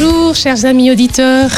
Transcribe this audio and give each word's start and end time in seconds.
Bonjour 0.00 0.36
chers 0.36 0.64
amis 0.64 0.92
auditeurs, 0.92 1.50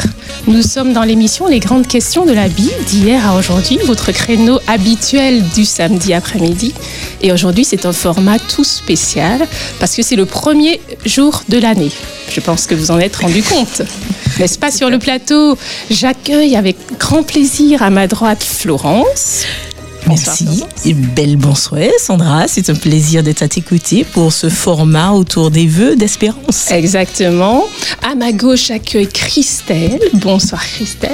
nous 0.47 0.63
sommes 0.63 0.93
dans 0.93 1.03
l'émission 1.03 1.47
Les 1.47 1.59
grandes 1.59 1.85
questions 1.85 2.25
de 2.25 2.31
la 2.31 2.47
Bible 2.47 2.83
d'hier 2.87 3.27
à 3.27 3.37
aujourd'hui, 3.37 3.77
votre 3.85 4.11
créneau 4.11 4.59
habituel 4.67 5.43
du 5.49 5.63
samedi 5.63 6.11
après-midi. 6.11 6.73
Et 7.21 7.31
aujourd'hui 7.31 7.65
c'est 7.65 7.85
un 7.85 7.93
format 7.93 8.39
tout 8.39 8.63
spécial 8.63 9.45
parce 9.79 9.95
que 9.95 10.01
c'est 10.01 10.15
le 10.15 10.25
premier 10.25 10.81
jour 11.05 11.43
de 11.49 11.59
l'année. 11.59 11.91
Je 12.31 12.39
pense 12.39 12.65
que 12.65 12.73
vous 12.73 12.89
en 12.89 12.97
êtes 12.97 13.17
rendu 13.17 13.43
compte. 13.43 13.83
N'est-ce 14.39 14.57
pas 14.57 14.71
sur 14.71 14.89
le 14.89 14.97
plateau? 14.97 15.55
J'accueille 15.91 16.55
avec 16.55 16.77
grand 16.97 17.21
plaisir 17.21 17.83
à 17.83 17.91
ma 17.91 18.07
droite 18.07 18.43
Florence. 18.43 19.43
Merci. 20.11 20.63
Et 20.85 20.93
belle 20.93 21.37
bonsoir, 21.37 21.81
Sandra. 21.99 22.47
C'est 22.47 22.69
un 22.69 22.75
plaisir 22.75 23.23
d'être 23.23 23.43
à 23.43 23.47
t'écouter 23.47 24.03
pour 24.03 24.33
ce 24.33 24.49
format 24.49 25.11
autour 25.11 25.51
des 25.51 25.67
vœux 25.67 25.95
d'espérance. 25.95 26.69
Exactement. 26.71 27.65
À 28.01 28.15
ma 28.15 28.31
gauche, 28.31 28.71
accueille 28.71 29.07
Christelle. 29.07 29.99
Bonsoir, 30.13 30.63
Christelle. 30.65 31.11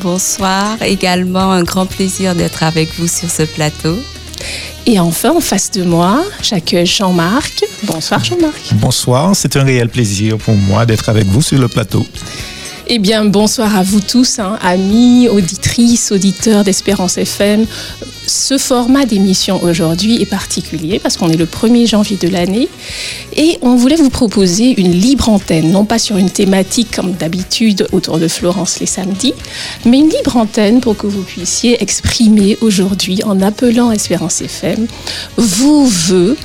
Bonsoir. 0.00 0.80
Également 0.82 1.52
un 1.52 1.62
grand 1.62 1.86
plaisir 1.86 2.34
d'être 2.34 2.62
avec 2.62 2.88
vous 2.98 3.08
sur 3.08 3.30
ce 3.30 3.42
plateau. 3.42 3.96
Et 4.86 4.98
enfin, 4.98 5.34
en 5.36 5.40
face 5.40 5.70
de 5.72 5.82
moi, 5.82 6.24
j'accueille 6.42 6.86
Jean-Marc. 6.86 7.64
Bonsoir, 7.82 8.24
Jean-Marc. 8.24 8.72
Bonsoir. 8.74 9.34
C'est 9.34 9.56
un 9.56 9.64
réel 9.64 9.88
plaisir 9.88 10.38
pour 10.38 10.54
moi 10.54 10.86
d'être 10.86 11.08
avec 11.08 11.26
vous 11.26 11.42
sur 11.42 11.58
le 11.58 11.68
plateau. 11.68 12.06
Eh 12.90 12.98
bien, 12.98 13.26
bonsoir 13.26 13.76
à 13.76 13.82
vous 13.82 14.00
tous, 14.00 14.38
hein, 14.38 14.58
amis, 14.62 15.28
auditrices, 15.28 16.10
auditeurs 16.10 16.64
d'Espérance 16.64 17.18
FM. 17.18 17.66
Ce 18.26 18.56
format 18.56 19.04
d'émission 19.04 19.62
aujourd'hui 19.62 20.22
est 20.22 20.26
particulier 20.26 20.98
parce 20.98 21.18
qu'on 21.18 21.28
est 21.28 21.36
le 21.36 21.44
1er 21.44 21.86
janvier 21.86 22.16
de 22.16 22.28
l'année 22.28 22.66
et 23.36 23.58
on 23.60 23.76
voulait 23.76 23.96
vous 23.96 24.08
proposer 24.08 24.80
une 24.80 24.92
libre 24.92 25.28
antenne, 25.28 25.70
non 25.70 25.84
pas 25.84 25.98
sur 25.98 26.16
une 26.16 26.30
thématique 26.30 26.90
comme 26.96 27.12
d'habitude 27.12 27.86
autour 27.92 28.18
de 28.18 28.26
Florence 28.26 28.80
les 28.80 28.86
samedis, 28.86 29.34
mais 29.84 29.98
une 29.98 30.08
libre 30.08 30.38
antenne 30.38 30.80
pour 30.80 30.96
que 30.96 31.06
vous 31.06 31.22
puissiez 31.22 31.82
exprimer 31.82 32.56
aujourd'hui 32.62 33.22
en 33.22 33.42
appelant 33.42 33.92
Espérance 33.92 34.40
FM 34.40 34.86
vos 35.36 35.84
voeux 35.84 36.38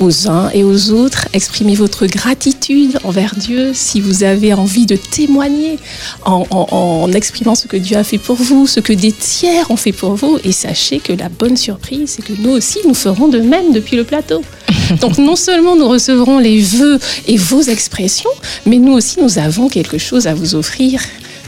aux 0.00 0.28
uns 0.28 0.50
et 0.50 0.64
aux 0.64 0.90
autres. 0.90 1.28
Exprimez 1.32 1.74
votre 1.74 2.06
gratitude 2.06 2.98
envers 3.04 3.34
Dieu 3.34 3.72
si 3.74 4.00
vous 4.00 4.22
avez 4.22 4.52
envie 4.52 4.86
de 4.86 4.96
témoigner 4.96 5.78
en, 6.24 6.46
en, 6.50 7.12
exprimant 7.12 7.54
ce 7.54 7.66
que 7.66 7.76
Dieu 7.76 7.96
a 7.96 8.04
fait 8.04 8.18
pour 8.18 8.36
vous, 8.36 8.66
ce 8.66 8.80
que 8.80 8.92
des 8.92 9.12
tiers 9.12 9.70
ont 9.70 9.76
fait 9.76 9.92
pour 9.92 10.14
vous. 10.14 10.38
Et 10.44 10.52
sachez 10.52 10.98
que 10.98 11.12
la 11.12 11.28
bonne 11.28 11.56
surprise, 11.56 12.14
c'est 12.16 12.24
que 12.24 12.32
nous 12.40 12.50
aussi, 12.50 12.78
nous 12.86 12.94
ferons 12.94 13.28
de 13.28 13.38
même 13.38 13.72
depuis 13.72 13.96
le 13.96 14.04
plateau. 14.04 14.42
Donc 15.00 15.18
non 15.18 15.36
seulement 15.36 15.76
nous 15.76 15.88
recevrons 15.88 16.38
les 16.38 16.60
vœux 16.60 16.98
et 17.26 17.36
vos 17.36 17.62
expressions, 17.62 18.30
mais 18.66 18.78
nous 18.78 18.92
aussi, 18.92 19.20
nous 19.20 19.38
avons 19.38 19.68
quelque 19.68 19.98
chose 19.98 20.26
à 20.26 20.34
vous 20.34 20.54
offrir 20.54 21.00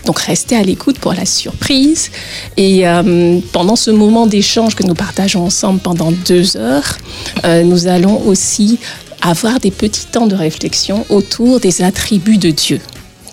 donc 0.05 0.19
restez 0.21 0.57
à 0.57 0.63
l'écoute 0.63 0.99
pour 0.99 1.15
la 1.15 1.27
surprise. 1.27 2.11
Et 2.57 2.87
euh, 2.87 3.41
pendant 3.53 3.77
ce 3.77 3.91
moment 3.91 4.27
d'échange 4.27 4.75
que 4.75 4.83
nous 4.83 4.95
partageons 4.95 5.45
ensemble 5.45 5.81
pendant 5.81 6.13
deux 6.13 6.57
heures, 6.57 6.99
euh, 7.45 7.63
nous 7.63 7.87
allons 7.87 8.23
aussi 8.27 8.79
avoir 9.23 9.59
des 9.61 9.71
petits 9.71 10.07
temps 10.07 10.27
de 10.27 10.35
réflexion 10.35 11.05
autour 11.09 11.61
des 11.61 11.83
attributs 11.83 12.39
de 12.39 12.51
Dieu. 12.51 12.81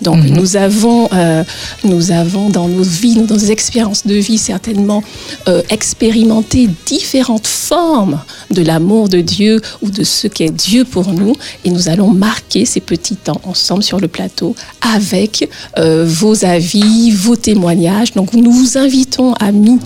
Donc 0.02 0.16
mhm. 0.18 0.34
nous, 0.34 0.56
avons, 0.56 1.08
euh, 1.12 1.44
nous 1.84 2.10
avons 2.10 2.50
dans 2.50 2.68
nos 2.68 2.82
vies, 2.82 3.14
dans 3.14 3.34
nos 3.34 3.38
expériences 3.38 4.06
de 4.06 4.14
vie 4.14 4.38
certainement 4.38 5.02
euh, 5.48 5.62
expérimenté 5.70 6.68
différentes 6.86 7.46
formes 7.46 8.20
de 8.50 8.62
l'amour 8.62 9.08
de 9.08 9.20
Dieu 9.20 9.60
ou 9.80 9.90
de 9.90 10.04
ce 10.04 10.26
qu'est 10.26 10.50
Dieu 10.50 10.84
pour 10.84 11.12
nous. 11.12 11.34
Et 11.64 11.70
nous 11.70 11.88
allons 11.88 12.10
marquer 12.10 12.64
ces 12.64 12.80
petits 12.80 13.16
temps 13.16 13.40
ensemble 13.44 13.82
sur 13.82 14.00
le 14.00 14.08
plateau 14.08 14.54
avec 14.80 15.48
euh, 15.78 16.04
vos 16.06 16.44
avis, 16.44 17.10
vos 17.10 17.36
témoignages. 17.36 18.12
Donc 18.12 18.34
nous 18.34 18.52
vous 18.52 18.76
invitons, 18.78 19.34
amis, 19.34 19.78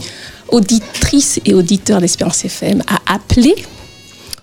auditrices 0.49 1.41
et 1.45 1.55
auditeurs 1.55 2.01
d'Espérance 2.01 2.45
FM, 2.45 2.83
à 2.87 3.15
appeler 3.15 3.55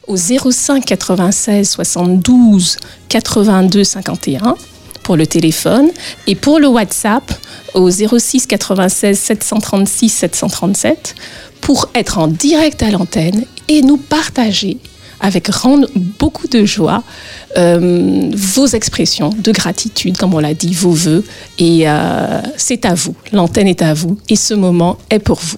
au 0.08 0.18
05 0.18 0.84
96 0.86 1.70
72 1.70 2.78
82 3.10 3.84
51 3.84 4.56
pour 5.04 5.18
le 5.18 5.28
téléphone 5.28 5.90
et 6.28 6.36
pour 6.36 6.60
le 6.60 6.68
WhatsApp 6.68 7.32
au 7.74 7.90
06 7.90 8.48
96 8.48 9.20
736 9.20 10.10
737 10.10 11.16
pour 11.62 11.90
être 11.96 12.18
en 12.18 12.28
direct 12.28 12.82
à 12.84 12.92
l'antenne 12.92 13.46
et 13.68 13.82
nous 13.82 13.98
partager 13.98 14.78
avec 15.24 15.50
beaucoup 16.20 16.48
de 16.48 16.66
joie 16.66 17.02
euh, 17.58 18.30
vos 18.36 18.68
expressions 18.68 19.30
de 19.30 19.52
gratitude, 19.54 20.18
comme 20.18 20.34
on 20.34 20.40
l'a 20.40 20.54
dit, 20.54 20.74
vos 20.74 20.92
voeux. 20.92 21.24
Et 21.58 21.88
euh, 21.88 22.42
c'est 22.58 22.86
à 22.86 22.94
vous, 22.94 23.16
l'antenne 23.32 23.68
est 23.68 23.82
à 23.82 23.94
vous 23.94 24.18
et 24.28 24.36
ce 24.36 24.54
moment 24.54 24.98
est 25.10 25.20
pour 25.20 25.40
vous. 25.40 25.58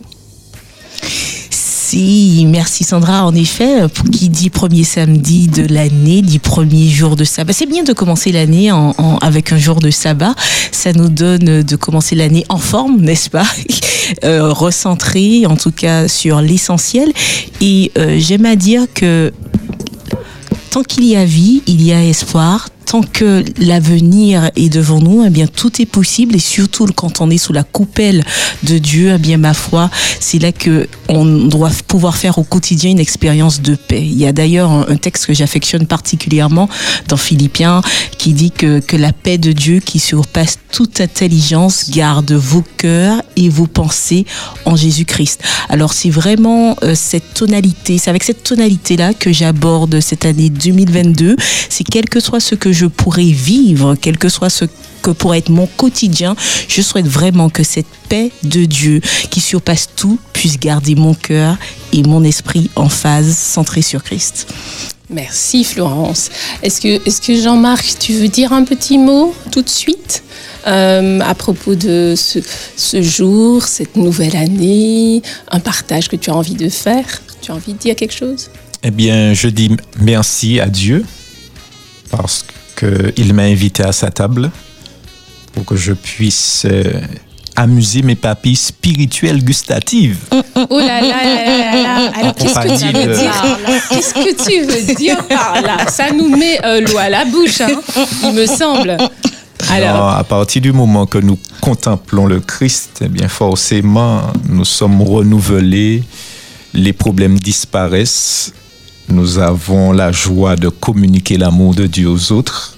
Merci, 1.94 2.84
Sandra. 2.84 3.25
En 3.25 3.35
effet, 3.35 3.84
qui 4.12 4.29
dit 4.29 4.50
premier 4.50 4.84
samedi 4.84 5.47
de 5.47 5.72
l'année, 5.72 6.22
dit 6.22 6.40
premier 6.40 6.90
jour 6.90 7.16
de 7.16 7.23
sabbat. 7.23 7.53
C'est 7.53 7.68
bien 7.68 7.84
de 7.84 7.94
commencer 7.94 8.31
l'année 8.31 8.72
avec 9.22 9.51
un 9.51 9.57
jour 9.57 9.79
de 9.79 9.91
sabbat. 9.91 10.34
Ça 10.72 10.94
nous 10.94 11.09
donne 11.09 11.62
de 11.62 11.75
commencer 11.75 12.16
l'année 12.16 12.44
en 12.50 12.57
forme, 12.57 13.01
n'est-ce 13.01 13.29
pas? 13.29 13.46
Euh, 14.23 14.53
en 14.53 15.56
tout 15.56 15.72
cas, 15.72 16.07
sur 16.07 16.40
l'essentiel. 16.40 17.12
Et 17.59 17.91
euh, 17.97 18.17
j'aime 18.19 18.46
à 18.46 18.56
dire 18.56 18.85
que 18.94 19.34
tant 20.69 20.84
qu'il 20.84 21.06
y 21.06 21.16
a 21.16 21.25
vie, 21.25 21.63
il 21.66 21.81
y 21.81 21.91
a 21.91 22.03
espoir 22.03 22.69
tant 22.85 23.01
que 23.01 23.44
l'avenir 23.57 24.51
est 24.56 24.69
devant 24.69 25.00
nous, 25.00 25.23
eh 25.25 25.29
bien 25.29 25.47
tout 25.47 25.81
est 25.81 25.85
possible 25.85 26.35
et 26.35 26.40
surtout 26.40 26.85
quand 26.96 27.22
on 27.22 27.29
est 27.29 27.38
sous 27.38 27.53
la 27.53 27.63
coupelle 27.63 28.23
de 28.63 28.78
Dieu, 28.78 29.13
eh 29.16 29.18
bien 29.18 29.38
ma 29.38 29.53
foi, 29.53 29.90
c'est 30.19 30.40
là 30.40 30.51
que 30.51 30.88
on 31.09 31.25
doit 31.25 31.72
pouvoir 31.88 32.16
faire 32.16 32.38
au 32.38 32.44
quotidien 32.44 32.91
une 32.91 33.00
expérience 33.00 33.62
de 33.62 33.75
paix. 33.75 34.01
Il 34.01 34.18
y 34.18 34.25
a 34.25 34.31
d'ailleurs 34.31 34.72
un, 34.72 34.96
texte 34.96 35.25
que 35.25 35.34
j'affectionne 35.34 35.88
particulièrement 35.88 36.69
dans 37.07 37.18
Philippiens 37.18 37.81
qui 38.18 38.34
dit 38.34 38.51
que, 38.51 38.79
que 38.79 38.96
la 38.96 39.13
paix 39.13 39.38
de 39.38 39.52
Dieu 39.52 39.79
qui 39.79 40.00
surpasse 40.00 40.57
toute 40.72 41.02
intelligence 41.02 41.90
garde 41.90 42.31
vos 42.31 42.63
cœurs 42.78 43.22
et 43.35 43.50
vos 43.50 43.67
pensées 43.67 44.25
en 44.66 44.75
Jésus-Christ. 44.75 45.41
Alors 45.69 45.94
c'est 45.94 46.09
vraiment 46.09 46.75
euh, 46.84 46.94
cette 46.96 47.34
tonalité, 47.34 47.97
c'est 47.97 48.09
avec 48.09 48.23
cette 48.23 48.44
tonalité 48.44 48.97
là 48.97 49.13
que 49.13 49.31
j'aborde 49.31 50.00
cette 50.00 50.25
année 50.25 50.50
2022. 50.50 51.35
C'est 51.69 51.84
quel 51.84 52.09
que 52.09 52.19
soit 52.19 52.40
ce 52.40 52.56
que 52.56 52.72
je 52.75 52.86
pourrais 52.86 53.24
vivre, 53.24 53.96
quel 54.00 54.18
que 54.18 54.30
soit 54.30 54.50
ce 54.50 54.66
que 55.02 55.12
pourrait 55.12 55.40
être 55.40 55.50
mon 55.50 55.68
quotidien, 55.68 56.36
je 56.68 56.81
souhaite 56.81 57.08
vraiment 57.08 57.50
que 57.50 57.63
cette 57.63 57.88
paix 58.09 58.31
de 58.44 58.66
Dieu 58.66 59.02
qui 59.30 59.40
surpasse 59.40 59.90
tout 59.96 60.19
puisse 60.34 60.59
garder 60.59 60.96
mon 60.96 61.14
cœur 61.14 61.58
et 61.94 62.03
mon 62.03 62.24
esprit 62.24 62.69
en 62.75 62.90
phase 62.90 63.35
centré 63.35 63.81
sur 63.81 64.03
Christ. 64.03 64.47
Merci 65.09 65.64
Florence. 65.64 66.30
Est-ce 66.64 66.81
que, 66.81 67.08
est 67.08 67.25
que 67.25 67.40
Jean-Marc, 67.40 67.97
tu 68.00 68.14
veux 68.14 68.28
dire 68.28 68.52
un 68.52 68.64
petit 68.64 68.97
mot 68.97 69.35
tout 69.52 69.62
de 69.62 69.69
suite 69.69 70.24
euh, 70.66 71.19
à 71.19 71.35
propos 71.35 71.75
de 71.75 72.16
ce, 72.18 72.40
ce, 72.75 73.03
jour, 73.03 73.64
cette 73.64 73.96
nouvelle 73.96 74.35
année, 74.35 75.22
un 75.52 75.59
partage 75.59 76.09
que 76.09 76.16
tu 76.16 76.31
as 76.31 76.35
envie 76.35 76.56
de 76.56 76.69
faire? 76.69 77.06
Tu 77.41 77.52
as 77.52 77.56
envie 77.56 77.74
de 77.74 77.78
dire 77.78 77.96
quelque 77.96 78.16
chose? 78.16 78.50
Eh 78.81 78.90
bien, 78.90 79.34
je 79.34 79.47
dis 79.47 79.78
merci 80.00 80.59
à 80.59 80.68
Dieu 80.68 81.06
parce 82.09 82.41
que 82.41 82.55
qu'il 82.75 83.34
m'a 83.34 83.44
invité 83.44 83.84
à 83.84 83.91
sa 83.91 84.12
table 84.12 84.52
pour 85.53 85.66
que 85.66 85.75
je 85.75 85.94
puisse 85.94 86.66
euh, 86.69 87.02
amuser 87.56 88.02
mes 88.02 88.16
papilles 88.16 88.56
spirituelles 88.56 89.44
gustatives. 89.44 90.18
Oh 90.69 90.80
là 90.80 91.02
là 91.02 91.24
là 91.24 91.81
là 91.81 92.12
Alors 92.16 92.35
qu'est-ce 92.35 92.53
que 92.53 92.80
tu 92.80 92.97
veux 92.97 93.16
dire 93.16 93.59
Qu'est-ce 93.90 94.14
que 94.14 94.44
tu 94.44 94.66
veux 94.66 94.96
dire 94.96 95.25
par 95.28 95.62
là 95.62 95.88
Ça 95.88 96.12
nous 96.12 96.29
met 96.35 96.59
euh, 96.66 96.82
l'eau 96.82 96.97
à 96.97 97.09
la 97.09 97.26
bouche, 97.26 97.61
hein, 97.61 97.67
il 98.23 98.34
me 98.34 98.46
semble. 98.46 98.97
Alors, 99.70 100.09
à 100.09 100.23
partir 100.23 100.61
du 100.61 100.72
moment 100.72 101.05
que 101.05 101.17
nous 101.17 101.40
contemplons 101.61 102.28
le 102.28 102.40
Christ, 102.40 103.02
eh 103.02 103.08
bien 103.08 103.28
forcément, 103.28 104.22
nous 104.47 104.66
sommes 104.66 105.02
renouvelés, 105.02 106.03
les 106.73 106.94
problèmes 106.94 107.40
disparaissent 107.40 108.53
nous 109.09 109.40
avons 109.40 109.91
la 109.91 110.11
joie 110.11 110.55
de 110.55 110.69
communiquer 110.69 111.37
l'amour 111.37 111.75
de 111.75 111.87
Dieu 111.87 112.09
aux 112.09 112.31
autres. 112.31 112.78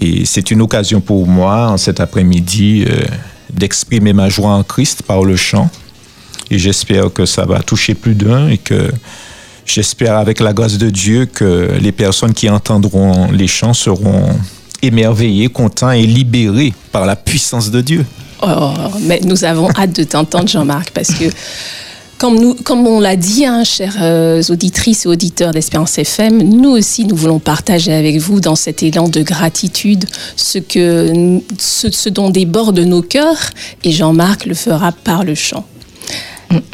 Et 0.00 0.24
c'est 0.24 0.50
une 0.50 0.62
occasion 0.62 1.00
pour 1.00 1.26
moi, 1.26 1.68
en 1.68 1.76
cet 1.76 2.00
après-midi, 2.00 2.84
euh, 2.88 3.04
d'exprimer 3.52 4.12
ma 4.12 4.28
joie 4.28 4.50
en 4.50 4.62
Christ 4.62 5.02
par 5.02 5.24
le 5.24 5.36
chant. 5.36 5.70
Et 6.50 6.58
j'espère 6.58 7.12
que 7.12 7.26
ça 7.26 7.44
va 7.44 7.60
toucher 7.60 7.94
plus 7.94 8.14
d'un 8.14 8.48
et 8.48 8.58
que 8.58 8.90
j'espère 9.66 10.16
avec 10.16 10.40
la 10.40 10.52
grâce 10.52 10.78
de 10.78 10.90
Dieu 10.90 11.26
que 11.26 11.76
les 11.80 11.92
personnes 11.92 12.34
qui 12.34 12.48
entendront 12.48 13.30
les 13.30 13.46
chants 13.46 13.74
seront 13.74 14.36
émerveillées, 14.82 15.48
contents 15.48 15.92
et 15.92 16.06
libérées 16.06 16.72
par 16.90 17.06
la 17.06 17.14
puissance 17.14 17.70
de 17.70 17.80
Dieu. 17.80 18.04
Oh, 18.42 18.72
mais 19.02 19.20
nous 19.22 19.44
avons 19.44 19.68
hâte 19.76 19.94
de 19.94 20.04
t'entendre, 20.04 20.48
Jean-Marc, 20.48 20.90
parce 20.90 21.10
que 21.10 21.26
Comme, 22.20 22.38
nous, 22.38 22.52
comme 22.52 22.86
on 22.86 23.00
l'a 23.00 23.16
dit, 23.16 23.46
hein, 23.46 23.64
chères 23.64 23.96
euh, 24.02 24.42
auditrices 24.50 25.06
et 25.06 25.08
auditeurs 25.08 25.52
d'Espérance 25.52 25.96
FM, 25.96 26.42
nous 26.42 26.68
aussi, 26.68 27.06
nous 27.06 27.16
voulons 27.16 27.38
partager 27.38 27.94
avec 27.94 28.18
vous 28.18 28.40
dans 28.40 28.56
cet 28.56 28.82
élan 28.82 29.08
de 29.08 29.22
gratitude 29.22 30.04
ce, 30.36 30.58
que, 30.58 31.40
ce, 31.58 32.08
dont 32.10 32.28
déborde 32.28 32.78
nos 32.80 33.00
cœurs, 33.00 33.48
et 33.84 33.90
Jean-Marc 33.90 34.44
le 34.44 34.52
fera 34.52 34.92
par 34.92 35.24
le 35.24 35.34
chant. 35.34 35.64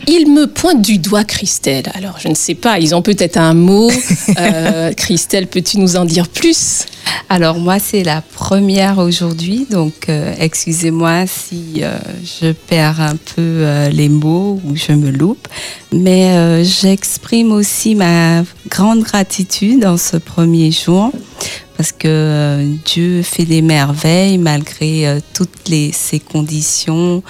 Il 0.07 0.33
me 0.33 0.47
pointe 0.47 0.81
du 0.81 0.99
doigt 0.99 1.25
Christelle. 1.25 1.91
Alors, 1.95 2.19
je 2.19 2.29
ne 2.29 2.35
sais 2.35 2.55
pas, 2.55 2.79
ils 2.79 2.95
ont 2.95 3.03
peut-être 3.03 3.37
un 3.37 3.55
mot. 3.55 3.91
Euh, 4.39 4.93
Christelle, 4.93 5.47
peux-tu 5.47 5.79
nous 5.79 5.97
en 5.97 6.05
dire 6.05 6.29
plus? 6.29 6.85
Alors, 7.29 7.59
moi, 7.59 7.79
c'est 7.79 8.03
la 8.03 8.21
première 8.21 8.99
aujourd'hui, 8.99 9.67
donc 9.71 10.09
euh, 10.09 10.35
excusez-moi 10.39 11.27
si 11.27 11.81
euh, 11.83 11.97
je 12.41 12.53
perds 12.53 13.01
un 13.01 13.17
peu 13.17 13.65
les 13.91 14.09
mots 14.09 14.61
ou 14.65 14.77
je 14.77 14.93
me 14.93 15.11
loupe. 15.11 15.49
Mais 15.93 16.65
j'exprime 16.65 17.53
aussi 17.53 17.95
ma 17.95 18.43
grande 18.69 19.03
gratitude 19.03 19.87
en 19.87 19.97
ce 19.97 20.17
premier 20.17 20.71
jour 20.71 21.13
parce 21.77 21.93
que 21.93 22.67
Dieu 22.85 23.23
fait 23.23 23.45
des 23.45 23.63
merveilles 23.63 24.39
malgré 24.39 25.21
toutes 25.33 25.69
les, 25.69 25.93
ces 25.93 26.21
conditions 26.21 27.23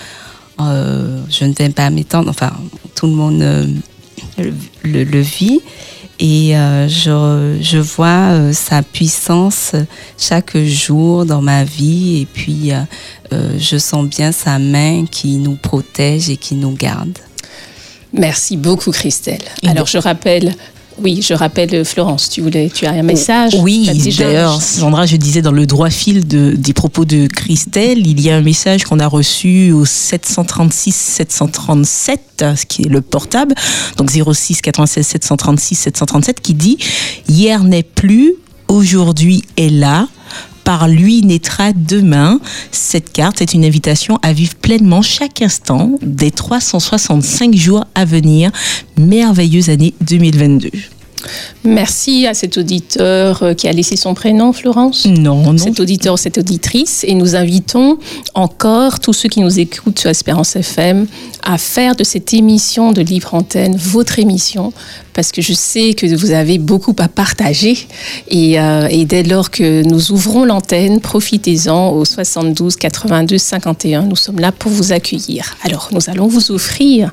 euh, 0.61 1.21
je 1.29 1.45
ne 1.45 1.53
vais 1.53 1.69
pas 1.69 1.91
m'étendre, 1.91 2.31
enfin, 2.31 2.53
tout 2.95 3.07
le 3.07 3.13
monde 3.13 3.43
euh, 3.43 3.67
le, 4.85 5.21
vit. 5.21 5.61
Et 6.19 6.57
euh, 6.57 6.89
je, 6.89 7.59
je, 7.61 7.77
vois 7.77 8.53
sa 8.53 8.83
puissance 8.83 9.73
chaque 10.19 10.57
jour 10.57 11.27
dans 11.27 11.43
ma 11.43 11.65
vie. 11.65 12.23
Et 12.23 12.27
puis, 12.27 12.71
je 13.33 13.77
sens 13.77 14.07
bien 14.07 14.33
sa 14.33 14.59
main 14.59 15.05
qui 15.11 15.37
nous 15.37 15.57
protège 15.57 16.31
et 16.31 16.39
qui 16.39 16.55
nous 16.55 16.73
garde. 16.73 17.19
Merci 18.15 18.57
beaucoup, 18.57 18.93
Christelle. 18.93 19.43
Alors, 19.67 19.87
je 19.87 19.99
rappelle 19.99 20.55
oui, 20.99 21.21
je 21.23 21.35
rappelle, 21.35 21.75
euh, 21.75 21.85
Florence, 21.85 22.31
tu 22.31 22.41
voulais, 22.41 22.71
tu 22.73 22.87
as 22.87 22.93
un 22.93 23.03
message 23.03 23.55
Oui, 23.61 23.89
d'ailleurs, 24.19 24.61
Sandra, 24.63 25.05
je 25.07 25.17
disais 25.17 25.43
dans 25.43 25.53
le 25.53 25.67
droit 25.67 25.91
fil 25.91 26.27
de, 26.27 26.55
des 26.57 26.73
propos 26.73 27.05
de 27.05 27.27
Christelle, 27.27 28.07
il 28.07 28.21
y 28.21 28.31
a 28.31 28.37
un 28.37 28.43
message 28.43 28.85
qu'on 28.85 28.99
a 28.99 29.07
reçu 29.07 29.73
au 29.73 29.85
736 29.85 30.93
737, 30.95 32.45
ce 32.57 32.67
qui 32.67 32.83
est 32.83 32.89
le 32.89 33.03
portable, 33.03 33.55
donc 33.97 34.11
06 34.11 34.63
96 34.63 35.07
736 35.07 35.75
737, 35.75 36.41
qui 36.41 36.55
dit 36.55 36.79
Hier 37.29 37.63
n'est 37.63 37.83
plus, 37.83 38.35
aujourd'hui 38.69 39.43
est 39.57 39.71
là 39.71 40.09
par 40.67 40.89
lui 40.89 41.23
naîtra 41.23 41.73
demain. 41.73 42.41
Cette 42.73 43.13
carte 43.13 43.41
est 43.41 43.55
une 43.55 43.65
invitation 43.65 44.19
à 44.23 44.33
vivre 44.33 44.57
pleinement 44.57 45.01
chaque 45.01 45.41
instant 45.41 45.93
des 46.03 46.33
365 46.33 47.55
jours 47.55 47.85
à 47.95 48.05
venir. 48.05 48.51
Merveilleuse 48.99 49.71
année 49.71 49.95
2022. 50.01 50.71
Merci 51.65 52.27
à 52.27 52.35
cet 52.35 52.59
auditeur 52.59 53.43
euh, 53.43 53.55
qui 53.55 53.69
a 53.69 53.73
laissé 53.73 53.97
son 53.97 54.15
prénom, 54.15 54.53
Florence. 54.53 55.07
Non, 55.07 55.53
non. 55.53 55.59
Cet 55.59 55.81
auditeur, 55.81 56.19
cette 56.19 56.39
auditrice. 56.39 57.05
Et 57.05 57.15
nous 57.15 57.37
invitons 57.37 57.99
encore 58.35 59.01
tous 59.01 59.13
ceux 59.13 59.29
qui 59.29 59.41
nous 59.41 59.59
écoutent 59.59 59.99
sur 59.99 60.11
Espérance 60.11 60.57
FM 60.57 61.07
à 61.43 61.59
faire 61.59 61.97
de 61.97 62.05
cette 62.05 62.35
émission 62.35 62.93
de 62.93 63.03
Libre 63.03 63.35
Antenne 63.35 63.77
votre 63.77 64.19
émission 64.19 64.73
parce 65.17 65.33
que 65.33 65.41
je 65.41 65.55
sais 65.55 65.95
que 65.95 66.15
vous 66.15 66.33
avez 66.33 66.59
beaucoup 66.59 66.95
à 66.99 67.09
partager. 67.09 67.89
Et, 68.29 68.61
euh, 68.61 68.87
et 68.91 69.07
dès 69.07 69.23
lors 69.23 69.51
que 69.51 69.83
nous 69.83 70.13
ouvrons 70.13 70.45
l'antenne, 70.45 71.01
profitez-en 71.01 71.89
au 71.89 72.05
72 72.05 72.77
82 72.77 73.39
51. 73.39 74.03
Nous 74.03 74.15
sommes 74.15 74.39
là 74.39 74.53
pour 74.53 74.71
vous 74.71 74.93
accueillir. 74.93 75.57
Alors, 75.63 75.89
nous 75.93 76.11
allons 76.11 76.27
vous 76.27 76.51
offrir, 76.53 77.11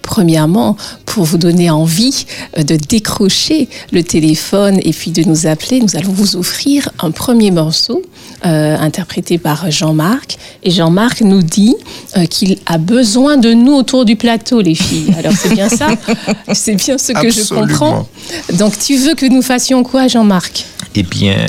premièrement, 0.00 0.78
pour 1.04 1.24
vous 1.24 1.36
donner 1.36 1.68
envie 1.68 2.24
euh, 2.56 2.62
de 2.62 2.76
décrocher 2.76 3.68
le 3.92 4.02
téléphone 4.02 4.80
et 4.82 4.92
puis 4.92 5.10
de 5.10 5.22
nous 5.24 5.46
appeler, 5.46 5.80
nous 5.80 5.94
allons 5.94 6.12
vous 6.12 6.36
offrir 6.36 6.88
un 7.00 7.10
premier 7.10 7.50
morceau 7.50 8.02
euh, 8.46 8.76
interprété 8.78 9.36
par 9.36 9.70
Jean-Marc. 9.70 10.38
Et 10.62 10.70
Jean-Marc 10.70 11.20
nous 11.20 11.42
dit 11.42 11.76
euh, 12.16 12.24
qu'il 12.24 12.58
a 12.66 12.78
besoin 12.78 13.36
de 13.36 13.52
nous 13.52 13.74
autour 13.74 14.04
du 14.04 14.16
plateau, 14.16 14.62
les 14.62 14.74
filles. 14.74 15.14
Alors, 15.18 15.34
c'est 15.34 15.50
bien 15.54 15.68
ça? 15.68 15.90
C'est 16.54 16.74
bien 16.74 16.98
ce 16.98 17.12
que 17.12 17.30
je 17.30 17.41
je 17.42 17.54
comprends. 17.54 18.08
Donc 18.54 18.78
tu 18.78 18.96
veux 18.96 19.14
que 19.14 19.26
nous 19.26 19.42
fassions 19.42 19.82
quoi, 19.82 20.08
Jean-Marc? 20.08 20.64
Eh 20.94 21.02
bien, 21.02 21.46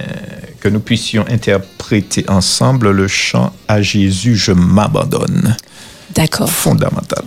que 0.60 0.70
nous 0.70 0.80
puissions 0.80 1.26
interpréter 1.30 2.26
ensemble 2.30 2.92
le 2.92 3.08
chant 3.08 3.52
à 3.68 3.82
Jésus, 3.82 4.36
je 4.36 4.54
m'abandonne. 4.54 5.56
D'accord. 6.16 6.50
Fondamental. 6.50 7.24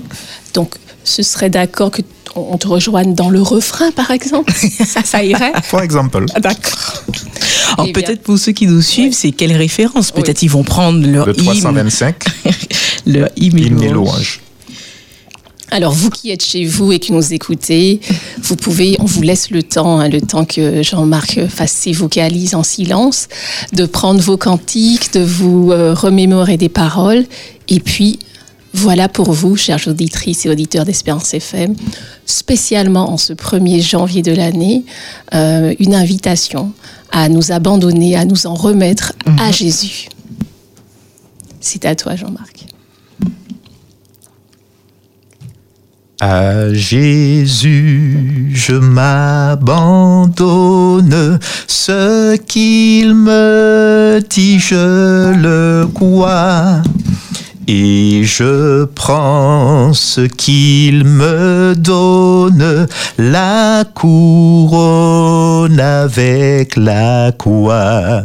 Donc, 0.55 0.77
ce 1.05 1.23
serait 1.23 1.51
d'accord 1.51 1.91
que 1.91 2.03
on 2.35 2.59
te 2.59 2.69
rejoigne 2.69 3.15
dans 3.15 3.31
le 3.31 3.41
refrain, 3.41 3.91
par 3.93 4.11
exemple? 4.11 4.53
Ça, 5.05 5.25
irait? 5.25 5.53
Par 5.71 5.83
exemple. 5.83 6.27
Ah, 6.35 6.41
d'accord. 6.41 7.03
Alors 7.73 7.87
eh 7.89 7.93
peut-être 7.93 8.23
pour 8.23 8.39
ceux 8.39 8.53
qui 8.53 8.67
nous 8.67 8.83
suivent, 8.83 9.13
c'est 9.13 9.33
quelle 9.33 9.57
référence? 9.57 10.11
Peut-être 10.11 10.43
ils 10.43 10.51
vont 10.51 10.63
prendre 10.63 11.07
leur 11.07 11.27
le 11.27 11.35
325, 11.35 12.17
leur 13.07 13.29
hymne, 13.37 13.59
hymne 13.59 13.93
louange. 13.93 14.41
Alors 15.71 15.93
vous 15.93 16.11
qui 16.11 16.31
êtes 16.31 16.45
chez 16.45 16.65
vous 16.65 16.93
et 16.93 16.99
qui 16.99 17.13
nous 17.13 17.33
écoutez, 17.33 18.01
vous 18.41 18.57
pouvez, 18.57 18.97
on 19.01 19.05
vous 19.05 19.23
laisse 19.23 19.51
le 19.51 19.63
temps, 19.63 19.99
hein, 19.99 20.09
le 20.09 20.21
temps 20.21 20.45
que 20.45 20.83
Jean-Marc 20.83 21.47
fasse 21.49 21.73
ses 21.73 21.93
vocalises 21.93 22.55
en 22.55 22.63
silence, 22.63 23.29
de 23.73 23.85
prendre 23.85 24.21
vos 24.21 24.37
cantiques, 24.37 25.13
de 25.13 25.21
vous 25.21 25.73
euh, 25.73 25.93
remémorer 25.93 26.57
des 26.57 26.69
paroles, 26.69 27.25
et 27.69 27.81
puis 27.81 28.21
voilà 28.73 29.09
pour 29.09 29.33
vous, 29.33 29.57
chères 29.57 29.89
auditrices 29.89 30.47
et 30.47 30.51
auditeurs 30.51 30.85
d'Espérance 30.85 31.35
FM, 31.35 31.75
spécialement 32.27 33.11
en 33.11 33.17
ce 33.17 33.33
1er 33.33 33.83
janvier 33.83 34.23
de 34.23 34.33
l'année, 34.33 34.85
euh, 35.35 35.75
une 35.81 35.95
invitation 35.95 36.73
à 37.11 37.29
nous 37.29 37.53
abandonner, 37.53 38.17
à 38.17 38.25
nous 38.25 38.47
en 38.47 38.55
remettre 38.55 39.15
à 39.39 39.47
mhm. 39.47 39.53
Jésus. 39.53 40.09
C'est 41.61 41.87
à 41.87 41.97
toi, 41.97 42.15
Jean-Marc. 42.15 42.67
À 46.19 46.73
Jésus, 46.73 48.51
je 48.55 48.73
m'abandonne, 48.73 50.29
ce 51.67 52.37
qu'il 52.37 53.15
me 53.15 54.23
dit, 54.31 54.59
je 54.59 55.35
le 55.35 55.87
crois. 55.93 56.81
Et 57.69 58.23
je 58.25 58.87
prends 58.87 59.93
ce 59.93 60.23
qu'il 60.23 61.05
me 61.05 61.75
donne, 61.77 62.87
la 63.19 63.85
couronne 63.85 65.79
avec 65.79 66.77
la 66.77 67.31
croix. 67.37 68.23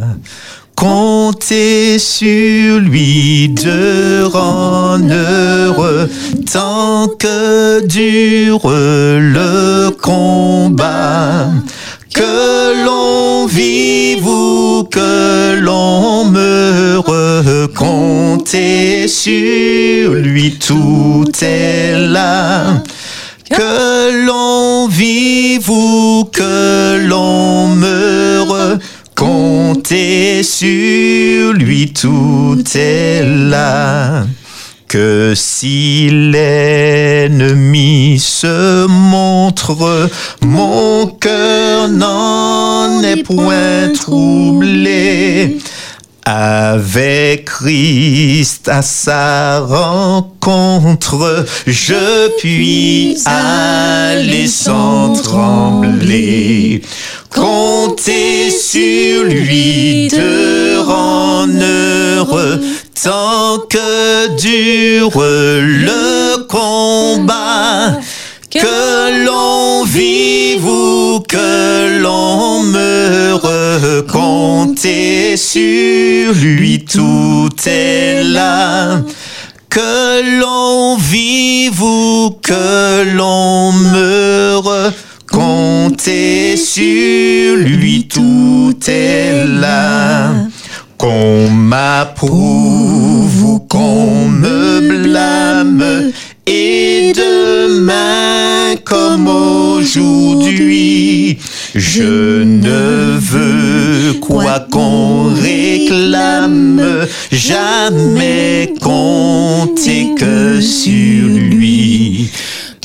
Comptez 0.81 1.99
sur 1.99 2.79
lui 2.79 3.49
de 3.49 4.23
rendre 4.23 5.13
heureux 5.13 6.09
tant 6.51 7.07
que 7.19 7.85
dure 7.85 8.67
le 8.67 9.91
combat. 9.91 11.49
Que 12.15 12.83
l'on 12.83 13.45
vive 13.45 14.25
ou 14.25 14.83
que 14.89 15.59
l'on 15.59 16.25
meure, 16.25 17.05
comptez 17.77 19.07
sur 19.07 20.15
lui, 20.15 20.57
tout 20.57 21.31
est 21.43 21.95
là. 21.95 22.81
Que 23.51 24.25
l'on 24.25 24.87
vive 24.87 25.69
ou 25.69 26.23
que 26.33 27.05
l'on 27.07 27.67
meure, 27.67 28.79
Sur 30.43 31.53
lui, 31.53 31.91
tout 31.93 32.63
est 32.75 33.23
là. 33.23 34.25
Que 34.87 35.33
si 35.35 36.09
l'ennemi 36.09 37.39
se 38.19 38.87
montre, 38.87 40.09
mon 40.41 41.07
cœur 41.07 41.89
n'en 41.89 43.01
est 43.03 43.23
point 43.23 43.93
troublé. 43.93 45.57
Avec 46.33 47.43
Christ 47.43 48.69
à 48.69 48.81
sa 48.81 49.59
rencontre, 49.59 51.45
je 51.67 52.29
puis 52.39 53.17
aller 53.25 54.47
sans 54.47 55.11
trembler. 55.11 56.83
Comptez 57.29 58.49
sur 58.49 59.25
lui 59.25 60.07
de 60.07 60.79
en 60.89 61.49
heureux 61.49 62.61
tant 63.03 63.59
que 63.69 64.33
dure 64.37 65.19
le 65.19 66.47
combat. 66.47 67.99
Que 68.49 69.25
l'on 69.25 69.83
vive 69.85 70.65
ou 70.65 71.21
que 71.27 72.01
l'on 72.01 72.63
meure, 72.63 73.40
comptez 74.07 75.37
sur 75.37 76.33
lui, 76.33 76.85
tout 76.85 77.49
est 77.65 78.23
là. 78.23 79.01
Que 79.69 80.39
l'on 80.39 80.97
vive 80.97 81.81
ou 81.81 82.37
que 82.41 83.15
l'on 83.15 83.71
meure, 83.71 84.93
comptez 85.31 86.57
sur 86.57 87.55
lui, 87.55 88.07
tout 88.07 88.75
est 88.87 89.45
là. 89.47 90.33
Qu'on 90.97 91.49
m'approuve 91.49 93.43
ou 93.43 93.59
qu'on 93.59 94.27
me 94.27 95.03
blâme, 95.03 96.11
et 96.45 97.13
demain 97.15 98.75
comme 98.83 99.27
aujourd'hui, 99.27 101.39
je 101.75 102.43
ne 102.43 103.17
veux 103.19 104.19
quoi 104.19 104.59
qu'on 104.71 105.33
réclame, 105.33 106.81
jamais 107.31 108.73
compter 108.81 110.13
que 110.17 110.59
sur 110.59 111.27
lui. 111.27 112.29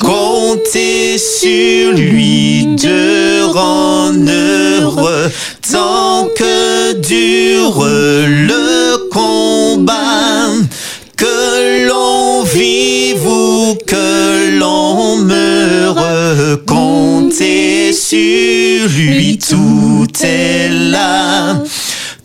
Comptez 0.01 1.19
sur 1.19 1.93
lui 1.93 2.67
de 2.77 3.57
en 3.57 4.27
heure, 4.29 5.31
tant 5.73 6.29
que 6.37 6.93
dure 7.01 7.85
le 7.85 9.09
combat, 9.11 10.51
que 11.17 11.89
l'on 11.89 12.45
vive 12.45 13.27
ou 13.27 13.77
que 13.87 14.59
l'on 14.59 15.17
meure, 15.17 16.65
comptez 17.37 17.93
sur 17.93 18.89
lui, 18.89 19.37
tout 19.39 20.07
est 20.23 20.69
là. 20.71 21.63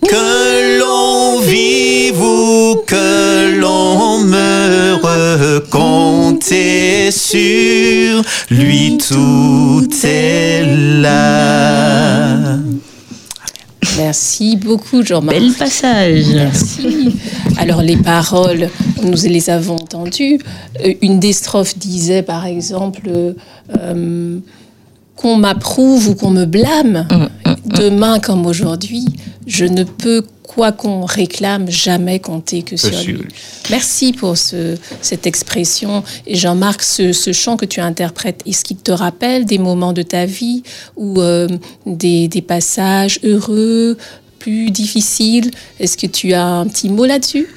Que 0.07 0.79
l'on 0.79 1.39
vive 1.41 2.21
ou 2.21 2.77
que 2.87 3.59
l'on 3.59 4.19
meure, 4.19 5.63
comptez 5.69 7.11
sur 7.11 8.23
lui, 8.49 8.97
tout 8.97 9.89
est 10.03 10.63
là. 11.01 12.57
Merci 13.97 14.55
beaucoup, 14.55 15.03
Jean-Marc. 15.03 15.37
Bel 15.37 15.53
passage. 15.53 16.25
Merci. 16.33 17.15
Alors 17.57 17.81
les 17.81 17.97
paroles, 17.97 18.69
nous 19.03 19.17
les 19.25 19.49
avons 19.49 19.75
entendues. 19.75 20.39
Euh, 20.85 20.93
Une 21.01 21.19
des 21.19 21.33
strophes 21.33 21.77
disait 21.77 22.23
par 22.23 22.45
exemple 22.45 23.01
euh, 23.09 24.39
qu'on 25.15 25.37
m'approuve 25.37 26.09
ou 26.09 26.15
qu'on 26.15 26.31
me 26.31 26.45
blâme, 26.45 27.07
demain 27.65 28.19
comme 28.19 28.45
aujourd'hui, 28.45 29.05
je 29.47 29.65
ne 29.65 29.83
peux 29.83 30.23
quoi 30.43 30.71
qu'on 30.73 31.05
réclame 31.05 31.69
jamais 31.69 32.19
compter 32.19 32.61
que 32.63 32.75
sur 32.75 32.89
lui. 33.05 33.13
lui. 33.13 33.27
Merci 33.69 34.11
pour 34.11 34.37
ce- 34.37 34.77
cette 35.01 35.25
expression. 35.25 36.03
Et 36.27 36.35
Jean-Marc, 36.35 36.81
ce, 36.83 37.13
ce 37.13 37.31
chant 37.31 37.55
que 37.55 37.65
tu 37.65 37.79
interprètes, 37.79 38.41
est-ce 38.45 38.65
qu'il 38.65 38.77
te 38.77 38.91
rappelle 38.91 39.45
des 39.45 39.57
moments 39.59 39.93
de 39.93 40.01
ta 40.01 40.25
vie 40.25 40.63
ou 40.97 41.21
euh, 41.21 41.47
des, 41.85 42.27
des 42.27 42.41
passages 42.41 43.19
heureux, 43.23 43.97
plus 44.39 44.71
difficiles? 44.71 45.51
Est-ce 45.79 45.95
que 45.95 46.07
tu 46.07 46.33
as 46.33 46.45
un 46.45 46.67
petit 46.67 46.89
mot 46.89 47.05
là-dessus? 47.05 47.47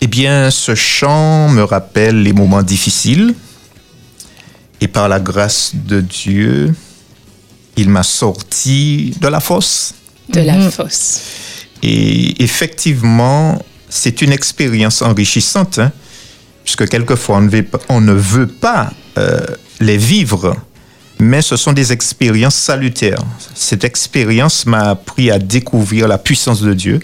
Eh 0.00 0.08
bien, 0.08 0.50
ce 0.50 0.74
chant 0.74 1.48
me 1.50 1.62
rappelle 1.62 2.22
les 2.24 2.32
moments 2.32 2.62
difficiles. 2.64 3.34
Et 4.82 4.88
par 4.88 5.08
la 5.08 5.20
grâce 5.20 5.76
de 5.76 6.00
Dieu, 6.00 6.74
il 7.76 7.88
m'a 7.88 8.02
sorti 8.02 9.14
de 9.20 9.28
la 9.28 9.38
fosse. 9.38 9.94
de 10.28 10.40
la 10.40 10.58
fosse 10.72 11.20
Et 11.84 12.42
effectivement, 12.42 13.64
c'est 13.88 14.22
une 14.22 14.32
expérience 14.32 15.00
enrichissante, 15.00 15.78
hein, 15.78 15.92
puisque 16.64 16.88
quelquefois 16.88 17.36
on 17.36 17.42
ne 17.42 17.48
veut 17.48 17.62
pas, 17.62 17.78
on 17.90 18.00
ne 18.00 18.12
veut 18.12 18.48
pas 18.48 18.92
euh, 19.18 19.46
les 19.78 19.98
vivre, 19.98 20.56
mais 21.20 21.42
ce 21.42 21.54
sont 21.54 21.72
des 21.72 21.92
expériences 21.92 22.56
salutaires. 22.56 23.22
Cette 23.54 23.84
expérience 23.84 24.66
m'a 24.66 24.90
appris 24.90 25.30
à 25.30 25.38
découvrir 25.38 26.08
la 26.08 26.18
puissance 26.18 26.60
de 26.60 26.74
Dieu 26.74 26.98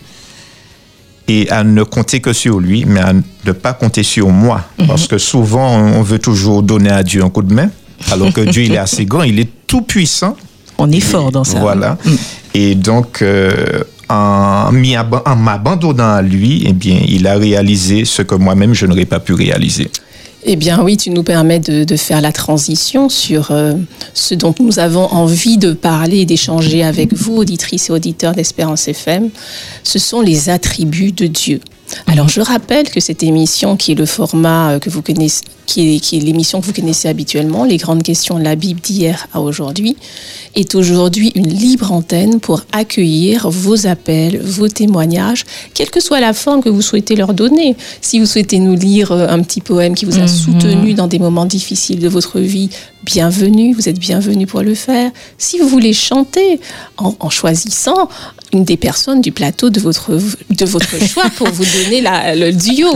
et 1.29 1.49
à 1.51 1.63
ne 1.63 1.83
compter 1.83 2.21
que 2.21 2.33
sur 2.33 2.59
lui, 2.59 2.85
mais 2.87 3.01
à 3.01 3.13
ne 3.13 3.53
pas 3.53 3.75
compter 3.75 4.03
sur 4.03 4.31
moi. 4.31 4.65
Parce 4.87 5.07
que 5.07 5.19
souvent, 5.19 5.77
on 5.77 6.03
veut 6.03 6.19
toujours 6.19 6.63
donner 6.63 6.91
à 6.91 7.03
Dieu 7.03 7.23
un 7.23 7.29
coup 7.31 7.43
de 7.43 7.53
main, 7.55 7.71
alors 8.11 8.33
que 8.33 8.41
Dieu, 8.41 8.63
il 8.65 8.73
est 8.73 8.79
assez 8.79 9.05
grand, 9.05 9.23
il 9.23 9.39
est 9.39 9.49
tout 9.67 9.83
puissant. 9.83 10.37
On 10.79 10.91
est 10.91 11.01
fort 11.01 11.31
dans 11.31 11.45
ça. 11.45 11.59
Voilà. 11.59 11.99
Et 12.55 12.75
donc, 12.75 13.21
euh, 13.21 13.83
en, 14.09 14.71
en 14.71 15.37
m'abandonnant 15.37 16.15
à 16.15 16.23
lui, 16.23 16.65
eh 16.67 16.73
bien, 16.73 17.01
il 17.07 17.27
a 17.27 17.35
réalisé 17.35 18.05
ce 18.05 18.23
que 18.23 18.35
moi-même, 18.35 18.75
je 18.75 18.87
n'aurais 18.87 19.05
pas 19.05 19.21
pu 19.21 19.35
réaliser. 19.35 19.91
Eh 20.45 20.57
bien 20.57 20.83
oui, 20.83 20.97
tu 20.97 21.11
nous 21.11 21.25
permets 21.25 21.59
de, 21.59 21.97
faire 21.97 22.21
la 22.21 22.33
transition 22.33 23.09
sur 23.09 23.51
euh, 23.51 23.75
ce 24.15 24.35
dont 24.35 24.55
nous 24.61 24.79
avons 24.79 25.07
envie 25.07 25.59
de 25.59 25.73
parler 25.73 26.19
et 26.19 26.27
d'échanger 26.27 26.85
avec 26.85 27.13
vous, 27.13 27.37
auditrices 27.37 27.89
et 27.89 27.93
auditeurs 27.93 28.35
d'Espérance 28.35 28.87
FM. 28.87 29.31
Ce 29.83 29.99
sont 29.99 30.21
les 30.21 30.49
attributs 30.49 31.13
de 31.13 31.27
Dieu. 31.27 31.61
Alors 32.07 32.29
je 32.29 32.41
rappelle 32.41 32.91
que 32.91 33.01
cette 33.01 33.23
émission, 33.23 33.77
qui 33.77 33.93
est 33.93 33.95
le 33.95 34.07
format 34.07 34.73
euh, 34.73 34.79
que 34.79 34.91
vous 34.91 35.03
connaissez, 35.03 35.43
qui 35.67 35.97
est, 35.97 36.01
qui 36.01 36.17
est 36.17 36.21
l'émission 36.21 36.61
que 36.61 36.67
vous 36.67 36.73
connaissez 36.73 37.09
habituellement, 37.09 37.65
les 37.65 37.77
grandes 37.77 38.03
questions 38.03 38.39
de 38.39 38.45
la 38.45 38.57
Bible 38.57 38.81
d'hier 38.81 39.27
à 39.33 39.41
aujourd'hui, 39.41 39.97
est 40.55 40.75
aujourd'hui 40.75 41.31
une 41.35 41.49
libre 41.49 41.93
antenne 41.93 42.41
pour 42.41 42.63
accueillir 42.73 43.49
vos 43.51 43.87
appels, 43.87 44.41
vos 44.41 44.69
témoignages, 44.69 45.45
quelle 45.75 45.91
que 45.91 46.01
soit 46.01 46.21
la 46.21 46.33
forme 46.33 46.63
que 46.63 46.69
vous 46.69 46.83
souhaitez 46.83 47.17
leur 47.17 47.35
donner. 47.35 47.77
Si 48.01 48.19
vous 48.19 48.27
souhaitez 48.27 48.59
nous 48.59 48.75
lire 48.75 49.13
euh, 49.13 49.29
un 49.29 49.43
petit 49.43 49.61
poème 49.61 49.95
qui 49.95 50.05
vous 50.05 50.19
a 50.19 50.29
soutenu 50.29 50.95
dans 50.95 51.07
des 51.07 51.19
moments 51.19 51.47
difficiles 51.47 52.01
de 52.01 52.09
votre 52.09 52.41
vie, 52.41 52.71
bienvenue, 53.05 53.75
vous 53.75 53.89
êtes 53.89 53.99
bienvenue 53.99 54.47
pour 54.47 54.63
le 54.63 54.75
faire. 54.75 55.11
Si 55.37 55.59
vous 55.59 55.69
voulez 55.69 55.93
chanter 55.93 56.61
en, 56.97 57.15
en 57.21 57.31
choisissant 57.31 58.09
des 58.53 58.77
personnes 58.77 59.21
du 59.21 59.31
plateau 59.33 59.69
de 59.71 59.79
votre, 59.81 60.13
de 60.13 60.65
votre 60.65 60.99
choix 61.07 61.25
pour 61.37 61.49
vous 61.49 61.65
donner 61.65 62.01
la, 62.01 62.35
le 62.35 62.53
duo, 62.53 62.95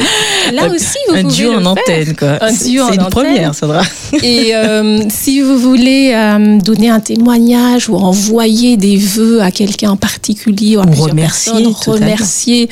là 0.53 0.67
aussi 0.69 0.97
vous 1.09 1.15
un 1.15 1.23
pouvez 1.23 1.35
duo 1.35 1.51
le 1.53 1.67
en 1.67 1.75
faire. 1.75 1.83
antenne, 1.85 2.17
quoi. 2.17 2.39
Un 2.43 2.53
C'est 2.53 2.69
duo 2.71 2.83
en 2.85 2.89
c'est 2.89 2.95
une 2.95 3.01
antenne. 3.03 3.11
première, 3.11 3.55
Sandra. 3.55 3.83
Et 4.23 4.55
euh, 4.55 5.03
si 5.11 5.41
vous 5.43 5.59
voulez 5.59 6.13
euh, 6.15 6.59
donner 6.59 6.89
un 6.91 7.01
témoignage 7.01 7.89
ou 7.89 7.97
envoyer 7.97 8.77
des 8.77 8.97
vœux 8.97 9.43
à 9.43 9.51
quelqu'un 9.51 9.91
en 9.91 9.97
particulier 9.97 10.77
ou 10.77 10.81
à 10.81 10.85
Ou 10.85 10.87
plusieurs 10.87 11.11
remercier, 11.11 11.53
personnes, 11.53 11.93
remercier, 11.95 12.69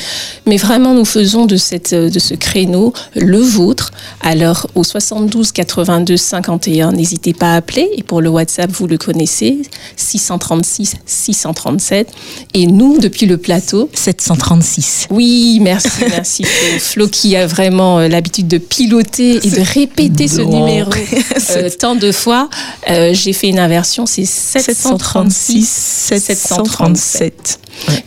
mais 0.46 0.56
vraiment 0.56 0.94
nous 0.94 1.04
faisons 1.04 1.46
de, 1.46 1.56
cette, 1.56 1.94
de 1.94 2.18
ce 2.18 2.34
créneau 2.34 2.92
le 3.14 3.38
vôtre. 3.38 3.90
Alors 4.22 4.66
au 4.74 4.84
72 4.84 5.52
82 5.52 6.16
51, 6.16 6.92
n'hésitez 6.92 7.34
pas 7.34 7.52
à 7.52 7.56
appeler 7.56 7.88
et 7.96 8.02
pour 8.02 8.20
le 8.20 8.30
WhatsApp 8.30 8.70
vous 8.70 8.86
le 8.86 8.96
connaissez 8.98 9.58
636 9.96 10.94
637 11.04 12.08
et 12.54 12.66
nous 12.70 12.98
depuis 12.98 13.26
le 13.26 13.36
plateau 13.36 13.88
736. 13.94 15.08
oui, 15.10 15.58
merci, 15.60 15.88
merci 16.08 16.44
Flo. 16.78 17.08
Qui 17.08 17.36
a 17.36 17.46
vraiment 17.46 17.98
euh, 17.98 18.08
l'habitude 18.08 18.48
de 18.48 18.58
piloter 18.58 19.36
et 19.36 19.50
de 19.50 19.60
répéter 19.60 20.28
ce 20.28 20.40
numéro 20.40 20.90
euh, 21.50 21.70
tant 21.78 21.94
de 21.94 22.12
fois. 22.12 22.48
Euh, 22.88 23.12
J'ai 23.12 23.32
fait 23.32 23.48
une 23.48 23.58
inversion, 23.58 24.06
c'est 24.06 24.24
736 24.24 25.66
737. 25.66 27.60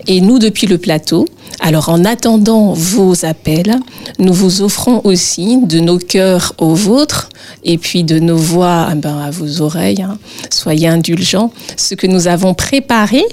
Et 0.08 0.22
nous, 0.22 0.40
depuis 0.40 0.68
le 0.68 0.78
plateau, 0.78 1.26
alors 1.60 1.90
en 1.90 2.04
attendant 2.06 2.74
vos 2.74 3.26
appels, 3.26 3.76
nous 4.20 4.34
vous 4.34 4.62
offrons 4.62 5.02
aussi 5.04 5.60
de 5.64 5.80
nos 5.80 5.98
cœurs 5.98 6.54
aux 6.58 6.74
vôtres 6.74 7.30
et 7.64 7.78
puis 7.78 8.04
de 8.04 8.20
nos 8.20 8.36
voix 8.38 8.90
eh 8.92 8.96
ben, 8.96 9.18
à 9.20 9.32
vos 9.32 9.62
oreilles. 9.62 10.02
hein. 10.02 10.18
Soyez 10.50 10.88
indulgents, 10.88 11.52
ce 11.78 11.96
que 11.96 12.08
nous 12.08 12.28
avons 12.28 12.54
préparé. 12.54 13.24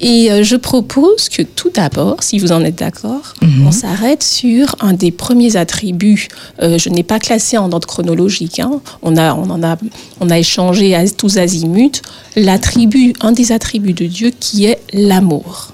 Et 0.00 0.30
euh, 0.30 0.42
je 0.42 0.56
propose 0.56 1.28
que 1.28 1.42
tout 1.42 1.70
d'abord, 1.70 2.22
si 2.22 2.38
vous 2.38 2.52
en 2.52 2.62
êtes 2.64 2.76
d'accord, 2.76 3.34
on 3.64 3.70
s'arrête 3.70 4.22
sur 4.22 4.74
un 4.80 4.92
des 4.92 5.10
premiers 5.12 5.56
attributs. 5.56 6.28
Euh, 6.62 6.78
je 6.78 6.88
n'ai 6.88 7.02
pas 7.02 7.18
classé 7.18 7.56
en 7.58 7.70
ordre 7.72 7.86
chronologique. 7.86 8.58
hein. 8.58 8.80
On, 9.02 9.16
a, 9.16 9.34
on, 9.34 9.48
en 9.50 9.62
a, 9.62 9.76
on 10.20 10.30
a 10.30 10.38
échangé 10.38 10.94
à 10.94 11.08
tous 11.08 11.38
azimuts 11.38 12.02
l'attribut, 12.34 13.14
un 13.20 13.32
des 13.32 13.52
attributs 13.52 13.92
de 13.92 14.06
Dieu 14.06 14.32
qui 14.38 14.64
est 14.64 14.80
l'amour. 14.92 15.72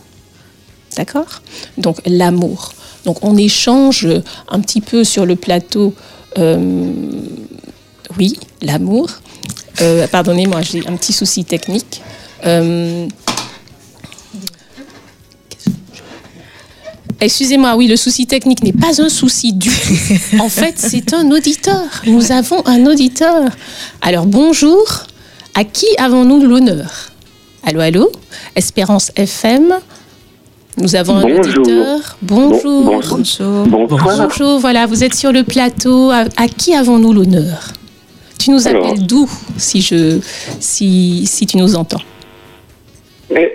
D'accord? 0.96 1.40
Donc 1.78 1.98
l'amour. 2.06 2.72
Donc 3.04 3.18
on 3.24 3.36
échange 3.36 4.06
un 4.48 4.60
petit 4.60 4.80
peu 4.80 5.04
sur 5.04 5.26
le 5.26 5.36
plateau. 5.36 5.94
euh, 6.38 7.02
oui, 8.18 8.38
l'amour. 8.60 9.08
Euh, 9.80 10.06
Pardonnez-moi, 10.06 10.60
j'ai 10.62 10.86
un 10.86 10.96
petit 10.96 11.12
souci 11.12 11.44
technique. 11.44 12.02
Euh, 12.44 13.06
Excusez-moi, 17.20 17.76
oui, 17.76 17.86
le 17.86 17.96
souci 17.96 18.26
technique 18.26 18.64
n'est 18.64 18.72
pas 18.72 19.00
un 19.00 19.08
souci 19.08 19.52
du. 19.52 19.70
En 20.40 20.48
fait, 20.48 20.74
c'est 20.76 21.14
un 21.14 21.30
auditeur. 21.30 21.84
Nous 22.06 22.32
avons 22.32 22.66
un 22.66 22.84
auditeur. 22.86 23.48
Alors, 24.00 24.26
bonjour. 24.26 24.84
À 25.54 25.64
qui 25.64 25.86
avons-nous 25.98 26.42
l'honneur? 26.44 27.12
Allô, 27.64 27.80
allô? 27.80 28.10
Espérance 28.56 29.12
FM 29.14 29.72
Nous 30.78 30.96
avons 30.96 31.16
un 31.16 31.22
Bonjour. 31.22 31.38
auditeur. 31.58 32.16
Bonjour. 32.22 32.60
Bon- 32.62 32.84
Bonjour. 32.84 33.18
Bonsoir. 33.18 33.66
Bonjour, 34.28 34.58
voilà, 34.58 34.86
vous 34.86 35.04
êtes 35.04 35.14
sur 35.14 35.32
le 35.32 35.42
plateau. 35.44 36.10
À, 36.10 36.24
à 36.36 36.48
qui 36.48 36.74
avons-nous 36.74 37.12
l'honneur? 37.12 37.72
Tu 38.38 38.50
nous 38.50 38.66
Alors. 38.66 38.86
appelles 38.86 39.06
d'où, 39.06 39.28
si, 39.58 39.82
je, 39.82 40.18
si, 40.60 41.26
si 41.26 41.46
tu 41.46 41.58
nous 41.58 41.76
entends? 41.76 42.00
Eh, 43.30 43.50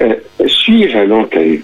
euh, 0.00 0.14
suis-je 0.46 0.96
à 0.96 1.04
l'antenne? 1.04 1.60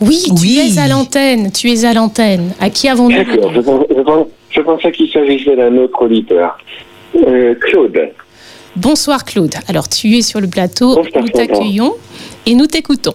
Oui, 0.00 0.18
tu 0.24 0.32
Oui. 0.32 0.72
es 0.74 0.78
à 0.80 0.88
l'antenne. 0.88 1.52
Tu 1.52 1.70
es 1.70 1.84
à 1.84 1.92
l'antenne. 1.92 2.52
À 2.58 2.70
qui 2.70 2.88
avons-nous 2.88 3.22
D'accord, 3.24 4.26
je, 4.50 4.60
pensais 4.60 4.90
qu'il 4.92 5.10
s'agissait 5.12 5.54
d'un 5.56 5.76
autre 5.76 6.02
auditeur. 6.02 6.58
Euh, 7.14 7.54
Claude, 7.60 7.98
Bonsoir 8.74 9.24
Claude. 9.26 9.54
Alors 9.68 9.86
tu 9.88 10.16
es 10.16 10.22
sur 10.22 10.40
le 10.40 10.46
plateau, 10.48 10.96
Bonsoir, 10.96 11.22
nous 11.22 11.28
t'accueillons 11.28 11.94
et 12.46 12.54
nous 12.54 12.66
t'écoutons. 12.66 13.12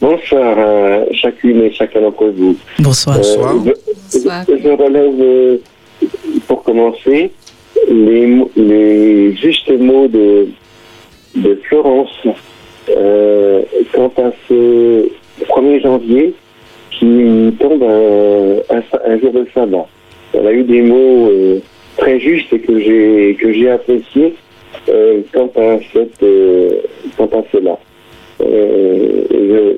Bonsoir 0.00 0.58
à 0.58 1.04
chacune 1.12 1.62
et 1.62 1.72
chacun 1.72 2.00
d'entre 2.02 2.26
vous. 2.26 2.56
Bonsoir. 2.78 3.16
Bonsoir. 3.16 3.54
je, 3.64 3.72
Bonsoir. 4.18 4.44
je 4.48 4.68
relève, 4.68 5.20
euh, 5.20 5.56
pour 6.46 6.62
commencer, 6.62 7.30
les, 7.88 8.26
mo- 8.26 8.50
les 8.56 9.34
justes 9.36 9.70
mots 9.78 10.08
de, 10.08 10.46
de 11.36 11.54
Florence 11.68 12.16
euh, 12.90 13.62
quant 13.92 14.12
à 14.18 14.30
ce 14.48 15.08
1er 15.48 15.82
janvier 15.82 16.34
qui 16.90 17.52
tombe 17.58 17.82
un, 17.82 18.76
un 18.76 18.82
sa- 18.90 19.02
un 19.06 19.18
jour 19.18 19.32
de 19.32 19.46
sabbat. 19.52 19.86
Elle 20.32 20.46
a 20.46 20.52
eu 20.52 20.62
des 20.64 20.82
mots 20.82 21.28
euh, 21.30 21.58
très 21.96 22.18
justes 22.20 22.52
et 22.52 22.60
que 22.60 22.78
j'ai 22.78 23.36
que 23.40 23.52
j'ai 23.52 23.70
appréciés 23.70 24.34
euh, 24.88 25.20
quant 25.32 25.50
à 25.56 25.78
cette 25.92 26.22
euh, 26.22 26.70
quant 27.16 27.26
à 27.32 27.42
cela. 27.52 27.78
Euh, 28.40 29.22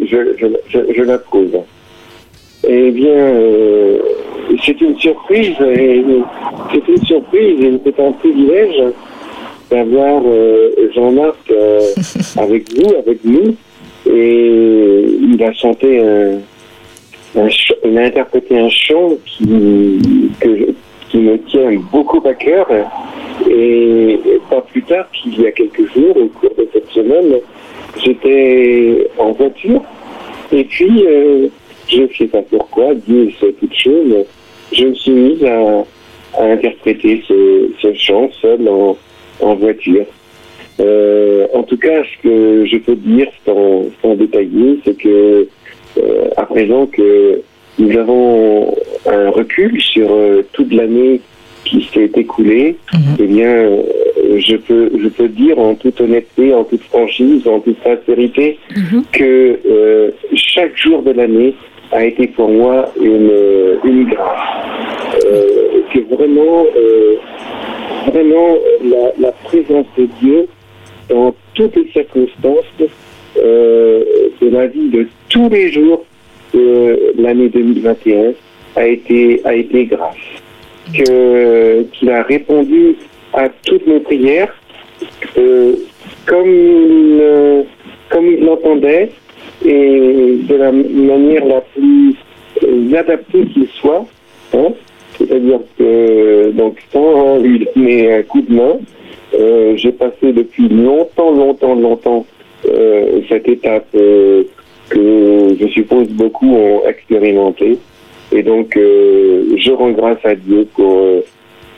je, 0.03 0.17
je, 0.39 0.79
je, 0.95 1.03
l'approuve. 1.03 1.59
Eh 2.67 2.91
bien, 2.91 3.11
euh, 3.11 3.99
c'est 4.65 4.81
une 4.81 4.97
surprise, 4.99 5.55
et 5.61 6.03
c'est 6.73 6.89
une 6.89 7.05
surprise 7.05 7.63
et 7.63 7.73
c'est 7.85 8.01
un 8.01 8.13
privilège 8.13 8.83
d'avoir 9.71 10.23
euh, 10.27 10.71
Jean-Marc 10.95 11.53
avec 12.39 12.73
vous, 12.75 12.95
avec 12.97 13.19
nous, 13.25 13.55
et 14.11 15.05
il 15.23 15.43
a 15.43 15.53
chanté 15.53 16.01
un, 16.01 16.37
un 17.37 17.49
ch- 17.49 17.75
il 17.85 17.99
a 17.99 18.03
interprété 18.05 18.59
un 18.59 18.71
chant 18.71 19.11
qui, 19.27 20.31
que 20.41 20.57
je- 20.57 20.73
qui 21.11 21.19
me 21.19 21.39
tient 21.45 21.71
beaucoup 21.93 22.23
à 22.27 22.35
cœur, 22.35 22.67
et 23.51 24.19
pas 24.51 24.61
plus 24.63 24.83
tard 24.83 25.07
qu'il 25.13 25.41
y 25.41 25.47
a 25.47 25.53
quelques 25.53 25.93
jours, 25.93 26.17
au 26.17 26.27
cours 26.29 26.55
de 26.57 26.67
cette 26.73 26.89
semaine, 26.91 27.35
j'étais 28.05 29.09
en 29.19 29.33
voiture, 29.33 29.83
et 30.53 30.65
puis 30.65 31.05
euh, 31.07 31.49
je 31.89 32.03
ne 32.03 32.09
sais 32.17 32.27
pas 32.27 32.43
pourquoi, 32.43 32.95
Dieu 32.95 33.31
sait 33.41 33.53
toutes 33.61 33.75
choses, 33.75 34.25
je 34.73 34.85
me 34.87 34.95
suis 34.95 35.13
mise 35.13 35.45
à, 35.45 35.85
interpréter 36.39 37.23
ce, 37.27 37.95
chant 37.95 38.31
seul 38.43 38.69
en, 38.69 39.55
voiture. 39.55 40.05
Euh, 40.81 41.47
en 41.55 41.63
tout 41.63 41.79
cas, 41.79 42.03
ce 42.05 42.23
que 42.23 42.67
je 42.67 42.77
peux 42.77 42.97
dire 42.97 43.29
sans, 43.47 44.15
détailler, 44.15 44.79
c'est 44.85 44.99
que 44.99 45.49
euh, 45.99 46.29
à 46.37 46.45
présent 46.45 46.87
que 46.87 47.41
nous 47.79 47.97
avons 47.97 48.75
un 49.07 49.31
recul 49.31 49.81
sur 49.81 50.11
toute 50.53 50.73
l'année 50.73 51.21
qui 51.69 51.89
s'est 51.93 52.11
écoulée, 52.17 52.77
Mhm. 52.95 53.01
eh 53.21 53.27
bien, 53.27 53.49
euh, 53.51 53.83
je 54.39 54.57
peux, 54.57 54.91
je 55.03 55.09
peux 55.09 55.29
dire 55.29 55.59
en 55.59 55.75
toute 55.75 56.01
honnêteté, 56.01 56.55
en 56.55 56.65
toute 56.65 56.83
franchise, 56.83 57.47
en 57.47 57.61
toute 57.61 57.77
sincérité, 57.83 58.59
Mhm. 58.77 59.03
que 59.13 59.59
euh, 59.69 60.11
chaque 60.35 60.77
jour 60.77 61.03
de 61.03 61.13
l'année 61.13 61.55
a 61.93 62.05
été 62.05 62.27
pour 62.29 62.49
moi 62.49 62.91
une, 63.01 63.31
une 63.85 64.05
grâce. 64.05 64.49
Euh, 65.25 65.81
que 65.93 66.01
vraiment, 66.15 66.67
euh, 66.77 67.15
vraiment 68.09 68.57
la, 68.85 69.13
la 69.27 69.33
présence 69.45 69.87
de 69.97 70.07
Dieu 70.21 70.47
dans 71.09 71.35
toutes 71.55 71.77
les 71.77 71.89
circonstances 71.93 72.65
euh, 73.39 74.03
de 74.41 74.49
la 74.49 74.67
vie 74.67 74.89
de 74.89 75.07
tous 75.29 75.49
les 75.49 75.71
jours 75.71 76.05
de 76.55 77.13
l'année 77.19 77.49
2021 77.49 78.33
a 78.77 78.87
été, 78.87 79.41
a 79.45 79.55
été 79.55 79.85
grâce. 79.87 80.17
Qu'il 80.93 82.11
a 82.11 82.23
répondu 82.23 82.97
à 83.33 83.49
toutes 83.65 83.87
nos 83.87 84.01
prières 84.01 84.55
euh, 85.37 85.75
comme 86.27 86.49
il, 86.49 87.19
euh, 87.21 87.63
comme 88.11 88.27
il 88.27 88.45
l'entendait 88.45 89.11
et 89.65 90.39
de 90.43 90.55
la 90.55 90.73
manière 90.73 91.45
la 91.45 91.61
plus 91.61 92.15
euh, 92.65 92.95
adaptée 92.99 93.47
qu'il 93.53 93.69
soit. 93.81 94.07
hein. 94.55 94.73
C'est-à-dire 95.19 95.61
que, 95.79 96.51
donc, 96.53 96.77
sans 96.93 97.39
lui 97.39 97.67
donner 97.75 98.13
un 98.13 98.23
coup 98.23 98.43
de 98.43 98.55
main, 98.55 98.77
j'ai 99.77 99.93
passé 99.93 100.33
depuis 100.33 100.69
longtemps, 100.69 101.31
longtemps, 101.31 101.75
longtemps 101.75 102.27
cette 103.29 103.49
étape 103.49 103.87
que 103.93 105.57
je 105.59 105.67
suppose 105.69 106.09
beaucoup 106.09 106.55
ont 106.55 106.83
expérimenté. 106.87 107.79
Et 108.33 108.43
donc, 108.43 108.77
euh, 108.77 109.45
je 109.57 109.71
rends 109.71 109.91
grâce 109.91 110.19
à 110.25 110.35
Dieu 110.35 110.67
pour 110.75 110.99
euh, 110.99 111.21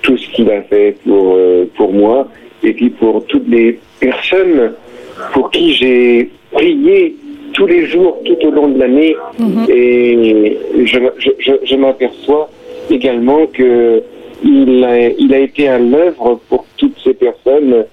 tout 0.03 0.17
ce 0.17 0.29
qu'il 0.31 0.51
a 0.51 0.63
fait 0.63 0.97
pour, 1.07 1.35
euh, 1.37 1.65
pour 1.77 1.93
moi 1.93 2.29
et 2.63 2.73
puis 2.73 2.91
pour 2.91 3.25
toutes 3.27 3.49
les 3.49 3.79
personnes 4.01 4.73
pour 5.33 5.51
qui 5.51 5.73
j'ai 5.75 6.31
prié 6.53 7.17
tous 7.53 7.67
les 7.67 7.87
jours, 7.87 8.19
tout 8.25 8.37
au 8.47 8.51
long 8.51 8.69
de 8.69 8.79
l'année. 8.79 9.17
Mhm. 9.39 9.67
Et 9.69 10.57
je, 10.85 10.99
je, 11.19 11.31
je, 11.39 11.53
je 11.65 11.77
m'aperçois 11.77 12.49
également 12.91 13.47
que 13.47 14.03
il 14.45 14.85
a, 14.85 15.09
il 15.09 15.35
a 15.35 15.39
été 15.41 15.69
à 15.69 15.79
l'œuvre 15.79 16.41
pour 16.49 16.65
toutes 16.77 16.97
ces 17.03 17.15
personnes. 17.15 17.85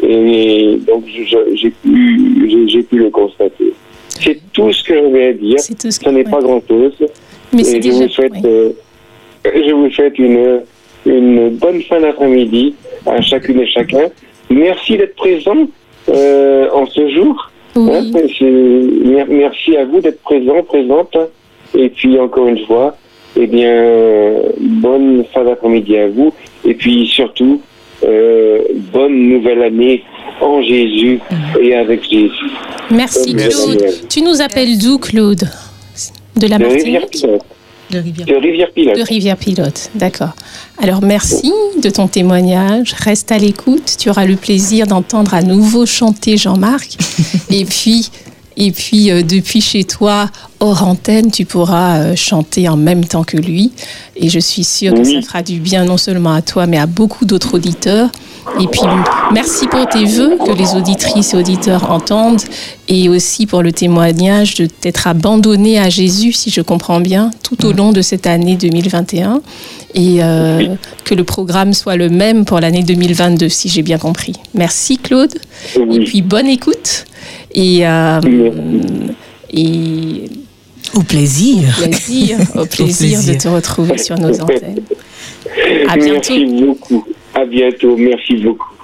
Et 0.00 0.78
donc, 0.86 1.04
je- 1.08 1.24
je- 1.24 1.56
j'ai 1.56 1.70
pu, 1.70 2.84
pu 2.88 2.96
le 2.98 3.10
constater. 3.10 3.72
C'est 4.08 4.38
tout 4.52 4.72
ce 4.72 4.84
que 4.84 4.94
j'avais 4.94 5.26
à 5.26 5.32
dire. 5.32 5.58
Ce 5.58 6.08
n'est 6.08 6.16
ouais. 6.18 6.22
pas 6.30 6.40
grand-chose. 6.40 6.94
Mais 7.52 7.62
Et 7.62 7.64
c'est 7.64 7.76
je 7.76 7.80
déjà. 7.88 8.04
vous 8.04 8.08
souhaite, 8.10 8.32
ouais. 8.34 8.40
euh, 8.44 8.70
je 9.44 9.72
vous 9.72 9.90
souhaite 9.90 10.18
une, 10.18 10.60
une 11.06 11.50
bonne 11.50 11.80
fin 11.82 12.00
d'après-midi 12.00 12.74
à 13.06 13.20
chacune 13.20 13.60
et 13.60 13.66
chacun. 13.66 14.08
Merci 14.50 14.96
d'être 14.96 15.14
présent 15.16 15.66
euh, 16.08 16.68
en 16.74 16.86
ce 16.86 17.08
jour. 17.10 17.50
Oui. 17.76 17.90
Hein, 17.92 19.24
merci 19.28 19.76
à 19.76 19.84
vous 19.84 20.00
d'être 20.00 20.20
présent, 20.22 20.62
présente. 20.62 21.16
Et 21.76 21.90
puis 21.90 22.18
encore 22.18 22.48
une 22.48 22.64
fois, 22.66 22.96
eh 23.38 23.46
bien, 23.46 23.68
euh, 23.68 24.42
bonne 24.58 25.24
fin 25.32 25.44
d'après-midi 25.44 25.96
à 25.98 26.08
vous. 26.08 26.32
Et 26.64 26.74
puis 26.74 27.06
surtout, 27.06 27.60
euh, 28.04 28.58
bonne 28.92 29.28
nouvelle 29.28 29.62
année 29.62 30.02
en 30.40 30.62
Jésus 30.62 31.20
et 31.60 31.74
avec 31.74 32.02
Jésus. 32.08 32.50
Merci 32.90 33.34
Merci. 33.34 33.76
Claude. 33.76 33.90
Tu 34.08 34.22
nous 34.22 34.40
appelles 34.40 34.78
d'où 34.78 34.98
Claude? 34.98 35.44
De 36.38 36.46
la 36.46 36.58
De 36.58 36.62
Martinique 36.62 36.84
Rivière-Pilote. 36.84 37.42
De 37.90 37.98
Rivière. 37.98 38.26
De 38.26 38.34
Rivière-Pilote. 38.34 38.96
De 38.96 39.02
Rivière 39.02 39.36
Pilote, 39.36 39.90
d'accord. 39.94 40.34
Alors 40.80 41.02
merci 41.02 41.52
de 41.82 41.90
ton 41.90 42.06
témoignage. 42.06 42.92
Reste 42.92 43.32
à 43.32 43.38
l'écoute. 43.38 43.96
Tu 43.98 44.08
auras 44.10 44.24
le 44.24 44.36
plaisir 44.36 44.86
d'entendre 44.86 45.34
à 45.34 45.42
nouveau 45.42 45.84
chanter 45.86 46.36
Jean-Marc. 46.36 46.96
et 47.50 47.64
puis, 47.64 48.10
et 48.56 48.70
puis 48.72 49.10
euh, 49.10 49.22
depuis 49.22 49.60
chez 49.60 49.84
toi, 49.84 50.30
hors 50.60 50.82
antenne, 50.82 51.30
tu 51.30 51.44
pourras 51.44 51.98
euh, 51.98 52.16
chanter 52.16 52.68
en 52.68 52.76
même 52.76 53.04
temps 53.04 53.24
que 53.24 53.36
lui. 53.36 53.72
Et 54.16 54.28
je 54.28 54.38
suis 54.38 54.64
sûre 54.64 54.94
que 54.94 55.04
ça 55.04 55.22
fera 55.22 55.42
du 55.42 55.60
bien 55.60 55.84
non 55.84 55.96
seulement 55.96 56.32
à 56.32 56.42
toi, 56.42 56.66
mais 56.66 56.78
à 56.78 56.86
beaucoup 56.86 57.24
d'autres 57.24 57.54
auditeurs. 57.54 58.10
Et 58.60 58.66
puis, 58.66 58.80
merci 59.32 59.66
pour 59.68 59.86
tes 59.88 60.04
vœux 60.04 60.38
que 60.44 60.52
les 60.52 60.74
auditrices 60.74 61.34
et 61.34 61.36
auditeurs 61.36 61.90
entendent. 61.90 62.42
Et 62.88 63.08
aussi 63.08 63.46
pour 63.46 63.62
le 63.62 63.72
témoignage 63.72 64.54
de 64.54 64.66
t'être 64.66 65.06
abandonné 65.06 65.78
à 65.78 65.90
Jésus, 65.90 66.32
si 66.32 66.50
je 66.50 66.62
comprends 66.62 67.00
bien, 67.00 67.30
tout 67.42 67.66
au 67.66 67.72
long 67.72 67.92
de 67.92 68.02
cette 68.02 68.26
année 68.26 68.56
2021 68.56 69.42
et 69.94 70.22
euh, 70.22 70.74
que 71.04 71.14
le 71.14 71.24
programme 71.24 71.72
soit 71.72 71.96
le 71.96 72.08
même 72.08 72.44
pour 72.44 72.60
l'année 72.60 72.82
2022, 72.82 73.48
si 73.48 73.68
j'ai 73.68 73.82
bien 73.82 73.98
compris. 73.98 74.34
Merci 74.54 74.98
Claude. 74.98 75.34
Et 75.76 76.00
puis 76.00 76.22
bonne 76.22 76.46
écoute. 76.46 77.04
Et, 77.54 77.86
euh, 77.86 78.20
et 79.50 80.24
Au 80.94 81.02
plaisir. 81.02 81.62
plaisir, 81.76 82.38
au 82.54 82.66
plaisir 82.66 83.20
de 83.26 83.34
te 83.34 83.48
retrouver 83.48 83.98
sur 83.98 84.18
nos 84.18 84.40
antennes. 84.40 84.82
À 85.88 85.96
bientôt. 85.96 86.34
Merci 86.34 86.44
beaucoup. 86.46 87.04
À 87.34 87.44
bientôt. 87.44 87.96
Merci 87.96 88.36
beaucoup. 88.36 88.77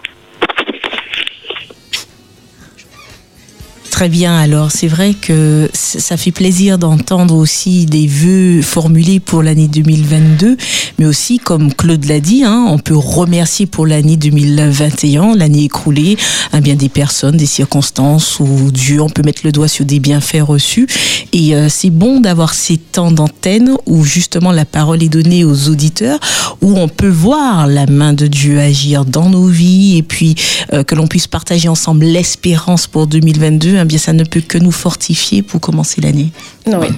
Très 3.94 4.08
bien, 4.08 4.36
alors 4.36 4.72
c'est 4.72 4.88
vrai 4.88 5.14
que 5.14 5.70
ça 5.72 6.16
fait 6.16 6.32
plaisir 6.32 6.78
d'entendre 6.78 7.36
aussi 7.36 7.86
des 7.86 8.08
vœux 8.08 8.60
formulés 8.60 9.20
pour 9.20 9.40
l'année 9.40 9.68
2022, 9.68 10.56
mais 10.98 11.06
aussi 11.06 11.38
comme 11.38 11.72
Claude 11.72 12.04
l'a 12.06 12.18
dit, 12.18 12.42
hein, 12.42 12.66
on 12.68 12.80
peut 12.80 12.96
remercier 12.96 13.66
pour 13.66 13.86
l'année 13.86 14.16
2021, 14.16 15.36
l'année 15.36 15.62
écroulée, 15.66 16.16
un 16.52 16.60
bien 16.60 16.74
des 16.74 16.88
personnes, 16.88 17.36
des 17.36 17.46
circonstances 17.46 18.40
où 18.40 18.72
Dieu, 18.72 19.00
on 19.00 19.08
peut 19.08 19.22
mettre 19.22 19.42
le 19.44 19.52
doigt 19.52 19.68
sur 19.68 19.84
des 19.84 20.00
bienfaits 20.00 20.42
reçus. 20.42 20.88
Et 21.32 21.54
euh, 21.54 21.68
c'est 21.68 21.90
bon 21.90 22.20
d'avoir 22.20 22.52
ces 22.52 22.78
temps 22.78 23.12
d'antenne 23.12 23.76
où 23.86 24.04
justement 24.04 24.50
la 24.50 24.64
parole 24.64 25.04
est 25.04 25.08
donnée 25.08 25.44
aux 25.44 25.68
auditeurs, 25.68 26.18
où 26.62 26.76
on 26.76 26.88
peut 26.88 27.08
voir 27.08 27.68
la 27.68 27.86
main 27.86 28.12
de 28.12 28.26
Dieu 28.26 28.58
agir 28.58 29.04
dans 29.04 29.28
nos 29.28 29.46
vies 29.46 29.98
et 29.98 30.02
puis 30.02 30.34
euh, 30.72 30.82
que 30.82 30.96
l'on 30.96 31.06
puisse 31.06 31.28
partager 31.28 31.68
ensemble 31.68 32.04
l'espérance 32.06 32.88
pour 32.88 33.06
2022. 33.06 33.83
Eh 33.84 33.86
bien, 33.86 33.98
ça 33.98 34.14
ne 34.14 34.24
peut 34.24 34.40
que 34.40 34.56
nous 34.56 34.72
fortifier 34.72 35.42
pour 35.42 35.60
commencer 35.60 36.00
l'année. 36.00 36.30
Oui, 36.66 36.88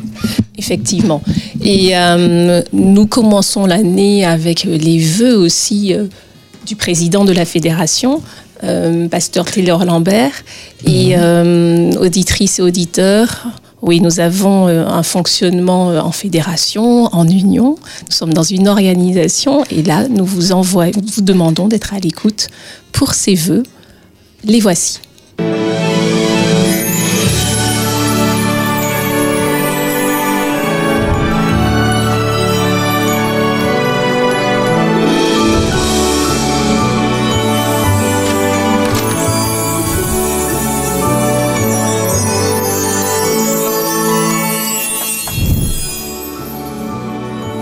effectivement. 0.57 1.21
Et 1.61 1.97
euh, 1.97 2.63
nous 2.73 3.07
commençons 3.07 3.67
l'année 3.67 4.25
avec 4.25 4.63
les 4.63 4.99
vœux 4.99 5.37
aussi 5.37 5.93
du 6.67 6.77
président 6.77 7.25
de 7.25 7.33
la 7.33 7.45
fédération, 7.45 8.23
euh, 8.65 9.09
pasteur 9.09 9.45
Taylor 9.45 9.85
Lambert, 9.85 10.33
et 10.85 11.17
mhm. 11.17 11.23
euh, 11.23 11.93
auditrices 12.01 12.59
et 12.59 12.63
auditeurs. 12.63 13.47
Oui, 13.83 14.01
nous 14.01 14.21
avons 14.21 14.69
euh, 14.69 14.87
un 14.87 15.03
fonctionnement 15.03 15.89
en 15.89 16.11
fédération, 16.11 17.05
en 17.15 17.29
union. 17.29 17.77
Nous 18.07 18.13
sommes 18.13 18.33
dans 18.35 18.43
une 18.43 18.69
organisation 18.69 19.65
et 19.71 19.83
là, 19.83 20.09
nous 20.09 20.25
vous, 20.25 20.53
envoyons, 20.53 21.01
vous 21.15 21.23
demandons 21.23 21.69
d'être 21.69 21.95
à 21.95 21.99
l'écoute 21.99 22.49
pour 22.93 23.15
ces 23.15 23.35
vœux. 23.35 23.63
Les 24.45 24.61
voici. 24.61 25.01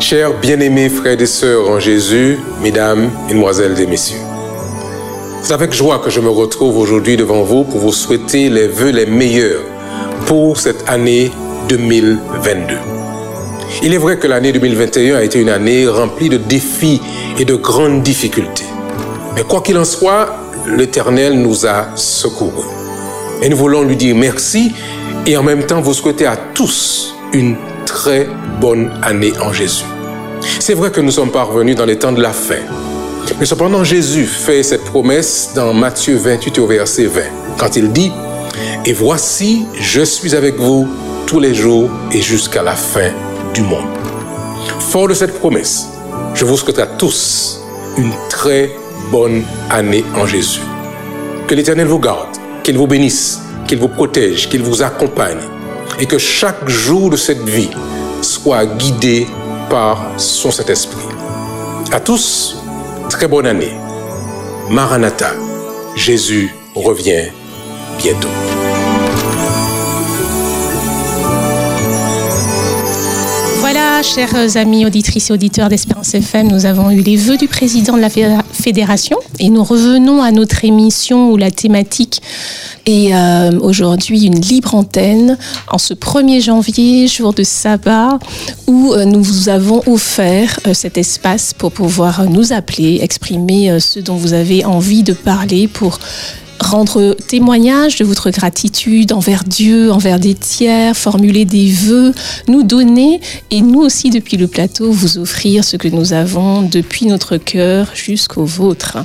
Chers 0.06 0.34
bien-aimés 0.38 0.90
frères 0.90 1.18
et 1.18 1.24
sœurs 1.24 1.66
en 1.66 1.80
Jésus, 1.80 2.38
mesdames, 2.60 3.10
mesdemoiselles 3.26 3.80
et 3.80 3.86
messieurs, 3.86 4.20
c'est 5.42 5.54
avec 5.54 5.72
joie 5.72 5.98
que 5.98 6.10
je 6.10 6.20
me 6.20 6.28
retrouve 6.28 6.76
aujourd'hui 6.76 7.16
devant 7.16 7.42
vous 7.42 7.64
pour 7.64 7.80
vous 7.80 7.92
souhaiter 7.94 8.50
les 8.50 8.68
vœux 8.68 8.90
les 8.90 9.06
meilleurs 9.06 9.62
pour 10.26 10.60
cette 10.60 10.86
année 10.90 11.30
2022. 11.70 12.74
Il 13.82 13.94
est 13.94 13.98
vrai 13.98 14.18
que 14.18 14.26
l'année 14.26 14.52
2021 14.52 15.16
a 15.16 15.22
été 15.22 15.40
une 15.40 15.48
année 15.48 15.88
remplie 15.88 16.28
de 16.28 16.36
défis 16.36 17.00
et 17.38 17.46
de 17.46 17.54
grandes 17.54 18.02
difficultés. 18.02 18.66
Mais 19.34 19.42
quoi 19.42 19.62
qu'il 19.62 19.78
en 19.78 19.86
soit, 19.86 20.36
l'Éternel 20.66 21.40
nous 21.40 21.64
a 21.64 21.96
secourus. 21.96 22.68
Et 23.40 23.48
nous 23.48 23.56
voulons 23.56 23.84
lui 23.84 23.96
dire 23.96 24.14
merci 24.14 24.74
et 25.24 25.34
en 25.38 25.42
même 25.42 25.64
temps 25.64 25.80
vous 25.80 25.94
souhaiter 25.94 26.26
à 26.26 26.36
tous 26.36 27.14
une 27.32 27.56
très 27.86 28.28
bonne 28.60 28.90
année 29.02 29.32
en 29.40 29.50
Jésus. 29.50 29.93
C'est 30.60 30.74
vrai 30.74 30.90
que 30.90 31.00
nous 31.00 31.10
sommes 31.10 31.30
parvenus 31.30 31.76
dans 31.76 31.84
les 31.84 31.98
temps 31.98 32.12
de 32.12 32.22
la 32.22 32.32
fin. 32.32 32.60
Mais 33.38 33.46
cependant, 33.46 33.84
Jésus 33.84 34.26
fait 34.26 34.62
cette 34.62 34.84
promesse 34.84 35.50
dans 35.54 35.72
Matthieu 35.72 36.16
28 36.16 36.58
au 36.58 36.66
verset 36.66 37.06
20, 37.06 37.20
quand 37.58 37.76
il 37.76 37.92
dit, 37.92 38.12
Et 38.84 38.92
voici, 38.92 39.64
je 39.80 40.02
suis 40.02 40.34
avec 40.34 40.56
vous 40.56 40.88
tous 41.26 41.40
les 41.40 41.54
jours 41.54 41.88
et 42.12 42.20
jusqu'à 42.20 42.62
la 42.62 42.74
fin 42.74 43.10
du 43.54 43.62
monde. 43.62 43.88
Fort 44.78 45.08
de 45.08 45.14
cette 45.14 45.38
promesse, 45.38 45.88
je 46.34 46.44
vous 46.44 46.56
souhaite 46.56 46.78
à 46.78 46.86
tous 46.86 47.60
une 47.96 48.12
très 48.28 48.74
bonne 49.10 49.44
année 49.70 50.04
en 50.14 50.26
Jésus. 50.26 50.60
Que 51.46 51.54
l'Éternel 51.54 51.86
vous 51.86 51.98
garde, 51.98 52.28
qu'il 52.62 52.76
vous 52.76 52.86
bénisse, 52.86 53.40
qu'il 53.66 53.78
vous 53.78 53.88
protège, 53.88 54.48
qu'il 54.48 54.62
vous 54.62 54.82
accompagne 54.82 55.40
et 55.98 56.06
que 56.06 56.18
chaque 56.18 56.68
jour 56.68 57.10
de 57.10 57.16
cette 57.16 57.46
vie 57.48 57.70
soit 58.22 58.66
guidé 58.66 59.26
par 59.74 60.20
son 60.20 60.52
Saint-Esprit. 60.52 61.02
À 61.90 61.98
tous, 61.98 62.62
très 63.10 63.26
bonne 63.26 63.44
année. 63.44 63.72
Maranatha, 64.70 65.32
Jésus 65.96 66.54
revient 66.76 67.24
bientôt. 67.98 68.28
Voilà, 73.58 74.00
chers 74.04 74.56
amis 74.56 74.86
auditrices 74.86 75.30
et 75.30 75.32
auditeurs 75.32 75.68
d'Espérance 75.68 76.14
FM, 76.14 76.52
nous 76.52 76.66
avons 76.66 76.92
eu 76.92 77.00
les 77.00 77.16
vœux 77.16 77.36
du 77.36 77.48
président 77.48 77.96
de 77.96 78.00
la 78.00 78.10
fédération. 78.64 79.18
Et 79.38 79.50
nous 79.50 79.62
revenons 79.62 80.22
à 80.22 80.30
notre 80.30 80.64
émission 80.64 81.30
où 81.30 81.36
la 81.36 81.50
thématique 81.50 82.22
et 82.86 83.14
euh, 83.14 83.58
aujourd'hui, 83.60 84.24
une 84.24 84.40
libre 84.40 84.74
antenne. 84.74 85.38
En 85.70 85.78
ce 85.78 85.92
1er 85.94 86.42
janvier, 86.42 87.06
jour 87.08 87.32
de 87.34 87.42
sabbat, 87.42 88.18
où 88.66 88.92
euh, 88.92 89.04
nous 89.04 89.22
vous 89.22 89.48
avons 89.48 89.82
offert 89.86 90.60
euh, 90.66 90.74
cet 90.74 90.96
espace 90.98 91.54
pour 91.54 91.72
pouvoir 91.72 92.24
nous 92.24 92.52
appeler, 92.52 93.00
exprimer 93.02 93.80
ce 93.80 94.00
dont 94.00 94.16
vous 94.16 94.32
avez 94.32 94.64
envie 94.64 95.02
de 95.02 95.12
parler 95.12 95.68
pour 95.68 95.98
rendre 96.60 97.14
témoignage 97.28 97.96
de 97.96 98.04
votre 98.04 98.30
gratitude 98.30 99.12
envers 99.12 99.44
Dieu, 99.44 99.90
envers 99.90 100.18
des 100.18 100.34
tiers, 100.34 100.96
formuler 100.96 101.44
des 101.44 101.70
vœux, 101.70 102.12
nous 102.48 102.62
donner 102.62 103.20
et 103.50 103.60
nous 103.60 103.80
aussi 103.80 104.10
depuis 104.10 104.36
le 104.36 104.46
plateau 104.46 104.90
vous 104.90 105.18
offrir 105.18 105.64
ce 105.64 105.76
que 105.76 105.88
nous 105.88 106.12
avons 106.12 106.62
depuis 106.62 107.06
notre 107.06 107.36
cœur 107.36 107.88
jusqu'au 107.94 108.44
vôtre. 108.44 108.98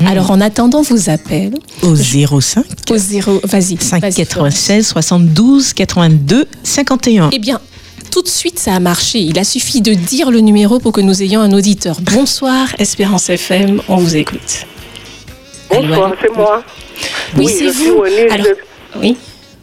Mmh. 0.00 0.06
Alors 0.06 0.30
en 0.30 0.40
attendant 0.40 0.82
vos 0.82 1.10
appels 1.10 1.54
au 1.82 1.94
05 1.94 2.64
au 2.90 2.96
0 2.96 3.40
vas-y 3.44 3.76
5 3.78 4.14
96 4.14 4.86
72 4.86 5.72
82 5.72 6.46
51. 6.62 7.30
Eh 7.32 7.38
bien 7.38 7.60
tout 8.10 8.22
de 8.22 8.28
suite, 8.28 8.58
ça 8.58 8.74
a 8.74 8.80
marché. 8.80 9.18
Il 9.18 9.38
a 9.38 9.44
suffi 9.44 9.82
de 9.82 9.92
dire 9.92 10.30
le 10.30 10.40
numéro 10.40 10.78
pour 10.78 10.92
que 10.92 11.00
nous 11.00 11.22
ayons 11.22 11.40
un 11.40 11.52
auditeur. 11.52 11.98
Bonsoir, 12.00 12.68
Espérance 12.78 13.28
FM, 13.28 13.82
on 13.86 13.96
vous 13.96 14.16
écoute. 14.16 14.66
Bonsoir, 15.70 16.12
c'est 16.20 16.34
moi. 16.34 16.64
Oui, 17.36 17.46
c'est 17.48 17.70
vous. 17.70 18.02
Alors, 18.30 18.46
Oui. 18.96 19.16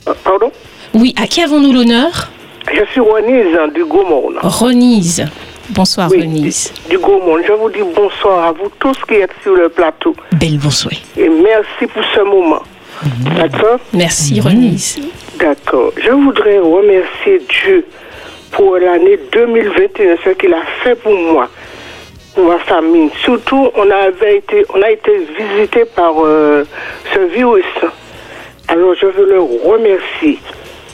Euh, 0.08 0.13
pardon 0.24 0.52
Oui, 0.93 1.13
à 1.21 1.28
qui 1.28 1.41
avons-nous 1.41 1.74
l'honneur 1.74 2.30
Je 2.71 2.84
suis 2.91 3.00
Ronise 3.02 3.58
du 3.74 3.84
Gaumont. 3.86 4.32
Ronise. 4.41 5.26
Bonsoir, 5.69 6.10
Ronise. 6.10 6.71
Du 6.89 6.98
Gaumont. 7.00 7.38
Je 7.45 7.52
vous 7.54 7.69
dis 7.69 7.80
bonsoir 7.95 8.45
à 8.45 8.52
vous 8.52 8.69
tous 8.80 8.98
qui 9.08 9.15
êtes 9.15 9.32
sur 9.41 9.56
le 9.56 9.69
plateau. 9.69 10.15
Belle 10.34 10.60
bonsoir. 10.60 10.93
Et 11.17 11.28
merci 11.30 11.88
pour 11.91 12.04
ce 12.13 12.19
moment. 12.21 12.62
Mhm. 13.04 13.38
D'accord 13.38 13.80
Merci, 13.93 14.39
Ronise. 14.39 14.98
D'accord. 15.39 15.91
Je 15.98 16.12
voudrais 16.12 16.60
remercier 16.60 17.41
Dieu 17.50 17.86
pour 18.52 18.78
l'année 18.78 19.19
2021, 19.34 20.15
ce 20.24 20.30
qu'il 20.30 20.54
a 20.54 20.62
fait 20.84 20.95
pour 20.95 21.13
moi 21.13 21.50
ma 22.38 22.60
famille. 22.60 23.10
Surtout, 23.24 23.69
on 23.76 23.89
avait 23.89 24.38
été, 24.38 24.65
on 24.74 24.82
a 24.82 24.91
été 24.91 25.12
visité 25.38 25.86
par 25.86 26.13
euh, 26.19 26.63
ce 27.13 27.19
virus. 27.19 27.65
Alors, 28.67 28.95
je 28.95 29.06
veux 29.06 29.30
le 29.30 29.41
remercier. 29.41 30.39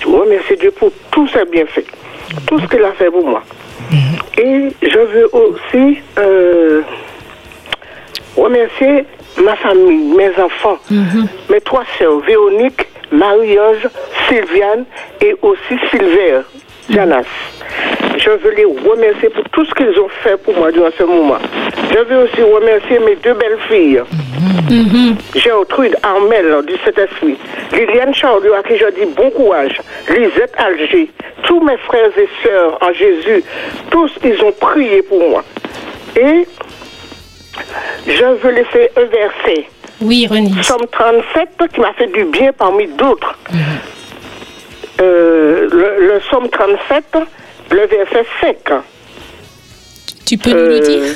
Je 0.02 0.08
remercie 0.08 0.58
Dieu 0.58 0.72
pour 0.72 0.92
tous 1.12 1.28
ses 1.28 1.46
bienfaits, 1.46 1.86
tout 2.48 2.60
ce 2.60 2.66
qu'il 2.68 2.84
a 2.84 2.92
fait 2.94 3.10
pour 3.12 3.26
moi. 3.26 3.44
Et 4.38 4.70
je 4.82 5.00
veux 5.00 5.30
aussi 5.34 6.00
euh, 6.18 6.82
remercier 8.36 9.06
ma 9.44 9.56
famille, 9.56 10.16
mes 10.16 10.32
enfants, 10.42 10.78
mhm. 10.90 11.28
mes 11.50 11.62
trois 11.62 11.84
sœurs, 11.98 12.20
Véronique, 12.20 12.88
Marie-Ange, 13.12 13.90
Sylviane 14.28 14.86
et 15.22 15.36
aussi 15.42 15.80
Sylvain, 15.90 16.44
Janas. 16.92 17.26
Je 18.18 18.30
veux 18.30 18.52
les 18.52 18.66
remercier 18.66 19.30
pour 19.30 19.44
tout 19.50 19.66
ce 19.66 19.74
qu'ils 19.74 20.00
ont 20.00 20.10
fait 20.24 20.38
pour 20.38 20.56
moi 20.56 20.72
durant 20.72 20.90
ce 20.98 21.04
moment. 21.04 21.38
Je 21.92 22.00
veux 22.00 22.24
aussi 22.24 22.42
remercier 22.42 23.00
mes 23.00 23.16
deux 23.16 23.34
belles 23.34 23.58
filles. 23.68 24.02
Gertrude 25.36 25.96
Armel 26.04 26.66
du 26.66 26.74
Saint-Esprit, 26.86 27.38
Liliane 27.74 28.14
Charlieu 28.14 28.56
à 28.56 28.64
qui 28.64 28.78
je 28.78 28.86
dis 28.92 29.12
bon 29.16 29.30
courage, 29.32 29.82
Lisette 30.10 30.54
Alger, 30.58 31.10
tous 31.44 31.62
mes 31.62 31.78
frères 31.78 32.18
et 32.18 32.30
sœurs 32.44 32.78
en 32.82 32.94
Jésus, 32.94 33.44
tous 33.90 34.12
ils 34.24 34.42
ont 34.44 34.52
prié 34.54 35.02
pour 35.02 35.20
moi. 35.30 35.44
Et 36.16 36.48
je 38.08 38.26
veux 38.42 38.52
laisser 38.52 38.92
un 38.98 39.06
verset. 39.06 39.66
Oui, 40.02 40.28
René. 40.28 40.52
Somme 40.62 40.88
37 40.92 41.50
qui 41.74 41.80
m'a 41.80 41.94
fait 41.94 42.12
du 42.12 42.26
bien 42.26 42.52
parmi 42.54 42.88
d'autres. 42.88 43.36
Mm-hmm. 43.52 44.01
Euh, 45.02 45.68
le, 45.72 46.08
le 46.08 46.22
Somme 46.30 46.50
37, 46.50 47.04
le 47.72 47.88
verset 47.88 48.26
5. 48.42 48.56
Tu 50.26 50.38
peux 50.38 50.52
nous 50.52 50.56
le 50.56 50.76
euh, 50.76 50.80
dire 50.80 51.14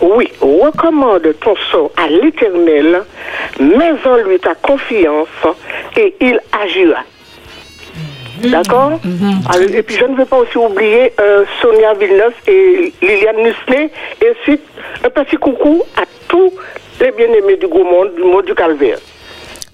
Oui, 0.00 0.30
recommande 0.40 1.34
ton 1.40 1.54
sort 1.70 1.90
à 1.96 2.08
l'Éternel, 2.08 3.02
mets 3.58 3.92
en 4.04 4.16
lui 4.18 4.38
ta 4.38 4.54
confiance 4.54 5.28
et 5.96 6.14
il 6.20 6.40
agira. 6.52 7.00
Mhm. 8.42 8.50
D'accord 8.50 9.00
mhm. 9.02 9.74
Et 9.74 9.82
puis 9.82 9.96
je 9.96 10.04
ne 10.04 10.16
veux 10.16 10.26
pas 10.26 10.38
aussi 10.38 10.58
oublier 10.58 11.12
euh, 11.20 11.44
Sonia 11.60 11.94
Villeneuve 11.94 12.34
et 12.46 12.92
Liliane 13.02 13.42
Nusley. 13.42 13.90
Et 14.22 14.30
ensuite, 14.38 14.62
un 15.04 15.10
petit 15.10 15.36
coucou 15.36 15.82
à 15.96 16.02
tous 16.28 16.52
les 17.00 17.10
bien-aimés 17.10 17.56
du 17.56 17.66
monde, 17.66 18.14
du 18.14 18.22
monde 18.22 18.44
du 18.44 18.54
calvaire. 18.54 18.98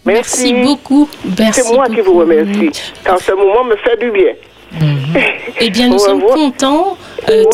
Merci, 0.05 0.53
beaucoup. 0.55 1.09
C'est 1.53 1.73
moi 1.73 1.87
qui 1.89 2.01
vous 2.01 2.19
remercie. 2.19 2.71
Car 3.05 3.21
ce 3.21 3.33
moment 3.33 3.65
me 3.65 3.77
fait 3.77 3.97
du 3.99 4.11
bien. 4.11 4.33
Eh 5.61 5.71
bien, 5.71 5.89
nous 5.89 5.99
sommes 5.99 6.23
contents. 6.23 6.97
Euh, 7.29 7.45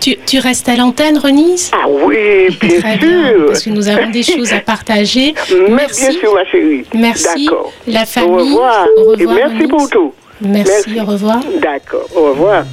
tu, 0.00 0.16
tu, 0.26 0.38
restes 0.38 0.68
à 0.68 0.76
l'antenne, 0.76 1.16
Renise 1.16 1.70
Ah 1.72 1.86
oui, 1.88 2.56
bien 2.60 2.80
Très 2.80 2.98
sûr. 2.98 3.08
Bien, 3.08 3.32
parce 3.46 3.62
que 3.62 3.70
nous 3.70 3.88
avons 3.88 4.10
des 4.10 4.22
choses 4.22 4.52
à 4.52 4.60
partager. 4.60 5.34
merci. 5.70 6.08
Bien 6.08 6.20
sûr, 6.20 6.34
ma 6.34 6.44
chérie. 6.44 6.84
Merci. 6.94 7.48
La 7.86 8.04
famille. 8.04 8.30
Au 8.30 8.36
revoir. 8.36 8.86
Au 8.96 9.04
revoir 9.10 9.20
Et 9.20 9.26
merci 9.26 9.66
pour 9.66 9.88
tout. 9.88 10.12
Merci, 10.40 11.00
au 11.00 11.04
revoir. 11.04 11.40
D'accord, 11.60 12.06
au 12.14 12.30
revoir. 12.30 12.64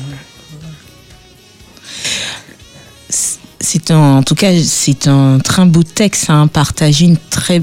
C'est 3.09 3.91
un, 3.91 4.17
en 4.17 4.23
tout 4.23 4.35
cas, 4.35 4.51
c'est 4.61 5.07
un 5.07 5.39
très 5.39 5.63
beau 5.65 5.83
texte 5.83 6.29
à 6.29 6.33
hein, 6.33 6.47
partager 6.47 7.05
une 7.05 7.17
très, 7.29 7.61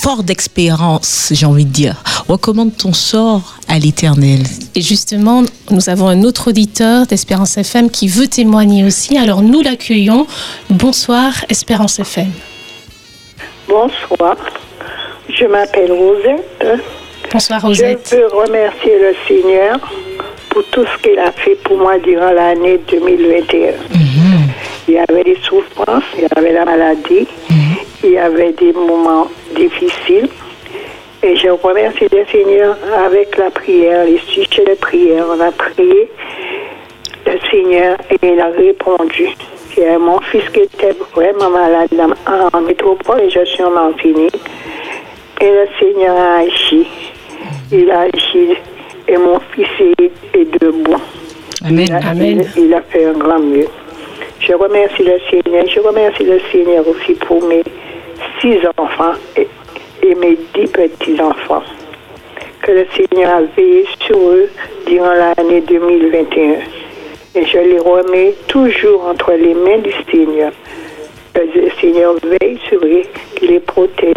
fort 0.00 0.22
d'expérience, 0.22 1.30
j'ai 1.32 1.46
envie 1.46 1.64
de 1.64 1.72
dire. 1.72 1.96
Recommande 2.28 2.76
ton 2.76 2.92
sort 2.92 3.56
à 3.68 3.78
l'éternel. 3.78 4.40
Et 4.74 4.80
justement, 4.80 5.42
nous 5.70 5.88
avons 5.88 6.08
un 6.08 6.22
autre 6.22 6.48
auditeur 6.48 7.06
d'Espérance 7.06 7.56
FM 7.56 7.90
qui 7.90 8.08
veut 8.08 8.28
témoigner 8.28 8.84
aussi. 8.84 9.18
Alors 9.18 9.42
nous 9.42 9.60
l'accueillons. 9.60 10.26
Bonsoir, 10.70 11.32
Espérance 11.48 11.98
FM. 11.98 12.30
Bonsoir. 13.68 14.36
Je 15.28 15.44
m'appelle 15.46 15.92
Rosette. 15.92 16.82
Bonsoir, 17.32 17.60
Rosette. 17.62 18.08
Je 18.10 18.16
veux 18.16 18.28
remercier 18.28 18.92
le 18.98 19.14
Seigneur 19.26 19.78
pour 20.48 20.64
tout 20.70 20.84
ce 20.84 21.02
qu'il 21.02 21.18
a 21.18 21.32
fait 21.32 21.56
pour 21.64 21.76
moi 21.76 21.98
durant 21.98 22.30
l'année 22.30 22.80
2021. 22.90 23.72
Mhm. 23.90 24.48
Il 24.88 24.94
y 24.94 24.98
avait 24.98 25.24
des 25.24 25.36
souffrances, 25.42 26.04
il 26.16 26.22
y 26.22 26.38
avait 26.38 26.52
la 26.54 26.64
maladie, 26.64 27.26
mhm. 27.50 27.67
Y 28.04 28.18
avait 28.18 28.52
des 28.52 28.72
moments 28.72 29.28
difficiles. 29.54 30.28
Et 31.22 31.34
je 31.34 31.48
remercie 31.48 32.06
le 32.12 32.24
Seigneur 32.30 32.76
avec 33.04 33.36
la 33.36 33.50
prière, 33.50 34.04
les 34.04 34.18
sujets 34.18 34.64
de 34.64 34.74
prière. 34.74 35.24
On 35.28 35.40
a 35.40 35.50
prié 35.50 36.08
le 37.26 37.38
Seigneur 37.50 37.96
et 38.10 38.18
il 38.22 38.40
a 38.40 38.48
répondu. 38.48 39.28
Mon 40.00 40.20
fils 40.20 40.48
qui 40.50 40.60
était 40.60 40.94
vraiment 41.14 41.50
malade 41.50 41.88
en 42.52 42.60
métropole 42.60 43.20
et 43.20 43.30
je 43.30 43.44
suis 43.44 43.62
en 43.62 43.70
Martinique. 43.70 44.40
Et 45.40 45.50
le 45.50 45.66
Seigneur 45.78 46.16
a 46.16 46.38
agi. 46.38 46.86
Il 47.70 47.90
a 47.90 48.00
agi 48.00 48.56
et 49.06 49.16
mon 49.16 49.40
fils 49.52 49.68
est, 50.34 50.60
debout. 50.60 50.96
Amen. 51.64 51.86
Il 51.88 51.92
a, 51.92 52.10
Amen. 52.10 52.44
Il, 52.56 52.74
a 52.74 52.82
fait 52.82 53.06
un 53.06 53.12
grand 53.12 53.38
mieux. 53.38 53.66
Je 54.40 54.52
remercie 54.52 55.02
le 55.02 55.18
Seigneur. 55.30 55.66
Je 55.66 55.80
remercie 55.80 56.22
le 56.22 56.40
Seigneur 56.52 56.86
aussi 56.86 57.14
pour 57.14 57.42
mes 57.42 57.64
six 58.40 58.58
enfants 58.76 59.14
et, 59.36 59.48
mes 60.14 60.38
dix 60.54 60.70
petits-enfants. 60.70 61.62
Que 62.62 62.72
le 62.72 62.86
Seigneur 62.96 63.34
a 63.34 63.42
veillé 63.56 63.84
sur 64.06 64.16
eux 64.16 64.48
durant 64.86 65.12
l'année 65.12 65.60
2021. 65.62 66.52
Et 67.34 67.44
je 67.46 67.58
les 67.58 67.78
remets 67.78 68.34
toujours 68.46 69.06
entre 69.06 69.32
les 69.32 69.54
mains 69.54 69.78
du 69.78 69.92
Seigneur. 70.10 70.52
Que 71.34 71.40
le 71.40 71.70
Seigneur 71.80 72.14
veille 72.22 72.58
sur 72.68 72.80
eux, 72.84 73.02
les 73.42 73.60
protège, 73.60 74.14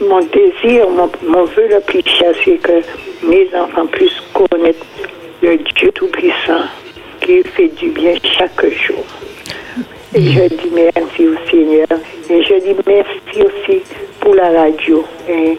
mon 0.00 0.20
désir, 0.20 0.88
mon, 0.88 1.10
mon 1.26 1.44
vœu 1.44 1.68
le 1.68 1.80
plus 1.80 2.02
cher, 2.06 2.32
c'est 2.44 2.58
que 2.58 2.80
mes 3.24 3.48
enfants 3.54 3.86
puissent 3.86 4.22
connaître 4.32 4.84
le 5.42 5.56
Dieu 5.56 5.90
Tout-Puissant 5.92 6.64
qui 7.28 7.42
fait 7.42 7.68
du 7.68 7.90
bien 7.90 8.14
chaque 8.22 8.64
jour. 8.70 9.04
Et 10.14 10.22
je 10.22 10.48
dis 10.48 10.70
merci 10.72 11.28
au 11.28 11.36
Seigneur. 11.50 11.86
Et 12.30 12.42
je 12.42 12.54
dis 12.54 12.76
merci 12.86 13.42
aussi 13.42 13.82
pour 14.18 14.34
la 14.34 14.48
radio. 14.50 15.04
Et 15.28 15.58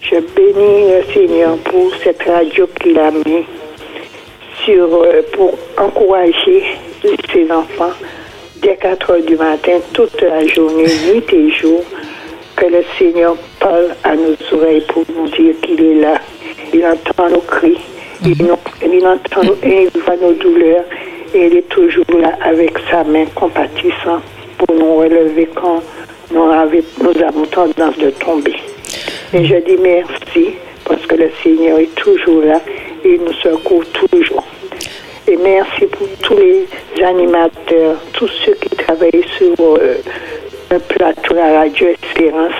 je 0.00 0.16
bénis 0.36 0.92
le 0.92 1.02
Seigneur 1.12 1.56
pour 1.58 1.92
cette 2.04 2.22
radio 2.22 2.68
qu'il 2.80 2.96
a 2.96 3.10
mis 3.10 3.44
sur, 4.64 5.02
euh, 5.02 5.22
pour 5.32 5.58
encourager 5.76 6.64
ses 7.32 7.50
enfants 7.50 7.92
dès 8.62 8.76
4 8.76 9.10
heures 9.10 9.22
du 9.22 9.36
matin, 9.36 9.80
toute 9.92 10.20
la 10.22 10.46
journée, 10.46 10.84
nuit 10.84 11.32
et 11.32 11.50
jour 11.50 11.82
que 12.54 12.66
le 12.66 12.84
Seigneur 12.98 13.36
parle 13.58 13.96
à 14.04 14.14
nos 14.14 14.36
oreilles 14.52 14.84
pour 14.86 15.04
nous 15.12 15.28
dire 15.28 15.54
qu'il 15.60 15.82
est 15.82 16.00
là. 16.00 16.20
Il 16.72 16.84
entend 16.86 17.30
nos 17.30 17.40
cris, 17.40 17.78
il, 18.24 18.42
mhm. 18.42 19.06
entend 19.06 19.42
et 19.62 19.88
il 19.94 20.00
voit 20.02 20.16
nos 20.16 20.32
douleurs 20.34 20.84
et 21.34 21.46
il 21.46 21.56
est 21.56 21.68
toujours 21.68 22.04
là 22.20 22.36
avec 22.42 22.72
sa 22.90 23.04
main 23.04 23.24
compatissante 23.34 24.22
pour 24.58 24.74
nous 24.74 24.96
relever 24.96 25.48
quand 25.54 25.82
nous, 26.32 26.42
avons 26.50 27.46
tendance 27.46 27.96
de 27.98 28.10
tomber. 28.10 28.56
Et 29.32 29.44
je 29.44 29.56
dis 29.56 29.76
merci 29.80 30.50
parce 30.84 31.04
que 31.06 31.16
le 31.16 31.30
Seigneur 31.42 31.78
est 31.78 31.94
toujours 31.94 32.42
là 32.42 32.60
et 33.04 33.14
il 33.14 33.20
nous 33.22 33.32
secoue 33.34 33.82
toujours. 33.92 34.44
Et 35.26 35.36
merci 35.36 35.86
pour 35.86 36.08
tous 36.22 36.36
les 36.36 36.66
animateurs, 37.04 37.96
tous 38.12 38.30
ceux 38.44 38.54
qui 38.54 38.70
travaillent 38.70 39.24
sur 39.38 39.54
euh, 39.60 39.96
le 40.70 40.78
plateau 40.78 41.36
à 41.36 41.60
radio 41.60 41.88
Espérance, 41.88 42.52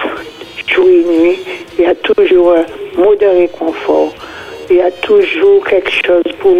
jour 0.66 0.86
et 0.88 1.04
nuit. 1.04 1.38
Il 1.78 1.84
y 1.84 1.86
a 1.86 1.94
toujours 1.96 2.54
un 2.54 3.00
mot 3.00 3.14
de 3.14 3.26
réconfort. 3.26 4.14
Il 4.70 4.76
y 4.76 4.80
a 4.80 4.90
toujours 4.90 5.64
quelque 5.66 5.90
chose 5.90 6.22
pour 6.38 6.54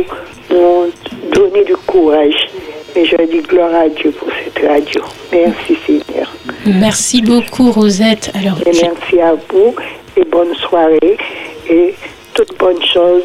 nous 0.51 0.91
donner 1.33 1.65
du 1.65 1.77
courage. 1.87 2.49
Et 2.97 3.05
je 3.05 3.17
dis 3.31 3.41
gloire 3.43 3.73
à 3.73 3.89
Dieu 3.89 4.11
pour 4.11 4.29
cette 4.45 4.67
radio. 4.67 5.03
Merci 5.33 5.79
Seigneur. 5.87 6.33
Merci 6.67 7.23
beaucoup 7.23 7.71
Rosette. 7.71 8.33
Alors, 8.35 8.59
et 8.67 8.73
merci 8.83 9.21
à 9.21 9.35
vous 9.35 9.75
et 10.17 10.25
bonne 10.25 10.55
soirée 10.57 11.17
et 11.69 11.95
toutes 12.35 12.59
bonnes 12.59 12.83
choses 12.83 13.23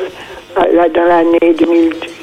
là, 0.56 0.88
dans 0.90 1.04
l'année 1.04 1.56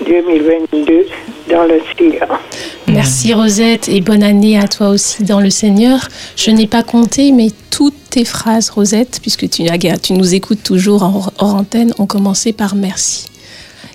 2022 0.07 1.07
dans 1.51 1.65
le 1.65 1.81
Seigneur. 1.99 2.41
Merci 2.87 3.35
Rosette 3.35 3.89
et 3.89 4.01
bonne 4.01 4.23
année 4.23 4.59
à 4.59 4.69
toi 4.69 4.91
aussi 4.91 5.25
dans 5.25 5.41
le 5.41 5.51
Seigneur. 5.51 6.09
Je 6.37 6.53
n'ai 6.53 6.67
pas 6.67 6.83
compté, 6.83 7.33
mais 7.33 7.49
toutes 7.71 8.02
tes 8.13 8.25
phrases, 8.27 8.69
Rosette, 8.71 9.19
puisque 9.23 9.49
tu, 9.49 9.65
tu 10.03 10.13
nous 10.13 10.35
écoutes 10.35 10.63
toujours 10.63 11.03
hors, 11.03 11.33
hors 11.39 11.55
antenne, 11.55 11.95
ont 11.99 12.07
commencé 12.07 12.53
par 12.53 12.75
merci. 12.75 13.25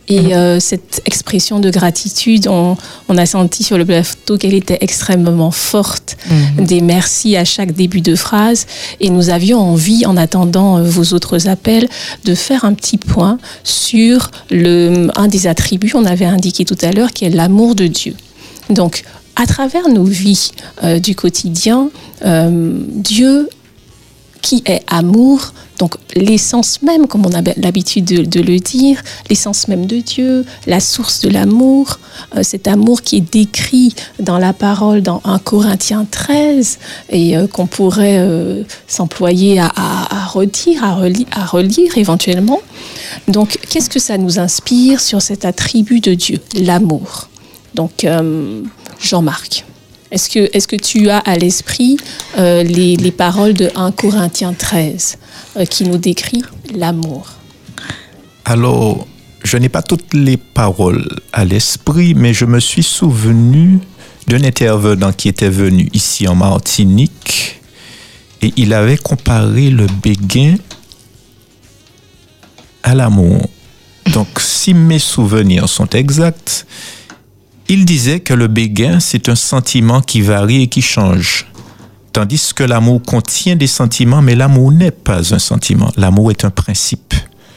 Et 0.10 0.22
mhm. 0.22 0.32
euh, 0.32 0.60
cette 0.60 1.02
expression 1.06 1.60
de 1.60 1.70
gratitude, 1.70 2.48
on, 2.48 2.78
a 3.10 3.26
senti 3.26 3.64
sur 3.64 3.78
le 3.78 3.86
plateau 3.86 4.38
qu'elle 4.38 4.56
était 4.56 4.80
extrêmement 4.82 5.52
forte. 5.52 6.18
Mhm. 6.30 6.66
Des 6.66 6.82
merci 6.82 7.36
à 7.36 7.46
chaque 7.46 7.74
début 7.74 8.02
de 8.02 8.16
phrase. 8.16 8.66
Et 9.00 9.12
nous 9.12 9.30
avions 9.30 9.60
envie, 9.60 10.06
en 10.06 10.18
attendant 10.18 10.78
euh, 10.78 10.84
vos 10.84 11.14
autres 11.14 11.48
appels, 11.48 11.88
de 12.26 12.34
faire 12.34 12.66
un 12.66 12.74
petit 12.74 12.98
point 12.98 13.38
sur 13.64 14.32
le, 14.50 15.10
un 15.16 15.28
des 15.28 15.46
attributs, 15.46 15.92
on 15.94 16.06
avait 16.06 16.26
indiqué 16.26 16.66
tout 16.66 16.78
à 16.82 16.92
l'heure, 16.92 17.12
qui 17.12 17.26
est 17.26 17.30
l'amour 17.30 17.76
de 17.76 17.86
Dieu. 17.86 18.16
Donc, 18.72 19.04
à 19.36 19.46
travers 19.46 19.88
nos 19.90 20.06
vies 20.06 20.52
euh, 20.84 20.98
du 21.00 21.14
quotidien, 21.14 21.92
Dieu 22.24 23.48
qui 24.48 24.64
est 24.66 24.82
amour, 24.88 25.52
donc 25.78 25.96
l'essence 26.16 26.82
même, 26.82 27.06
comme 27.06 27.26
on 27.26 27.34
a 27.34 27.42
l'habitude 27.58 28.06
de, 28.06 28.40
le 28.40 28.60
dire, 28.60 29.04
l'essence 29.30 29.68
même 29.68 29.86
de 29.86 29.98
Dieu, 29.98 30.46
la 30.68 30.80
source 30.80 31.20
de 31.20 31.28
l'amour, 31.28 32.00
euh, 32.34 32.44
cet 32.44 32.66
amour 32.66 33.02
qui 33.02 33.18
est 33.18 33.34
décrit 33.34 33.94
dans 34.22 34.38
la 34.38 34.54
parole 34.54 35.02
dans 35.02 35.22
1 35.26 35.40
Corinthiens 35.40 36.08
13 36.10 36.80
et 37.10 37.36
euh, 37.36 37.48
qu'on 37.48 37.68
pourrait 37.68 38.20
euh, 38.20 38.64
s'employer 38.88 39.60
à, 39.60 39.70
redire, 40.30 40.82
à, 40.82 40.94
à 41.32 41.46
relire 41.46 41.98
éventuellement. 41.98 42.62
Donc 43.28 43.60
qu'est-ce 43.70 43.90
que 43.90 44.00
ça 44.00 44.18
nous 44.18 44.40
inspire 44.40 45.02
sur 45.02 45.22
cet 45.22 45.44
attribut 45.44 46.00
de 46.00 46.14
Dieu, 46.14 46.40
l'amour 46.56 47.28
Donc 47.76 48.08
Jean-Marc. 49.02 49.66
Est-ce 50.12 50.68
que, 50.68 50.76
tu 50.78 51.10
as 51.10 51.18
à 51.20 51.36
l'esprit 51.36 51.98
euh, 52.38 52.64
les, 52.64 53.12
paroles 53.12 53.54
de 53.54 53.70
1 53.76 53.92
Corinthiens 53.92 54.54
13 54.54 55.18
euh, 55.58 55.66
qui 55.66 55.84
nous 55.84 55.98
décrit 55.98 56.44
l'amour? 56.74 57.34
Alors, 58.46 59.06
je 59.44 59.58
n'ai 59.58 59.70
pas 59.70 59.82
toutes 59.82 60.14
les 60.14 60.38
paroles 60.38 61.06
à 61.34 61.44
l'esprit, 61.44 62.14
mais 62.14 62.34
je 62.34 62.46
me 62.46 62.60
suis 62.60 62.84
souvenu 62.84 63.80
d'un 64.28 64.44
intervenant 64.44 65.12
qui 65.12 65.28
était 65.28 65.50
venu 65.50 65.90
ici 65.94 66.28
en 66.28 66.36
Martinique 66.36 67.60
et 68.42 68.54
il 68.56 68.74
avait 68.74 68.98
comparé 68.98 69.70
le 69.70 69.88
béguin 70.02 70.56
à 72.84 72.96
l'amour. 72.96 73.50
Donc, 74.14 74.28
si 74.40 74.74
mes 74.74 75.00
souvenirs 75.00 75.68
sont 75.68 75.88
exacts, 75.88 76.66
il 77.70 77.86
disait 77.86 78.20
que 78.20 78.34
le 78.34 78.48
béguin, 78.48 79.00
c'est 79.00 79.30
un 79.30 79.36
sentiment 79.36 80.02
qui 80.02 80.22
varie 80.22 80.64
et 80.64 80.68
qui 80.68 80.82
change. 80.82 81.48
Tandis 82.14 82.52
que 82.56 82.64
l'amour 82.64 83.02
contient 83.04 83.56
des 83.56 83.68
sentiments, 83.68 84.22
mais 84.22 84.36
l'amour 84.36 84.72
n'est 84.72 84.92
pas 84.92 85.34
un 85.34 85.40
sentiment. 85.40 85.92
L'amour 85.98 86.32
est 86.32 86.46
un 86.46 86.50
principe. 86.50 87.14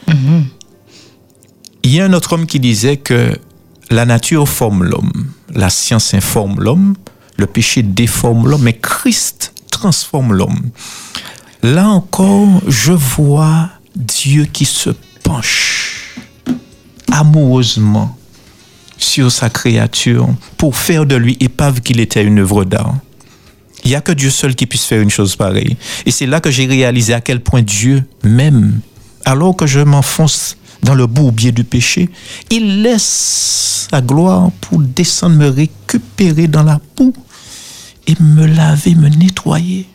Mhm. 0.08 0.44
Il 1.82 1.92
y 1.92 2.00
a 2.00 2.04
un 2.04 2.12
autre 2.12 2.34
homme 2.34 2.46
qui 2.46 2.60
disait 2.60 2.98
que 2.98 3.38
la 3.90 4.04
nature 4.04 4.48
forme 4.48 4.84
l'homme, 4.84 5.12
la 5.54 5.70
science 5.70 6.12
informe 6.12 6.60
l'homme, 6.60 6.94
le 7.36 7.46
péché 7.46 7.82
déforme 7.82 8.48
l'homme, 8.48 8.62
mais 8.62 8.76
Christ 8.76 9.54
transforme 9.70 10.34
l'homme. 10.34 10.70
Là 11.62 11.88
encore, 11.88 12.60
je 12.66 12.92
vois 12.92 13.70
Dieu 13.96 14.44
qui 14.44 14.64
se 14.64 14.90
penche 15.22 16.16
amoureusement 17.10 18.16
sur 19.00 19.32
sa 19.32 19.50
créature 19.50 20.28
pour 20.56 20.76
faire 20.76 21.06
de 21.06 21.16
lui 21.16 21.36
épave 21.40 21.80
qu'il 21.80 22.00
était 22.00 22.22
une 22.22 22.38
œuvre 22.38 22.64
d'art. 22.64 22.94
Il 23.84 23.88
n'y 23.88 23.96
a 23.96 24.00
que 24.00 24.12
Dieu 24.12 24.30
seul 24.30 24.54
qui 24.54 24.66
puisse 24.66 24.84
faire 24.84 25.00
une 25.00 25.10
chose 25.10 25.36
pareille. 25.36 25.76
Et 26.06 26.10
c'est 26.10 26.26
là 26.26 26.40
que 26.40 26.50
j'ai 26.50 26.66
réalisé 26.66 27.14
à 27.14 27.20
quel 27.20 27.40
point 27.40 27.62
Dieu 27.62 28.04
m'aime. 28.22 28.80
Alors 29.24 29.56
que 29.56 29.66
je 29.66 29.80
m'enfonce 29.80 30.56
dans 30.82 30.94
le 30.94 31.06
bourbier 31.06 31.52
du 31.52 31.64
péché, 31.64 32.10
il 32.50 32.82
laisse 32.82 33.88
sa 33.90 34.00
gloire 34.00 34.50
pour 34.60 34.80
descendre 34.80 35.36
me 35.36 35.48
récupérer 35.48 36.46
dans 36.46 36.62
la 36.62 36.80
boue 36.96 37.14
et 38.06 38.14
me 38.20 38.46
laver, 38.46 38.94
me 38.94 39.08
nettoyer, 39.08 39.86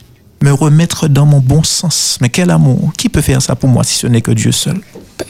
me 0.41 0.51
remettre 0.51 1.07
dans 1.07 1.25
mon 1.25 1.39
bon 1.39 1.63
sens. 1.63 2.17
Mais 2.21 2.29
quel 2.29 2.49
amour 2.49 2.91
Qui 2.97 3.09
peut 3.09 3.21
faire 3.21 3.41
ça 3.41 3.55
pour 3.55 3.69
moi 3.69 3.83
si 3.83 3.95
ce 3.95 4.07
n'est 4.07 4.21
que 4.21 4.31
Dieu 4.31 4.51
seul? 4.51 4.79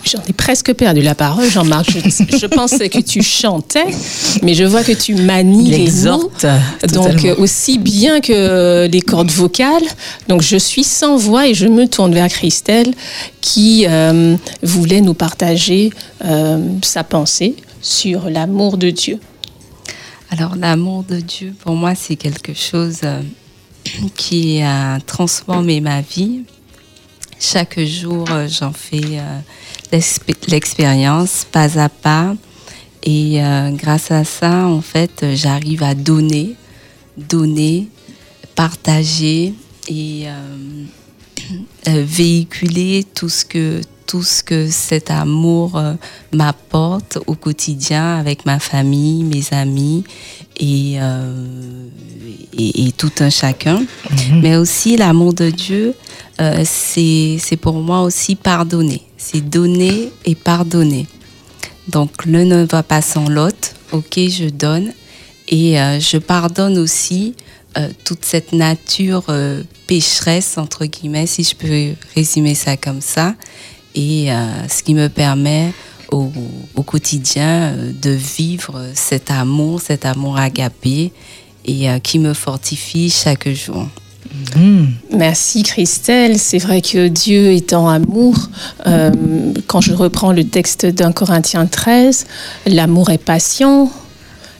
J'en 0.04 0.22
ai 0.28 0.34
presque 0.34 0.74
perdu 0.74 1.02
la 1.02 1.14
parole, 1.14 1.50
Jean-Marc. 1.50 1.92
Je, 1.92 2.38
je 2.38 2.46
pensais 2.48 2.90
que 2.90 3.00
tu 3.00 3.22
chantais, 3.22 3.86
mais 4.42 4.56
je 4.56 4.64
vois 4.64 4.84
que 4.84 4.92
tu 4.92 5.16
manies 5.16 5.70
les 5.70 5.92
mots. 6.10 6.32
Donc 6.92 7.24
euh, 7.24 7.36
aussi 7.38 7.78
bien 7.78 8.20
que 8.20 8.88
les 8.88 9.02
cordes 9.02 9.32
vocales. 9.32 9.84
Donc 10.28 10.42
je 10.42 10.58
suis 10.58 10.84
sans 10.84 11.18
voix 11.18 11.48
et 11.48 11.54
je 11.54 11.68
me 11.68 11.88
tourne 11.88 12.14
vers 12.14 12.30
Christelle 12.30 12.94
qui 13.42 13.86
euh, 13.88 14.36
voulait 14.64 15.02
nous 15.02 15.14
partager 15.14 15.92
euh, 16.24 16.60
sa 16.84 17.04
pensée 17.04 17.56
sur 17.82 18.30
l'amour 18.30 18.78
de 18.78 18.90
Dieu. 18.90 19.20
Alors 20.32 20.56
l'amour 20.56 21.04
de 21.04 21.20
Dieu, 21.20 21.54
pour 21.64 21.76
moi, 21.76 21.94
c'est 21.96 22.16
quelque 22.16 22.54
chose 22.54 23.02
euh, 23.04 23.22
qui 24.16 24.62
a 24.62 25.00
transformé 25.00 25.82
ma 25.82 26.02
vie. 26.02 26.42
Chaque 27.40 27.80
jour, 27.80 28.26
euh, 28.32 28.48
j'en 28.48 28.72
fais 28.72 29.02
euh, 29.20 29.40
l'expé- 29.92 30.36
l'expérience, 30.48 31.46
pas 31.52 31.78
à 31.80 31.90
pas. 31.90 32.36
Et 33.04 33.44
euh, 33.44 33.72
grâce 33.72 34.10
à 34.12 34.24
ça, 34.24 34.66
en 34.66 34.82
fait, 34.82 35.26
j'arrive 35.36 35.84
à 35.84 35.94
donner, 35.94 36.56
donner, 37.18 37.88
partager 38.56 39.54
et 39.88 40.26
véhiculer 41.86 43.06
tout 43.14 43.30
ce 43.30 43.46
que 43.46 43.82
tout 44.08 44.24
ce 44.24 44.44
que 44.44 44.70
cet 44.70 45.10
amour 45.10 45.82
m'apporte 46.32 47.18
au 47.26 47.34
quotidien 47.36 48.18
avec 48.18 48.46
ma 48.46 48.60
famille, 48.60 49.24
mes 49.24 49.44
amis 49.52 50.04
et, 50.58 50.96
euh, 51.00 51.88
et, 52.58 52.88
et 52.88 52.92
tout 52.92 53.12
un 53.20 53.30
chacun. 53.30 53.84
Mais 54.42 54.56
aussi 54.56 54.98
l'amour 54.98 55.34
de 55.34 55.50
Dieu, 55.50 55.94
euh, 56.42 56.64
c'est 56.66 57.38
c'est 57.40 57.58
pour 57.58 57.76
moi 57.76 58.02
aussi 58.02 58.36
pardonner. 58.36 59.02
C'est 59.18 59.42
donner 59.42 60.12
et 60.26 60.36
pardonner. 60.36 61.08
Donc 61.88 62.26
l'un 62.26 62.46
ne 62.46 62.66
va 62.66 62.84
pas 62.84 63.02
sans 63.02 63.30
l'autre. 63.30 63.74
Ok, 63.92 64.18
je 64.18 64.50
donne 64.50 64.92
et 65.48 65.80
euh, 65.80 66.00
je 66.00 66.18
pardonne 66.18 66.78
aussi 66.78 67.36
euh, 67.78 67.90
toute 68.04 68.26
cette 68.26 68.52
nature 68.52 69.26
euh, 69.30 69.62
pécheresse 69.86 70.58
entre 70.58 70.86
guillemets, 70.86 71.28
si 71.28 71.44
je 71.44 71.56
peux 71.56 71.94
résumer 72.16 72.56
ça 72.56 72.78
comme 72.78 73.02
ça, 73.02 73.36
et 73.94 74.32
euh, 74.32 74.68
ce 74.68 74.82
qui 74.82 74.94
me 74.96 75.08
permet 75.08 75.72
au, 76.12 76.32
au 76.76 76.84
quotidien 76.84 77.74
euh, 77.74 77.92
de 78.02 78.12
vivre 78.12 78.82
cet 78.94 79.32
amour, 79.32 79.82
cet 79.82 80.06
amour 80.06 80.38
agapé, 80.38 81.12
et 81.66 81.90
euh, 81.90 82.00
qui 82.00 82.20
me 82.20 82.34
fortifie 82.34 83.10
chaque 83.10 83.50
jour. 83.50 83.88
Mhm. 84.56 84.88
Merci 85.12 85.64
Christelle. 85.64 86.38
C'est 86.40 86.58
vrai 86.58 86.82
que 86.82 87.08
Dieu 87.08 87.52
étant 87.52 87.90
amour, 87.90 88.36
euh, 88.88 89.12
quand 89.68 89.82
je 89.82 89.94
reprends 89.94 90.32
le 90.32 90.44
texte 90.44 90.86
d'un 90.86 91.12
Corinthiens 91.12 91.66
13, 91.66 92.26
l'amour 92.68 93.10
est 93.10 93.18
patient, 93.18 93.92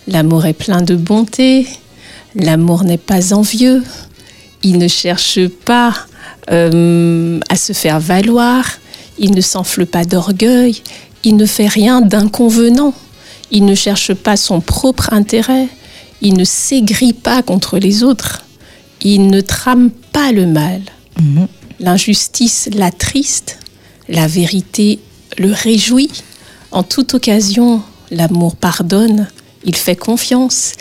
l'amour 0.08 0.46
est 0.46 0.54
plein 0.54 0.82
de 0.82 0.96
bonté, 0.96 1.68
l'amour 2.36 2.84
n'est 2.84 2.98
pas 2.98 3.34
envieux, 3.34 3.84
il 4.64 4.78
ne 4.78 4.88
cherche 4.88 5.48
pas 5.48 5.94
euh, 6.52 7.40
à 7.50 7.56
se 7.56 7.74
faire 7.74 8.00
valoir, 8.00 8.66
il 9.18 9.32
ne 9.32 9.42
s'enfle 9.42 9.86
pas 9.86 10.06
d'orgueil, 10.06 10.82
il 11.26 11.36
ne 11.36 11.46
fait 11.46 11.68
rien 11.68 12.02
d'inconvenant, 12.02 12.94
il 13.52 13.66
ne 13.66 13.76
cherche 13.76 14.14
pas 14.14 14.38
son 14.38 14.62
propre 14.62 15.12
intérêt, 15.12 15.68
il 16.22 16.36
ne 16.36 16.44
s'aigrit 16.44 17.14
pas 17.14 17.42
contre 17.42 17.78
les 17.78 18.04
autres. 18.04 18.44
Il 19.02 19.28
ne 19.28 19.42
trame 19.42 19.90
pas 19.90 20.32
le 20.32 20.46
mal. 20.46 20.82
Mhm. 21.20 21.48
L'injustice 21.80 22.70
l'attriste, 22.74 23.60
la 24.08 24.28
vérité 24.28 25.00
le 25.38 25.52
réjouit. 25.52 26.12
En 26.72 26.84
toute 26.84 27.14
occasion, 27.14 27.82
l'amour 28.12 28.56
pardonne, 28.56 29.28
il 29.66 29.76
fait 29.76 29.96
confiance, 29.96 30.74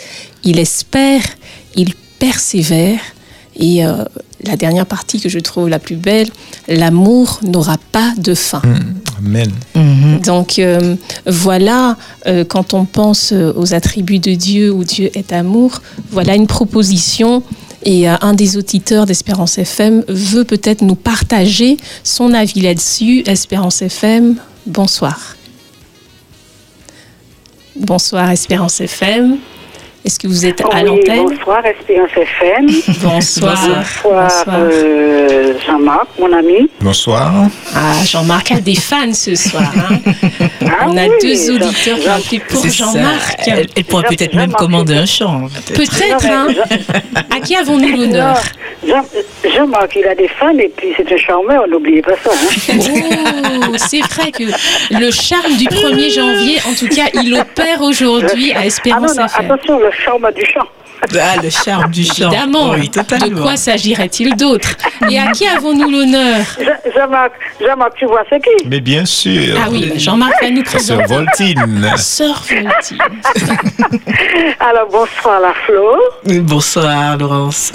il 0.43 0.59
espère, 0.59 1.23
il 1.75 1.93
persévère. 2.19 2.99
Et 3.57 3.85
euh, 3.85 4.03
la 4.47 4.57
dernière 4.57 4.85
partie 4.85 5.19
que 5.19 5.29
je 5.29 5.39
trouve 5.39 5.69
la 5.69 5.79
plus 5.79 5.95
belle, 5.95 6.29
l'amour 6.67 7.39
n'aura 7.43 7.77
pas 7.91 8.13
de 8.17 8.33
fin. 8.33 8.61
Amen. 9.17 9.51
Mhm. 9.75 10.19
Donc 10.21 10.59
euh, 10.59 10.95
voilà, 11.25 11.97
euh, 12.27 12.43
quand 12.43 12.73
on 12.73 12.85
pense 12.85 13.31
euh, 13.31 13.53
aux 13.55 13.73
attributs 13.73 14.19
de 14.19 14.33
Dieu, 14.33 14.71
où 14.71 14.83
Dieu 14.83 15.09
est 15.13 15.33
amour, 15.33 15.81
voilà 16.11 16.35
une 16.35 16.47
proposition. 16.47 17.43
Et 17.83 18.09
euh, 18.09 18.15
un 18.21 18.33
des 18.33 18.57
auditeurs 18.57 19.05
d'Espérance 19.05 19.57
FM 19.59 20.03
veut 20.07 20.43
peut-être 20.43 20.81
nous 20.81 20.95
partager 20.95 21.77
son 22.03 22.33
avis 22.33 22.61
là-dessus. 22.61 23.23
Espérance 23.27 23.81
FM, 23.81 24.35
bonsoir. 24.65 25.35
Bonsoir 27.75 28.31
Espérance 28.31 28.81
FM. 28.81 29.37
Est-ce 30.05 30.19
que 30.19 30.27
vous 30.27 30.45
êtes 30.45 30.61
à 30.61 30.65
Oui, 30.75 30.83
l'antenne 30.83 31.25
bonsoir, 31.25 31.65
Espérance 31.65 32.11
FM. 32.15 32.67
Bonsoir. 33.01 33.55
Bonsoir, 33.55 33.83
Bonsoir. 34.03 34.55
euh, 34.59 35.53
Jean-Marc, 35.65 36.07
mon 36.19 36.31
ami. 36.31 36.69
Bonsoir. 36.79 37.33
Ah, 37.73 38.03
Jean-Marc 38.05 38.51
a 38.51 38.59
des 38.61 38.75
fans 38.75 39.11
ce 39.13 39.33
soir. 39.33 39.63
hein. 39.75 39.97
Ah 40.63 40.85
On 40.87 40.95
a 40.95 41.05
oui, 41.07 41.11
deux 41.23 41.49
auditeurs 41.55 41.97
qui 41.97 42.03
ont 42.03 42.03
Jean- 42.05 42.11
appelé 42.17 42.39
pour. 42.47 42.67
Jean-Marc. 42.67 43.39
Elle, 43.47 43.65
elle 43.75 43.83
pourrait 43.85 44.03
Jean- 44.03 44.09
peut-être 44.15 44.35
même 44.35 44.51
commander 44.53 44.93
un 44.93 45.07
chant. 45.07 45.47
peut-être. 45.73 46.25
Hein 46.29 46.47
À 47.35 47.39
qui 47.39 47.55
avons-nous 47.55 47.97
l'honneur 47.97 48.37
Jean- 48.87 49.03
Jean-Marc, 49.55 49.95
il 49.95 50.05
a 50.07 50.13
des 50.13 50.27
fans 50.27 50.55
et 50.59 50.71
puis 50.77 50.89
c'est 50.95 51.11
un 51.11 51.17
charmeur, 51.17 51.67
n'oubliez 51.67 52.03
pas 52.03 52.13
ça. 52.23 52.29
hein. 52.31 52.79
Oh, 53.71 53.75
c'est 53.77 54.01
vrai 54.01 54.31
que 54.31 54.43
le 54.91 55.09
charme 55.09 55.57
du 55.57 55.65
1er 55.65 56.09
janvier, 56.13 56.59
en 56.69 56.73
tout 56.75 56.87
cas, 56.93 57.05
il 57.23 57.33
opère 57.33 57.81
aujourd'hui 57.81 58.51
à 58.51 58.57
Ah 58.57 58.59
non, 58.61 58.67
Espérance 58.67 59.15
non, 59.17 59.25
FM. 59.25 59.51
attention, 59.51 59.79
le 59.79 59.89
charme 60.03 60.29
du 60.35 60.45
chant. 60.45 60.67
Ah, 61.19 61.35
le 61.43 61.49
charme 61.49 61.91
du 61.91 62.03
chant. 62.03 62.31
Évidemment, 62.31 62.71
Oui, 62.71 62.89
totalement. 62.89 63.27
de 63.27 63.41
quoi 63.41 63.57
s'agirait-il 63.57 64.35
d'autre 64.35 64.69
Et 65.09 65.19
à 65.19 65.27
qui 65.31 65.45
avons-nous 65.45 65.89
l'honneur 65.91 66.37
Jean- 66.59 66.91
Jean-Marc, 66.95 67.31
Jean-Marc, 67.61 67.91
tu 67.97 68.05
vois 68.05 68.23
c'est 68.29 68.41
qui 68.41 68.65
Mais 68.67 68.79
bien 68.79 69.05
sûr. 69.05 69.55
Ah 69.61 69.67
oui, 69.69 69.91
Jean-Marc 69.97 70.41
va 70.41 70.49
nous 70.49 70.63
Sœur 70.65 70.97
présenter. 70.99 71.13
Voltine. 71.13 71.91
Sœur 71.97 72.43
Voltine. 72.49 72.97
Alors, 74.59 74.87
bonsoir 74.89 75.39
la 75.41 75.53
Flo. 75.65 75.95
Bonsoir, 76.41 77.17
Laurence. 77.17 77.71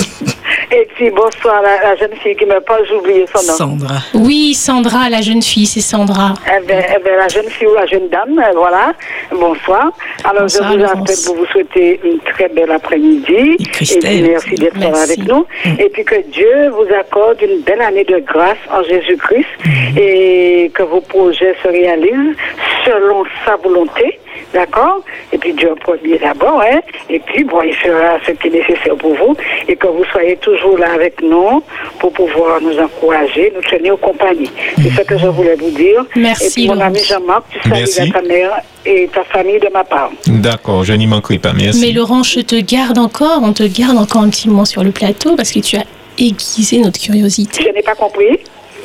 Et 0.71 0.89
puis, 0.95 1.11
bonsoir 1.11 1.63
la, 1.63 1.91
la 1.91 1.97
jeune 1.97 2.15
fille 2.17 2.37
qui 2.37 2.47
m'a 2.47 2.61
pas, 2.61 2.79
oublié 2.97 3.27
son 3.35 3.47
nom. 3.47 3.57
Sandra. 3.57 3.97
Oui, 4.15 4.55
Sandra, 4.55 5.09
la 5.09 5.21
jeune 5.21 5.43
fille, 5.43 5.67
c'est 5.67 5.81
Sandra. 5.81 6.35
Eh 6.47 6.65
bien, 6.67 6.83
eh 6.95 7.03
ben, 7.03 7.17
la 7.19 7.29
jeune 7.29 7.49
fille 7.49 7.67
ou 7.67 7.75
la 7.75 7.87
jeune 7.87 8.09
dame, 8.09 8.39
euh, 8.39 8.53
voilà. 8.55 8.93
Bonsoir. 9.33 9.91
Alors, 10.25 10.43
Bonsoir, 10.43 10.73
je 10.73 10.79
vous 10.79 10.85
appelle 10.85 11.17
pour 11.27 11.37
vous 11.37 11.47
souhaiter 11.47 12.01
une 12.05 12.21
très 12.21 12.49
belle 12.49 12.71
après-midi. 12.71 13.57
Et 13.59 13.65
puis, 13.65 13.99
merci 14.03 14.55
d'être 14.55 14.83
avec 14.83 15.27
nous. 15.27 15.47
Et 15.79 15.89
puis, 15.89 16.05
que 16.05 16.21
Dieu 16.31 16.71
vous 16.71 16.87
accorde 16.95 17.41
une 17.43 17.61
belle 17.63 17.81
année 17.81 18.05
de 18.05 18.19
grâce 18.19 18.59
en 18.73 18.83
Jésus-Christ 18.83 19.49
et 19.97 20.71
que 20.75 20.83
vos 20.83 21.01
projets 21.01 21.57
se 21.63 21.69
réalisent 21.69 22.37
selon 22.85 23.25
sa 23.45 23.57
volonté. 23.57 24.20
D'accord 24.53 25.03
Et 25.33 25.39
puis, 25.39 25.53
Dieu 25.53 25.71
en 25.73 25.77
premier 25.77 26.19
d'abord, 26.19 26.61
hein 26.61 26.81
Et 27.09 27.21
puis, 27.21 27.45
bon, 27.45 27.63
il 27.63 27.75
fera 27.75 28.19
ce 28.27 28.33
qui 28.33 28.49
est 28.49 28.51
nécessaire 28.51 28.97
pour 28.97 29.15
vous 29.15 29.37
et 29.69 29.77
que 29.77 29.87
vous 29.87 30.05
soyez 30.13 30.37
toujours 30.37 30.79
là 30.79 30.93
avec 30.95 31.23
nous 31.23 31.63
pour 31.99 32.13
pouvoir 32.13 32.61
nous 32.61 32.79
encourager, 32.79 33.53
nous 33.55 33.63
tenir 33.63 33.95
en 33.95 33.97
compagnie. 33.99 34.51
C'est 34.77 34.91
ce 34.91 35.03
que 35.03 35.19
je 35.19 35.27
voulais 35.29 35.55
vous 35.57 35.71
dire. 35.71 36.05
Merci, 36.17 36.47
Et 36.47 36.51
puis, 36.51 36.69
mon 36.69 36.81
ami. 36.81 36.99
Jean-Marc, 37.05 37.45
tu 37.51 37.87
salues 37.87 38.11
ta 38.11 38.23
mère 38.23 38.61
et 38.85 39.09
ta 39.13 39.25
famille 39.25 39.61
de 39.61 39.69
ma 39.73 39.85
part. 39.85 40.11
D'accord, 40.27 40.85
je 40.85 40.93
n'y 40.95 41.07
manquerai 41.07 41.39
pas. 41.39 41.53
Merci. 41.53 41.81
Mais 41.81 41.93
Laurent, 41.93 42.23
je 42.23 42.41
te 42.41 42.57
garde 42.61 42.99
encore, 42.99 43.41
on 43.43 43.53
te 43.53 43.63
garde 43.63 43.99
encore 43.99 44.23
un 44.23 44.31
petit 44.31 44.49
moment 44.49 44.65
sur 44.65 44.83
le 44.83 44.91
plateau 44.91 45.37
parce 45.37 45.53
que 45.53 45.61
tu 45.61 45.77
as 45.77 45.85
aiguiser 46.19 46.79
notre 46.79 47.01
curiosité. 47.01 47.65
Je 47.65 47.73
n'ai 47.73 47.83
pas 47.83 47.95
compris. 47.95 48.39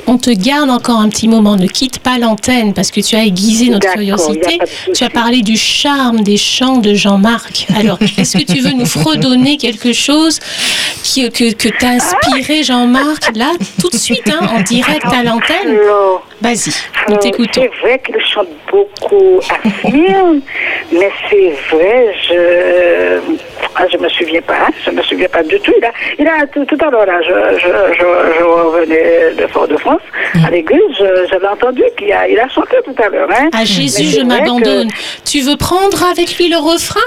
On 0.08 0.18
te 0.18 0.30
garde 0.30 0.70
encore 0.70 1.00
un 1.00 1.10
petit 1.10 1.28
moment, 1.28 1.56
ne 1.56 1.68
quitte 1.68 2.00
pas 2.00 2.18
l'antenne 2.20 2.74
parce 2.74 2.92
que 2.92 3.02
tu 3.02 3.16
as 3.16 3.24
aiguisé 3.24 3.70
notre 3.70 3.92
curiosité. 3.92 4.60
Tu 4.94 5.04
as 5.04 5.10
parlé 5.10 5.42
du 5.42 5.58
charme 5.58 6.22
des 6.22 6.38
chants 6.38 6.78
de 6.78 6.94
Jean-Marc. 6.94 7.68
Alors, 7.76 7.98
est-ce 8.18 8.38
que 8.38 8.44
tu 8.44 8.60
veux 8.62 8.72
nous 8.72 8.86
fredonner 8.86 9.58
quelque 9.58 9.94
chose 9.94 10.40
qui, 11.04 11.30
que, 11.32 11.54
que 11.54 11.70
t'a 11.70 11.90
inspiré 11.90 12.64
Jean-Marc? 12.64 13.36
Là, 13.36 13.52
tout 13.80 13.90
de 13.90 13.98
suite, 13.98 14.30
hein, 14.30 14.48
en 14.56 14.62
direct 14.62 15.06
à 15.06 15.24
l'antenne 15.24 15.78
Vas-y, 16.42 16.72
nous 17.10 17.18
t'écoutons. 17.18 17.62
c'est 17.62 17.82
vrai 17.82 18.02
qu'il 18.06 18.16
chante 18.22 18.48
beaucoup 18.70 19.40
à 19.50 19.90
Smyrne, 19.90 20.42
mais 20.92 21.10
c'est 21.30 21.56
vrai, 21.72 22.16
je 22.30 23.20
ah, 23.76 23.86
je 23.92 23.98
me 23.98 24.10
souviens 24.10 24.42
pas, 24.42 24.68
je 24.86 24.92
me 24.92 25.02
souviens 25.04 25.28
pas 25.30 25.44
du 25.44 25.60
tout. 25.60 25.74
Il 25.78 25.86
a, 25.86 25.92
il 26.20 26.28
a 26.28 26.46
tout, 26.48 26.66
tout 26.66 26.78
à 26.86 26.90
l'heure, 26.90 27.06
là, 27.06 27.22
je, 27.22 27.58
je, 27.60 27.68
je, 27.98 28.38
je 28.40 28.44
revenais 28.44 29.34
de 29.42 29.48
Fort-de-France 29.48 30.02
Mm. 30.36 30.46
à 30.46 30.50
l'église, 30.50 30.80
je, 30.98 31.06
je 31.32 31.40
l'ai 31.40 31.48
entendu 31.48 31.84
qu'il 31.98 32.12
a, 32.12 32.28
il 32.28 32.40
a 32.40 32.48
chanté 32.50 32.78
tout 32.84 32.96
à 33.02 33.08
l'heure. 33.10 33.30
Hein. 33.32 33.50
À 33.54 33.64
Jésus, 33.64 34.04
Mais 34.04 34.12
je 34.12 34.22
m'abandonne. 34.22 34.90
Tu 35.26 35.40
veux 35.42 35.56
prendre 35.56 36.04
avec 36.06 36.38
lui 36.38 36.50
le 36.50 36.58
refrain? 36.58 37.00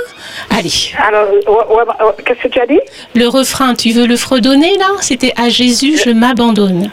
Allez, 0.57 0.71
alors, 1.07 1.31
ouais, 1.31 1.77
ouais, 1.77 1.83
ouais, 2.07 2.13
qu'est-ce 2.25 2.43
que 2.43 2.49
tu 2.49 2.61
as 2.61 2.67
dit? 2.67 2.81
Le 3.15 3.27
refrain, 3.27 3.75
tu 3.75 3.91
veux 3.91 4.07
le 4.07 4.17
fredonner 4.17 4.77
là? 4.79 4.87
C'était 5.01 5.33
à 5.37 5.49
Jésus, 5.49 5.99
je 6.03 6.11
m'abandonne. 6.11 6.91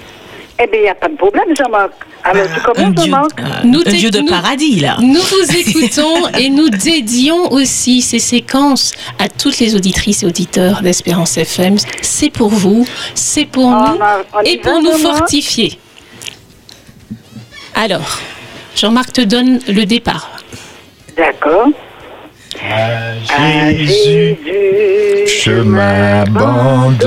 Eh 0.62 0.68
bien, 0.68 0.80
il 0.80 0.84
n'y 0.84 0.90
a 0.90 0.96
pas 0.96 1.08
de 1.10 1.16
problème, 1.16 1.56
Jean-Marc. 1.58 1.92
Alors, 2.28 2.48
tu 2.48 2.60
Un 2.60 2.64
commences, 2.64 2.96
dieu, 2.96 3.04
Jean-Marc 3.12 3.40
euh, 3.40 3.44
Nous 3.66 3.82
un 3.86 3.92
dieu 3.92 4.10
de 4.10 4.28
paradis, 4.28 4.80
là. 4.80 4.98
Nous 5.00 5.14
vous 5.14 5.56
écoutons 5.56 6.28
et 6.40 6.50
nous 6.50 6.70
dédions 6.70 7.52
aussi 7.52 8.02
ces 8.02 8.18
séquences 8.18 8.94
à 9.20 9.30
toutes 9.30 9.60
les 9.60 9.76
auditrices 9.76 10.24
et 10.24 10.26
auditeurs 10.26 10.82
d'Espérance 10.82 11.38
FM. 11.38 11.78
C'est 12.02 12.32
pour 12.32 12.50
vous, 12.50 12.88
c'est 13.14 13.46
pour 13.46 13.68
On 13.68 13.94
nous 13.94 14.00
et 14.44 14.58
pour 14.58 14.82
nous 14.82 14.98
Jean-Marc 14.98 15.18
fortifier. 15.20 15.80
Alors, 17.76 18.20
Jean-Marc 18.76 19.14
te 19.14 19.22
donne 19.22 19.60
le 19.68 19.86
départ. 19.86 20.32
D'accord. 21.16 21.68
Jésus, 23.76 24.38
je 25.28 25.62
m'abandonne. 25.62 27.00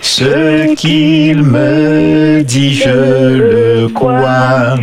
Ce 0.00 0.74
qu'il 0.74 1.42
me 1.42 2.42
dit, 2.42 2.74
je 2.74 2.90
le 2.90 3.88
crois. 3.88 4.76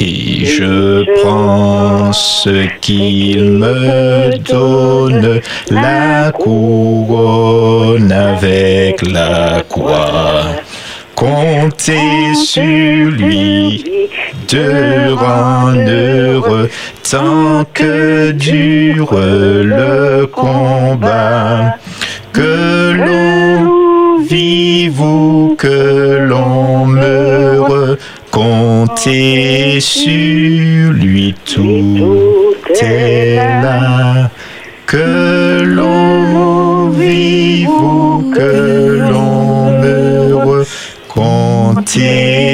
Et 0.00 0.44
je 0.44 1.04
prends 1.22 2.12
ce 2.12 2.66
qu'il 2.80 3.42
me 3.52 4.36
donne, 4.38 5.40
la 5.70 6.32
couronne 6.32 8.12
avec 8.12 9.02
la 9.10 9.62
croix. 9.68 10.44
Comptez 11.24 12.34
sur 12.34 13.10
lui 13.10 14.10
de 14.46 15.10
rendre 15.12 15.90
heureux 15.90 16.68
tant 17.10 17.64
que 17.72 18.30
dure 18.32 19.14
le 19.14 20.26
combat. 20.26 21.76
Que 22.30 22.92
l'on 22.92 24.22
vive 24.22 25.00
ou 25.00 25.54
que 25.56 26.18
l'on 26.28 26.84
meure, 26.84 27.96
comptez 28.30 29.80
sur 29.80 30.92
lui, 30.92 31.34
tout 31.46 31.62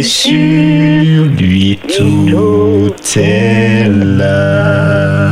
sur 0.02 1.24
lui, 1.38 1.78
tout 1.96 2.90
est 3.16 3.88
là. 3.88 5.30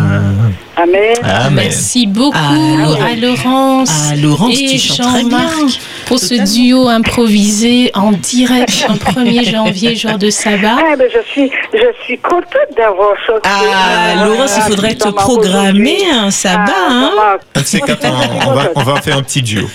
Amen. 0.76 1.16
Amen. 1.24 1.54
Merci 1.54 2.06
beaucoup 2.06 2.36
Ah, 2.38 3.04
à 3.10 3.16
Laurence 3.16 3.90
Ah, 4.10 4.16
Laurence, 4.16 4.54
et 4.60 4.66
tu 4.66 4.78
chantes 4.78 5.12
très 5.12 5.24
bien. 5.24 5.50
Pour 6.08 6.18
ce 6.18 6.34
duo 6.54 6.88
improvisé 6.88 7.90
en 7.94 8.12
direct 8.12 8.86
un 8.88 8.94
1er 8.94 9.44
janvier, 9.50 9.94
jour 9.94 10.16
de 10.18 10.30
sabbat. 10.30 10.76
Ah, 10.78 10.96
ben, 10.96 11.08
je 11.12 11.20
suis, 11.30 11.50
je 11.74 11.86
suis 12.04 12.18
contente 12.18 12.70
d'avoir 12.76 13.10
chanté. 13.26 13.42
Ah, 13.44 14.24
Laurence, 14.24 14.56
il 14.56 14.62
faudrait 14.62 14.94
te 14.94 15.08
programmer 15.10 15.98
un 16.12 16.30
sabbat, 16.30 16.64
Ah, 16.88 16.88
hein. 16.90 17.38
On, 17.54 18.50
on 18.50 18.54
va, 18.54 18.70
on 18.74 18.82
va 18.82 19.00
faire 19.02 19.16
un 19.18 19.22
petit 19.22 19.42
duo. 19.42 19.66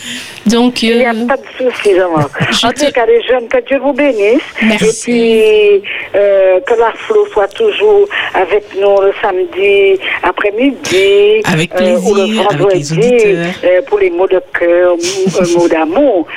Donc, 0.46 0.84
Il 0.84 0.98
n'y 0.98 1.06
a 1.06 1.12
euh, 1.14 1.26
pas 1.26 1.38
de 1.38 1.44
souci, 1.58 1.96
Jean-Marc. 1.96 2.32
Je 2.52 2.68
En 2.68 2.72
te- 2.72 2.86
tout 2.86 2.92
cas, 2.92 3.06
les 3.06 3.22
jeunes, 3.24 3.48
que 3.48 3.66
Dieu 3.66 3.80
vous 3.80 3.94
bénisse. 3.94 4.42
Merci. 4.62 5.12
Et 5.12 5.80
puis, 5.82 5.90
euh, 6.16 6.60
que 6.68 6.74
la 6.74 6.92
flot 6.98 7.26
soit 7.32 7.48
toujours 7.48 8.08
avec 8.34 8.66
nous 8.76 9.02
le 9.02 9.14
samedi 9.22 9.98
après-midi. 10.22 11.42
Avec 11.46 11.72
euh, 11.80 11.98
ou 12.00 12.16
le 12.16 12.24
plaisir, 12.26 12.48
avec 12.52 12.74
les 12.74 12.92
auditeurs. 12.94 13.46
euh, 13.64 13.82
pour 13.88 14.00
les 14.00 14.10
mots 14.10 14.28
de 14.28 14.42
cœur, 14.60 14.96
mou- 14.98 15.40
un 15.40 15.86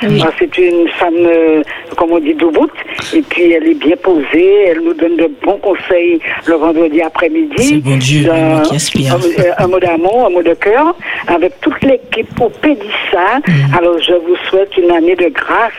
Oui. 0.03 0.21
Ah, 0.25 0.31
C'est 0.39 0.57
une 0.57 0.87
femme, 0.89 1.13
euh, 1.17 1.61
comme 1.95 2.11
on 2.11 2.19
dit, 2.19 2.33
douboute. 2.33 2.71
Et 3.13 3.21
puis, 3.21 3.51
elle 3.51 3.67
est 3.67 3.73
bien 3.79 3.95
posée. 3.97 4.65
Elle 4.67 4.81
nous 4.81 4.93
donne 4.93 5.17
de 5.17 5.29
bons 5.43 5.57
conseils 5.57 6.19
le 6.45 6.53
vendredi 6.55 7.01
après-midi. 7.01 7.55
C'est 7.57 7.77
bon 7.77 7.97
Dieu, 7.97 8.29
Euh, 8.29 8.63
un, 8.63 9.15
euh, 9.41 9.51
un 9.57 9.67
mot 9.67 9.79
d'amour, 9.79 10.25
un 10.27 10.29
mot 10.29 10.43
de 10.43 10.53
cœur, 10.53 10.95
avec 11.27 11.59
toute 11.61 11.81
l'équipe 11.83 12.33
pour 12.35 12.51
Pédissa. 12.51 13.39
Mm. 13.47 13.75
Alors, 13.77 13.97
je 13.99 14.13
vous 14.13 14.35
souhaite 14.49 14.75
une 14.77 14.91
année 14.91 15.15
de 15.15 15.27
grâce, 15.29 15.71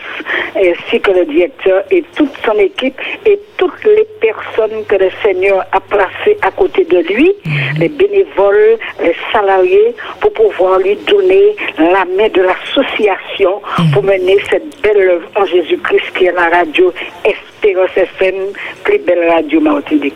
ainsi 0.55 0.99
que 0.99 1.11
le 1.11 1.25
directeur 1.25 1.83
et 1.91 2.03
toute 2.15 2.31
son 2.45 2.57
équipe 2.59 2.99
et 3.25 3.39
toutes 3.57 3.83
les 3.85 4.05
personnes 4.21 4.83
que 4.87 4.95
le 4.95 5.09
Seigneur 5.23 5.63
a 5.71 5.79
placées 5.79 6.37
à 6.41 6.51
côté 6.51 6.85
de 6.85 6.99
lui, 7.13 7.31
Mm. 7.45 7.79
les 7.79 7.89
bénévoles, 7.89 8.77
les 9.03 9.15
salariés, 9.31 9.93
pour 10.21 10.31
pouvoir 10.33 10.79
lui 10.79 10.95
donner 11.07 11.55
la 11.77 12.05
main 12.17 12.29
de 12.33 12.41
l'association 12.41 13.61
Mm. 13.79 13.91
Pour 13.99 14.07
mener 14.09 14.37
cette 14.49 14.81
belle 14.81 15.09
œuvre 15.09 15.27
en 15.35 15.45
Jésus-Christ 15.45 16.05
qui 16.17 16.25
est 16.25 16.31
la 16.31 16.47
radio 16.49 16.93
Espérance 17.25 17.89
FM, 17.97 18.35
plus 18.83 18.97
belle 18.99 19.29
radio 19.29 19.59
Martinique. 19.59 20.13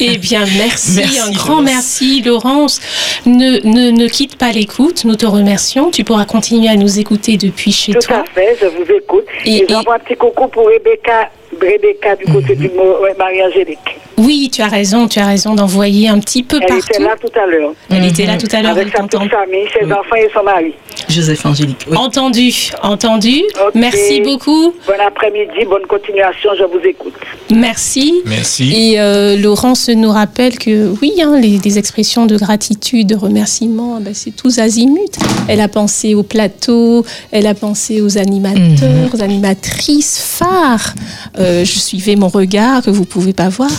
eh 0.00 0.16
bien, 0.16 0.44
merci, 0.56 0.96
Merci, 0.96 1.20
un 1.20 1.32
grand 1.32 1.48
Laurence. 1.60 1.64
merci, 1.70 2.22
Laurence. 2.22 2.80
Ne, 3.26 3.58
ne, 3.68 3.90
ne 3.90 4.08
quitte 4.08 4.36
pas 4.38 4.50
l'écoute, 4.52 5.04
nous 5.04 5.16
te 5.16 5.26
remercions. 5.26 5.90
Tu 5.90 6.04
pourras 6.04 6.24
continuer 6.24 6.68
à 6.68 6.76
nous 6.76 6.98
écouter 6.98 7.36
depuis 7.36 7.72
chez 7.72 7.92
Tout 7.92 7.98
toi. 7.98 8.18
à 8.18 8.24
fait, 8.24 8.56
je 8.62 8.66
vous 8.66 8.90
écoute. 8.90 9.26
Et- 9.44 9.56
Et, 9.56 9.62
et- 9.64 9.66
j'envoie 9.68 9.96
un 9.96 9.98
petit 9.98 10.16
coucou 10.16 10.46
pour 10.48 10.66
Rebecca, 10.68 11.28
Rebecca 11.60 12.16
du 12.16 12.32
côté 12.32 12.54
du 12.54 12.70
mot 12.70 13.00
ouais, 13.02 13.14
Marie-Angélique. 13.18 13.98
Oui, 14.18 14.48
tu 14.52 14.62
as 14.62 14.68
raison, 14.68 15.08
tu 15.08 15.18
as 15.18 15.26
raison 15.26 15.54
d'envoyer 15.54 16.08
un 16.08 16.18
petit 16.20 16.42
peu 16.42 16.58
Elle 16.62 16.68
partout. 16.68 16.86
était 16.90 17.02
là 17.02 17.14
tout 17.20 17.38
à 17.38 17.46
l'heure. 17.46 17.72
Elle 17.90 18.04
était 18.06 18.24
là 18.26 18.36
tout 18.38 18.46
à 18.52 18.62
l'heure, 18.62 18.72
Avec 18.72 18.86
elle 18.86 18.92
sa 18.92 19.02
petite 19.02 19.30
famille, 19.30 19.66
ses 19.78 19.84
enfants 19.92 20.16
et 20.16 20.28
son 20.32 20.42
mari. 20.42 20.72
Joseph 21.08 21.44
Angélique. 21.44 21.86
oui. 21.90 21.96
Entendu, 21.96 22.52
entendu. 22.82 23.42
Merci 23.74 24.22
beaucoup. 24.22 24.72
Bon 24.86 24.94
après-midi, 25.06 25.64
bonne 25.68 25.86
continuation, 25.86 26.50
je 26.58 26.64
vous 26.64 26.82
écoute. 26.86 27.12
Merci. 27.54 28.22
Merci. 28.24 28.72
Et 28.74 29.00
euh, 29.00 29.36
Laurence 29.36 29.88
nous 29.90 30.10
rappelle 30.10 30.58
que 30.58 30.92
oui, 31.02 31.12
hein, 31.22 31.38
les, 31.38 31.58
les 31.62 31.78
expressions 31.78 32.24
de 32.26 32.36
gratitude, 32.38 33.06
de 33.08 33.14
remerciement, 33.16 33.98
ben, 34.00 34.14
c'est 34.14 34.34
tous 34.34 34.58
azimuts. 34.58 35.00
Elle 35.48 35.60
a 35.60 35.68
pensé 35.68 36.14
au 36.14 36.22
plateau, 36.22 37.04
elle 37.30 37.46
a 37.46 37.54
pensé 37.54 38.00
aux 38.00 38.16
animateurs, 38.18 39.10
aux 39.14 39.22
animatrices 39.22 40.18
phares. 40.18 40.94
Euh, 41.38 41.64
je 41.64 41.78
suivais 41.78 42.16
mon 42.16 42.28
regard 42.28 42.82
que 42.82 42.90
vous 42.90 43.04
pouvez 43.04 43.34
pas 43.34 43.48
voir. 43.50 43.70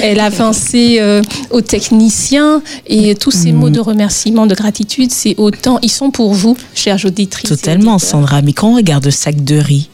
Elle 0.00 0.20
a 0.20 0.30
pensé 0.30 0.98
euh, 1.00 1.22
aux 1.50 1.60
techniciens 1.60 2.62
et 2.86 3.14
tous 3.14 3.30
ces 3.30 3.52
mots 3.52 3.70
de 3.70 3.80
remerciement, 3.80 4.46
de 4.46 4.54
gratitude, 4.54 5.10
c'est 5.10 5.34
autant, 5.38 5.78
ils 5.82 5.90
sont 5.90 6.10
pour 6.10 6.34
vous, 6.34 6.56
chers 6.74 7.04
auditrices. 7.04 7.48
Totalement. 7.48 7.98
Sandra. 7.98 8.42
Mais 8.42 8.52
quand 8.52 8.70
on 8.70 8.76
regarde 8.76 9.04
le 9.04 9.10
sac 9.10 9.42
de 9.44 9.56
riz, 9.56 9.88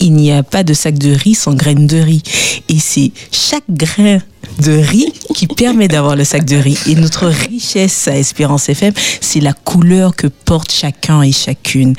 il 0.00 0.14
n'y 0.14 0.32
a 0.32 0.42
pas 0.42 0.64
de 0.64 0.74
sac 0.74 0.98
de 0.98 1.12
riz 1.12 1.34
sans 1.34 1.54
graine 1.54 1.86
de 1.86 1.98
riz. 1.98 2.22
Et 2.68 2.78
c'est 2.78 3.12
chaque 3.30 3.64
grain 3.68 4.18
de 4.60 4.72
riz 4.72 5.12
qui 5.34 5.46
permet 5.56 5.88
d'avoir 5.88 6.16
le 6.16 6.24
sac 6.24 6.44
de 6.44 6.56
riz. 6.56 6.78
Et 6.86 6.94
notre 6.96 7.26
richesse 7.28 8.08
à 8.08 8.16
Espérance 8.16 8.68
FM, 8.68 8.92
c'est 9.20 9.40
la 9.40 9.52
couleur 9.52 10.16
que 10.16 10.26
porte 10.26 10.72
chacun 10.72 11.22
et 11.22 11.32
chacune. 11.32 11.94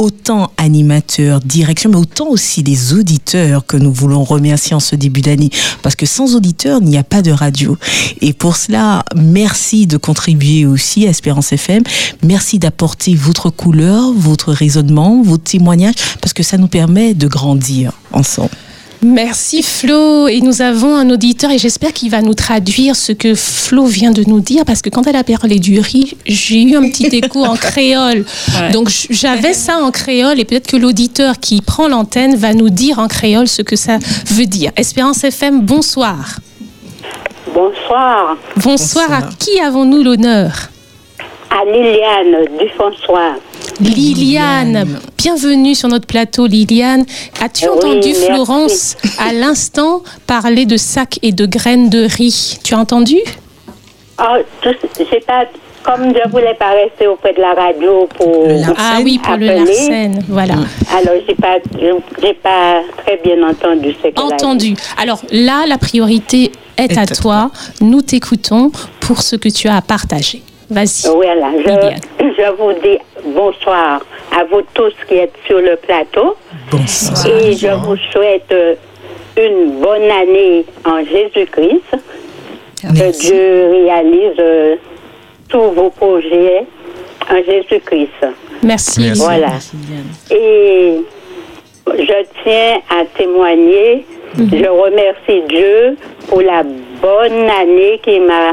Autant 0.00 0.50
animateurs, 0.56 1.40
direction, 1.40 1.90
mais 1.90 1.98
autant 1.98 2.28
aussi 2.28 2.62
les 2.62 2.94
auditeurs 2.94 3.66
que 3.66 3.76
nous 3.76 3.92
voulons 3.92 4.24
remercier 4.24 4.74
en 4.74 4.80
ce 4.80 4.96
début 4.96 5.20
d'année. 5.20 5.50
Parce 5.82 5.94
que 5.94 6.06
sans 6.06 6.34
auditeurs, 6.34 6.78
il 6.80 6.88
n'y 6.88 6.96
a 6.96 7.04
pas 7.04 7.20
de 7.20 7.30
radio. 7.30 7.76
Et 8.22 8.32
pour 8.32 8.56
cela, 8.56 9.04
merci 9.14 9.86
de 9.86 9.98
contribuer 9.98 10.64
aussi 10.64 11.06
à 11.06 11.10
Espérance 11.10 11.52
FM. 11.52 11.82
Merci 12.24 12.58
d'apporter 12.58 13.14
votre 13.14 13.50
couleur, 13.50 14.10
votre 14.14 14.54
raisonnement, 14.54 15.20
vos 15.22 15.36
témoignages, 15.36 15.96
parce 16.22 16.32
que 16.32 16.42
ça 16.42 16.56
nous 16.56 16.68
permet 16.68 17.12
de 17.12 17.26
grandir 17.28 17.92
ensemble. 18.10 18.56
Merci 19.02 19.62
Flo. 19.62 20.28
Et 20.28 20.40
nous 20.40 20.60
avons 20.60 20.94
un 20.94 21.08
auditeur 21.10 21.50
et 21.50 21.58
j'espère 21.58 21.92
qu'il 21.92 22.10
va 22.10 22.20
nous 22.20 22.34
traduire 22.34 22.96
ce 22.96 23.12
que 23.12 23.34
Flo 23.34 23.86
vient 23.86 24.10
de 24.10 24.22
nous 24.24 24.40
dire 24.40 24.64
parce 24.64 24.82
que 24.82 24.90
quand 24.90 25.06
elle 25.06 25.16
a 25.16 25.24
parlé 25.24 25.58
du 25.58 25.80
riz, 25.80 26.16
j'ai 26.26 26.62
eu 26.62 26.76
un 26.76 26.88
petit 26.88 27.06
écho 27.16 27.44
en 27.44 27.56
créole. 27.56 28.24
Donc 28.72 28.90
j'avais 29.08 29.54
ça 29.54 29.78
en 29.78 29.90
créole 29.90 30.38
et 30.38 30.44
peut-être 30.44 30.66
que 30.66 30.76
l'auditeur 30.76 31.40
qui 31.40 31.62
prend 31.62 31.88
l'antenne 31.88 32.36
va 32.36 32.52
nous 32.52 32.70
dire 32.70 32.98
en 32.98 33.08
créole 33.08 33.48
ce 33.48 33.62
que 33.62 33.76
ça 33.76 33.98
veut 34.26 34.46
dire. 34.46 34.70
Espérance 34.76 35.24
FM, 35.24 35.62
bonsoir. 35.62 36.40
Bonsoir. 37.54 38.36
Bonsoir. 38.56 39.12
À 39.12 39.22
qui 39.38 39.58
avons-nous 39.60 40.02
l'honneur? 40.02 40.70
À 41.50 41.64
Liliane 41.64 42.46
Dufonsoir. 42.58 43.34
Liliane, 43.80 44.84
bienvenue 45.18 45.74
sur 45.74 45.88
notre 45.88 46.06
plateau, 46.06 46.46
Liliane. 46.46 47.04
As-tu 47.42 47.64
Oui, 47.64 47.76
entendu 47.76 48.08
merci. 48.08 48.24
Florence 48.26 48.96
à 49.18 49.32
l'instant 49.32 50.02
parler 50.28 50.64
de 50.64 50.76
sacs 50.76 51.18
et 51.22 51.32
de 51.32 51.46
graines 51.46 51.90
de 51.90 52.04
riz? 52.04 52.58
Tu 52.62 52.74
as 52.74 52.78
entendu? 52.78 53.16
Oh, 54.20 54.36
pas, 55.26 55.44
comme 55.82 56.14
je 56.14 56.30
voulais 56.30 56.54
pas 56.54 56.70
rester 56.70 57.08
auprès 57.08 57.32
de 57.32 57.40
la 57.40 57.54
radio 57.54 58.06
pour 58.16 58.46
Ah 58.78 58.98
oui, 59.02 59.18
pour 59.18 59.36
le 59.36 59.46
Larsen, 59.46 60.22
voilà. 60.28 60.54
Alors 60.92 61.20
j'ai 61.26 61.34
pas, 61.34 61.56
j'ai 62.22 62.34
pas 62.34 62.82
très 62.98 63.16
bien 63.24 63.42
entendu 63.48 63.92
ce 64.00 64.08
dit. 64.08 64.14
Entendu. 64.16 64.74
Alors 64.96 65.20
là, 65.32 65.64
la 65.66 65.78
priorité 65.78 66.52
est, 66.76 66.96
à 66.96 67.06
toi. 67.06 67.50
Nous 67.80 68.02
t'écoutons 68.02 68.70
pour 69.00 69.22
ce 69.22 69.34
que 69.34 69.48
tu 69.48 69.66
as 69.66 69.76
à 69.76 69.82
partager. 69.82 70.42
Vas-y. 70.70 71.08
Voilà, 71.12 71.50
je, 71.56 72.24
je 72.38 72.50
vous 72.56 72.72
dis 72.80 72.98
bonsoir 73.34 74.00
à 74.36 74.44
vous 74.44 74.62
tous 74.72 74.92
qui 75.08 75.14
êtes 75.16 75.34
sur 75.46 75.58
le 75.58 75.76
plateau. 75.76 76.36
Bonsoir. 76.70 77.26
Et 77.26 77.52
je 77.54 77.66
vous 77.68 77.96
souhaite 78.12 78.50
euh, 78.52 78.74
une 79.36 79.80
bonne 79.80 80.10
année 80.10 80.64
en 80.84 81.04
Jésus-Christ. 81.04 81.96
Que 82.82 83.20
Dieu 83.20 83.70
réalise 83.84 84.38
euh, 84.38 84.76
tous 85.48 85.70
vos 85.72 85.90
projets 85.90 86.64
en 87.30 87.36
Jésus-Christ. 87.44 88.26
Merci. 88.62 89.00
Merci. 89.00 89.22
Voilà. 89.22 89.48
Et 90.30 91.00
je 91.98 92.24
tiens 92.44 92.80
à 92.90 93.04
témoigner. 93.18 94.06
Je 94.38 94.68
remercie 94.68 95.42
Dieu 95.48 95.96
pour 96.28 96.40
la 96.40 96.62
bonne 96.62 97.50
année 97.50 98.00
qui 98.02 98.20
m'a 98.20 98.52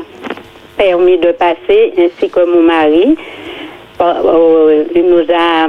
permis 0.77 1.17
de 1.17 1.31
passer, 1.31 1.93
ainsi 1.97 2.29
que 2.29 2.45
mon 2.45 2.61
mari. 2.61 3.15
Euh, 3.99 4.83
Il 4.95 5.05
nous 5.07 5.25
a 5.33 5.67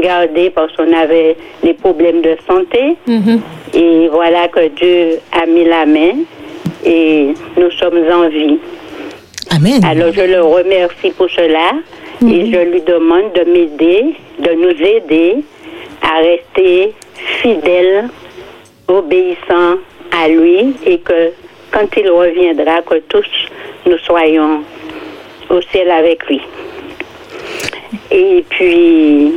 gardés 0.02 0.50
parce 0.50 0.74
qu'on 0.76 0.92
avait 0.92 1.36
des 1.62 1.74
problèmes 1.74 2.22
de 2.22 2.36
santé. 2.46 2.96
Mhm. 3.06 3.40
Et 3.74 4.08
voilà 4.08 4.48
que 4.48 4.68
Dieu 4.68 5.18
a 5.32 5.46
mis 5.46 5.64
la 5.64 5.86
main 5.86 6.14
et 6.84 7.34
nous 7.56 7.70
sommes 7.72 8.04
en 8.12 8.28
vie. 8.28 8.58
Amen. 9.50 9.80
Alors 9.84 10.12
je 10.12 10.22
le 10.22 10.42
remercie 10.42 11.10
pour 11.10 11.28
cela 11.30 11.72
et 12.22 12.52
je 12.52 12.58
lui 12.70 12.80
demande 12.82 13.32
de 13.34 13.44
m'aider, 13.50 14.14
de 14.38 14.52
nous 14.52 14.86
aider 14.94 15.36
à 16.00 16.18
rester 16.18 16.92
fidèles, 17.40 18.08
obéissants 18.88 19.78
à 20.12 20.28
lui 20.28 20.74
et 20.86 20.98
que 20.98 21.30
quand 21.72 21.88
il 21.96 22.10
reviendra, 22.10 22.82
que 22.82 22.98
tous 23.08 23.26
nous 23.86 23.98
soyons 23.98 24.62
au 25.50 25.60
ciel 25.62 25.90
avec 25.90 26.24
lui. 26.26 26.40
Et 28.10 28.44
puis, 28.48 29.32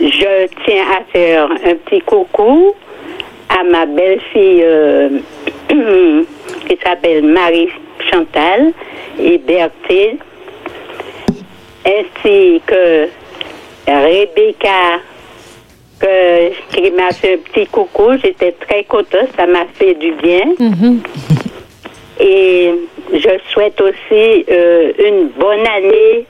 je 0.00 0.46
tiens 0.64 0.84
à 0.98 1.04
faire 1.12 1.50
un 1.50 1.74
petit 1.74 2.00
coucou 2.00 2.74
à 3.48 3.62
ma 3.64 3.86
belle-fille 3.86 4.62
euh, 4.64 5.08
qui 6.68 6.78
s'appelle 6.82 7.24
Marie 7.24 7.68
Chantal 8.10 8.72
et 9.20 9.38
Berthé, 9.38 10.16
ainsi 11.84 12.60
que 12.66 13.08
Rebecca 13.86 15.00
qui 16.70 16.90
m'a 16.90 17.10
fait 17.12 17.34
un 17.34 17.38
petit 17.38 17.66
coucou. 17.66 18.16
J'étais 18.22 18.52
très 18.52 18.84
contente, 18.84 19.28
ça 19.36 19.46
m'a 19.46 19.66
fait 19.74 19.94
du 19.94 20.12
bien. 20.12 20.46
Mhm. 20.58 21.00
Et 22.24 22.70
je 23.12 23.30
souhaite 23.50 23.80
aussi 23.80 24.44
euh, 24.48 24.92
une 24.96 25.28
bonne 25.30 25.66
année 25.66 26.24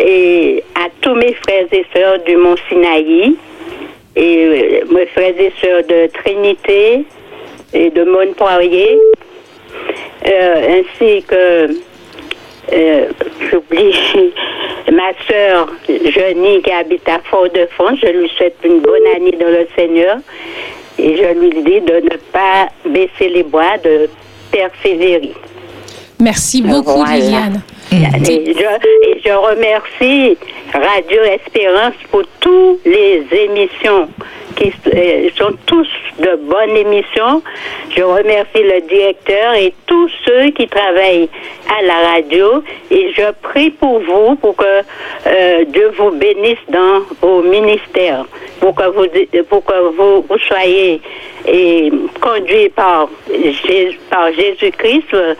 et 0.00 0.64
à 0.74 0.88
tous 1.00 1.14
mes 1.14 1.32
frères 1.34 1.66
et 1.70 1.86
sœurs 1.94 2.18
du 2.24 2.36
Mont 2.36 2.56
Sinaï 2.68 3.36
et 4.16 4.46
euh, 4.46 4.84
mes 4.90 5.06
frères 5.06 5.38
et 5.38 5.52
sœurs 5.60 5.84
de 5.84 6.08
Trinité 6.08 7.04
et 7.72 7.90
de 7.90 8.02
Mont-Poirier, 8.02 8.98
euh, 10.26 10.80
ainsi 10.80 11.22
que 11.22 11.68
j'oublie 13.48 13.94
ma 14.92 15.12
sœur 15.28 15.68
Jenny 15.88 16.62
qui 16.62 16.72
habite 16.72 17.08
à 17.08 17.20
Fort-de-France. 17.30 17.98
Je 18.02 18.08
lui 18.08 18.28
souhaite 18.36 18.56
une 18.64 18.80
bonne 18.80 19.06
année 19.14 19.36
dans 19.38 19.46
le 19.46 19.68
Seigneur 19.76 20.16
et 20.98 21.16
je 21.16 21.38
lui 21.38 21.50
dis 21.62 21.80
de 21.80 22.00
ne 22.00 22.16
pas 22.32 22.68
baisser 22.84 23.28
les 23.28 23.44
bois, 23.44 23.78
de 23.84 24.08
persévérer. 24.52 25.32
Merci 26.20 26.62
beaucoup, 26.62 26.98
Voilà. 26.98 27.16
Liliane. 27.16 27.62
Et 27.90 28.54
je, 28.54 29.08
et 29.08 29.20
je 29.24 29.32
remercie 29.32 30.38
Radio 30.72 31.22
Espérance 31.24 31.94
pour 32.10 32.22
toutes 32.40 32.84
les 32.86 33.24
émissions 33.32 34.08
qui 34.52 34.72
euh, 34.94 35.28
sont 35.36 35.52
tous 35.66 35.88
de 36.18 36.36
bonnes 36.36 36.76
émissions. 36.76 37.42
Je 37.96 38.02
remercie 38.02 38.62
le 38.62 38.80
directeur 38.88 39.54
et 39.54 39.72
tous 39.86 40.10
ceux 40.24 40.50
qui 40.50 40.66
travaillent 40.68 41.28
à 41.78 41.82
la 41.84 42.12
radio 42.12 42.62
et 42.90 43.12
je 43.16 43.30
prie 43.42 43.70
pour 43.70 44.00
vous 44.00 44.36
pour 44.36 44.56
que 44.56 44.64
euh, 45.26 45.64
Dieu 45.66 45.92
vous 45.98 46.10
bénisse 46.10 46.58
dans 46.68 47.00
vos 47.20 47.42
ministères, 47.42 48.24
pour 48.60 48.74
que 48.74 48.88
vous, 48.90 49.06
pour 49.48 49.64
que 49.64 49.90
vous, 49.96 50.22
vous 50.28 50.38
soyez 50.46 51.00
et 51.46 51.90
conduits 52.20 52.68
par 52.70 53.08
Jésus-Christ 54.36 55.14
euh, 55.14 55.34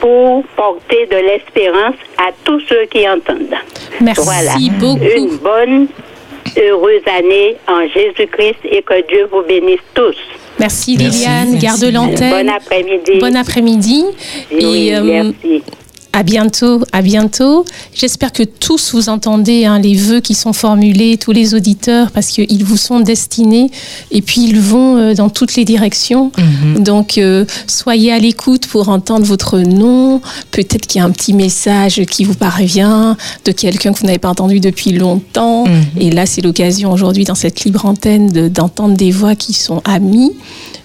pour 0.00 0.44
porter 0.56 1.06
de 1.06 1.16
l'espérance 1.16 1.94
à 2.18 2.30
tous 2.44 2.60
ceux 2.68 2.86
qui 2.86 3.08
entendent. 3.08 3.54
Merci 4.00 4.22
Voilà. 4.24 4.52
beaucoup. 4.80 5.04
Une 5.04 5.36
bonne, 5.36 5.88
heureuse 6.58 7.02
année 7.06 7.56
en 7.68 7.86
Jésus-Christ 7.88 8.58
et 8.64 8.82
que 8.82 9.06
Dieu 9.08 9.28
vous 9.32 9.42
bénisse 9.42 9.80
tous. 9.94 10.16
Merci, 10.58 10.96
Merci, 10.98 11.18
Liliane. 11.18 11.50
merci. 11.52 11.58
Garde 11.66 11.80
Bon 11.80 11.92
l'antenne. 11.92 12.48
après-midi. 12.48 13.18
Bon 13.20 13.36
après-midi. 13.36 14.04
Oui, 14.52 14.88
Et, 14.88 14.96
euh, 14.96 15.02
merci. 15.02 15.62
À 16.14 16.22
bientôt, 16.24 16.82
à 16.92 17.00
bientôt. 17.00 17.64
J'espère 17.94 18.32
que 18.32 18.42
tous 18.42 18.92
vous 18.92 19.08
entendez 19.08 19.64
hein, 19.64 19.78
les 19.78 19.94
vœux 19.94 20.20
qui 20.20 20.34
sont 20.34 20.52
formulés, 20.52 21.16
tous 21.16 21.32
les 21.32 21.54
auditeurs, 21.54 22.10
parce 22.10 22.26
qu'ils 22.28 22.64
vous 22.64 22.76
sont 22.76 23.00
destinés 23.00 23.70
et 24.10 24.20
puis 24.20 24.42
ils 24.44 24.60
vont 24.60 24.96
euh, 24.98 25.14
dans 25.14 25.30
toutes 25.30 25.56
les 25.56 25.64
directions. 25.64 26.30
Donc 26.78 27.16
euh, 27.16 27.46
soyez 27.66 28.12
à 28.12 28.18
l'écoute 28.18 28.66
pour 28.66 28.90
entendre 28.90 29.24
votre 29.24 29.58
nom. 29.60 30.20
Peut-être 30.50 30.86
qu'il 30.86 30.98
y 31.00 31.02
a 31.02 31.06
un 31.06 31.10
petit 31.10 31.32
message 31.32 32.02
qui 32.04 32.24
vous 32.24 32.34
parvient 32.34 33.16
de 33.46 33.52
quelqu'un 33.52 33.94
que 33.94 33.98
vous 34.00 34.06
n'avez 34.06 34.18
pas 34.18 34.28
entendu 34.28 34.60
depuis 34.60 34.92
longtemps. 34.92 35.64
Et 35.98 36.10
là, 36.10 36.26
c'est 36.26 36.42
l'occasion 36.42 36.92
aujourd'hui 36.92 37.24
dans 37.24 37.34
cette 37.34 37.64
libre 37.64 37.86
antenne 37.86 38.30
de- 38.30 38.48
d'entendre 38.48 38.96
des 38.98 39.10
voix 39.12 39.34
qui 39.34 39.54
sont 39.54 39.80
amies. 39.86 40.32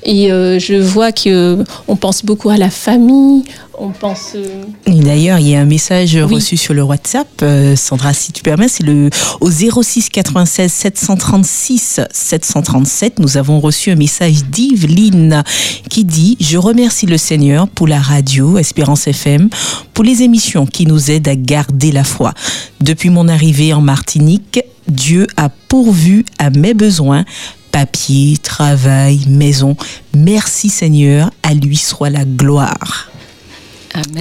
Et 0.03 0.31
euh, 0.31 0.57
je 0.57 0.75
vois 0.75 1.11
que 1.11 1.63
on 1.89 1.97
pense 1.97 2.23
beaucoup 2.23 2.49
à 2.49 2.55
la 2.57 2.69
famille. 2.69 3.43
On 3.79 3.89
pense. 3.91 4.31
euh, 4.35 4.63
Et 4.87 4.99
d'ailleurs, 4.99 5.37
il 5.39 5.49
y 5.49 5.55
a 5.55 5.59
un 5.61 5.65
message 5.65 6.17
reçu 6.17 6.57
sur 6.57 6.73
le 6.73 6.81
WhatsApp, 6.81 7.27
euh, 7.43 7.75
Sandra, 7.75 8.11
si 8.13 8.31
tu 8.31 8.41
permets, 8.41 8.67
c'est 8.67 8.83
le 8.83 9.09
au 9.39 9.51
06 9.51 10.09
96 10.09 10.71
736 10.71 12.01
737. 12.11 13.19
Nous 13.19 13.37
avons 13.37 13.59
reçu 13.59 13.91
un 13.91 13.95
message 13.95 14.43
d'Yveline 14.45 15.43
qui 15.89 16.05
dit 16.05 16.37
Je 16.39 16.57
remercie 16.57 17.05
le 17.05 17.17
Seigneur 17.17 17.67
pour 17.67 17.87
la 17.87 17.99
radio 17.99 18.57
Espérance 18.57 19.07
FM, 19.07 19.49
pour 19.93 20.03
les 20.03 20.23
émissions 20.23 20.65
qui 20.65 20.85
nous 20.87 21.11
aident 21.11 21.27
à 21.27 21.35
garder 21.35 21.91
la 21.91 22.03
foi. 22.03 22.33
Depuis 22.81 23.09
mon 23.11 23.27
arrivée 23.27 23.73
en 23.73 23.81
Martinique, 23.81 24.59
Dieu 24.87 25.27
a 25.37 25.49
pourvu 25.49 26.25
à 26.39 26.49
mes 26.49 26.73
besoins 26.73 27.25
papier, 27.71 28.37
travail, 28.37 29.19
maison. 29.27 29.75
Merci 30.15 30.69
Seigneur, 30.69 31.29
à 31.43 31.53
lui 31.53 31.75
soit 31.77 32.09
la 32.09 32.25
gloire. 32.25 33.11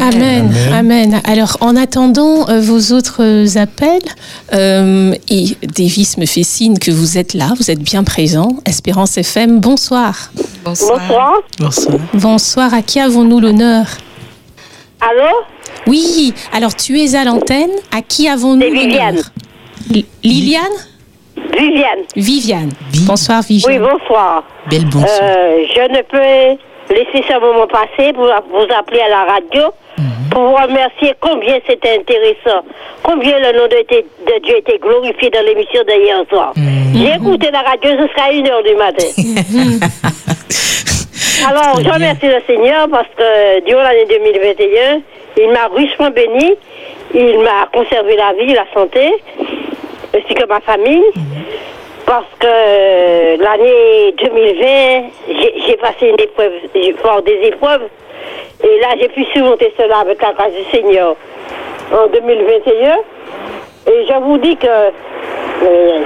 Amen, 0.00 0.50
amen. 0.72 1.20
Alors, 1.24 1.56
en 1.60 1.76
attendant 1.76 2.48
euh, 2.48 2.60
vos 2.60 2.94
autres 2.94 3.56
appels, 3.58 4.00
euh, 4.54 5.12
et 5.28 5.56
Davis 5.76 6.16
me 6.18 6.26
fait 6.26 6.42
signe 6.42 6.78
que 6.78 6.90
vous 6.90 7.18
êtes 7.18 7.34
là, 7.34 7.52
vous 7.56 7.70
êtes 7.70 7.80
bien 7.80 8.04
présent. 8.04 8.56
Espérance 8.66 9.18
FM, 9.18 9.60
bonsoir. 9.60 10.30
Bonsoir. 10.64 11.00
Bonsoir. 11.58 11.98
Bonsoir, 12.14 12.74
à 12.74 12.82
qui 12.82 13.00
avons-nous 13.00 13.40
l'honneur? 13.40 13.86
Allô? 15.00 15.28
Oui, 15.86 16.32
alors 16.52 16.74
tu 16.74 16.98
es 17.00 17.14
à 17.14 17.24
l'antenne, 17.24 17.70
à 17.96 18.00
qui 18.02 18.28
avons-nous 18.28 18.66
Liliane. 18.72 19.16
l'honneur? 19.16 19.24
Li- 19.90 20.06
Liliane? 20.24 20.62
Viviane. 21.36 22.00
Viviane. 22.16 22.70
Bonsoir 23.06 23.42
Viviane. 23.42 23.82
Oui, 23.82 23.88
bonsoir. 23.98 24.42
Belle 24.70 24.86
bonsoir. 24.86 25.10
Euh, 25.22 25.58
je 25.74 25.80
ne 25.92 26.02
peux 26.02 26.58
laisser 26.90 27.24
ce 27.28 27.38
moment 27.38 27.66
passer 27.66 28.12
pour 28.12 28.26
vous 28.50 28.66
appeler 28.76 29.00
à 29.00 29.08
la 29.08 29.24
radio 29.24 29.72
pour 30.30 30.48
vous 30.48 30.54
remercier 30.54 31.14
combien 31.20 31.58
c'était 31.66 31.98
intéressant, 31.98 32.60
combien 33.02 33.38
le 33.38 33.58
nom 33.58 33.66
de, 33.68 33.86
de 33.86 34.40
Dieu 34.42 34.58
était 34.58 34.78
glorifié 34.78 35.30
dans 35.30 35.42
l'émission 35.42 35.82
d'hier 35.88 36.22
soir. 36.28 36.52
J'ai 36.94 37.14
écouté 37.14 37.50
la 37.50 37.62
radio 37.62 37.90
jusqu'à 38.02 38.30
1h 38.30 38.62
du 38.64 38.74
matin. 38.76 39.06
Alors, 41.48 41.80
je 41.82 41.88
remercie 41.90 42.26
le 42.26 42.42
Seigneur 42.46 42.88
parce 42.90 43.08
que 43.16 43.64
durant 43.64 43.82
l'année 43.82 44.06
2021, 44.08 45.00
il 45.38 45.50
m'a 45.52 45.68
richement 45.74 46.10
béni, 46.10 46.54
il 47.14 47.38
m'a 47.40 47.66
conservé 47.72 48.16
la 48.16 48.32
vie, 48.34 48.52
la 48.52 48.66
santé, 48.74 49.12
ainsi 50.14 50.34
que 50.34 50.46
ma 50.46 50.60
famille. 50.60 51.04
Parce 52.06 52.24
que 52.38 52.46
euh, 52.46 53.36
l'année 53.38 54.14
2020, 54.16 55.02
j'ai 55.66 55.76
passé 55.76 56.06
une 56.08 56.20
épreuve, 56.20 56.52
j'ai 56.74 56.92
fort 56.94 57.20
des 57.22 57.40
épreuves. 57.48 57.82
Et 58.62 58.80
là, 58.80 58.88
j'ai 59.00 59.08
pu 59.08 59.24
surmonter 59.32 59.72
cela 59.76 59.98
avec 59.98 60.22
la 60.22 60.32
grâce 60.32 60.52
du 60.52 60.64
Seigneur 60.76 61.16
en 61.92 62.06
2021. 62.08 62.96
Et 63.88 64.06
je 64.08 64.14
vous 64.22 64.38
dis 64.38 64.56
que... 64.56 64.66
euh, 64.66 66.00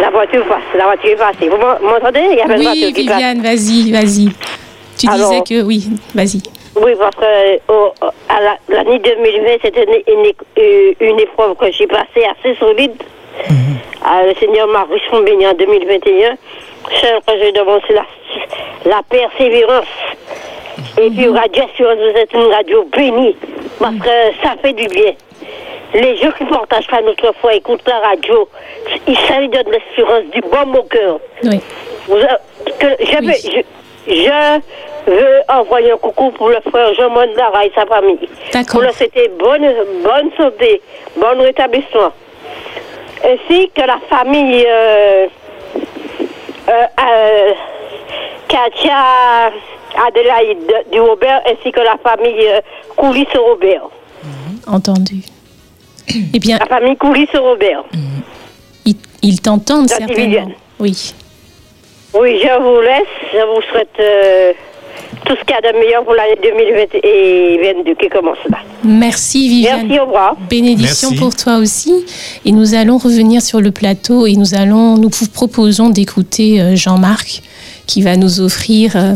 la 0.00 0.10
voiture 0.10 0.44
passe, 0.46 0.62
la 0.76 0.84
voiture 0.84 1.10
est 1.10 1.16
passée. 1.16 1.48
Vous 1.48 1.56
m'en- 1.56 1.78
m'entendez? 1.92 2.20
Il 2.32 2.38
y 2.38 2.42
Oui. 2.58 2.92
Viviane, 2.94 3.40
vas-y, 3.42 3.92
vas-y. 3.92 4.28
Tu 4.98 5.06
Alors- 5.08 5.30
disais 5.30 5.42
que 5.42 5.62
oui, 5.66 5.84
vas-y. 6.14 6.42
Oui, 6.76 6.92
parce 6.98 7.14
que 7.16 7.72
au- 7.72 7.92
à 8.28 8.40
la- 8.40 8.58
l'année 8.68 8.98
2020, 8.98 9.56
c'était 9.62 9.84
une, 9.84 10.14
une, 10.14 10.94
une 11.00 11.20
épreuve 11.20 11.54
que 11.56 11.70
j'ai 11.72 11.86
passée 11.86 12.24
assez 12.38 12.54
solide. 12.56 12.92
Ah, 14.04 14.22
le 14.24 14.34
Seigneur 14.34 14.66
m'a 14.68 14.84
richement 14.84 15.20
béni 15.20 15.46
en 15.46 15.54
2021. 15.54 16.36
Seul 17.00 17.20
que 17.26 17.32
je 17.44 17.50
demande, 17.52 17.80
la, 17.90 18.04
la 18.84 19.02
persévérance. 19.08 19.86
Et 21.00 21.10
puis, 21.10 21.28
Radio 21.28 21.64
Assurance, 21.64 21.98
vous 21.98 22.18
êtes 22.18 22.32
une 22.32 22.52
radio 22.52 22.84
bénie, 22.96 23.36
parce 23.78 23.94
que 23.96 24.08
ça 24.42 24.54
fait 24.62 24.72
du 24.74 24.86
bien. 24.88 25.12
Les 25.94 26.16
gens 26.16 26.30
qui 26.36 26.44
partagent 26.44 26.86
pas 26.88 27.00
notre 27.00 27.32
foi 27.40 27.54
écoutent 27.54 27.86
la 27.86 27.98
radio, 28.00 28.48
ils, 29.06 29.14
lui 29.38 29.48
donne 29.48 29.70
l'assurance 29.72 30.24
du 30.32 30.40
bon 30.42 30.78
au 30.78 30.82
cœur. 30.84 31.18
Oui. 31.44 31.60
Vous 32.06 32.16
a- 32.16 32.40
que 32.78 32.86
je, 33.04 33.16
Oui. 33.24 33.64
je, 34.06 34.14
je 34.14 34.60
veux 35.10 35.40
envoyer 35.48 35.92
un 35.92 35.96
coucou 35.96 36.30
pour 36.32 36.48
le 36.48 36.58
frère 36.70 36.94
Jean-Mon 36.94 37.34
Lara 37.36 37.64
et 37.64 37.72
sa 37.74 37.86
famille. 37.86 38.18
D'accord. 38.52 38.72
Pour 38.72 38.82
leur 38.82 38.94
souhaiter 38.94 39.30
bonne, 39.38 39.66
bonne 40.02 40.30
santé, 40.36 40.80
bon 41.16 41.40
rétablissement. 41.40 42.12
Ainsi 43.24 43.70
que 43.74 43.80
la 43.82 43.98
famille 44.08 44.64
euh, 44.68 45.26
euh, 46.68 46.72
euh, 47.00 47.52
Katia 48.48 49.50
Adélaïde 50.06 50.72
du 50.92 51.00
Robert, 51.00 51.40
ainsi 51.46 51.72
que 51.72 51.80
la 51.80 51.96
famille 52.02 52.46
euh, 52.48 52.60
Coulis 52.96 53.26
Robert. 53.34 53.88
Entendu. 54.66 55.22
Eh 56.34 56.38
bien, 56.38 56.58
La 56.58 56.66
famille 56.66 56.96
Coulis 56.96 57.28
Robert. 57.34 57.84
ils, 58.84 58.94
ils 59.22 59.40
t'entendent 59.40 59.88
certainement. 59.88 60.50
Oui. 60.78 61.14
Oui, 62.14 62.40
je 62.42 62.60
vous 62.62 62.80
laisse. 62.80 63.02
Je 63.32 63.44
vous 63.44 63.62
souhaite 63.70 64.56
tout 65.24 65.34
ce 65.38 65.44
qu'il 65.44 65.54
y 65.54 65.66
a 65.66 65.72
de 65.72 65.78
meilleur 65.78 66.04
pour 66.04 66.14
l'année 66.14 66.38
2022 66.42 67.94
qui 67.94 68.08
commence 68.08 68.38
là. 68.50 68.58
Merci 68.84 69.48
Viviane. 69.48 69.86
Merci, 69.86 70.00
au 70.00 70.04
revoir. 70.06 70.36
Bénédiction 70.48 71.10
Merci. 71.10 71.22
pour 71.22 71.34
toi 71.36 71.56
aussi. 71.56 71.92
Et 72.44 72.52
nous 72.52 72.74
allons 72.74 72.98
revenir 72.98 73.42
sur 73.42 73.60
le 73.60 73.70
plateau 73.72 74.26
et 74.26 74.34
nous 74.34 74.54
allons, 74.54 74.96
nous 74.96 75.10
vous 75.12 75.28
proposons 75.28 75.90
d'écouter 75.90 76.60
euh, 76.60 76.76
Jean-Marc 76.76 77.42
qui 77.86 78.02
va 78.02 78.16
nous 78.16 78.40
offrir 78.40 78.92
euh, 78.96 79.14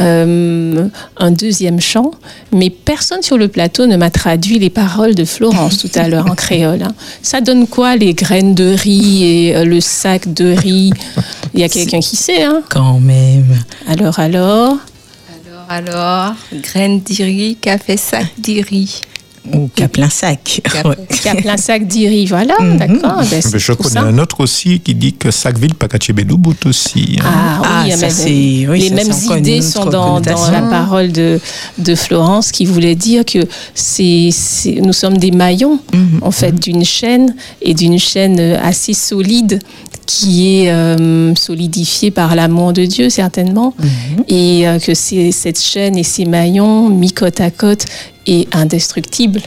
euh, 0.00 0.86
un 1.16 1.30
deuxième 1.32 1.80
chant. 1.80 2.12
Mais 2.52 2.70
personne 2.70 3.20
sur 3.22 3.36
le 3.36 3.48
plateau 3.48 3.86
ne 3.86 3.96
m'a 3.96 4.10
traduit 4.10 4.58
les 4.60 4.70
paroles 4.70 5.14
de 5.16 5.24
Florence 5.24 5.78
tout 5.78 5.90
à 5.96 6.08
l'heure 6.08 6.30
en 6.30 6.34
créole. 6.36 6.82
hein. 6.82 6.94
Ça 7.22 7.40
donne 7.40 7.66
quoi 7.66 7.96
les 7.96 8.14
graines 8.14 8.54
de 8.54 8.74
riz 8.76 9.24
et 9.48 9.56
euh, 9.56 9.64
le 9.64 9.80
sac 9.80 10.32
de 10.32 10.52
riz? 10.56 10.92
Il 11.54 11.60
y 11.60 11.64
a 11.64 11.68
quelqu'un 11.68 12.00
qui 12.00 12.14
sait, 12.16 12.42
hein 12.44 12.62
Quand 12.70 13.00
même. 13.00 13.44
Alors, 13.88 14.18
alors 14.20 14.76
Alors, 15.68 15.94
alors, 15.94 16.34
graines 16.52 17.00
d'iri, 17.00 17.56
café 17.60 17.96
sac 17.96 18.26
d'iri. 18.38 19.00
Ou 19.52 19.68
qu'à 19.74 19.88
plein 19.88 20.08
sac. 20.08 20.60
Cap- 20.62 20.86
Ouais. 20.86 20.96
qui 21.20 21.28
a 21.28 21.34
plein 21.34 21.56
sac 21.56 21.86
d'iri, 21.86 22.26
voilà, 22.26 22.54
d'accord. 22.78 23.22
Ben, 23.28 23.40
Mais 23.52 23.58
je 23.58 23.72
connais 23.72 23.90
ça. 23.90 24.02
un 24.02 24.18
autre 24.18 24.40
aussi 24.40 24.78
qui 24.80 24.94
dit 24.94 25.12
que 25.14 25.30
Sackville, 25.32 25.74
Pakachebe 25.74 26.24
bout 26.24 26.64
aussi. 26.66 27.16
hein. 27.20 27.24
Ah, 27.26 27.62
Ah, 27.64 27.82
oui, 27.84 27.90
ça, 27.92 27.96
mais 28.06 28.10
c'est- 28.10 28.28
oui, 28.68 28.78
les 28.80 28.88
ça, 28.88 28.94
mêmes 28.94 29.38
idées 29.38 29.60
sont 29.62 29.86
dans, 29.86 30.20
la 30.20 30.62
parole 30.62 31.10
de, 31.12 31.40
de 31.78 31.94
Florence 31.94 32.52
qui 32.52 32.64
voulait 32.66 32.94
dire 32.94 33.24
que 33.24 33.40
c'est, 33.74 34.30
nous 34.80 34.92
sommes 34.92 35.18
des 35.18 35.30
maillons 35.32 35.78
Mhm. 35.92 36.20
en 36.22 36.30
fait 36.30 36.52
d'une 36.52 36.84
chaîne 36.84 37.34
et 37.60 37.74
d'une 37.74 37.98
chaîne 37.98 38.38
euh, 38.38 38.58
assez 38.62 38.94
solide 38.94 39.58
qui 40.06 40.58
est 40.64 40.70
euh, 40.70 41.34
solidifiée 41.34 42.10
par 42.10 42.34
l'amour 42.34 42.72
de 42.72 42.84
Dieu 42.84 43.08
certainement 43.08 43.74
Mhm. 43.78 44.24
et 44.28 44.68
euh, 44.68 44.78
que 44.78 44.94
c'est, 44.94 45.32
cette 45.32 45.60
chaîne 45.60 45.96
et 45.96 46.02
ces 46.02 46.24
maillons 46.24 46.88
mis 46.88 47.12
côte 47.12 47.40
à 47.40 47.50
côte 47.50 47.84
est 48.26 48.54
indestructible. 48.54 49.40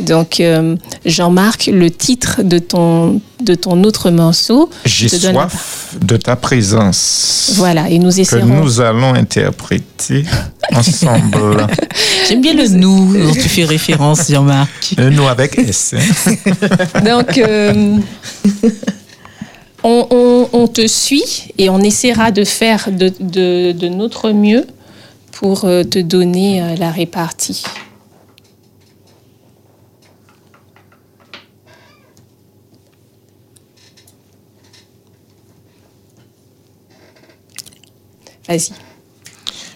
Donc 0.00 0.38
euh, 0.38 0.76
Jean-Marc, 1.04 1.66
le 1.72 1.90
titre 1.90 2.42
de 2.44 2.60
ton, 2.60 3.20
de 3.42 3.54
ton 3.56 3.82
autre 3.82 4.10
morceau, 4.12 4.70
J'ai 4.84 5.08
la 5.08 5.32
soif 5.32 5.96
de 6.00 6.16
ta 6.16 6.36
présence. 6.36 7.54
voilà, 7.56 7.90
et 7.90 7.98
nous 7.98 8.12
Que 8.12 8.20
essaierons. 8.20 8.46
nous 8.62 8.80
allons 8.80 9.12
interpréter 9.14 10.24
ensemble. 10.72 11.66
J'aime 12.28 12.40
bien 12.42 12.54
le 12.54 12.68
nous 12.68 13.12
dont 13.16 13.32
tu 13.32 13.48
fais 13.48 13.64
référence, 13.64 14.30
Jean-Marc. 14.30 14.94
Euh, 15.00 15.10
nous 15.10 15.26
avec 15.26 15.58
S. 15.58 15.94
hein. 15.96 17.00
Donc, 17.04 17.36
euh, 17.38 17.96
on, 19.82 20.06
on- 20.10 20.48
on 20.52 20.66
te 20.68 20.86
suit 20.86 21.48
et 21.58 21.70
on 21.70 21.80
essaiera 21.80 22.30
de 22.30 22.44
faire 22.44 22.88
de, 22.92 23.12
de- 23.20 23.72
de 23.72 23.88
notre 23.88 24.30
mieux 24.30 24.64
pour 25.32 25.64
euh, 25.64 25.82
te 25.84 25.98
donner 25.98 26.76
la 26.78 26.90
répartie. 26.92 27.62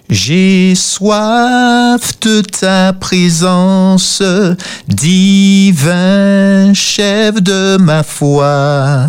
J'ai 0.09 0.75
soif 0.75 2.21
de 2.21 2.41
ta 2.41 2.93
présence, 2.93 4.23
divin 4.89 6.73
chef 6.75 7.43
de 7.43 7.77
ma 7.79 8.03
foi. 8.03 9.07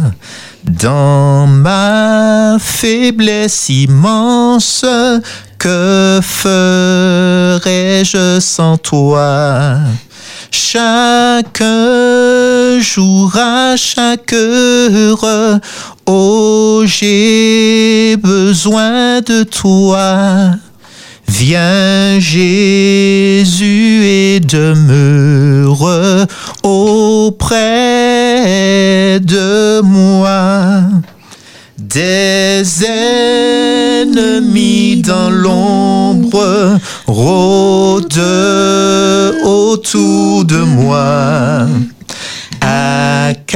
Dans 0.63 1.47
ma 1.47 2.57
faiblesse 2.59 3.69
immense, 3.69 4.85
que 5.57 6.19
ferais-je 6.21 7.19
sans 8.39 8.77
toi? 8.77 9.77
Chaque 10.51 11.63
jour, 12.79 13.35
à 13.35 13.75
chaque 13.75 14.33
heure, 14.33 15.59
oh, 16.05 16.83
j'ai 16.85 18.15
besoin 18.17 19.21
de 19.21 19.43
toi. 19.43 20.51
Viens 21.27 22.19
Jésus 22.19 24.05
et 24.05 24.39
demeure 24.39 26.27
auprès 26.63 27.59
de 29.19 29.81
moi. 29.81 30.83
Des 31.77 32.63
ennemis 34.03 35.01
dans 35.01 35.29
l'ombre 35.29 36.79
rôdent 37.07 38.05
autour 39.43 40.45
de 40.45 40.57
moi. 40.57 41.67
Accablé 42.61 43.49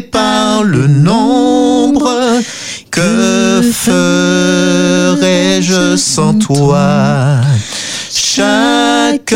par 0.00 0.33
le 0.62 0.86
nombre, 0.86 2.40
que 2.90 3.60
ferais-je 3.62 5.96
sans 5.96 6.34
toi? 6.34 7.40
Chaque 8.12 9.34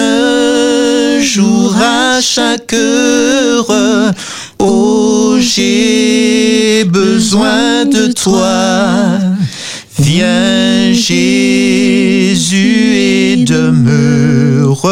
jour, 1.20 1.74
à 1.76 2.20
chaque 2.20 2.72
heure, 2.72 4.14
oh, 4.58 5.36
j'ai 5.40 6.84
besoin 6.84 7.84
de 7.84 8.12
toi. 8.12 9.18
Viens 9.98 10.92
Jésus 10.92 12.94
et 12.94 13.44
demeure 13.44 14.88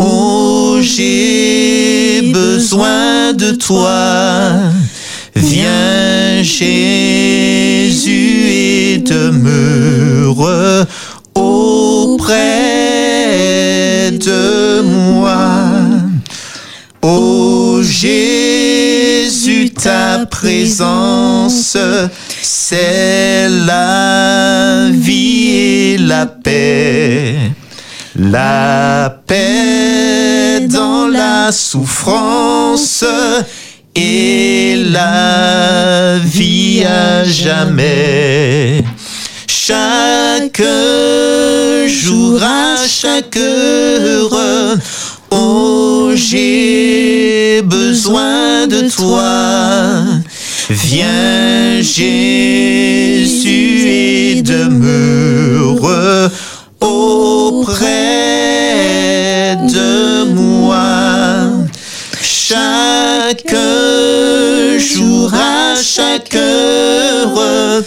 oh 0.00 0.78
j'ai 0.80 2.32
besoin 2.32 3.32
de 3.32 3.52
toi. 3.52 4.72
Viens 5.34 6.42
Jésus 6.42 8.00
et 8.48 8.98
demeure 8.98 10.86
auprès 11.34 12.40
de 14.12 14.82
moi. 14.82 15.68
Oh 17.02 17.80
Jésus, 17.82 19.70
ta 19.70 20.26
présence, 20.26 21.76
c'est 22.42 23.48
la 23.48 24.88
vie 24.92 25.48
et 25.48 25.98
la 25.98 26.26
paix. 26.26 27.36
La 28.22 29.22
paix 29.26 30.66
dans 30.68 31.08
la 31.08 31.50
souffrance 31.52 33.02
et 33.96 34.76
la 34.76 36.18
vie 36.22 36.84
à 36.84 37.24
jamais. 37.24 38.84
Chaque 39.46 40.62
jour, 41.86 42.42
à 42.42 42.76
chaque 42.86 43.38
heure, 43.38 44.76
oh 45.30 46.10
j'ai 46.14 47.62
besoin 47.62 48.66
de 48.66 48.90
toi. 48.90 50.04
Viens 50.68 51.80
Jésus 51.80 53.88
et 53.88 54.42
demeure 54.42 56.30
auprès 57.60 59.56
de 59.56 60.24
moi. 60.32 61.50
Chaque 62.22 63.54
jour, 64.78 65.32
à 65.34 65.74
chaque 65.82 66.34
heure, 66.34 67.82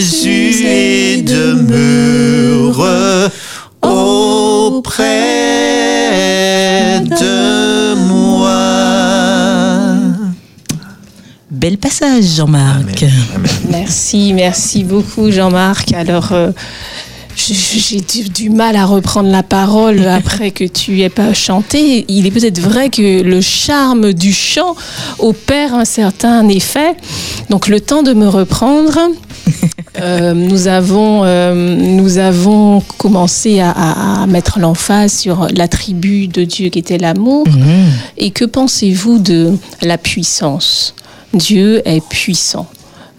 et 0.67 1.23
demeure 1.23 2.81
auprès 3.83 5.05
de 7.01 7.95
moi. 7.95 8.24
Bel 11.65 11.79
passage, 11.79 12.25
Jean-Marc. 12.37 13.07
Merci, 13.71 14.35
merci 14.35 14.85
beaucoup 14.85 15.31
Jean-Marc. 15.31 15.95
Alors, 15.95 16.33
euh, 16.33 16.51
j'ai 17.37 18.03
du, 18.03 18.29
du 18.29 18.51
mal 18.51 18.77
à 18.77 18.85
reprendre 18.85 19.31
la 19.31 19.43
parole 19.43 20.07
après 20.07 20.51
que 20.51 20.65
tu 20.65 21.01
aies 21.01 21.09
pas 21.09 21.33
chanté. 21.33 22.05
Il 22.09 22.27
est 22.27 22.31
peut-être 22.31 22.59
vrai 22.61 22.91
que 22.91 23.23
le 23.23 23.41
charme 23.41 24.13
du 24.13 24.35
chant 24.35 24.77
opère 25.19 25.73
un 25.73 25.87
certain 25.87 26.47
effet. 26.51 26.97
Donc, 27.49 27.69
le 27.69 27.81
temps 27.81 28.03
de 28.03 28.13
me 28.13 28.29
reprendre. 28.29 28.99
Euh, 30.01 30.35
nous 30.35 30.67
avons 30.67 31.23
euh, 31.25 31.55
nous 31.55 32.19
avons 32.19 32.81
commencé 32.99 33.61
à, 33.61 33.71
à- 33.71 34.23
à 34.25 34.27
mettre 34.27 34.59
l'emphase 34.59 35.13
sur 35.13 35.47
l'attribut 35.55 36.27
de 36.27 36.43
Dieu 36.43 36.69
qui 36.69 36.81
était 36.81 36.99
l'amour. 36.99 37.47
Et 38.19 38.33
que 38.33 38.45
pensez-vous 38.45 39.21
de 39.21 39.53
la 39.83 39.97
puissance 39.97 40.97
Dieu 41.35 41.83
est 41.87 42.07
puissant. 42.07 42.67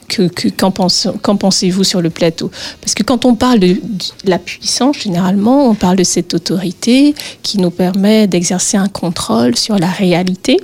Que, 0.07 0.27
que- 0.27 0.49
qu'en, 0.49 0.69
pense- 0.69 1.07
qu'en 1.23 1.35
pensez-vous 1.35 1.83
sur 1.83 1.99
le 1.99 2.11
plateau? 2.11 2.51
Parce 2.79 2.93
que 2.93 3.01
quand 3.01 3.25
on 3.25 3.33
parle 3.33 3.57
de, 3.59 3.69
de 3.69 4.29
la 4.29 4.37
puissance, 4.37 4.97
généralement, 4.99 5.67
on 5.67 5.73
parle 5.73 5.95
de 5.97 6.03
cette 6.03 6.35
autorité 6.35 7.15
qui 7.41 7.57
nous 7.57 7.71
permet 7.71 8.27
d'exercer 8.27 8.77
un 8.77 8.87
contrôle 8.87 9.55
sur 9.55 9.79
la 9.79 9.87
réalité. 9.89 10.57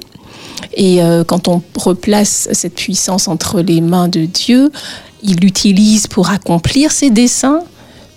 Et 0.76 1.02
euh, 1.02 1.24
quand 1.24 1.48
on 1.48 1.64
replace 1.76 2.50
cette 2.52 2.76
puissance 2.76 3.28
entre 3.28 3.62
les 3.62 3.82
mains 3.82 4.08
de 4.10 4.26
Dieu, 4.26 4.72
il 5.24 5.38
l'utilise 5.38 6.06
pour 6.06 6.30
accomplir 6.30 6.92
ses 6.92 7.10
desseins, 7.10 7.62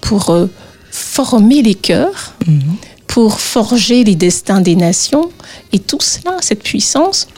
pour 0.02 0.28
euh, 0.28 0.46
former 0.90 1.62
les 1.62 1.74
cœurs, 1.74 2.34
pour 3.06 3.40
forger 3.40 4.04
les 4.04 4.14
destins 4.14 4.60
des 4.60 4.76
nations. 4.76 5.30
Et 5.72 5.78
tout 5.78 6.00
cela, 6.02 6.36
cette 6.40 6.62
puissance, 6.62 7.28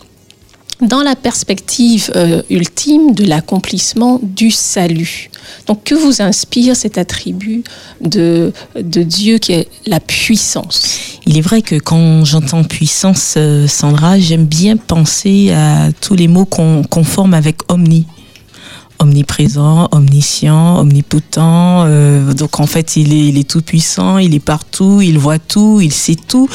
dans 0.80 1.02
la 1.02 1.16
perspective 1.16 2.10
euh, 2.16 2.42
ultime 2.50 3.14
de 3.14 3.24
l'accomplissement 3.24 4.20
du 4.22 4.50
salut. 4.50 5.30
Donc, 5.66 5.84
que 5.84 5.94
vous 5.94 6.20
inspire 6.20 6.76
cet 6.76 6.98
attribut 6.98 7.64
de, 8.00 8.52
de 8.74 9.02
Dieu 9.02 9.38
qui 9.38 9.52
est 9.52 9.68
la 9.86 10.00
puissance? 10.00 10.98
Il 11.24 11.38
est 11.38 11.42
vrai 11.42 11.62
que 11.62 11.76
quand 11.76 12.24
j'entends 12.24 12.64
puissance, 12.64 13.34
euh, 13.36 13.66
Sandra, 13.66 14.18
j'aime 14.18 14.46
bien 14.46 14.76
penser 14.76 15.52
à 15.52 15.90
tous 16.00 16.14
les 16.14 16.28
mots 16.28 16.44
qu'on 16.44 17.04
forme 17.04 17.34
avec 17.34 17.58
omni. 17.68 18.06
Omniprésent, 18.98 19.88
omniscient, 19.92 20.78
omnipotent. 20.78 21.84
euh, 21.86 22.32
donc 22.34 22.60
en 22.60 22.66
fait, 22.66 22.96
il 22.96 23.12
est, 23.12 23.26
il 23.28 23.38
est 23.38 23.48
tout 23.48 23.60
puissant, 23.62 24.18
il 24.18 24.34
est 24.34 24.40
partout, 24.40 25.00
il 25.02 25.18
voit 25.18 25.38
tout, 25.38 25.80
il 25.82 25.92
sait 25.92 26.16
tout. 26.16 26.48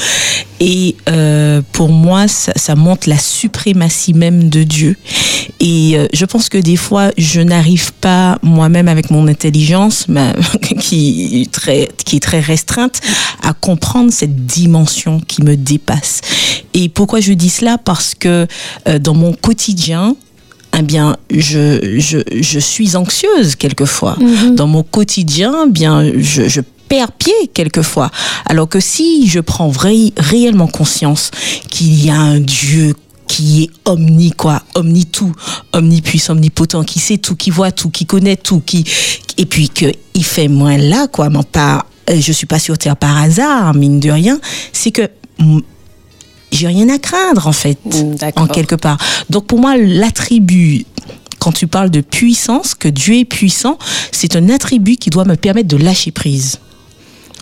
Et 0.60 0.96
euh, 1.10 1.62
pour 1.72 1.90
moi, 1.90 2.28
ça, 2.28 2.52
ça 2.56 2.76
montre 2.76 3.08
la 3.10 3.18
suprématie 3.18 4.14
même 4.14 4.50
de 4.50 4.64
Dieu. 4.64 4.96
Et 5.60 5.94
euh, 5.98 6.08
je 6.14 6.26
pense 6.26 6.50
que 6.50 6.58
des 6.58 6.76
fois, 6.78 7.12
je 7.18 7.42
n'arrive 7.42 7.94
pas 7.94 8.38
moi-même 8.42 8.88
avec 8.88 9.12
mon 9.12 9.28
intelligence, 9.28 10.08
ma- 10.08 10.34
qui 10.80 11.42
est 11.42 11.52
très, 11.52 11.90
qui 12.06 12.18
est 12.18 12.20
très 12.20 12.40
restreinte, 12.40 13.02
à 13.44 13.54
comprendre 13.54 14.12
cette 14.12 14.46
dimension 14.46 15.20
qui 15.20 15.44
me 15.44 15.56
dépasse. 15.58 16.22
Et 16.74 16.90
pourquoi 16.90 17.20
je 17.20 17.34
dis 17.34 17.50
cela? 17.50 17.78
Parce 17.78 18.16
que 18.16 18.48
euh, 18.88 19.00
dans 19.00 19.14
mon 19.14 19.34
quotidien, 19.34 20.16
eh 20.78 20.82
bien, 20.82 21.18
je, 21.30 21.98
je, 22.00 22.20
je 22.42 22.60
suis 22.60 22.96
anxieuse 22.96 23.56
quelquefois. 23.56 24.18
Dans 24.54 24.68
mon 24.68 24.84
quotidien, 24.84 25.66
eh 25.68 25.70
bien, 25.70 26.12
je, 26.18 26.48
je 26.48 26.62
perds 26.88 27.12
pied 27.12 27.34
quelquefois. 27.54 28.12
Alors 28.46 28.68
que 28.68 28.80
si 28.80 29.28
je 29.28 29.40
prends 29.40 29.70
vrai, 29.70 29.96
réellement 30.18 30.68
conscience 30.68 31.32
qu'il 31.70 32.04
y 32.04 32.10
a 32.10 32.16
un 32.20 32.40
Dieu 32.40 32.96
qui 33.28 33.64
est 33.64 33.70
omni 33.86 34.32
quoi, 34.32 34.62
omni 34.76 35.06
tout, 35.06 35.34
omnipuissant, 35.72 36.34
omnipotent, 36.34 36.84
qui 36.84 37.00
sait 37.00 37.18
tout, 37.18 37.36
qui 37.38 37.50
voit 37.50 37.72
tout, 37.72 37.90
qui 37.90 38.06
connaît 38.06 38.36
tout, 38.36 38.60
qui 38.60 38.84
et 39.38 39.46
puis 39.46 39.70
que 39.70 39.86
il 40.14 40.26
fait 40.26 40.50
moins 40.50 40.78
là 40.78 41.08
quoi, 41.08 41.30
mais 41.30 41.40
pas, 41.50 41.86
je 42.14 42.32
suis 42.34 42.46
pas 42.46 42.60
sur 42.60 42.78
terre 42.78 42.98
par 42.98 43.16
hasard, 43.18 43.74
mine 43.74 44.02
de 44.02 44.10
rien, 44.10 44.38
c'est 44.74 44.92
que 44.92 45.10
j'ai 46.52 46.68
rien 46.68 46.90
à 46.90 47.00
craindre 47.00 47.48
en 47.48 47.54
fait, 47.54 47.78
Mm, 47.86 48.16
en 48.36 48.48
quelque 48.48 48.76
part. 48.76 48.98
Donc 49.30 49.46
pour 49.48 49.60
moi, 49.60 49.78
l'attribut 49.78 50.86
quand 51.40 51.52
tu 51.52 51.66
parles 51.66 51.90
de 51.90 52.02
puissance, 52.02 52.76
que 52.76 52.88
Dieu 52.88 53.16
est 53.16 53.26
puissant, 53.26 53.80
c'est 54.12 54.36
un 54.36 54.48
attribut 54.50 54.98
qui 54.98 55.10
doit 55.10 55.26
me 55.26 55.36
permettre 55.36 55.70
de 55.70 55.78
lâcher 55.78 56.12
prise. 56.12 56.60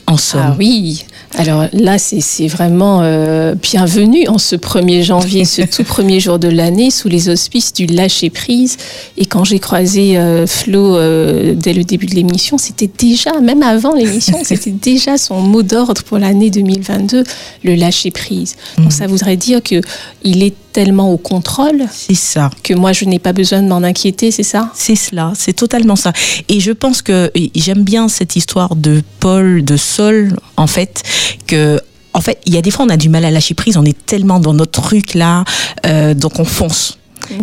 En 0.10 0.18
somme. 0.18 0.42
Ah 0.44 0.56
oui, 0.58 1.06
alors 1.38 1.68
là, 1.72 2.00
c'est 2.00 2.48
vraiment 2.48 3.02
euh, 3.04 3.54
bienvenue 3.54 4.28
en 4.28 4.40
ce 4.40 4.56
1er 4.56 5.04
janvier, 5.04 5.46
ce 5.46 5.62
tout 5.62 5.84
premier 5.86 6.20
jour 6.20 6.40
de 6.40 6.48
l'année, 6.48 6.90
sous 6.90 7.10
les 7.10 7.30
auspices 7.30 7.74
du 7.74 7.86
lâcher-prise. 7.86 8.78
Et 9.18 9.28
quand 9.28 9.44
j'ai 9.44 9.60
croisé 9.60 10.18
euh, 10.18 10.48
Flo 10.48 10.98
euh, 10.98 11.54
dès 11.54 11.74
le 11.74 11.84
début 11.84 12.08
de 12.08 12.16
l'émission, 12.16 12.58
c'était 12.58 12.90
déjà, 12.98 13.40
même 13.40 13.62
avant 13.62 13.94
l'émission, 13.94 14.40
c'était 14.44 14.72
déjà 14.72 15.20
son 15.20 15.42
mot 15.42 15.62
d'ordre 15.62 16.02
pour 16.02 16.18
l'année 16.18 16.50
2022, 16.50 17.24
le 17.64 17.76
lâcher-prise. 17.76 18.56
Donc 18.80 18.92
ça 18.92 19.06
voudrait 19.06 19.38
dire 19.38 19.62
que 19.62 19.80
il 20.24 20.42
est 20.42 20.56
tellement 20.72 21.12
au 21.12 21.18
contrôle 21.18 21.84
C'est 21.92 22.16
ça. 22.16 22.50
que 22.64 22.74
moi, 22.74 22.94
je 22.94 23.06
n'ai 23.06 23.20
pas 23.20 23.34
besoin 23.34 23.62
de 23.62 23.68
m'en 23.68 23.84
inquiéter, 23.84 24.32
c'est 24.32 24.44
ça? 24.44 24.72
C'est 24.74 24.96
cela, 24.96 25.34
c'est 25.36 25.54
totalement 25.54 25.96
ça. 25.96 26.14
Et 26.48 26.60
je 26.60 26.72
pense 26.72 27.02
que 27.02 27.32
j'aime 27.56 27.84
bien 27.84 28.08
cette 28.08 28.36
histoire 28.36 28.76
de 28.76 29.02
Paul, 29.20 29.64
de 29.64 29.78
Saul, 29.78 30.36
en 30.58 30.68
fait, 30.68 31.04
que 31.48 31.80
en 32.14 32.22
fait, 32.22 32.40
il 32.46 32.54
y 32.54 32.58
a 32.58 32.62
des 32.62 32.72
fois 32.72 32.86
on 32.86 32.90
a 32.90 32.98
du 32.98 33.08
mal 33.08 33.24
à 33.24 33.32
lâcher 33.32 33.54
prise, 33.54 33.78
on 33.78 33.86
est 33.86 34.06
tellement 34.06 34.40
dans 34.40 34.54
notre 34.54 34.82
truc 34.82 35.14
là, 35.14 35.44
euh, 35.86 36.14
donc 36.14 36.40
on 36.40 36.46
fonce. 36.46 36.98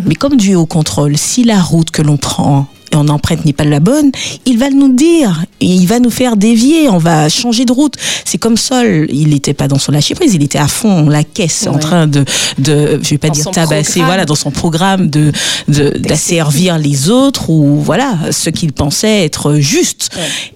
Mais 0.04 0.14
comme 0.16 0.36
Dieu 0.36 0.52
est 0.52 0.56
au 0.56 0.66
contrôle, 0.66 1.16
si 1.16 1.44
la 1.44 1.62
route 1.62 1.90
que 1.90 2.02
l'on 2.02 2.16
prend 2.16 2.66
on 2.96 3.08
emprunte 3.08 3.44
n'est 3.44 3.52
pas 3.52 3.64
la 3.64 3.80
bonne, 3.80 4.10
il 4.44 4.58
va 4.58 4.70
nous 4.70 4.92
dire 4.92 5.44
et 5.60 5.66
il 5.66 5.86
va 5.86 6.00
nous 6.00 6.10
faire 6.10 6.36
dévier, 6.36 6.88
on 6.88 6.98
va 6.98 7.28
changer 7.28 7.64
de 7.64 7.72
route. 7.72 7.94
C'est 8.24 8.38
comme 8.38 8.56
Saul, 8.56 9.06
il 9.10 9.28
n'était 9.28 9.54
pas 9.54 9.68
dans 9.68 9.78
son 9.78 9.92
lâcher 9.92 10.14
prise, 10.14 10.34
il 10.34 10.42
était 10.42 10.58
à 10.58 10.68
fond 10.68 11.08
la 11.08 11.24
caisse 11.24 11.66
en 11.66 11.78
train 11.78 12.06
de, 12.06 12.24
de, 12.58 12.98
je 13.02 13.10
vais 13.10 13.18
pas 13.18 13.30
dire 13.30 13.50
tabasser, 13.50 14.02
voilà, 14.02 14.24
dans 14.24 14.34
son 14.34 14.50
programme 14.50 15.08
de 15.08 15.32
d'asservir 15.68 16.78
les 16.78 17.10
autres 17.10 17.50
ou 17.50 17.80
voilà 17.80 18.16
ce 18.30 18.50
qu'il 18.50 18.72
pensait 18.72 19.24
être 19.24 19.54
juste. 19.56 20.10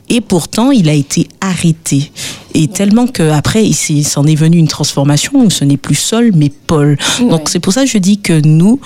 Et 0.08 0.20
pourtant, 0.20 0.70
il 0.70 0.88
a 0.88 0.92
été 0.92 1.28
arrêté. 1.40 2.10
Et 2.54 2.66
tellement 2.66 3.06
qu'après, 3.06 3.64
il 3.64 4.04
s'en 4.04 4.26
est 4.26 4.34
venu 4.34 4.58
une 4.58 4.68
transformation 4.68 5.32
où 5.34 5.50
ce 5.50 5.64
n'est 5.64 5.76
plus 5.76 5.94
Saul, 5.94 6.32
mais 6.34 6.50
Paul. 6.66 6.98
Donc 7.20 7.48
c'est 7.48 7.60
pour 7.60 7.72
ça 7.72 7.84
que 7.84 7.90
je 7.90 7.98
dis 7.98 8.18
que 8.18 8.40
nous, 8.44 8.80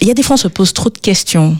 il 0.00 0.08
y 0.08 0.10
a 0.10 0.14
des 0.14 0.22
fois, 0.22 0.34
on 0.34 0.38
se 0.38 0.48
pose 0.48 0.72
trop 0.72 0.90
de 0.90 0.98
questions 0.98 1.56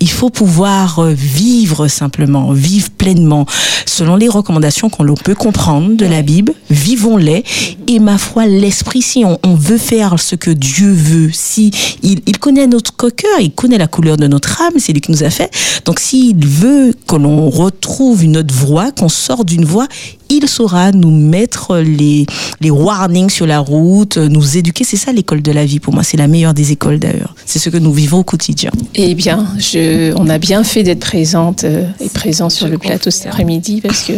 il 0.00 0.10
faut 0.10 0.30
pouvoir 0.30 0.98
euh, 0.98 1.12
vivre 1.12 1.88
simplement, 1.88 2.52
vivre 2.52 2.90
pleinement, 2.90 3.46
selon 3.86 4.16
les 4.16 4.28
recommandations 4.28 4.90
qu'on 4.90 5.14
peut 5.14 5.34
comprendre 5.34 5.96
de 5.96 6.06
la 6.06 6.22
Bible, 6.22 6.52
vivons-les. 6.70 7.44
Et 7.88 7.98
ma 7.98 8.18
foi, 8.18 8.46
l'esprit, 8.46 9.00
si 9.00 9.24
on, 9.24 9.54
veut 9.54 9.78
faire 9.78 10.18
ce 10.20 10.34
que 10.34 10.50
Dieu 10.50 10.92
veut, 10.92 11.30
si 11.32 11.70
il, 12.02 12.38
connaît 12.38 12.66
notre 12.66 13.10
cœur, 13.10 13.40
il 13.40 13.52
connaît 13.52 13.78
la 13.78 13.86
couleur 13.86 14.16
de 14.16 14.26
notre 14.26 14.60
âme, 14.60 14.74
c'est 14.78 14.92
lui 14.92 15.00
qui 15.00 15.12
nous 15.12 15.24
a 15.24 15.30
fait. 15.30 15.50
Donc 15.84 15.98
s'il 15.98 16.44
veut 16.44 16.94
que 17.06 17.16
l'on 17.16 17.48
retrouve 17.48 18.24
une 18.24 18.36
autre 18.38 18.54
voie, 18.54 18.90
qu'on 18.92 19.08
sorte 19.08 19.46
d'une 19.46 19.64
voie, 19.64 19.86
il 20.28 20.48
saura 20.48 20.92
nous 20.92 21.10
mettre 21.10 21.78
les, 21.78 22.26
les 22.60 22.70
warnings 22.70 23.30
sur 23.30 23.46
la 23.46 23.58
route, 23.58 24.16
nous 24.16 24.56
éduquer. 24.56 24.84
C'est 24.84 24.96
ça 24.96 25.12
l'école 25.12 25.42
de 25.42 25.52
la 25.52 25.64
vie 25.64 25.80
pour 25.80 25.94
moi. 25.94 26.02
C'est 26.02 26.16
la 26.16 26.28
meilleure 26.28 26.54
des 26.54 26.72
écoles 26.72 26.98
d'ailleurs. 26.98 27.34
C'est 27.44 27.58
ce 27.58 27.70
que 27.70 27.76
nous 27.76 27.92
vivons 27.92 28.18
au 28.18 28.24
quotidien. 28.24 28.70
Eh 28.94 29.14
bien, 29.14 29.46
je, 29.58 30.12
on 30.16 30.28
a 30.28 30.38
bien 30.38 30.64
fait 30.64 30.82
d'être 30.82 31.00
présente 31.00 31.64
euh, 31.64 31.86
et 32.00 32.08
présent 32.08 32.50
sur 32.50 32.68
le 32.68 32.78
plateau 32.78 33.10
cet 33.10 33.26
après-midi 33.26 33.80
parce 33.80 34.02
que 34.02 34.14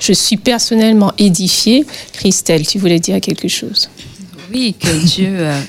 je 0.00 0.12
suis 0.12 0.36
personnellement 0.36 1.12
édifiée. 1.18 1.84
Christelle, 2.12 2.66
tu 2.66 2.78
voulais 2.78 3.00
dire 3.00 3.20
quelque 3.20 3.48
chose? 3.48 3.88
Oui, 4.52 4.74
que 4.78 5.04
Dieu. 5.04 5.28
Euh, 5.30 5.60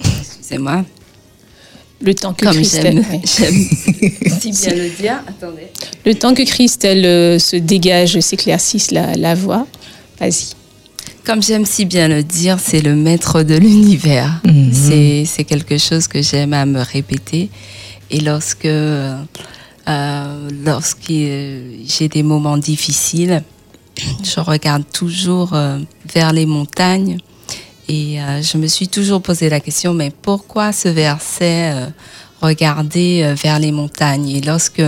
excusez-moi. 0.20 0.84
Le 2.02 2.14
temps 2.14 2.34
que 2.34 2.44
Christelle. 2.46 3.04
si 3.24 4.52
bien 4.52 4.74
le 4.74 4.96
dire. 4.96 5.22
Attendez. 5.26 5.68
Le 6.04 6.14
temps 6.14 6.34
que 6.34 6.42
Christelle 6.42 7.06
euh, 7.06 7.38
se 7.38 7.56
dégage, 7.56 8.20
s'éclaircisse 8.20 8.90
la, 8.90 9.14
la 9.14 9.34
voix. 9.34 9.66
Vas-y. 10.20 10.54
Comme 11.24 11.42
j'aime 11.42 11.66
si 11.66 11.86
bien 11.86 12.06
le 12.06 12.22
dire, 12.22 12.58
c'est 12.62 12.80
le 12.80 12.94
maître 12.94 13.42
de 13.42 13.56
l'univers. 13.56 14.40
Mhm. 14.44 15.24
C'est 15.24 15.44
quelque 15.44 15.76
chose 15.76 16.06
que 16.06 16.22
j'aime 16.22 16.52
à 16.52 16.66
me 16.66 16.80
répéter. 16.80 17.50
Et 18.12 18.20
lorsque, 18.20 18.66
euh, 18.66 19.16
lorsque 20.64 21.08
j'ai 21.08 22.08
des 22.08 22.22
moments 22.22 22.58
difficiles, 22.58 23.42
je 24.22 24.38
regarde 24.38 24.84
toujours 24.92 25.54
euh, 25.54 25.78
vers 26.14 26.32
les 26.32 26.46
montagnes 26.46 27.18
et 27.88 28.20
euh, 28.20 28.42
je 28.42 28.58
me 28.58 28.66
suis 28.66 28.88
toujours 28.88 29.22
posé 29.22 29.48
la 29.48 29.60
question, 29.60 29.94
mais 29.94 30.10
pourquoi 30.10 30.72
ce 30.72 30.88
verset 30.88 31.72
euh, 31.72 31.86
regarder 32.42 33.22
euh, 33.22 33.34
vers 33.34 33.58
les 33.58 33.70
montagnes? 33.70 34.28
Et 34.28 34.40
lorsque 34.40 34.82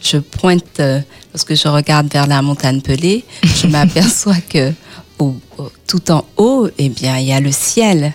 je 0.00 0.18
pointe, 0.18 0.80
lorsque 1.32 1.54
je 1.54 1.68
regarde 1.68 2.12
vers 2.12 2.26
la 2.26 2.42
montagne 2.42 2.80
pelée, 2.82 3.24
je 3.42 3.66
m'aperçois 3.68 4.40
que 4.48 4.72
tout 5.86 6.10
en 6.10 6.24
haut, 6.36 6.68
eh 6.78 6.88
bien, 6.88 7.16
il 7.18 7.28
y 7.28 7.32
a 7.32 7.40
le 7.40 7.52
ciel. 7.52 8.12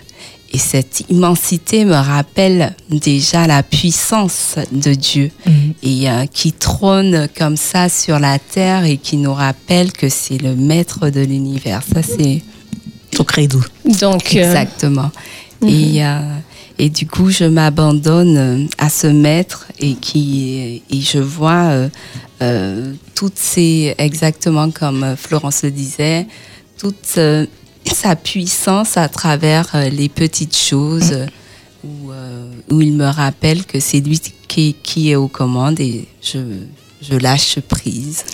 Et 0.50 0.58
cette 0.58 1.04
immensité 1.10 1.84
me 1.84 1.94
rappelle 1.94 2.74
déjà 2.90 3.46
la 3.46 3.62
puissance 3.62 4.56
de 4.72 4.94
Dieu 4.94 5.30
mhm. 5.46 5.74
et 5.82 6.06
qui 6.32 6.52
trône 6.52 7.28
comme 7.36 7.56
ça 7.58 7.90
sur 7.90 8.18
la 8.18 8.38
terre 8.38 8.84
et 8.84 8.96
qui 8.96 9.18
nous 9.18 9.34
rappelle 9.34 9.92
que 9.92 10.08
c'est 10.08 10.38
le 10.38 10.54
maître 10.54 11.10
de 11.10 11.20
l'univers. 11.20 11.82
Ça, 11.82 12.02
c'est 12.02 12.42
credo. 13.24 13.60
Donc, 13.84 14.34
euh, 14.34 14.40
Exactement. 14.40 15.10
Mhm. 15.60 15.68
Et, 15.68 16.04
euh, 16.04 16.20
et 16.78 16.88
du 16.90 17.06
coup, 17.06 17.30
je 17.30 17.44
m'abandonne 17.44 18.36
euh, 18.36 18.66
à 18.78 18.88
ce 18.88 19.06
maître 19.06 19.66
et, 19.80 19.94
qui, 19.94 20.82
et 20.90 21.00
je 21.00 21.18
vois 21.18 21.88
toutes 23.14 23.36
ces, 23.38 23.94
exactement 23.98 24.70
comme 24.70 25.16
Florence 25.16 25.64
le 25.64 25.72
disait, 25.72 26.26
toute 26.78 27.18
sa 27.84 28.16
puissance 28.16 28.96
à 28.96 29.08
travers 29.08 29.74
les 29.90 30.08
petites 30.08 30.56
choses 30.56 31.26
où, 31.84 32.12
où 32.70 32.80
il 32.80 32.92
me 32.92 33.06
rappelle 33.06 33.64
que 33.64 33.80
c'est 33.80 33.98
lui 33.98 34.20
qui, 34.46 34.76
qui, 34.80 35.10
est 35.10 35.16
aux 35.16 35.26
commandes 35.26 35.80
et 35.80 36.06
je, 36.22 36.38
je 37.02 37.16
lâche 37.16 37.58
prise. 37.60 38.24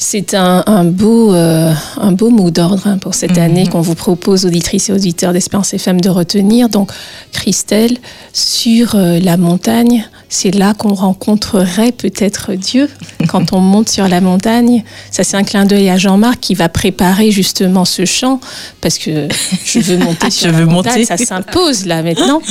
C'est 0.00 0.34
un, 0.34 0.84
beau, 0.84 1.34
euh, 1.34 1.72
un 1.96 2.12
beau 2.12 2.30
mot 2.30 2.52
d'ordre 2.52 2.86
hein, 2.86 2.98
pour 2.98 3.14
cette 3.14 3.32
mhm. 3.32 3.42
année 3.42 3.66
qu'on 3.66 3.80
vous 3.80 3.96
propose, 3.96 4.46
auditrices 4.46 4.90
et 4.90 4.92
auditeurs 4.92 5.32
d'Espérance 5.32 5.74
FM, 5.74 6.00
de 6.00 6.08
retenir. 6.08 6.68
Donc, 6.68 6.92
Christelle, 7.32 7.98
sur 8.32 8.94
euh, 8.94 9.18
la 9.18 9.36
montagne, 9.36 10.08
c'est 10.28 10.54
là 10.54 10.74
qu'on 10.74 10.92
rencontrerait 10.92 11.92
peut-être 11.92 12.52
Dieu 12.52 12.90
quand 13.28 13.52
on 13.52 13.60
monte 13.60 13.88
sur 13.88 14.08
la 14.08 14.20
montagne. 14.20 14.84
Ça, 15.10 15.24
c'est 15.24 15.36
un 15.36 15.42
clin 15.44 15.64
d'œil 15.64 15.88
à 15.88 15.96
Jean-Marc 15.96 16.40
qui 16.40 16.54
va 16.54 16.68
préparer 16.68 17.30
justement 17.30 17.84
ce 17.84 18.04
chant 18.04 18.40
parce 18.80 18.98
que 18.98 19.28
je 19.64 19.80
veux 19.80 19.96
monter 19.96 20.30
sur 20.30 20.52
la 20.52 20.66
montagne. 20.66 21.04
Ça 21.04 21.16
s'impose 21.16 21.86
là 21.86 22.02
maintenant. 22.02 22.42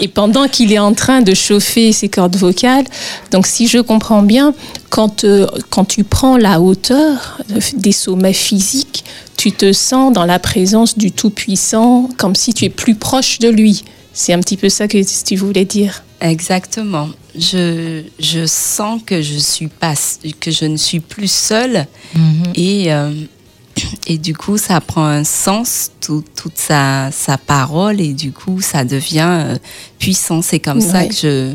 Et 0.00 0.08
pendant 0.08 0.48
qu'il 0.48 0.72
est 0.72 0.78
en 0.78 0.94
train 0.94 1.20
de 1.20 1.34
chauffer 1.34 1.92
ses 1.92 2.08
cordes 2.08 2.36
vocales, 2.36 2.86
donc 3.30 3.46
si 3.46 3.68
je 3.68 3.78
comprends 3.78 4.22
bien, 4.22 4.54
quand, 4.88 5.24
euh, 5.24 5.46
quand 5.68 5.84
tu 5.84 6.04
prends 6.04 6.38
la 6.38 6.60
hauteur 6.60 7.38
des 7.74 7.92
sommets 7.92 8.32
physiques, 8.32 9.04
tu 9.36 9.52
te 9.52 9.72
sens 9.72 10.12
dans 10.12 10.24
la 10.24 10.38
présence 10.38 10.96
du 10.96 11.12
Tout-Puissant, 11.12 12.08
comme 12.16 12.34
si 12.34 12.54
tu 12.54 12.64
es 12.64 12.70
plus 12.70 12.94
proche 12.94 13.38
de 13.38 13.48
lui. 13.48 13.84
C'est 14.14 14.32
un 14.32 14.40
petit 14.40 14.56
peu 14.56 14.70
ça 14.70 14.88
que 14.88 14.98
tu 15.24 15.36
voulais 15.36 15.66
dire. 15.66 16.02
Exactement. 16.22 17.08
Je, 17.38 18.02
je 18.18 18.46
sens 18.46 19.00
que 19.04 19.22
je, 19.22 19.38
suis 19.38 19.68
pas, 19.68 19.94
que 20.40 20.50
je 20.50 20.64
ne 20.64 20.76
suis 20.76 21.00
plus 21.00 21.30
seule 21.30 21.86
mhm. 22.14 22.52
et, 22.54 22.92
euh, 22.92 23.12
et 24.06 24.18
du 24.18 24.34
coup, 24.34 24.58
ça 24.58 24.80
prend 24.80 25.04
un 25.04 25.24
sens, 25.24 25.90
toute 26.00 26.56
sa, 26.56 27.10
sa 27.12 27.38
parole 27.38 28.00
et 28.00 28.12
du 28.12 28.32
coup, 28.32 28.60
ça 28.60 28.84
devient 28.84 29.28
euh, 29.28 29.58
puissant. 29.98 30.42
C'est 30.42 30.60
comme 30.60 30.80
ça 30.80 31.06
que 31.06 31.14
je, 31.14 31.54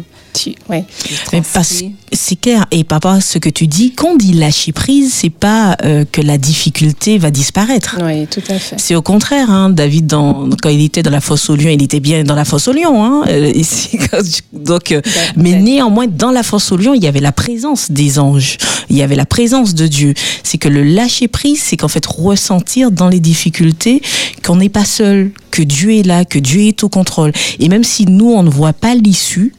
ouais. 0.69 0.85
Mais 1.33 1.41
parce 1.53 1.83
c'est 2.13 2.39
clair. 2.39 2.65
Et 2.71 2.85
à 2.89 3.21
ce 3.21 3.37
que 3.37 3.49
tu 3.49 3.67
dis, 3.67 3.93
quand 3.93 4.09
on 4.09 4.17
dit 4.17 4.33
lâcher 4.33 4.71
prise, 4.71 5.13
c'est 5.13 5.29
pas 5.29 5.77
euh, 5.83 6.05
que 6.09 6.21
la 6.21 6.37
difficulté 6.37 7.17
va 7.17 7.31
disparaître. 7.31 7.97
Oui, 8.03 8.27
tout 8.27 8.43
à 8.49 8.59
fait. 8.59 8.75
C'est 8.77 8.95
au 8.95 9.01
contraire. 9.01 9.49
Hein, 9.49 9.69
David, 9.69 10.07
dans, 10.07 10.49
quand 10.61 10.69
il 10.69 10.83
était 10.83 11.03
dans 11.03 11.11
la 11.11 11.21
fosse 11.21 11.49
au 11.49 11.55
lion, 11.55 11.69
il 11.69 11.81
était 11.81 11.99
bien 11.99 12.23
dans 12.23 12.35
la 12.35 12.45
fosse 12.45 12.67
au 12.67 12.73
lion. 12.73 13.03
Hein, 13.03 13.23
euh, 13.27 13.51
ici, 13.55 13.97
donc, 14.53 14.91
euh, 14.91 15.01
mais 15.35 15.53
néanmoins, 15.53 16.07
dans 16.07 16.31
la 16.31 16.43
fosse 16.43 16.71
au 16.71 16.77
lion, 16.77 16.93
il 16.93 17.03
y 17.03 17.07
avait 17.07 17.21
la 17.21 17.31
présence 17.31 17.91
des 17.91 18.19
anges. 18.19 18.57
Il 18.89 18.97
y 18.97 19.01
avait 19.01 19.15
la 19.15 19.25
présence 19.25 19.73
de 19.73 19.87
Dieu. 19.87 20.13
C'est 20.43 20.57
que 20.57 20.69
le 20.69 20.83
lâcher 20.83 21.27
prise, 21.27 21.61
c'est 21.63 21.77
qu'en 21.77 21.87
fait 21.87 22.05
ressentir 22.05 22.91
dans 22.91 23.07
les 23.07 23.19
difficultés 23.19 24.01
qu'on 24.43 24.57
n'est 24.57 24.69
pas 24.69 24.85
seul, 24.85 25.31
que 25.51 25.61
Dieu 25.61 25.95
est 25.95 26.03
là, 26.03 26.25
que 26.25 26.39
Dieu 26.39 26.61
est 26.61 26.83
au 26.83 26.89
contrôle. 26.89 27.31
Et 27.59 27.69
même 27.69 27.83
si 27.83 28.05
nous, 28.05 28.31
on 28.31 28.43
ne 28.43 28.49
voit 28.49 28.73
pas 28.73 28.95
l'issue, 28.95 29.53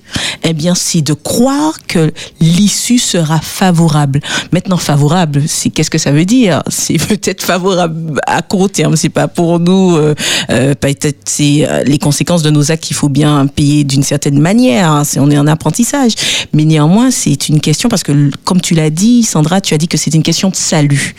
eh 0.44 0.52
bien, 0.52 0.74
c'est 0.74 1.02
de 1.02 1.12
croire 1.12 1.78
que 1.86 2.12
l'issue 2.40 2.98
sera 2.98 3.40
favorable. 3.40 4.20
Maintenant, 4.52 4.76
favorable, 4.76 5.42
c'est 5.46 5.70
qu'est-ce 5.70 5.90
que 5.90 5.98
ça 5.98 6.12
veut 6.12 6.24
dire? 6.24 6.62
C'est 6.68 6.98
peut-être 7.08 7.42
favorable 7.42 8.20
à 8.26 8.42
court 8.42 8.70
terme. 8.70 8.96
C'est 8.96 9.08
pas 9.08 9.28
pour 9.28 9.60
nous. 9.60 9.96
Euh, 9.96 10.14
euh 10.50 10.74
peut-être 10.74 11.20
c'est 11.24 11.66
euh, 11.68 11.84
les 11.84 11.98
conséquences 11.98 12.42
de 12.42 12.50
nos 12.50 12.72
actes 12.72 12.84
qu'il 12.84 12.96
faut 12.96 13.08
bien 13.08 13.46
payer 13.46 13.84
d'une 13.84 14.02
certaine 14.02 14.40
manière. 14.40 14.90
Hein, 14.90 15.02
on 15.16 15.30
est 15.30 15.38
en 15.38 15.46
apprentissage, 15.46 16.12
mais 16.52 16.64
néanmoins, 16.64 17.10
c'est 17.10 17.48
une 17.48 17.60
question 17.60 17.88
parce 17.88 18.02
que, 18.02 18.30
comme 18.44 18.60
tu 18.60 18.74
l'as 18.74 18.90
dit, 18.90 19.22
Sandra, 19.22 19.60
tu 19.60 19.74
as 19.74 19.78
dit 19.78 19.88
que 19.88 19.96
c'est 19.96 20.14
une 20.14 20.22
question 20.22 20.50
de 20.50 20.56
salut. 20.56 21.14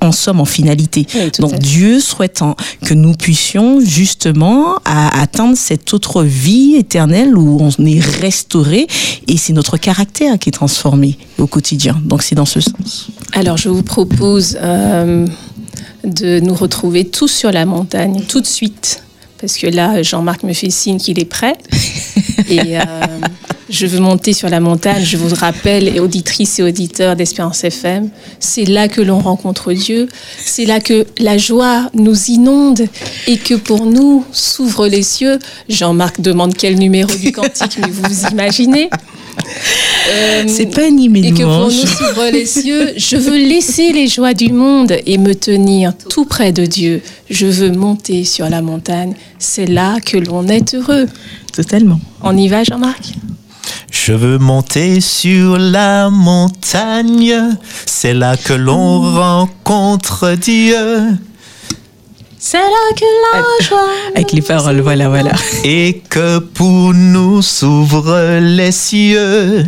En, 0.00 0.12
somme, 0.12 0.40
en 0.40 0.44
finalité. 0.44 1.06
Donc, 1.38 1.58
Dieu 1.58 2.00
souhaitant 2.00 2.56
que 2.84 2.94
nous 2.94 3.14
puissions 3.14 3.73
justement 3.80 4.76
à 4.84 5.20
atteindre 5.20 5.56
cette 5.56 5.92
autre 5.94 6.22
vie 6.22 6.76
éternelle 6.76 7.36
où 7.36 7.58
on 7.60 7.86
est 7.86 8.00
restauré 8.00 8.86
et 9.28 9.36
c'est 9.36 9.52
notre 9.52 9.76
caractère 9.76 10.38
qui 10.38 10.48
est 10.48 10.52
transformé 10.52 11.16
au 11.38 11.46
quotidien. 11.46 12.00
Donc 12.04 12.22
c'est 12.22 12.34
dans 12.34 12.44
ce 12.44 12.60
sens. 12.60 13.08
Alors 13.32 13.56
je 13.56 13.68
vous 13.68 13.82
propose 13.82 14.58
euh, 14.60 15.26
de 16.04 16.40
nous 16.40 16.54
retrouver 16.54 17.04
tous 17.04 17.28
sur 17.28 17.52
la 17.52 17.66
montagne 17.66 18.22
tout 18.28 18.40
de 18.40 18.46
suite 18.46 19.03
parce 19.44 19.58
que 19.58 19.66
là 19.66 20.02
Jean-Marc 20.02 20.42
me 20.42 20.54
fait 20.54 20.70
signe 20.70 20.96
qu'il 20.96 21.18
est 21.18 21.26
prêt 21.26 21.58
et 22.48 22.78
euh, 22.78 22.80
je 23.68 23.86
veux 23.86 24.00
monter 24.00 24.32
sur 24.32 24.48
la 24.48 24.58
montagne. 24.58 25.04
Je 25.04 25.18
vous 25.18 25.34
rappelle, 25.34 25.94
et 25.94 26.00
auditrices 26.00 26.58
et 26.60 26.62
auditeurs 26.62 27.14
d'Espérance 27.14 27.62
FM, 27.62 28.08
c'est 28.40 28.64
là 28.64 28.88
que 28.88 29.02
l'on 29.02 29.18
rencontre 29.18 29.74
Dieu. 29.74 30.08
C'est 30.38 30.64
là 30.64 30.80
que 30.80 31.06
la 31.18 31.36
joie 31.36 31.90
nous 31.92 32.30
inonde 32.30 32.86
et 33.26 33.36
que 33.36 33.54
pour 33.54 33.84
nous 33.84 34.24
s'ouvrent 34.32 34.86
les 34.86 35.02
cieux. 35.02 35.38
Jean-Marc 35.68 36.22
demande 36.22 36.54
quel 36.56 36.78
numéro 36.78 37.14
du 37.14 37.30
cantique, 37.30 37.76
mais 37.78 37.90
vous 37.90 38.26
imaginez. 38.28 38.88
Euh, 40.10 40.44
C'est 40.46 40.66
pas 40.66 40.86
animé 40.86 41.20
et 41.26 41.32
que 41.32 41.42
pour 41.42 41.66
nous 41.66 41.70
s'ouvrent 41.70 42.30
les 42.30 42.46
cieux, 42.46 42.92
je 42.96 43.16
veux 43.16 43.38
laisser 43.38 43.92
les 43.92 44.06
joies 44.06 44.34
du 44.34 44.52
monde 44.52 44.96
et 45.06 45.16
me 45.18 45.34
tenir 45.34 45.94
tout 45.96 46.26
près 46.26 46.52
de 46.52 46.66
Dieu. 46.66 47.02
Je 47.30 47.46
veux 47.46 47.70
monter 47.70 48.24
sur 48.24 48.48
la 48.50 48.60
montagne. 48.60 49.14
C'est 49.38 49.66
là 49.66 49.98
que 50.00 50.18
l'on 50.18 50.46
est 50.48 50.74
heureux. 50.74 51.06
Totalement. 51.52 52.00
On 52.22 52.36
y 52.36 52.48
va, 52.48 52.64
Jean-Marc? 52.64 53.14
Je 53.90 54.12
veux 54.12 54.38
monter 54.38 55.00
sur 55.00 55.56
la 55.56 56.10
montagne, 56.10 57.34
c'est 57.86 58.12
là 58.12 58.36
que 58.36 58.52
l'on 58.52 59.00
rencontre 59.00 60.34
Dieu. 60.34 60.76
C'est 62.46 62.58
là 62.58 62.92
que 62.94 63.06
la 63.32 63.64
joie. 63.64 63.88
Avec 64.14 64.32
les 64.32 64.42
paroles, 64.42 64.80
voilà, 64.82 65.08
voilà. 65.08 65.32
Et 65.64 66.02
que 66.10 66.40
pour 66.40 66.92
nous 66.92 67.40
s'ouvrent 67.40 68.38
les 68.38 68.70
cieux. 68.70 69.64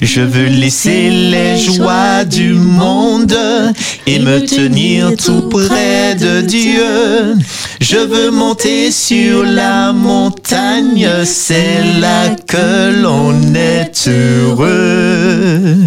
Je 0.00 0.20
veux 0.20 0.46
laisser 0.46 1.10
les 1.10 1.58
joies 1.58 2.24
du 2.24 2.52
monde 2.52 3.36
et 4.06 4.20
me 4.20 4.46
tenir 4.46 5.16
tout 5.16 5.48
près 5.48 6.14
de 6.14 6.42
Dieu. 6.42 7.34
Je 7.80 7.98
veux 7.98 8.30
monter 8.30 8.92
sur 8.92 9.42
la 9.42 9.92
montagne, 9.92 11.10
c'est 11.24 11.82
là 11.98 12.28
que 12.46 13.02
l'on 13.02 13.54
est 13.56 14.06
heureux. 14.06 15.78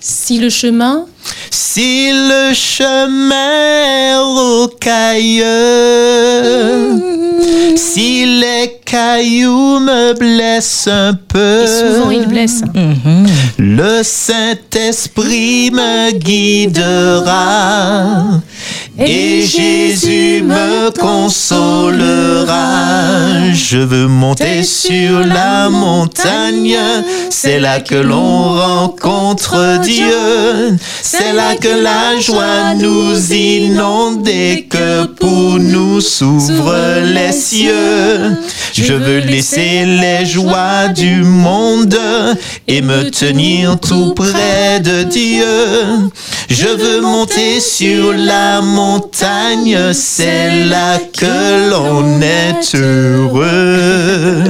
Si 0.00 0.40
le 0.40 0.50
chemin, 0.50 1.06
Si 1.50 2.10
le 2.10 2.54
chemin 2.54 4.20
rocailleux, 4.22 5.44
si 7.76 8.40
les 8.40 8.80
cailloux 8.84 9.80
me 9.80 10.14
blessent 10.14 10.88
un 10.88 11.14
peu, 11.14 11.64
et 11.64 11.66
souvent 11.66 12.10
il 12.10 12.26
blesse. 12.26 12.62
le 13.58 14.02
Saint-Esprit 14.02 15.70
me 15.70 16.10
guidera. 16.12 17.58
Et 19.00 19.42
Jésus 19.46 20.42
me 20.42 20.90
consolera. 20.90 22.48
Je 23.54 23.78
veux 23.78 24.08
monter 24.08 24.64
sur 24.64 25.20
la 25.20 25.68
montagne, 25.68 26.76
c'est 27.30 27.60
là 27.60 27.78
que 27.78 27.94
l'on 27.94 28.54
rencontre 28.54 29.78
Dieu. 29.82 30.76
C'est 31.10 31.32
là 31.32 31.56
que 31.56 31.68
la 31.68 32.20
joie 32.20 32.74
nous 32.74 33.32
inonde 33.32 34.28
et 34.28 34.66
que 34.68 35.06
pour 35.06 35.58
nous 35.58 36.02
s'ouvrent 36.02 37.00
les 37.02 37.32
cieux. 37.32 38.36
Je 38.74 38.92
veux 38.92 39.20
laisser 39.20 39.86
les 39.86 40.26
joies 40.26 40.88
du 40.88 41.22
monde 41.22 41.98
et 42.66 42.82
me 42.82 43.10
tenir 43.10 43.80
tout 43.80 44.12
près 44.12 44.80
de 44.80 45.04
Dieu. 45.04 46.10
Je 46.50 46.68
veux 46.68 47.00
monter 47.00 47.60
sur 47.60 48.12
la 48.12 48.60
montagne, 48.60 49.94
c'est 49.94 50.66
là 50.66 50.98
que 50.98 51.70
l'on 51.70 52.20
est 52.20 52.74
heureux. 52.74 54.44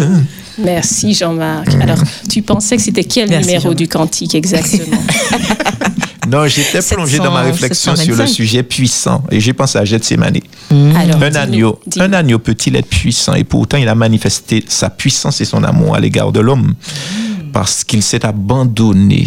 Merci 0.59 1.15
Jean-Marc. 1.15 1.69
Alors, 1.81 2.03
tu 2.29 2.43
pensais 2.43 2.77
que 2.77 2.83
c'était 2.83 3.05
quel 3.05 3.29
Merci, 3.29 3.47
numéro 3.47 3.75
du 3.75 3.87
cantique 3.87 4.35
exactement? 4.35 4.99
Non, 6.29 6.47
j'étais 6.47 6.81
plongé 6.83 7.19
dans 7.19 7.33
ma 7.33 7.45
700, 7.45 7.53
réflexion 7.53 7.97
sur 7.97 8.13
le 8.13 8.27
725. 8.27 8.35
sujet 8.35 8.63
puissant 8.63 9.25
et 9.31 9.41
j'ai 9.41 9.53
pensé 9.53 9.79
à 9.79 9.85
Gethsemane. 9.85 10.39
Alors, 10.71 11.23
Un 11.23 11.35
agneau, 11.35 11.81
un 11.99 12.13
agneau 12.13 12.39
peut-il 12.39 12.77
être 12.77 12.89
puissant? 12.89 13.35
Et 13.35 13.45
pourtant 13.45 13.79
il 13.79 13.89
a 13.89 13.95
manifesté 13.95 14.63
sa 14.69 14.91
puissance 14.91 15.41
et 15.41 15.45
son 15.45 15.65
amour 15.65 15.95
à 15.95 16.01
l'égard 16.01 16.33
de 16.33 16.41
l'homme 16.41 16.75
parce 17.53 17.85
qu'il 17.85 18.03
s'est 18.03 18.25
abandonné. 18.27 19.27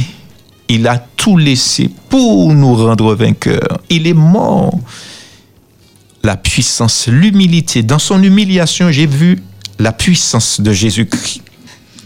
Il 0.70 0.88
a 0.88 0.98
tout 1.18 1.38
laissé 1.38 1.90
pour 2.10 2.54
nous 2.54 2.76
rendre 2.76 3.14
vainqueurs. 3.16 3.80
Il 3.90 4.08
est 4.08 4.14
mort. 4.14 4.80
La 6.24 6.38
puissance, 6.38 7.08
l'humilité. 7.08 7.82
Dans 7.84 8.00
son 8.00 8.22
humiliation, 8.22 8.92
j'ai 8.92 9.08
vu 9.08 9.40
la 9.80 9.92
puissance 9.92 10.62
de 10.62 10.72
Jésus-Christ 10.72 11.42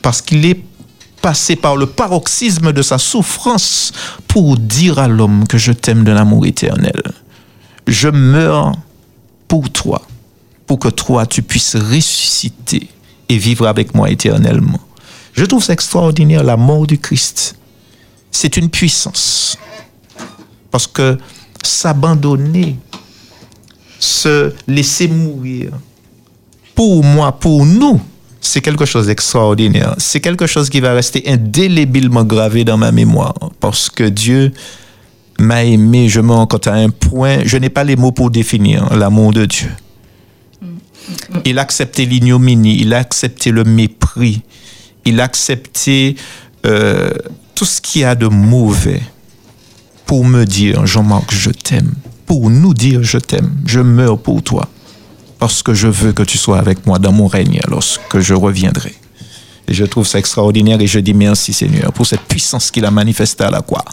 parce 0.02 0.22
qu'il 0.22 0.46
est 0.46 0.62
passé 1.26 1.56
par 1.56 1.76
le 1.76 1.88
paroxysme 1.88 2.72
de 2.72 2.84
sa 2.84 3.00
souffrance 3.00 3.92
pour 4.28 4.60
dire 4.60 5.00
à 5.00 5.08
l'homme 5.08 5.48
que 5.48 5.58
je 5.58 5.72
t'aime 5.72 6.04
d'un 6.04 6.18
amour 6.18 6.46
éternel. 6.46 7.02
Je 7.88 8.10
meurs 8.10 8.78
pour 9.48 9.72
toi, 9.72 10.04
pour 10.68 10.78
que 10.78 10.90
toi, 10.90 11.26
tu 11.26 11.42
puisses 11.42 11.78
ressusciter 11.78 12.90
et 13.28 13.40
vivre 13.40 13.66
avec 13.66 13.96
moi 13.96 14.12
éternellement. 14.12 14.80
Je 15.34 15.46
trouve 15.46 15.64
ça 15.64 15.74
extraordinaire, 15.74 16.44
la 16.44 16.58
mort 16.58 16.86
du 16.86 17.00
Christ. 17.00 17.56
C'est 18.30 18.56
une 18.56 18.70
puissance. 18.70 19.58
Parce 20.70 20.86
que 20.86 21.18
s'abandonner, 21.64 22.78
se 23.98 24.54
laisser 24.68 25.08
mourir, 25.08 25.72
pour 26.76 27.04
moi, 27.04 27.32
pour 27.32 27.66
nous, 27.66 28.00
c'est 28.46 28.62
quelque 28.62 28.86
chose 28.86 29.08
d'extraordinaire. 29.08 29.96
C'est 29.98 30.20
quelque 30.20 30.48
chose 30.48 30.70
qui 30.70 30.80
va 30.80 30.94
rester 30.94 31.24
indélébilement 31.28 32.24
gravé 32.24 32.64
dans 32.64 32.78
ma 32.78 32.92
mémoire. 32.92 33.34
Parce 33.60 33.90
que 33.90 34.04
Dieu 34.04 34.54
m'a 35.40 35.64
aimé, 35.64 36.08
je 36.10 36.22
me 36.22 36.32
rends 36.32 36.48
compte 36.48 36.68
à 36.68 36.74
un 36.74 36.90
point, 36.90 37.40
je 37.44 37.58
n'ai 37.58 37.70
pas 37.70 37.84
les 37.84 37.96
mots 37.96 38.12
pour 38.12 38.32
définir 38.32 38.96
l'amour 38.96 39.34
de 39.34 39.46
Dieu. 39.46 39.70
Il 41.44 41.60
a 41.60 41.62
accepté 41.62 42.06
l'ignominie, 42.06 42.78
il 42.80 42.94
a 42.94 43.00
accepté 43.00 43.52
le 43.52 43.64
mépris, 43.64 44.42
il 45.06 45.20
a 45.20 45.26
accepté 45.26 46.16
euh, 46.66 47.10
tout 47.54 47.66
ce 47.66 47.82
qu'il 47.82 48.02
y 48.02 48.06
a 48.06 48.16
de 48.16 48.28
mauvais 48.28 49.02
pour 50.06 50.26
me 50.26 50.46
dire, 50.46 50.86
Jean-Marc, 50.86 51.34
je 51.34 51.50
t'aime. 51.50 51.94
Pour 52.26 52.50
nous 52.50 52.74
dire, 52.74 53.04
je 53.04 53.18
t'aime. 53.18 53.52
Je 53.66 53.80
meurs 53.80 54.20
pour 54.20 54.42
toi. 54.42 54.68
Parce 55.40 55.62
que 55.64 55.74
je 55.74 55.88
veux 55.88 56.14
que 56.14 56.24
tu 56.24 56.38
sois 56.38 56.60
avec 56.60 56.86
moi 56.86 56.98
dans 57.00 57.12
mon 57.12 57.28
règne 57.28 57.60
lorsque 57.70 58.20
je 58.20 58.34
reviendrai. 58.34 58.94
Et 59.68 59.74
je 59.74 59.84
trouve 59.84 60.06
ça 60.08 60.20
extraordinaire 60.20 60.80
et 60.80 60.88
je 60.88 61.00
dis 61.00 61.14
merci 61.14 61.52
Seigneur 61.52 61.92
pour 61.92 62.06
cette 62.06 62.22
puissance 62.22 62.72
qu'il 62.72 62.86
a 62.86 62.92
manifestée 62.92 63.44
à 63.44 63.52
la 63.52 63.62
croix. 63.62 63.84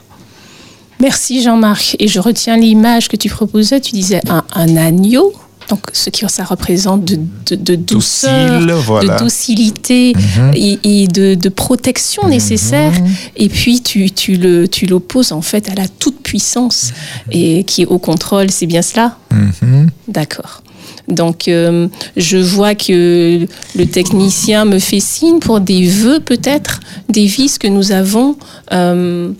Merci 1.01 1.43
Jean-Marc. 1.43 1.97
Et 1.99 2.07
je 2.09 2.21
retiens 2.21 2.57
l'image 2.57 3.09
que 3.09 3.17
tu 3.17 3.29
proposais. 3.29 3.81
Tu 3.81 3.93
disais 3.93 4.21
un, 4.29 4.45
un 4.55 4.77
agneau. 4.77 5.33
Donc, 5.69 5.81
ce 5.93 6.11
qui 6.11 6.25
ça 6.29 6.45
représente 6.45 7.05
de, 7.05 7.19
de, 7.47 7.55
de 7.55 7.75
douceur, 7.77 8.61
Docile, 8.61 8.73
voilà. 8.85 9.15
de 9.15 9.19
docilité 9.21 10.13
et, 10.55 10.79
et 10.83 11.07
de, 11.09 11.35
de 11.35 11.49
protection 11.49 12.29
nécessaire. 12.29 12.93
Et 13.37 13.49
puis, 13.49 13.81
tu, 13.81 14.11
tu 14.11 14.37
le, 14.37 14.69
tu 14.69 14.87
l'opposes 14.87 15.33
en 15.33 15.41
fait 15.41 15.71
à 15.71 15.75
la 15.75 15.89
toute 15.89 16.21
puissance 16.23 16.93
et 17.31 17.65
qui 17.65 17.83
est 17.83 17.87
au 17.87 17.99
contrôle. 17.99 18.51
C'est 18.51 18.67
bien 18.67 18.83
cela? 18.83 19.17
Mhm. 19.31 19.89
D'accord. 20.09 20.63
Donc, 21.09 21.49
euh, 21.49 21.89
je 22.17 22.39
vois 22.39 22.75
que 22.75 23.47
le 23.77 23.87
technicien 23.87 24.65
me 24.65 24.79
fait 24.79 25.01
signe 25.01 25.39
pour 25.39 25.61
des 25.61 25.87
vœux, 25.87 26.21
peut-être, 26.21 26.81
des 27.09 27.27
vices 27.27 27.59
que 27.59 27.69
nous 27.69 27.93
avons. 27.93 28.37
euh, 28.73 29.33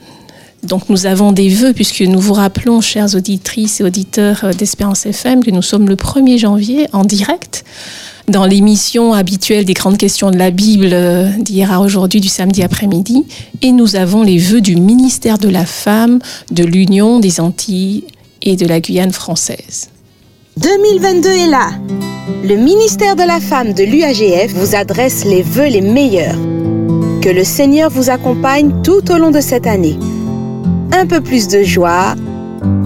donc, 0.63 0.89
nous 0.89 1.07
avons 1.07 1.33
des 1.33 1.49
vœux, 1.49 1.73
puisque 1.73 2.03
nous 2.03 2.21
vous 2.21 2.35
rappelons, 2.35 2.81
chères 2.81 3.17
auditrices 3.17 3.81
et 3.81 3.85
auditeurs 3.85 4.51
d'Espérance 4.57 5.07
FM, 5.07 5.43
que 5.43 5.51
nous 5.51 5.63
sommes 5.63 5.89
le 5.89 5.97
1er 5.97 6.39
janvier 6.39 6.87
en 6.93 7.05
direct 7.05 7.65
dans 8.29 8.47
l'émission 8.47 9.13
habituelle 9.13 9.65
des 9.65 9.75
grandes 9.75 9.99
questions 9.99 10.31
de 10.31 10.37
la 10.37 10.51
Bible 10.53 10.95
d'hier 11.41 11.73
à 11.73 11.81
aujourd'hui, 11.81 12.21
du 12.21 12.29
samedi 12.29 12.63
après-midi. 12.63 13.25
Et 13.61 13.73
nous 13.73 13.97
avons 13.97 14.23
les 14.23 14.39
vœux 14.39 14.61
du 14.61 14.77
ministère 14.77 15.39
de 15.39 15.49
la 15.49 15.67
Femme, 15.67 16.21
de 16.53 16.65
l'Union 16.65 17.19
des 17.19 17.41
Antilles 17.41 18.05
et 18.41 18.57
de 18.57 18.67
la 18.67 18.81
Guyane 18.81 19.13
française. 19.13 19.92
2022 20.59 21.29
est 21.31 21.47
là. 21.47 21.71
Le 22.45 22.57
ministère 22.57 23.17
de 23.17 23.23
la 23.23 23.41
Femme 23.41 23.73
de 23.73 23.85
l'UAGF 23.85 24.53
vous 24.53 24.77
adresse 24.77 25.25
les 25.25 25.41
vœux 25.41 25.69
les 25.69 25.81
meilleurs. 25.81 26.37
Que 27.23 27.31
le 27.31 27.43
Seigneur 27.43 27.89
vous 27.89 28.11
accompagne 28.11 28.83
tout 28.83 29.11
au 29.11 29.17
long 29.17 29.31
de 29.31 29.41
cette 29.41 29.67
année. 29.67 29.99
Un 30.93 31.07
peu 31.07 31.23
plus 31.23 31.49
de 31.49 31.63
joie, 31.63 32.17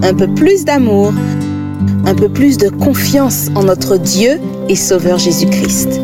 un 0.01 0.13
peu 0.13 0.27
plus 0.33 0.63
d'amour, 0.63 1.11
un 2.05 2.15
peu 2.15 2.29
plus 2.29 2.57
de 2.57 2.69
confiance 2.69 3.49
en 3.53 3.63
notre 3.63 3.97
Dieu 3.97 4.39
et 4.69 4.75
Sauveur 4.75 5.17
Jésus-Christ. 5.17 5.99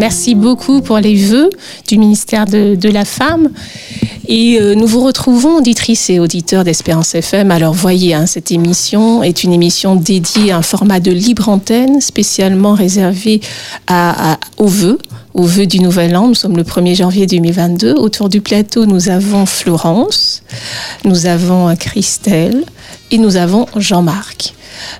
Merci 0.00 0.34
beaucoup 0.34 0.80
pour 0.80 0.98
les 0.98 1.14
vœux 1.14 1.50
du 1.86 1.98
ministère 1.98 2.46
de, 2.46 2.88
la 2.88 3.04
Femme. 3.04 3.50
Et 4.26 4.58
euh, 4.58 4.74
nous 4.74 4.86
vous 4.86 5.04
retrouvons, 5.04 5.58
auditrices 5.58 6.08
et 6.08 6.18
auditeurs 6.18 6.64
d'Espérance 6.64 7.14
FM. 7.14 7.50
Alors 7.50 7.74
voyez, 7.74 8.14
hein, 8.14 8.24
cette 8.24 8.50
émission 8.50 9.22
est 9.22 9.44
une 9.44 9.52
émission 9.52 9.96
dédiée 9.96 10.52
à 10.52 10.56
un 10.56 10.62
format 10.62 11.00
de 11.00 11.10
libre 11.10 11.50
antenne 11.50 12.00
spécialement 12.00 12.72
réservé 12.72 13.42
à, 13.88 14.32
à- 14.32 14.38
aux 14.56 14.68
vœux, 14.68 14.96
aux 15.34 15.44
vœux 15.44 15.66
du 15.66 15.80
Nouvel 15.80 16.16
An. 16.16 16.28
Nous 16.28 16.34
sommes 16.34 16.56
le 16.56 16.62
1er 16.64 16.94
janvier 16.96 17.26
2022. 17.26 17.92
Autour 17.92 18.30
du 18.30 18.40
plateau, 18.40 18.86
nous 18.86 19.10
avons 19.10 19.44
Florence, 19.44 20.42
nous 21.04 21.26
avons 21.26 21.68
euh, 21.68 21.74
Christelle 21.74 22.64
et 23.10 23.18
nous 23.18 23.36
avons 23.36 23.66
Jean-Marc. 23.76 24.54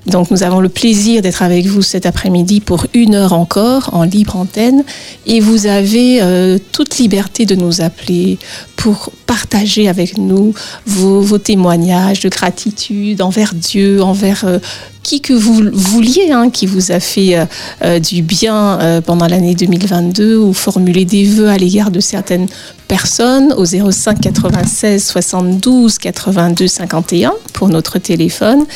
Donc 0.06 0.30
nous 0.30 0.42
avons 0.42 0.60
le 0.60 0.68
plaisir 0.68 1.22
d'être 1.22 1.42
avec 1.42 1.66
vous 1.66 1.82
cet 1.82 2.06
après-midi 2.06 2.60
pour 2.60 2.86
une 2.94 3.14
heure 3.14 3.32
encore 3.32 3.90
en 3.92 4.04
libre 4.04 4.36
antenne. 4.36 4.84
Et 5.26 5.40
vous 5.40 5.66
avez 5.66 6.22
euh, 6.22 6.58
toute 6.72 6.98
liberté 6.98 7.46
de 7.46 7.54
nous 7.54 7.80
appeler 7.80 8.38
pour 8.76 9.10
partager 9.26 9.88
avec 9.88 10.16
nous 10.16 10.54
vos, 10.86 11.38
témoignages 11.38 12.20
de 12.20 12.28
gratitude 12.28 13.22
envers 13.22 13.54
Dieu, 13.54 14.02
envers 14.02 14.44
euh, 14.44 14.58
qui 15.02 15.20
que 15.20 15.32
vous 15.32 15.62
vouliez, 15.72 16.30
hein, 16.32 16.50
qui 16.50 16.66
vous 16.66 16.92
a 16.92 17.00
fait 17.00 17.38
euh, 17.38 17.44
euh, 17.82 17.98
du 17.98 18.22
bien 18.22 18.80
euh, 18.80 19.00
pendant 19.00 19.26
l'année 19.26 19.54
2022 19.54 20.36
ou 20.36 20.52
formuler 20.52 21.04
des 21.04 21.24
vœux 21.24 21.48
à 21.48 21.56
l'égard 21.56 21.90
de 21.90 22.00
certaines 22.00 22.46
personnes 22.88 23.52
au 23.54 23.64
05 23.64 24.20
96 24.20 25.04
72 25.04 25.98
82 25.98 26.66
51 26.66 27.32
pour 27.52 27.68
notre 27.68 27.98
téléphone 27.98 28.66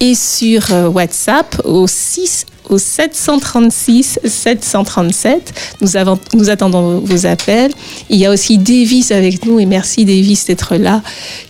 et 0.00 0.14
sur 0.14 0.70
WhatsApp 0.92 1.60
au 1.64 1.86
6 1.86 2.46
au 2.70 2.78
736 2.78 4.20
737. 4.24 5.52
Nous, 5.82 5.96
avons, 5.96 6.18
nous 6.32 6.48
attendons 6.48 7.00
vos 7.00 7.26
appels. 7.26 7.70
Il 8.08 8.18
y 8.18 8.24
a 8.24 8.30
aussi 8.30 8.56
Davis 8.56 9.12
avec 9.12 9.44
nous 9.44 9.60
et 9.60 9.66
merci 9.66 10.06
Davis 10.06 10.46
d'être 10.46 10.76
là, 10.76 11.02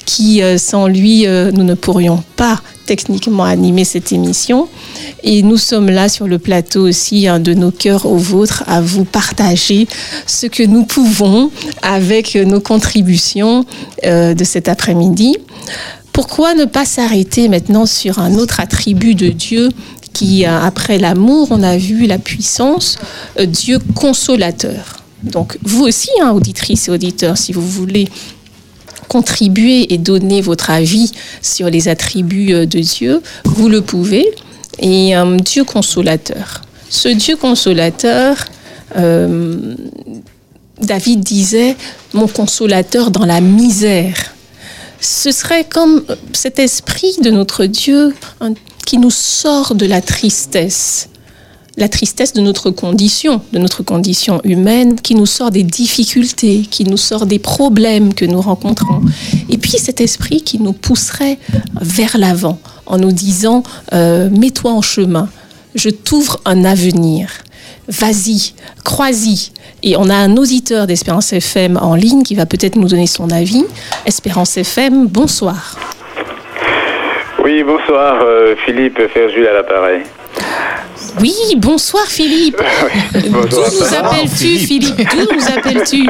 qui 0.05 0.43
sans 0.59 0.89
lui, 0.89 1.25
nous 1.25 1.63
ne 1.63 1.75
pourrions 1.75 2.23
pas 2.35 2.61
techniquement 2.87 3.45
animer 3.45 3.85
cette 3.85 4.13
émission. 4.13 4.69
Et 5.23 5.43
nous 5.43 5.57
sommes 5.57 5.91
là 5.91 6.09
sur 6.09 6.27
le 6.27 6.39
plateau 6.39 6.89
aussi, 6.89 7.27
hein, 7.27 7.41
de 7.41 7.55
nos 7.55 7.71
cœurs 7.71 8.07
aux 8.07 8.17
vôtres, 8.17 8.65
à 8.67 8.81
vous 8.81 9.05
partager 9.05 9.87
ce 10.27 10.47
que 10.47 10.63
nous 10.63 10.85
pouvons 10.85 11.51
avec 11.83 12.35
nos 12.35 12.61
contributions 12.61 13.65
euh, 14.05 14.35
de 14.35 14.45
cet 14.45 14.69
après-midi. 14.69 15.37
Pourquoi 16.13 16.55
ne 16.55 16.65
pas 16.65 16.85
s'arrêter 16.85 17.49
maintenant 17.49 17.87
sur 17.87 18.21
un 18.21 18.35
autre 18.35 18.61
attribut 18.61 19.15
de 19.15 19.29
Dieu 19.29 19.71
qui, 20.13 20.47
euh, 20.47 20.61
après 20.61 20.99
l'amour, 20.99 21.49
on 21.51 21.63
a 21.63 21.77
vu 21.77 22.07
la 22.07 22.19
puissance, 22.19 22.97
euh, 23.39 23.47
Dieu 23.47 23.79
consolateur. 23.95 25.03
Donc 25.25 25.59
vous 25.63 25.83
aussi, 25.83 26.11
hein, 26.23 26.31
auditrices 26.33 26.89
et 26.89 26.91
auditeurs, 26.91 27.37
si 27.37 27.53
vous 27.53 27.67
voulez 27.67 28.09
contribuer 29.09 29.93
et 29.93 29.99
donner 29.99 30.41
votre 30.41 30.71
avis 30.71 31.13
sur 31.43 31.71
les 31.71 31.89
attributs 31.89 32.53
euh, 32.53 32.67
de 32.67 32.81
Dieu, 32.81 33.23
vous 33.45 33.69
le 33.69 33.81
pouvez. 33.81 34.27
Et 34.79 35.17
euh, 35.17 35.37
Dieu 35.37 35.65
consolateur. 35.65 36.63
Ce 36.89 37.09
Dieu 37.09 37.37
consolateur, 37.37 38.37
euh, 38.97 39.75
David 40.81 41.21
disait, 41.21 41.77
mon 42.13 42.27
consolateur 42.27 43.11
dans 43.11 43.27
la 43.27 43.41
misère. 43.41 44.35
Ce 45.01 45.31
serait 45.31 45.65
comme 45.65 46.05
cet 46.33 46.59
esprit 46.59 47.15
de 47.23 47.31
notre 47.31 47.67
Dieu 47.67 48.15
qui 48.87 48.99
nous 48.99 49.11
sort 49.11 49.75
de 49.75 49.87
la 49.87 50.01
tristesse 50.01 51.09
la 51.77 51.89
tristesse 51.89 52.33
de 52.33 52.41
notre 52.41 52.71
condition, 52.71 53.41
de 53.53 53.59
notre 53.59 53.83
condition 53.83 54.41
humaine, 54.45 55.01
qui 55.01 55.15
nous 55.15 55.27
sort 55.27 55.51
des 55.51 55.63
difficultés, 55.63 56.63
qui 56.71 56.85
nous 56.85 56.97
sort 56.97 57.27
des 57.27 57.39
problèmes 57.39 58.15
que 58.15 58.25
nous 58.25 58.41
rencontrons. 58.41 59.01
Et 59.49 59.59
puis 59.59 59.73
cet 59.73 60.01
esprit 60.01 60.43
qui 60.43 60.61
nous 60.61 60.73
pousserait 60.73 61.39
vers 61.81 62.17
l'avant 62.19 62.59
en 62.87 62.99
nous 62.99 63.13
disant, 63.13 63.63
euh, 63.93 64.29
mets-toi 64.31 64.71
en 64.71 64.83
chemin, 64.83 65.29
je 65.75 65.91
t'ouvre 65.91 66.41
un 66.45 66.65
avenir. 66.65 67.31
Vas-y, 67.89 68.55
crois-y. 68.85 69.51
Et 69.83 69.97
on 69.97 70.09
a 70.09 70.15
un 70.15 70.37
auditeur 70.37 70.87
d'Espérance 70.87 71.33
FM 71.33 71.77
en 71.77 71.95
ligne 71.95 72.23
qui 72.23 72.35
va 72.35 72.47
peut-être 72.47 72.77
nous 72.77 72.89
donner 72.89 73.07
son 73.07 73.31
avis. 73.31 73.65
Espérance 74.07 74.57
FM, 74.57 75.07
bonsoir. 75.07 75.77
Oui, 77.43 77.63
bonsoir, 77.63 78.23
euh, 78.23 78.55
Philippe 78.65 78.99
Ferjul 79.13 79.47
à 79.47 79.53
l'appareil. 79.53 80.03
Oui, 81.21 81.35
bonsoir 81.57 82.07
Philippe. 82.07 82.57
Bonsoir. 83.31 83.49
D'où 83.49 83.77
nous 83.79 83.95
appelles-tu 83.95 84.59
Philippe? 84.59 85.09
D'où 85.11 85.35
nous 85.35 85.47
appelles-tu? 85.57 86.09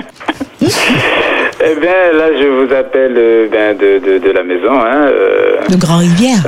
Eh 1.67 1.75
bien, 1.81 2.13
là, 2.13 2.27
je 2.39 2.47
vous 2.47 2.73
appelle 2.75 3.15
euh, 3.17 3.49
ben, 3.51 3.77
de, 3.77 3.99
de, 3.99 4.19
de 4.19 4.31
la 4.33 4.43
maison. 4.43 4.73
Hein, 4.73 5.07
euh, 5.09 5.57
De 5.71 5.77
Grand-Rivière. 5.77 6.45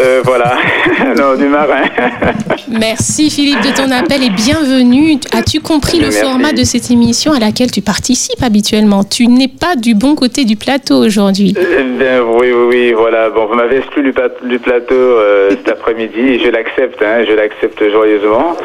euh, 0.00 0.20
voilà, 0.24 0.54
non, 1.16 1.36
du 1.36 1.44
marin. 1.46 1.82
Merci 2.68 3.30
Philippe 3.30 3.60
de 3.62 3.74
ton 3.76 3.90
appel 3.92 4.22
et 4.24 4.30
bienvenue. 4.30 5.18
As-tu 5.32 5.60
compris 5.60 6.00
le 6.00 6.10
format 6.10 6.52
de 6.52 6.64
cette 6.64 6.90
émission 6.90 7.32
à 7.32 7.38
laquelle 7.38 7.70
tu 7.70 7.80
participes 7.80 8.42
habituellement? 8.42 9.04
Tu 9.04 9.26
n'es 9.28 9.48
pas 9.48 9.76
du 9.76 9.94
bon 9.94 10.14
côté 10.16 10.44
du 10.44 10.56
plateau 10.56 10.96
aujourd'hui. 10.96 11.54
Eh 11.56 11.82
bien, 11.82 12.22
oui, 12.22 12.48
oui, 12.52 12.66
oui, 12.70 12.92
voilà. 12.92 13.30
Bon, 13.30 13.46
vous 13.46 13.54
m'avez 13.54 13.78
exclu 13.78 14.02
du, 14.02 14.12
plat- 14.12 14.28
du 14.42 14.58
plateau 14.58 14.94
euh, 14.94 15.50
cet 15.50 15.68
après-midi 15.68 16.18
et 16.20 16.38
je 16.40 16.50
l'accepte, 16.50 17.00
hein, 17.02 17.24
je 17.28 17.32
l'accepte 17.34 17.82
joyeusement. 17.90 18.56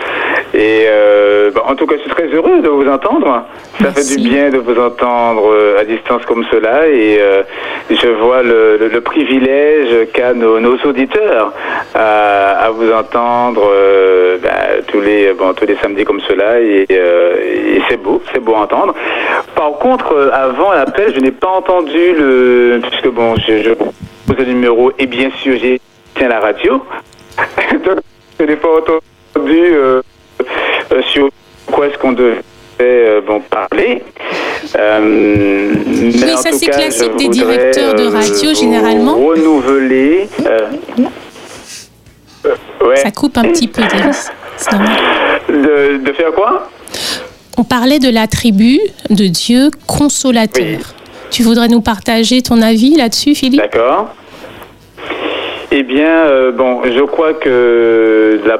Et 0.53 0.85
euh, 0.87 1.51
en 1.67 1.75
tout 1.75 1.85
cas, 1.85 1.95
je 1.97 2.01
suis 2.01 2.11
très 2.11 2.27
heureux 2.27 2.61
de 2.61 2.67
vous 2.69 2.87
entendre. 2.89 3.45
Ça 3.79 3.85
Merci. 3.95 4.15
fait 4.15 4.21
du 4.21 4.29
bien 4.29 4.49
de 4.51 4.57
vous 4.57 4.79
entendre 4.79 5.42
euh, 5.51 5.79
à 5.79 5.85
distance 5.85 6.23
comme 6.25 6.43
cela 6.51 6.87
et 6.87 7.17
euh, 7.19 7.43
je 7.89 8.07
vois 8.07 8.43
le, 8.43 9.01
privilège 9.01 10.07
qu'a 10.13 10.33
nos, 10.33 10.77
auditeurs 10.85 11.51
à, 11.93 12.69
vous 12.71 12.91
entendre 12.91 13.69
euh, 13.73 14.37
ben, 14.41 14.83
tous 14.87 15.01
les 15.01 15.33
tous 15.57 15.65
les 15.65 15.75
samedis 15.77 16.05
comme 16.05 16.21
cela 16.21 16.59
et, 16.61 16.85
c'est 17.89 17.97
beau, 17.97 18.21
c'est 18.31 18.39
beau 18.39 18.55
à 18.55 18.59
entendre. 18.59 18.93
Par 19.55 19.71
contre, 19.73 20.31
avant 20.31 20.71
l'appel, 20.71 21.13
je 21.13 21.19
n'ai 21.19 21.31
pas 21.31 21.49
entendu 21.49 22.13
le 22.17 22.79
puisque 22.81 23.09
bon, 23.09 23.35
je, 23.35 23.61
je 23.61 23.73
pose 23.73 24.37
le 24.37 24.45
numéro 24.45 24.91
et 24.97 25.05
bien 25.05 25.29
sûr 25.41 25.57
j'ai 25.57 25.81
tiens 26.15 26.29
la 26.29 26.39
radio. 26.39 26.81
Donc, 27.85 27.99
je 28.39 28.45
n'ai 28.45 28.55
pas 28.55 28.69
entendu 28.69 29.73
sur 31.09 31.29
quoi 31.71 31.87
est-ce 31.87 31.97
qu'on 31.97 32.13
devait 32.13 32.41
euh, 32.83 33.21
bon, 33.21 33.41
parler. 33.41 34.01
Euh, 34.77 35.73
mais 35.95 36.35
ça, 36.35 36.51
c'est 36.51 36.67
classique 36.67 37.15
des 37.17 37.29
directeurs 37.29 37.95
de 37.95 38.03
euh, 38.03 38.09
radio, 38.09 38.53
généralement. 38.53 39.15
Renouveler. 39.15 40.27
ouais. 42.81 42.95
Ça 42.97 43.11
coupe 43.11 43.37
un 43.37 43.43
petit 43.43 43.67
peu, 43.67 43.81
normal. 43.81 44.11
De, 45.49 45.97
de 45.97 46.13
faire 46.13 46.31
quoi? 46.33 46.69
On 47.57 47.63
parlait 47.63 47.99
de 47.99 48.09
l'attribut 48.09 48.79
de 49.09 49.25
Dieu 49.25 49.69
consolateur. 49.87 50.65
Oui. 50.65 50.79
Tu 51.31 51.43
voudrais 51.43 51.67
nous 51.67 51.81
partager 51.81 52.41
ton 52.41 52.61
avis 52.61 52.95
là-dessus, 52.95 53.35
Philippe? 53.35 53.61
D'accord. 53.61 54.13
Eh 55.71 55.83
bien, 55.83 56.07
euh, 56.27 56.51
bon, 56.51 56.81
je 56.85 57.01
crois 57.01 57.33
que 57.33 58.39
la 58.45 58.59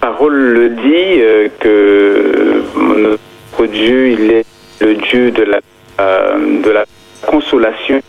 parole 0.00 0.34
le 0.34 0.68
dit 0.70 1.20
euh, 1.20 1.48
que 1.60 2.62
Dieu, 3.76 4.08
il 4.08 4.30
est 4.32 4.46
le 4.80 4.94
Dieu 4.94 5.30
de 5.30 5.42
la, 5.42 5.60
euh, 6.00 6.62
de 6.62 6.70
la 6.70 6.84
consolation. 7.26 8.00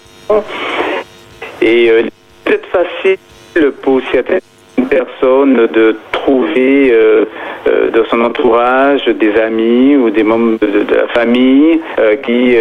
Et 1.62 1.90
euh, 1.90 2.04
c'est 2.04 2.52
peut-être 2.52 2.68
facile 2.68 3.72
pour 3.82 4.02
certaines 4.12 4.42
personnes 4.90 5.68
de 5.68 5.98
trouver 6.12 6.92
euh, 6.92 7.26
euh, 7.68 7.90
dans 7.92 8.06
son 8.06 8.22
entourage 8.22 9.06
des 9.06 9.36
amis 9.38 9.96
ou 9.96 10.10
des 10.10 10.24
membres 10.24 10.60
de, 10.60 10.96
la 10.96 11.08
famille 11.10 11.82
qui 12.24 12.56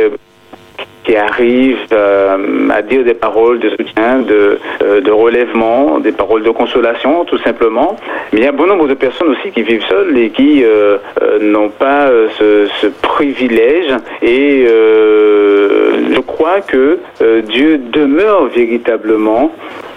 qui 1.07 1.16
arrivent 1.16 1.86
euh, 1.92 2.68
à 2.68 2.82
dire 2.82 3.04
des 3.04 3.14
paroles 3.14 3.61
de 3.61 3.70
soutien, 3.70 4.18
de, 4.18 4.59
euh, 4.82 5.00
de 5.00 5.11
relèvement, 5.12 6.00
des 6.00 6.11
paroles 6.11 6.42
de 6.42 6.50
consolation, 6.50 7.24
tout 7.24 7.38
simplement. 7.38 7.96
Mais 8.32 8.40
il 8.40 8.44
y 8.44 8.48
a 8.48 8.52
bon 8.52 8.66
nombre 8.66 8.88
de 8.88 8.94
personnes 8.94 9.28
aussi 9.28 9.52
qui 9.52 9.62
vivent 9.62 9.86
seules 9.88 10.18
et 10.18 10.30
qui 10.30 10.64
euh, 10.64 10.98
euh, 11.22 11.38
n'ont 11.40 11.68
pas 11.68 12.11
ce, 12.38 12.66
ce 12.80 12.88
privilège. 12.88 13.92
Et 14.20 14.66
je 14.66 16.20
crois 16.20 16.61
que 16.61 16.99
Dieu 17.42 17.78
demeure 17.78 18.46
véritablement 18.46 19.53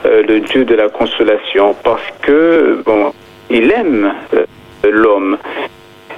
le 0.06 0.40
Dieu 0.40 0.64
de 0.64 0.76
la 0.76 0.90
consolation 0.90 1.76
parce 1.84 2.08
que 2.22 2.82
bon, 2.86 3.14
il 3.50 3.72
aime 3.72 4.14
l'homme. 4.88 5.38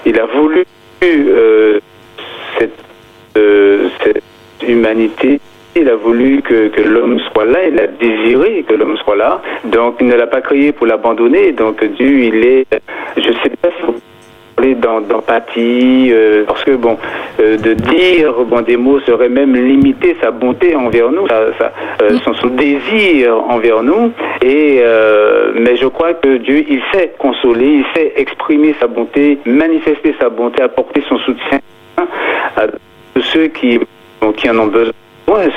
Il 0.05 0.19
a 0.19 0.25
voulu 0.25 0.65
cette, 2.59 2.71
cette 4.03 4.23
humanité. 4.63 5.39
Il 5.75 5.87
a 5.89 5.95
voulu 5.95 6.41
que, 6.41 6.67
que 6.67 6.81
l'homme 6.81 7.17
soit 7.31 7.45
là, 7.45 7.59
il 7.71 7.79
a 7.79 7.87
désiré 7.87 8.63
que 8.67 8.73
l'homme 8.73 8.97
soit 8.97 9.15
là. 9.15 9.41
Donc 9.65 9.95
il 10.01 10.07
ne 10.07 10.15
l'a 10.15 10.27
pas 10.27 10.41
créé 10.41 10.71
pour 10.73 10.85
l'abandonner. 10.85 11.53
Donc 11.53 11.81
Dieu, 11.95 12.23
il 12.25 12.45
est, 12.45 12.65
je 13.15 13.29
ne 13.29 13.33
sais 13.41 13.49
pas 13.61 13.69
si 13.77 13.83
vous 13.85 13.95
parlez 14.57 14.75
d'em- 14.75 15.05
d'empathie, 15.07 16.09
euh, 16.11 16.43
parce 16.45 16.65
que 16.65 16.71
bon, 16.71 16.97
euh, 17.39 17.55
de 17.55 17.73
dire 17.73 18.33
bon, 18.49 18.59
des 18.61 18.75
mots 18.75 18.99
serait 18.99 19.29
même 19.29 19.55
limiter 19.55 20.17
sa 20.21 20.29
bonté 20.31 20.75
envers 20.75 21.09
nous, 21.09 21.25
sa- 21.29 21.53
sa- 21.57 21.71
euh, 22.03 22.17
son, 22.25 22.33
son 22.33 22.47
désir 22.47 23.33
envers 23.49 23.81
nous. 23.81 24.11
Et 24.41 24.81
mais 25.55 25.77
je 25.77 25.85
crois 25.87 26.13
que 26.15 26.35
Dieu, 26.37 26.65
il 26.69 26.81
sait 26.93 27.13
consoler, 27.17 27.65
il 27.81 27.85
sait 27.95 28.11
exprimer 28.17 28.75
sa 28.79 28.87
bonté, 28.87 29.37
manifester 29.45 30.13
sa 30.19 30.27
bonté, 30.29 30.61
apporter 30.61 31.01
son 31.07 31.17
soutien 31.19 31.59
à 32.57 32.67
tous 33.13 33.21
ceux 33.21 33.47
qui, 33.47 33.79
qui 34.37 34.49
en 34.49 34.59
ont 34.59 34.67
besoin, 34.67 34.93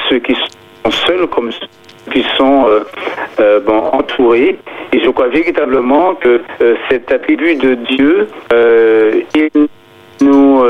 ceux 0.09 0.19
qui 0.19 0.35
seuls 1.07 1.27
comme 1.28 1.51
ceux 1.53 1.66
qui 2.12 2.24
sont 2.36 2.66
euh, 2.66 2.81
euh, 3.41 3.61
entourés. 3.93 4.59
Et 4.93 5.01
je 5.01 5.09
crois 5.11 5.28
véritablement 5.28 6.15
que 6.15 6.41
euh, 6.61 6.74
cet 6.91 7.11
attribut 7.11 7.57
de 7.57 7.74
Dieu, 7.74 8.28
il, 9.35 9.66
nous, 10.20 10.65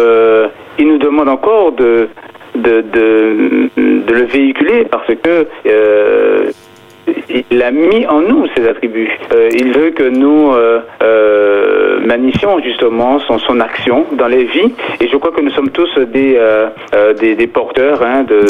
il 0.79 0.89
nous 0.89 0.99
demande 0.99 1.29
encore 1.29 1.73
de, 1.73 2.09
de, 2.55 2.81
de, 2.81 3.71
de 3.77 4.13
le 4.13 4.25
véhiculer 4.25 4.85
parce 4.85 5.07
que 5.07 5.47
il 7.51 7.63
a 7.63 7.71
mis 7.71 8.07
en 8.07 8.21
nous 8.21 8.47
ces 8.57 8.67
attributs. 8.69 9.11
Euh, 9.33 9.51
il 9.53 9.73
veut 9.73 9.91
que 9.91 10.05
nous 10.05 10.53
euh, 10.53 10.81
euh, 11.03 12.01
magnifions 12.07 12.61
justement 12.63 13.19
son, 13.21 13.39
son 13.39 13.61
action 13.61 14.07
dans 14.13 14.29
les 14.29 14.45
vies. 14.45 14.73
Et 15.01 15.09
je 15.09 15.17
crois 15.17 15.33
que 15.33 15.41
nous 15.43 15.51
sommes 15.51 15.71
tous 15.71 15.91
des, 15.99 16.37
euh, 16.37 16.69
des, 17.15 17.35
des 17.35 17.47
porteurs 17.47 18.03
hein, 18.03 18.25
de, 18.25 18.41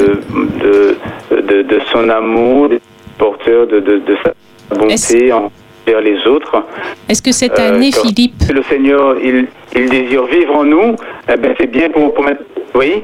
de, 0.63 0.97
de, 1.41 1.63
de 1.63 1.81
son 1.93 2.09
amour, 2.09 2.69
des 2.69 2.81
porteurs 3.19 3.67
de, 3.67 3.81
de, 3.81 3.99
de 3.99 4.17
sa 4.23 4.33
bonté 4.77 5.33
envers 5.33 6.01
les 6.01 6.27
autres. 6.27 6.63
Est-ce 7.09 7.23
que 7.23 7.33
cette 7.33 7.59
année, 7.59 7.91
Philippe, 7.93 8.43
Le 8.53 8.63
Seigneur, 8.63 9.17
il, 9.23 9.47
il 9.77 9.89
désire 9.91 10.25
vivre 10.27 10.57
en 10.57 10.65
nous. 10.65 10.97
Eh 11.33 11.37
ben, 11.37 11.55
c'est 11.59 11.71
bien 11.71 11.91
pour, 11.91 12.15
pour 12.15 12.25
mettre... 12.25 12.43
Oui 12.75 13.03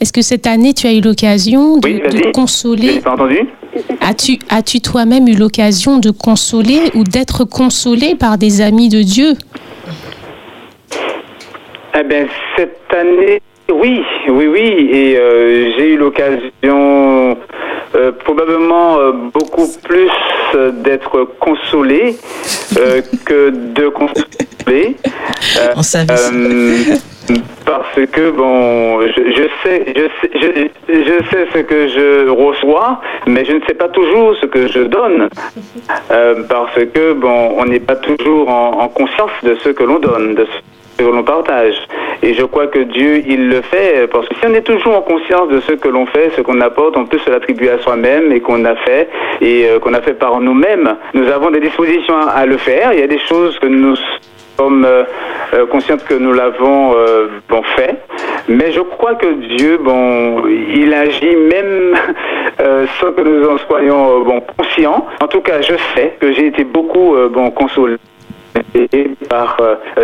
est-ce 0.00 0.12
que 0.12 0.22
cette 0.22 0.46
année 0.48 0.74
tu 0.74 0.86
as 0.88 0.92
eu 0.92 1.00
l'occasion 1.00 1.78
de, 1.78 1.86
Oui, 1.86 2.00
de 2.00 2.30
consoler 2.32 3.00
pas 3.00 3.12
entendu 3.12 3.38
As-tu 4.00 4.38
as-tu 4.50 4.80
toi-même 4.80 5.26
eu 5.28 5.34
l'occasion 5.34 5.98
de 5.98 6.10
consoler 6.10 6.90
ou 6.94 7.04
d'être 7.04 7.44
consolé 7.44 8.14
par 8.14 8.38
des 8.38 8.60
amis 8.60 8.88
de 8.88 9.02
Dieu? 9.02 9.34
Eh 11.98 12.02
bien, 12.04 12.26
cette 12.56 12.78
année, 12.92 13.40
oui, 13.72 14.00
oui, 14.28 14.46
oui. 14.46 14.88
Et 14.92 15.16
euh, 15.16 15.70
j'ai 15.76 15.90
eu 15.92 15.96
l'occasion, 15.96 17.36
euh, 17.94 18.12
probablement 18.24 18.98
euh, 18.98 19.12
beaucoup 19.32 19.68
plus 19.82 20.10
euh, 20.54 20.70
d'être 20.72 21.28
consolé 21.40 22.16
euh, 22.78 23.00
que 23.24 23.50
de 23.50 23.88
consoler. 23.88 24.96
Euh, 25.60 25.72
On 25.76 25.82
savait 25.82 26.16
ça. 26.16 26.32
euh, 26.32 26.96
parce 27.64 27.94
que 28.12 28.30
bon, 28.30 29.00
je, 29.02 29.48
sais, 29.62 29.84
je 29.96 30.04
je, 30.88 31.24
sais 31.30 31.46
ce 31.52 31.58
que 31.58 31.88
je 31.88 32.28
reçois, 32.28 33.00
mais 33.26 33.44
je 33.44 33.52
ne 33.54 33.60
sais 33.66 33.74
pas 33.74 33.88
toujours 33.88 34.34
ce 34.40 34.46
que 34.46 34.66
je 34.68 34.80
donne, 34.80 35.28
Euh, 36.10 36.42
parce 36.48 36.74
que 36.92 37.12
bon, 37.14 37.54
on 37.58 37.64
n'est 37.64 37.80
pas 37.80 37.96
toujours 37.96 38.48
en, 38.48 38.80
en 38.82 38.88
conscience 38.88 39.30
de 39.42 39.54
ce 39.56 39.70
que 39.70 39.84
l'on 39.84 39.98
donne, 39.98 40.34
de 40.34 40.44
ce 40.44 41.02
que 41.04 41.08
l'on 41.10 41.22
partage. 41.22 41.74
Et 42.22 42.34
je 42.34 42.44
crois 42.44 42.66
que 42.68 42.78
Dieu, 42.78 43.22
il 43.26 43.48
le 43.48 43.60
fait, 43.62 44.06
parce 44.10 44.28
que 44.28 44.34
si 44.36 44.46
on 44.46 44.54
est 44.54 44.62
toujours 44.62 44.96
en 44.96 45.02
conscience 45.02 45.48
de 45.48 45.60
ce 45.60 45.72
que 45.72 45.88
l'on 45.88 46.06
fait, 46.06 46.30
ce 46.36 46.40
qu'on 46.42 46.60
apporte, 46.60 46.96
on 46.96 47.06
peut 47.06 47.18
se 47.18 47.30
l'attribuer 47.30 47.70
à 47.70 47.78
soi-même 47.78 48.32
et 48.32 48.40
qu'on 48.40 48.64
a 48.64 48.76
fait, 48.76 49.08
et 49.40 49.68
euh, 49.68 49.78
qu'on 49.78 49.94
a 49.94 50.00
fait 50.00 50.14
par 50.14 50.40
nous-mêmes. 50.40 50.96
Nous 51.14 51.28
avons 51.28 51.50
des 51.50 51.60
dispositions 51.60 52.16
à 52.16 52.46
le 52.46 52.56
faire. 52.56 52.92
Il 52.92 53.00
y 53.00 53.02
a 53.02 53.06
des 53.06 53.18
choses 53.18 53.58
que 53.58 53.66
nous 53.66 53.96
sommes 54.56 54.84
euh, 54.84 55.04
euh, 55.54 55.66
que 55.66 56.14
nous 56.14 56.32
l'avons 56.32 56.94
euh, 56.96 57.28
fait, 57.76 57.96
mais 58.48 58.72
je 58.72 58.80
crois 58.80 59.14
que 59.14 59.26
Dieu, 59.56 59.78
bon, 59.78 60.46
il 60.46 60.92
agit 60.92 61.36
même 61.36 61.94
euh, 62.60 62.86
sans 63.00 63.12
que 63.12 63.22
nous 63.22 63.48
en 63.48 63.58
soyons 63.58 64.20
bon 64.20 64.42
conscients. 64.56 65.06
En 65.22 65.26
tout 65.26 65.40
cas, 65.40 65.60
je 65.60 65.74
sais 65.94 66.16
que 66.20 66.32
j'ai 66.32 66.46
été 66.46 66.64
beaucoup 66.64 67.16
bon 67.30 67.50
consolé 67.50 67.96
par 69.28 69.56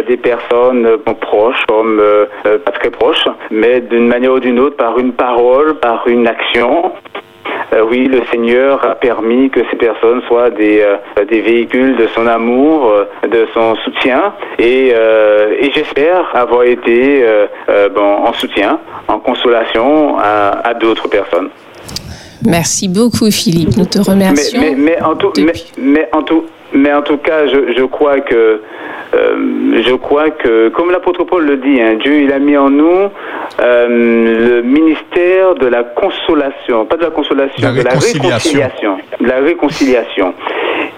des 0.07 0.17
personnes 0.17 0.99
proches, 1.21 1.65
comme 1.69 2.01
euh, 2.01 2.27
euh, 2.47 2.59
pas 2.59 2.73
très 2.73 2.91
proches, 2.91 3.25
mais 3.51 3.81
d'une 3.81 4.09
manière 4.09 4.33
ou 4.33 4.41
d'une 4.41 4.59
autre, 4.59 4.77
par 4.77 4.99
une 4.99 5.13
parole, 5.13 5.79
par 5.79 6.07
une 6.07 6.27
action. 6.27 6.93
Euh, 7.73 7.85
oui, 7.89 8.07
le 8.07 8.23
Seigneur 8.31 8.85
a 8.85 8.95
permis 8.95 9.51
que 9.51 9.61
ces 9.71 9.77
personnes 9.77 10.23
soient 10.29 10.51
des, 10.51 10.81
euh, 10.81 11.25
des 11.25 11.41
véhicules 11.41 11.97
de 11.97 12.07
son 12.09 12.27
amour, 12.27 12.91
euh, 12.91 13.27
de 13.29 13.47
son 13.55 13.77
soutien, 13.77 14.33
et, 14.59 14.89
et 14.89 15.71
j'espère 15.75 16.31
avoir 16.35 16.65
été 16.65 17.25
bon, 17.95 18.25
en 18.27 18.33
soutien, 18.35 18.79
en 19.09 19.19
consolation 19.19 20.19
à, 20.19 20.61
à 20.65 20.75
d'autres 20.75 21.09
personnes. 21.09 21.49
Merci 22.47 22.89
beaucoup, 22.89 23.31
Philippe. 23.31 23.77
Nous 23.77 23.87
te 23.87 23.99
remercions. 23.99 24.61
mais, 24.61 24.75
mais 24.77 25.03
en 25.03 25.15
tout, 25.15 25.33
mais, 25.39 25.53
mais 25.79 26.09
en 26.13 26.23
tout, 26.23 26.45
mais 26.73 26.93
en 26.93 27.03
tout 27.03 27.19
cas, 27.19 27.47
je, 27.47 27.73
je 27.77 27.85
crois 27.85 28.21
que, 28.21 28.61
euh, 29.15 29.83
je 29.87 29.95
crois 29.95 30.31
que, 30.31 30.69
comme 30.71 30.91
l'apôtre 30.91 31.25
Paul 31.25 31.45
le 31.45 31.57
dit, 31.57 31.81
hein, 31.81 31.97
Dieu 32.03 32.23
il 32.23 32.33
a 32.33 32.39
mis 32.39 32.57
en 32.57 32.71
nous 32.71 33.11
euh, 33.59 33.89
le 33.89 34.63
ministère 34.63 35.55
de 35.57 35.67
la 35.67 35.83
consolation, 35.83 36.87
pas 36.87 36.97
de 36.97 37.03
la 37.03 37.11
consolation, 37.11 37.69
La 37.69 37.73
de 37.73 37.83
la 37.83 37.91
réconciliation. 37.91 38.99
de 39.21 39.27
la 39.27 39.41
réconciliation. 39.41 40.35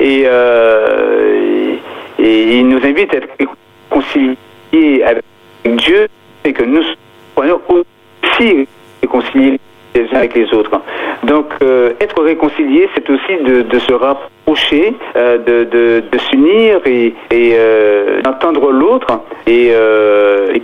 Et, 0.01 0.25
euh, 0.27 1.75
et 2.19 2.59
il 2.59 2.69
nous 2.69 2.85
invite 2.85 3.15
à 3.15 3.19
être 3.19 3.29
réconciliés 3.91 5.03
avec 5.05 5.25
Dieu 5.65 6.09
et 6.45 6.53
que 6.53 6.65
nous 6.65 6.83
soyons 7.37 7.61
aussi 7.69 8.67
réconciliés 9.03 9.59
les 9.95 10.05
uns 10.13 10.19
avec 10.19 10.35
les 10.35 10.53
autres. 10.55 10.71
Donc, 11.25 11.47
euh, 11.63 11.93
être 12.01 12.23
réconcilié, 12.23 12.89
c'est 12.95 13.09
aussi 13.09 13.37
de, 13.45 13.79
se 13.79 13.93
rapprocher, 13.93 14.95
euh, 15.17 15.39
de, 15.39 15.65
de, 16.11 16.19
s'unir 16.19 16.81
et, 16.87 17.15
et 17.31 17.53
euh, 17.55 18.21
d'entendre 18.23 18.71
l'autre 18.71 19.21
et, 19.47 19.71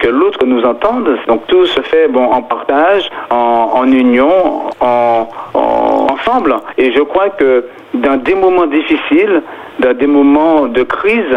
que 0.01 0.09
l'autre 0.09 0.45
nous 0.47 0.63
entende. 0.63 1.09
Donc, 1.27 1.47
tout 1.49 1.67
se 1.67 1.81
fait 1.83 2.09
bon 2.09 2.25
en 2.25 2.43
partage, 2.43 3.09
en, 3.31 3.85
union, 3.91 4.31
en, 4.81 5.29
en- 5.55 6.07
ensemble. 6.13 6.55
Et 6.77 6.93
je 6.93 7.01
crois 7.01 7.31
que 7.31 7.65
dans 7.95 8.17
des 8.17 8.35
moments 8.35 8.67
difficiles, 8.67 9.43
dans 9.81 9.95
des 9.97 10.07
moments 10.07 10.67
de 10.67 10.83
crise, 10.83 11.37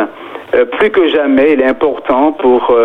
plus 0.77 0.89
que 0.91 1.07
jamais, 1.07 1.53
il 1.53 1.61
est 1.61 1.65
important 1.65 2.33
pour, 2.33 2.75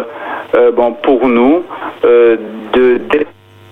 bon, 0.77 0.93
pour 1.03 1.29
nous 1.29 1.63
d'être 2.03 3.27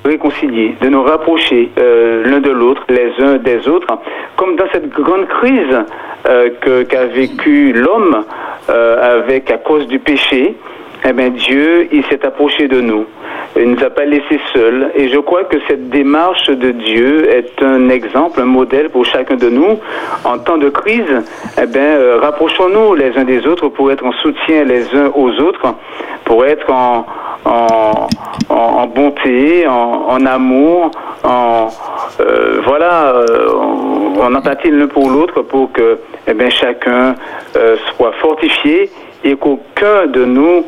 réconcilier, 0.05 0.74
de 0.81 0.89
nous 0.89 1.02
rapprocher 1.02 1.70
euh, 1.78 2.24
l'un 2.24 2.40
de 2.40 2.51
l'autre, 2.51 2.82
les 2.89 3.12
uns 3.24 3.36
des 3.36 3.66
autres, 3.68 3.86
comme 4.36 4.56
dans 4.56 4.66
cette 4.72 4.90
grande 4.90 5.26
crise 5.26 5.78
euh, 6.28 6.85
qu'a 6.89 7.06
vécu 7.06 7.72
l'homme 7.72 8.24
euh, 8.70 9.18
avec 9.18 9.51
à 9.51 9.59
cause 9.59 9.86
du 9.86 9.98
péché. 9.98 10.55
Eh 11.06 11.12
bien, 11.12 11.28
Dieu, 11.31 11.89
il 11.93 12.02
s'est 12.06 12.24
approché 12.24 12.66
de 12.66 12.81
nous. 12.81 13.05
Il 13.56 13.70
ne 13.70 13.76
nous 13.76 13.85
a 13.85 13.90
pas 13.90 14.05
laissés 14.05 14.40
seuls. 14.55 14.90
Et 14.94 15.09
je 15.09 15.18
crois 15.18 15.44
que 15.44 15.59
cette 15.68 15.90
démarche 15.90 16.48
de 16.48 16.70
Dieu 16.70 17.28
est 17.31 17.62
un 17.62 17.90
exemple, 17.90 18.40
un 18.40 18.47
modèle 18.47 18.89
pour 18.89 19.05
chacun 19.05 19.36
de 19.36 19.51
nous. 19.51 19.78
En 20.24 20.39
temps 20.39 20.56
de 20.56 20.70
crise, 20.70 21.22
eh 21.60 21.66
bien, 21.66 21.82
euh, 21.82 22.18
rapprochons-nous 22.22 22.94
les 22.94 23.16
uns 23.18 23.24
des 23.24 23.47
autres 23.47 23.68
pour 23.68 23.93
être 23.93 24.05
en 24.05 24.12
soutien 24.12 24.64
les 24.64 24.94
uns 24.94 25.10
aux 25.14 25.31
autres, 25.43 25.74
pour 26.24 26.47
être 26.47 26.70
en, 26.72 27.05
en, 27.44 28.86
bonté, 28.86 29.66
en, 29.68 30.24
amour, 30.26 30.90
en 31.22 31.68
euh, 32.20 32.60
voilà, 32.64 33.12
euh, 33.14 33.48
en, 34.22 34.35
empathie 34.35 34.70
l'un 34.70 34.86
pour 34.86 35.10
l'autre, 35.10 35.43
pour 35.43 35.70
que 35.72 35.98
eh 36.26 36.35
bien, 36.35 36.48
chacun 36.48 37.14
euh, 37.56 37.76
soit 37.97 38.12
fortifié 38.20 38.90
et 39.24 39.36
qu'aucun 39.36 40.06
de 40.06 40.24
nous 40.24 40.64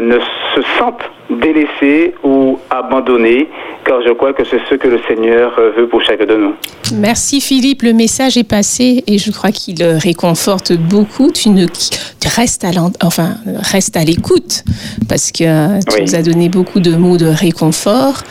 ne 0.00 0.18
se 0.54 0.62
sente 0.78 1.13
délaissé 1.30 2.14
ou 2.22 2.58
abandonné, 2.70 3.48
car 3.86 4.00
je 4.06 4.12
crois 4.12 4.32
que 4.32 4.42
c'est 4.44 4.60
ce 4.68 4.74
que 4.74 4.88
le 4.88 5.00
Seigneur 5.08 5.52
veut 5.76 5.88
pour 5.88 6.02
chacun 6.02 6.26
de 6.26 6.36
nous. 6.36 6.54
Merci 6.94 7.40
Philippe, 7.40 7.82
le 7.82 7.92
message 7.92 8.36
est 8.36 8.48
passé 8.48 9.02
et 9.06 9.18
je 9.18 9.30
crois 9.30 9.50
qu'il 9.50 9.82
réconforte 9.82 10.72
beaucoup. 10.74 11.30
Tu 11.32 11.48
ne 11.50 11.66
tu 11.66 12.28
restes 12.28 12.64
à 12.64 12.70
enfin 13.02 13.36
reste 13.72 13.96
à 13.96 14.04
l'écoute 14.04 14.64
parce 15.08 15.32
que 15.32 15.44
euh, 15.44 15.78
tu 15.88 15.94
Oui. 15.96 16.02
nous 16.02 16.14
as 16.14 16.22
donné 16.22 16.48
beaucoup 16.48 16.80
de 16.80 16.94
mots 16.94 17.16
de 17.16 17.26
réconfort. 17.26 18.22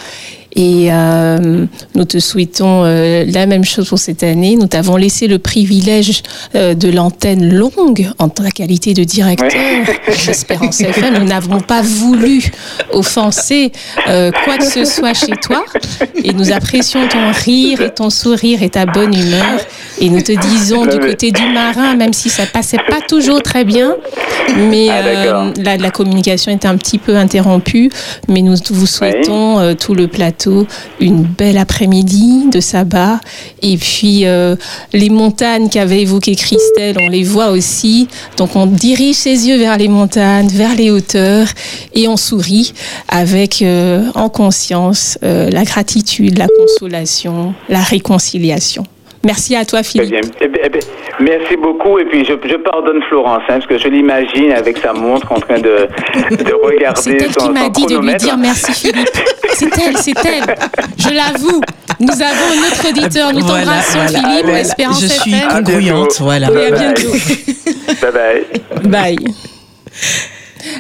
Et 0.56 0.90
euh, 0.92 1.66
nous 1.96 2.06
te 2.06 2.20
souhaitons 2.20 2.84
euh, 2.86 3.26
la 3.28 3.48
même 3.48 3.64
chose 3.66 3.90
pour 3.90 3.98
cette 3.98 4.22
année. 4.22 4.56
Nous 4.56 4.68
t'avons 4.68 4.98
laissé 4.98 5.28
le 5.28 5.40
privilège 5.40 6.22
euh, 6.54 6.76
de 6.76 6.92
l'antenne 6.92 7.52
longue 7.58 8.08
en 8.20 8.30
ta 8.30 8.52
qualité 8.52 8.94
de 8.94 9.04
directeur 9.04 9.50
d'Espérance 10.28 10.80
FM. 10.82 11.18
Nous 11.20 11.26
n'avons 11.26 11.60
pas 11.60 11.82
voulu 11.82 12.52
offenser 12.92 13.72
euh, 14.08 14.32
quoi 14.44 14.58
que 14.58 14.66
ce 14.66 14.86
soit 14.86 15.14
chez 15.14 15.34
toi. 15.42 15.64
Et 16.24 16.34
nous 16.34 16.52
apprécions 16.52 17.08
ton 17.08 17.32
rire 17.32 17.82
et 17.82 17.94
ton 17.94 18.10
sourire 18.10 18.64
et 18.64 18.70
ta 18.70 18.86
bonne 18.86 19.14
humeur. 19.14 19.60
Et 20.00 20.10
nous 20.10 20.22
te 20.22 20.32
disons 20.32 20.86
du 20.86 21.00
côté 21.00 21.32
du 21.32 21.48
marin, 21.50 21.96
même 21.96 22.14
si 22.14 22.30
ça 22.30 22.46
passait 22.46 22.78
pas 22.90 23.00
toujours 23.08 23.42
très 23.42 23.64
bien, 23.64 23.96
mais 24.58 24.90
Ah, 24.90 25.02
euh, 25.06 25.52
la, 25.58 25.78
la 25.78 25.92
communication 25.92 26.52
était 26.52 26.68
un 26.68 26.78
petit 26.78 26.98
peu 26.98 27.16
interrompue. 27.16 27.90
Mais 28.28 28.42
nous 28.42 28.56
vous 28.72 28.88
souhaitons 28.88 29.60
euh, 29.60 29.74
tout 29.74 29.94
le 29.94 30.08
plateau 30.08 30.24
plateau 30.24 30.68
une 31.00 31.24
belle 31.24 31.58
après-midi 31.58 32.50
de 32.50 32.60
sabbat. 32.60 33.20
Et 33.62 33.78
puis 33.78 34.26
euh, 34.26 34.56
les 34.94 35.10
montagnes 35.10 35.70
qu'avait 35.70 36.02
évoquées 36.02 36.36
Christelle, 36.36 36.98
on 37.02 37.10
les 37.10 37.24
voit 37.24 37.50
aussi. 37.50 38.08
Donc 38.38 38.56
on 38.56 38.66
dirige 38.66 39.16
ses 39.16 39.48
yeux 39.48 39.58
vers 39.58 39.78
les 39.78 39.88
montagnes, 39.88 40.48
vers 40.48 40.76
les 40.76 40.92
hauteurs, 40.92 41.48
et 41.94 42.08
on 42.08 42.16
sourit 42.16 42.73
avec 43.10 43.62
euh, 43.62 44.04
en 44.16 44.30
conscience 44.30 45.18
euh, 45.24 45.50
la 45.52 45.64
gratitude, 45.64 46.38
la 46.38 46.48
consolation, 46.48 47.54
la 47.70 47.80
réconciliation. 47.80 48.84
Merci 49.26 49.56
à 49.56 49.64
toi, 49.64 49.84
Philippe. 49.84 50.14
Eh 50.42 50.48
bien, 50.50 50.60
eh 50.66 50.70
bien, 50.70 50.82
merci 51.22 51.56
beaucoup. 51.56 51.98
Et 51.98 52.04
puis, 52.04 52.26
je, 52.26 52.34
je 52.46 52.56
pardonne 52.58 53.02
Florence, 53.08 53.38
hein, 53.48 53.54
parce 53.60 53.68
que 53.68 53.78
je 53.78 53.88
l'imagine 53.88 54.52
avec 54.52 54.78
sa 54.80 54.92
montre 54.92 55.32
en 55.32 55.40
train 55.40 55.60
de, 55.60 55.88
de 56.30 56.54
regarder 56.66 57.00
C'est 57.02 57.12
elle 57.22 57.32
son, 57.32 57.48
qui 57.48 57.50
m'a 57.52 57.70
dit 57.70 57.86
de 57.86 58.00
lui 58.00 58.14
dire 58.16 58.38
merci, 58.38 58.74
Philippe. 58.74 59.08
C'est 59.54 59.70
elle, 59.80 59.98
c'est 59.98 60.26
elle. 60.26 60.56
Je 60.98 61.08
l'avoue. 61.16 61.62
Nous 62.02 62.12
avons 62.12 62.52
un 62.52 62.68
autre 62.68 62.90
auditeur. 62.90 63.32
Nous 63.32 63.46
Voilà, 63.46 63.64
t'embrassons, 63.64 64.00
voilà, 64.00 64.20
Philippe. 64.20 64.44
voilà. 64.44 64.60
Espérance 64.60 65.02
Je 65.02 65.08
suis 65.08 65.34
FM. 65.34 65.50
congruente, 65.64 66.16
voilà. 66.20 66.52
Oui, 66.52 66.66
à 66.66 66.72
bientôt. 66.72 67.12
Bye 68.02 68.12
bye. 68.12 68.46
Bye. 68.90 69.34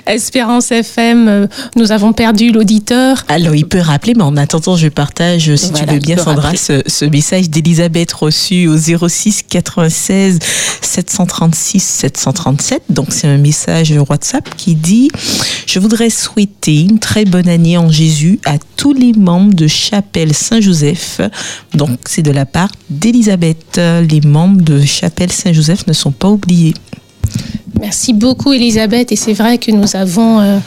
Espérance 0.06 0.72
FM, 0.72 1.28
euh, 1.28 1.48
nous 1.76 1.92
avons 1.92 2.14
perdu 2.14 2.52
l'auditeur. 2.52 3.24
Alors, 3.28 3.56
il 3.56 3.66
peut 3.66 3.80
rappeler, 3.80 4.14
mais 4.16 4.24
en 4.24 4.38
attendant, 4.38 4.76
je 4.76 4.88
partage, 4.88 5.56
si 5.56 5.70
Voilà, 5.72 5.88
tu 5.88 5.94
veux 5.94 6.00
bien, 6.00 6.18
Sandra, 6.18 6.52
ce 6.56 7.06
message 7.06 7.50
d'Elisabeth 7.50 8.12
reçu 8.14 8.68
au 8.68 8.78
06 8.78 9.44
96 9.50 10.40
736 10.82 11.80
737. 11.80 12.84
Donc, 12.90 13.08
c'est 13.10 13.28
un 13.28 13.38
message 13.38 13.94
WhatsApp 14.10 14.50
qui 14.56 14.76
dit 14.76 15.10
Je 15.66 15.80
voudrais 15.80 16.10
souhaiter 16.10 16.82
une 16.82 17.00
très 17.00 17.26
bonne 17.26 17.50
année 17.50 17.78
en 17.78 17.90
Jésus 17.90 18.40
à 18.46 18.58
tous 18.78 18.94
les 18.94 19.14
membres 19.14 19.54
de 19.54 19.68
Chapelle 19.68 20.34
Saint-Joseph. 20.34 21.22
Donc, 21.74 22.00
c'est 22.08 22.22
de 22.22 22.32
la 22.32 22.46
part 22.46 22.70
d'Elisabeth. 22.90 23.78
Les 23.78 24.22
membres 24.22 24.62
de 24.62 24.82
Chapelle 24.82 25.32
Saint-Joseph 25.32 25.88
ne 25.88 25.94
sont 25.94 26.12
pas 26.12 26.30
oubliés. 26.30 26.74
Merci 27.84 28.14
beaucoup, 28.14 28.54
Elisabeth. 28.54 29.12
Et 29.12 29.18
c'est 29.18 29.34
vrai 29.34 29.58
que 29.58 29.70
nous 29.70 29.98
avons 29.98 30.40
euh, 30.40 30.58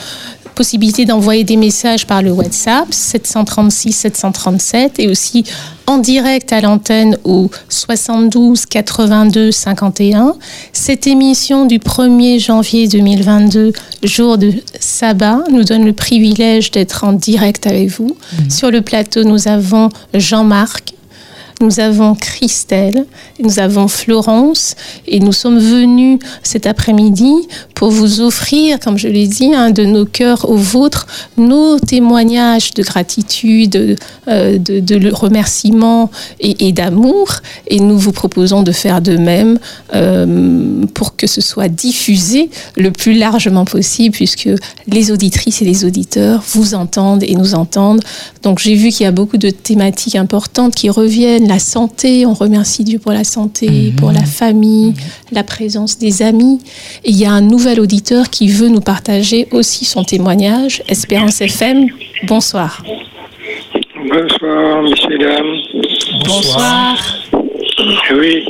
possibilité 0.55 1.06
d'envoyer 1.06 1.44
des 1.44 1.56
messages 1.56 2.06
par 2.06 2.20
le 2.20 2.30
WhatsApp 2.30 2.86
736 2.90 3.93
737 3.93 4.98
et 4.98 5.09
aussi 5.09 5.44
en 5.86 5.97
direct 5.97 6.52
à 6.52 6.60
l'antenne 6.60 7.16
au 7.24 7.51
72 7.70 8.66
82 8.66 9.51
51. 9.51 10.34
Cette 10.74 11.06
émission 11.06 11.64
du 11.64 11.78
1er 11.78 12.38
janvier 12.38 12.86
2022, 12.86 13.72
jour 14.02 14.36
de 14.36 14.52
sabbat, 14.78 15.38
nous 15.51 15.64
donne 15.64 15.86
le 15.86 15.94
privilège 15.94 16.70
d'être 16.70 17.02
en 17.05 17.14
direct 17.14 17.66
avec 17.66 17.88
vous. 17.88 18.14
Sur 18.51 18.70
le 18.70 18.82
plateau, 18.82 19.24
nous 19.24 19.48
avons 19.48 19.88
Jean-Marc, 20.12 20.93
nous 21.60 21.80
avons 21.80 22.14
Christelle, 22.14 23.06
nous 23.38 23.58
avons 23.58 23.88
Florence 23.88 24.74
et 25.06 25.20
nous 25.20 25.32
sommes 25.32 25.58
venus 25.58 26.18
cet 26.42 26.66
après-midi 26.66 27.32
pour 27.74 27.90
vous 27.90 28.20
offrir, 28.20 28.78
comme 28.80 28.98
je 28.98 29.08
l'ai 29.08 29.26
dit, 29.26 29.54
un 29.54 29.70
de 29.70 29.84
nos 29.84 30.04
cœurs 30.04 30.48
au 30.50 30.56
vôtre, 30.56 31.06
nos 31.36 31.78
témoignages 31.78 32.74
de 32.74 32.82
gratitude, 32.82 33.96
euh, 34.28 34.58
de, 34.58 34.96
le 34.96 35.12
remerciement 35.12 36.10
et, 36.40 36.68
et 36.68 36.72
d'amour. 36.72 37.28
Et 37.68 37.80
nous 37.80 37.98
vous 37.98 38.12
proposons 38.12 38.62
de 38.62 38.72
faire 38.72 39.00
de 39.00 39.16
même 39.16 39.58
euh, 39.94 40.84
pour 40.94 41.16
que 41.16 41.26
ce 41.26 41.40
soit 41.40 41.68
diffusé 41.68 42.50
le 42.76 42.90
plus 42.90 43.14
largement 43.14 43.64
possible, 43.64 44.14
puisque 44.14 44.48
les 44.88 45.10
auditrices 45.10 45.62
et 45.62 45.64
les 45.64 45.84
auditeurs 45.84 46.42
vous 46.52 46.74
entendent 46.74 47.22
et 47.22 47.34
nous 47.34 47.54
entendent. 47.54 48.02
Donc 48.42 48.58
j'ai 48.58 48.74
vu 48.74 48.90
qu'il 48.90 49.04
y 49.04 49.06
a 49.06 49.12
beaucoup 49.12 49.38
de 49.38 49.50
thématiques 49.50 50.16
importantes 50.16 50.74
qui 50.74 50.90
reviennent. 50.90 51.45
La 51.47 51.60
santé, 51.60 52.27
on 52.27 52.35
remercie 52.35 52.82
Dieu 52.82 52.98
pour 52.98 53.12
la 53.12 53.23
santé, 53.23 53.93
pour 53.97 54.10
la 54.10 54.24
famille, 54.24 54.94
la 55.31 55.44
présence 55.44 55.97
des 55.97 56.23
amis. 56.23 56.59
Et 57.05 57.10
il 57.10 57.16
y 57.16 57.24
a 57.24 57.31
un 57.31 57.40
nouvel 57.40 57.78
auditeur 57.78 58.31
qui 58.31 58.48
veut 58.48 58.68
nous 58.68 58.81
partager 58.81 59.47
aussi 59.52 59.85
son 59.85 60.02
témoignage. 60.02 60.82
Espérance 60.89 61.40
FM, 61.40 61.86
bonsoir. 62.24 62.82
Bonsoir, 64.09 64.82
messieurs, 64.82 65.18
dames. 65.18 65.56
Bonsoir. 66.24 66.97
Oui. 68.12 68.44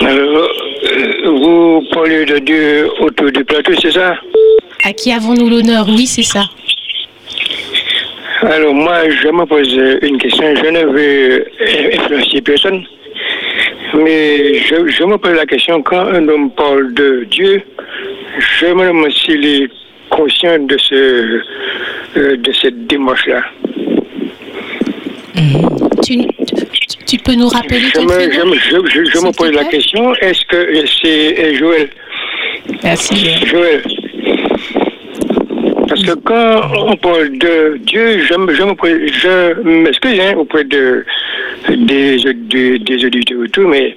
Alors, 0.00 0.48
euh, 0.86 1.30
vous 1.30 1.82
parlez 1.92 2.24
de 2.24 2.38
Dieu 2.40 2.90
autour 3.00 3.30
du 3.30 3.44
plateau, 3.44 3.72
c'est 3.80 3.92
ça? 3.92 4.14
À 4.84 4.92
qui 4.92 5.12
avons-nous 5.12 5.48
l'honneur? 5.48 5.86
Oui, 5.88 6.06
c'est 6.08 6.24
ça. 6.24 6.44
Alors, 8.42 8.74
moi, 8.74 9.08
je 9.10 9.28
me 9.28 9.44
pose 9.46 9.72
une 10.02 10.18
question. 10.18 10.54
Je 10.56 10.66
ne 10.70 10.84
veux 10.86 11.46
influencer 11.94 12.40
personne. 12.40 12.84
Mais 13.94 14.54
je, 14.54 14.86
je 14.88 15.04
me 15.04 15.16
pose 15.18 15.34
la 15.34 15.46
question, 15.46 15.82
quand 15.82 16.06
un 16.06 16.28
homme 16.28 16.50
parle 16.52 16.92
de 16.94 17.24
Dieu, 17.30 17.62
je 18.60 18.66
me 18.66 18.86
demande 18.86 19.10
s'il 19.12 19.44
est 19.44 19.68
conscient 20.10 20.58
de, 20.58 20.76
ce, 20.78 21.40
euh, 22.16 22.36
de 22.36 22.52
cette 22.52 22.86
démarche-là. 22.86 23.42
Tu, 26.04 26.18
tu- 26.18 27.04
tu 27.06 27.16
peux 27.18 27.34
nous 27.34 27.48
rappeler 27.48 27.80
me, 27.80 27.86
je, 27.90 28.00
me- 28.00 28.54
je, 28.54 28.88
je- 28.90 29.10
je 29.10 29.18
me 29.18 29.32
pose 29.36 29.52
la 29.52 29.64
question, 29.64 30.14
est-ce 30.16 30.44
que 30.46 30.84
c'est 31.02 31.44
euh, 31.44 31.54
Joël? 31.58 31.88
Merci. 32.84 33.34
Joël. 33.46 33.82
Parce 35.98 36.14
que 36.14 36.20
quand 36.20 36.60
on 36.76 36.96
parle 36.96 37.38
de 37.38 37.78
Dieu, 37.78 38.20
je, 38.20 38.34
je 38.34 39.62
m'excuse 39.62 40.20
hein, 40.20 40.34
auprès 40.36 40.62
de, 40.64 41.04
des, 41.68 42.24
auditeurs 43.04 43.44
et 43.44 43.48
tout, 43.48 43.66
mais 43.66 43.96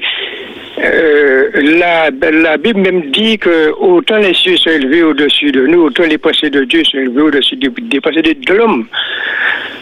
euh, 0.83 1.49
la, 1.53 2.09
la 2.31 2.57
Bible 2.57 2.79
même 2.79 3.11
dit 3.11 3.37
que 3.37 3.71
autant 3.79 4.17
les 4.17 4.33
cieux 4.33 4.57
sont 4.57 4.71
élevés 4.71 5.03
au-dessus 5.03 5.51
de 5.51 5.67
nous, 5.67 5.83
autant 5.83 6.03
les 6.03 6.17
pensées 6.17 6.49
de 6.49 6.63
Dieu 6.63 6.83
sont 6.85 6.97
élevées 6.97 7.21
au-dessus 7.21 7.55
des, 7.57 7.69
des 7.69 8.01
pensées 8.01 8.21
de, 8.21 8.53
l'homme. 8.53 8.87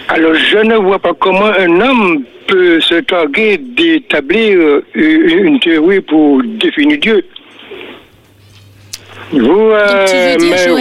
Alors 0.10 0.34
je 0.36 0.58
ne 0.58 0.76
vois 0.76 1.00
pas 1.00 1.14
comment 1.14 1.46
un 1.46 1.80
homme 1.80 2.24
peut 2.48 2.82
se 2.82 2.96
targuer 2.96 3.60
d'établir 3.60 4.82
une 4.94 5.30
une 5.30 5.60
théorie 5.60 6.02
pour 6.02 6.42
définir 6.44 6.98
Dieu. 6.98 7.24
Vous, 9.32 9.72
euh, 9.72 10.06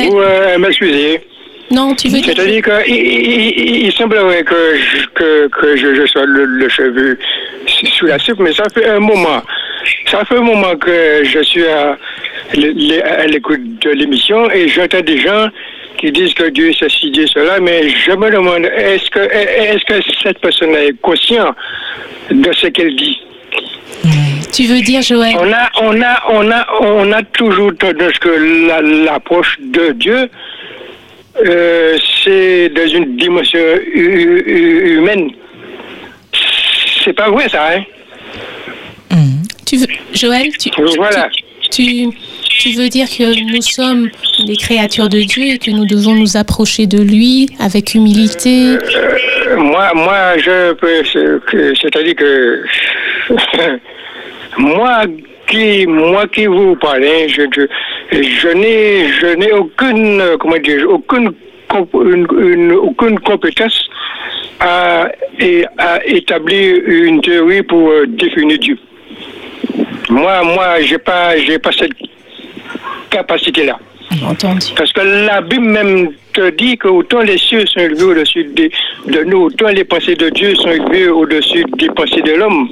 vous 0.09 0.21
euh, 0.21 0.59
m'excusez. 0.59 1.21
Non, 1.71 1.95
tu 1.95 2.09
veux 2.09 2.21
dire 2.21 2.25
C'est-à-dire 2.35 2.63
qu'il 2.63 2.95
il, 2.97 3.85
il- 3.87 3.93
semblerait 3.93 4.43
que, 4.43 4.55
je, 4.77 5.07
que, 5.15 5.49
que 5.49 5.77
je, 5.77 5.95
je 5.97 6.07
sois 6.07 6.25
le, 6.25 6.45
le 6.47 6.69
cheveu 6.71 7.19
sous 7.67 8.07
la 8.07 8.19
soupe, 8.19 8.39
mais 8.41 8.53
ça 8.55 8.65
fait 8.75 8.89
un 8.89 9.01
moment. 9.01 9.43
Ça 10.11 10.25
fait 10.25 10.37
un 10.37 10.41
moment 10.43 10.75
que 10.77 11.21
je 11.25 11.41
suis 11.43 11.67
à, 11.67 11.99
à 12.53 13.27
l'écoute 13.27 13.61
de 13.83 13.91
l'émission 13.91 14.51
et 14.51 14.67
j'entends 14.69 15.03
des 15.03 15.19
gens 15.19 15.49
qui 15.99 16.11
disent 16.11 16.33
que 16.33 16.49
Dieu 16.49 16.71
c'est 16.79 16.91
ci, 16.91 17.11
Dieu 17.11 17.27
cela, 17.27 17.61
mais 17.61 17.89
je 17.91 18.13
me 18.13 18.31
demande, 18.31 18.65
est-ce 18.65 19.11
que, 19.11 19.19
est-ce 19.21 19.85
que 19.85 20.01
cette 20.23 20.39
personne 20.39 20.75
est 20.75 20.99
consciente 21.03 21.55
de 22.31 22.51
ce 22.53 22.69
qu'elle 22.69 22.95
dit? 22.97 23.21
Tu 24.53 24.65
veux 24.67 24.81
dire, 24.81 25.03
Joël? 25.03 25.37
On 25.39 25.53
a, 25.53 25.71
on 25.83 26.01
a, 26.03 26.23
on 26.31 26.51
a, 26.51 26.67
on 26.81 27.13
a 27.13 27.23
toujours 27.23 27.73
tendance 27.79 28.19
que 28.19 28.29
la- 28.69 28.81
l'approche 28.81 29.57
de 29.61 29.93
Dieu, 29.93 30.29
euh, 31.47 31.99
c'est 32.25 32.69
dans 32.71 32.87
une 32.89 33.17
dimension 33.17 33.61
hu- 33.61 34.43
hu- 34.47 34.97
humaine. 34.99 35.31
C'est 37.05 37.13
pas 37.13 37.31
vrai 37.31 37.49
ça, 37.49 37.69
hein? 37.77 37.83
Tu 39.67 39.77
veux, 39.77 39.87
Joël, 40.15 40.49
tu, 40.59 40.71
tu- 40.71 40.83
Voilà. 40.97 41.29
tu, 41.71 41.71
tu 41.71 42.09
veux 42.77 42.89
dire 42.89 43.07
que 43.09 43.55
nous 43.55 43.63
sommes 43.63 44.11
des 44.45 44.57
créatures 44.57 45.09
de 45.09 45.21
Dieu 45.21 45.45
et 45.45 45.59
que 45.59 45.71
nous 45.71 45.87
devons 45.87 46.15
nous 46.15 46.37
approcher 46.37 46.87
de 46.87 47.01
lui 47.01 47.49
avec 47.61 47.95
humilité? 47.95 48.77
Euh, 48.77 49.57
moi, 49.57 49.93
moi, 49.95 50.37
je 50.39 50.73
peux, 50.73 51.75
c'est-à-dire 51.81 52.17
que 52.17 52.65
moi 54.59 55.03
qui, 55.47 55.87
moi 55.87 56.27
qui 56.27 56.47
vous 56.47 56.75
parle, 56.77 57.05
je, 57.29 58.53
n'ai, 58.55 59.09
je 59.21 59.35
n'ai 59.37 59.53
aucune, 59.53 60.23
comment 60.41 60.59
dire, 60.59 60.85
aucune, 60.91 61.33
aucune 61.71 63.21
compétence 63.21 63.89
à, 64.61 65.09
à 65.79 66.05
établir 66.07 66.83
une 66.87 67.21
théorie 67.21 67.63
pour 67.63 67.89
euh, 67.89 68.07
définir 68.09 68.59
Dieu. 68.59 68.79
Moi, 70.11 70.43
moi, 70.43 70.81
j'ai 70.81 70.99
pas, 70.99 71.37
j'ai 71.37 71.59
pas 71.59 71.71
cette 71.73 71.93
capacité-là. 73.11 73.79
Parce 74.77 74.93
que 74.93 75.01
la 75.27 75.41
Bible 75.43 75.67
même 75.67 76.11
te 76.33 76.51
dit 76.51 76.79
que 76.79 76.89
autant 76.89 77.21
les 77.21 77.37
cieux 77.37 77.67
sont 77.67 77.81
élevés 77.81 78.05
au-dessus 78.05 78.45
des- 78.45 78.71
de 79.07 79.25
nous, 79.25 79.43
autant 79.45 79.69
les 79.69 79.85
pensées 79.85 80.15
de 80.15 80.31
Dieu 80.31 80.55
sont 80.55 80.71
élevées 80.71 81.09
au-dessus 81.09 81.65
des 81.77 81.89
pensées 81.89 82.23
de 82.23 82.33
l'homme. 82.33 82.69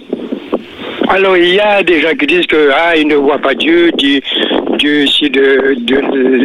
Alors 1.08 1.36
il 1.36 1.54
y 1.54 1.60
a 1.60 1.82
des 1.82 2.00
gens 2.00 2.14
qui 2.18 2.26
disent 2.26 2.46
que 2.46 2.70
ah 2.74 2.96
ils 2.96 3.06
ne 3.06 3.16
voient 3.16 3.38
pas 3.38 3.54
Dieu, 3.54 3.90
Dieu, 3.92 4.20
Dieu 4.78 5.04
c'est 5.06 5.28
de, 5.28 5.74
de, 5.78 5.96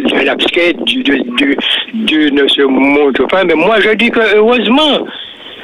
de 0.10 0.26
l'abstrait, 0.26 0.74
Dieu, 0.86 1.02
Dieu, 1.04 1.22
Dieu- 1.38 1.58
Dieu 1.94 2.30
ne 2.30 2.48
se 2.48 2.62
montre 2.62 3.26
pas. 3.28 3.44
Mais 3.44 3.56
moi 3.56 3.78
je 3.80 3.92
dis 3.96 4.12
que 4.12 4.20
heureusement 4.36 5.08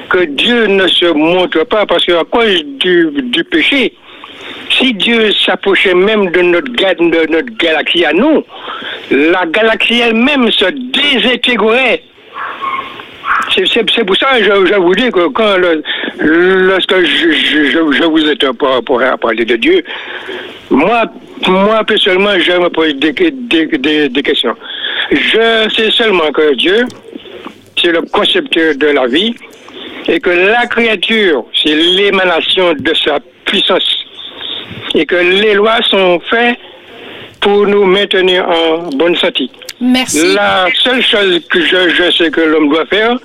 que 0.10 0.24
Dieu 0.26 0.68
ne 0.68 0.88
se 0.88 1.06
montre 1.14 1.64
pas 1.66 1.86
parce 1.86 2.06
qu'à 2.06 2.24
cause 2.32 2.64
du, 2.80 3.10
du 3.24 3.44
péché, 3.44 3.94
si 4.72 4.94
Dieu 4.94 5.32
s'approchait 5.34 5.94
même 5.94 6.30
de 6.32 6.42
notre, 6.42 6.72
galaxie 7.58 8.06
à 8.06 8.14
nous, 8.14 8.44
la 9.12 9.46
galaxie 9.46 10.00
elle-même 10.00 10.52
se 10.52 10.66
désintégrerait. 10.66 12.04
C'est 13.56 14.04
pour 14.06 14.16
ça 14.16 14.38
que 14.38 14.44
je, 14.44 14.76
vous 14.76 14.96
dis 14.96 15.10
que 15.10 15.28
quand 15.28 15.58
lorsque 16.20 16.96
je, 16.96 18.06
vous 18.06 18.30
ai 18.30 18.36
pour, 18.54 19.02
parler 19.22 19.46
de 19.46 19.56
Dieu, 19.56 19.84
moi, 20.70 21.06
personnellement, 21.86 22.38
je 22.40 22.52
me 22.54 22.70
pose 22.70 22.96
des 22.96 23.14
questions. 24.24 24.56
Je 25.12 25.70
sais 25.76 25.92
seulement 25.92 26.32
que 26.32 26.54
Dieu, 26.56 26.86
c'est 27.82 27.92
le 27.92 28.02
concepteur 28.02 28.76
de 28.76 28.88
la 28.88 29.08
vie 29.08 29.36
et 30.08 30.20
que 30.20 30.30
la 30.30 30.66
créature, 30.68 31.46
c'est 31.54 31.76
l'émanation 31.76 32.74
de 32.74 32.94
sa 32.94 33.20
puissance 33.46 34.07
et 34.96 35.06
que 35.06 35.16
les 35.16 35.54
lois 35.54 35.80
sont 35.90 36.20
faites 36.30 36.58
pour 37.40 37.68
nous 37.68 37.86
maintenir 37.86 38.48
en 38.48 38.90
bonne 38.96 39.16
santé. 39.16 39.50
Merci. 39.80 40.34
La 40.34 40.68
seule 40.84 41.04
chose 41.04 41.40
que 41.50 41.62
je, 41.62 41.90
je 41.90 42.12
sais 42.12 42.32
que 42.32 42.42
l'homme 42.42 42.70
doit 42.70 42.86
faire, 42.88 43.18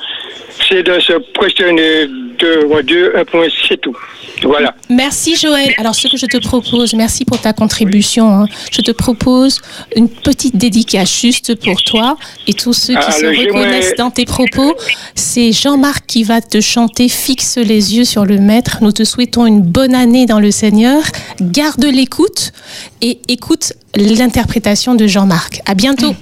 c'est 0.68 0.82
de 0.82 1.00
se 1.00 1.12
questionner 1.38 2.06
de 2.06 2.82
Dieu, 2.82 3.16
un 3.16 3.24
point, 3.24 3.46
c'est 3.68 3.80
tout. 3.80 3.96
Voilà. 4.42 4.74
Merci 4.88 5.36
Joël. 5.36 5.72
Alors 5.78 5.94
ce 5.94 6.08
que 6.08 6.16
je 6.16 6.26
te 6.26 6.38
propose, 6.38 6.94
merci 6.94 7.24
pour 7.24 7.40
ta 7.40 7.52
contribution. 7.52 8.28
Hein. 8.28 8.46
Je 8.72 8.80
te 8.80 8.90
propose 8.90 9.60
une 9.94 10.08
petite 10.08 10.56
dédicace 10.56 11.20
juste 11.20 11.54
pour 11.54 11.80
toi 11.82 12.16
et 12.48 12.54
tous 12.54 12.72
ceux 12.72 12.94
qui 12.94 13.06
ah, 13.06 13.12
se 13.12 13.26
reconnaissent 13.26 13.94
dans 13.96 14.10
tes 14.10 14.24
propos. 14.24 14.74
C'est 15.14 15.52
Jean-Marc 15.52 16.06
qui 16.06 16.24
va 16.24 16.40
te 16.40 16.60
chanter 16.60 17.08
Fixe 17.08 17.58
les 17.58 17.96
yeux 17.96 18.04
sur 18.04 18.24
le 18.24 18.38
Maître. 18.38 18.78
Nous 18.80 18.92
te 18.92 19.04
souhaitons 19.04 19.46
une 19.46 19.62
bonne 19.62 19.94
année 19.94 20.26
dans 20.26 20.40
le 20.40 20.50
Seigneur. 20.50 21.02
Garde 21.40 21.84
l'écoute 21.84 22.52
et 23.00 23.20
écoute 23.28 23.74
l'interprétation 23.94 24.94
de 24.94 25.06
Jean-Marc. 25.06 25.60
À 25.66 25.74
bientôt. 25.74 26.14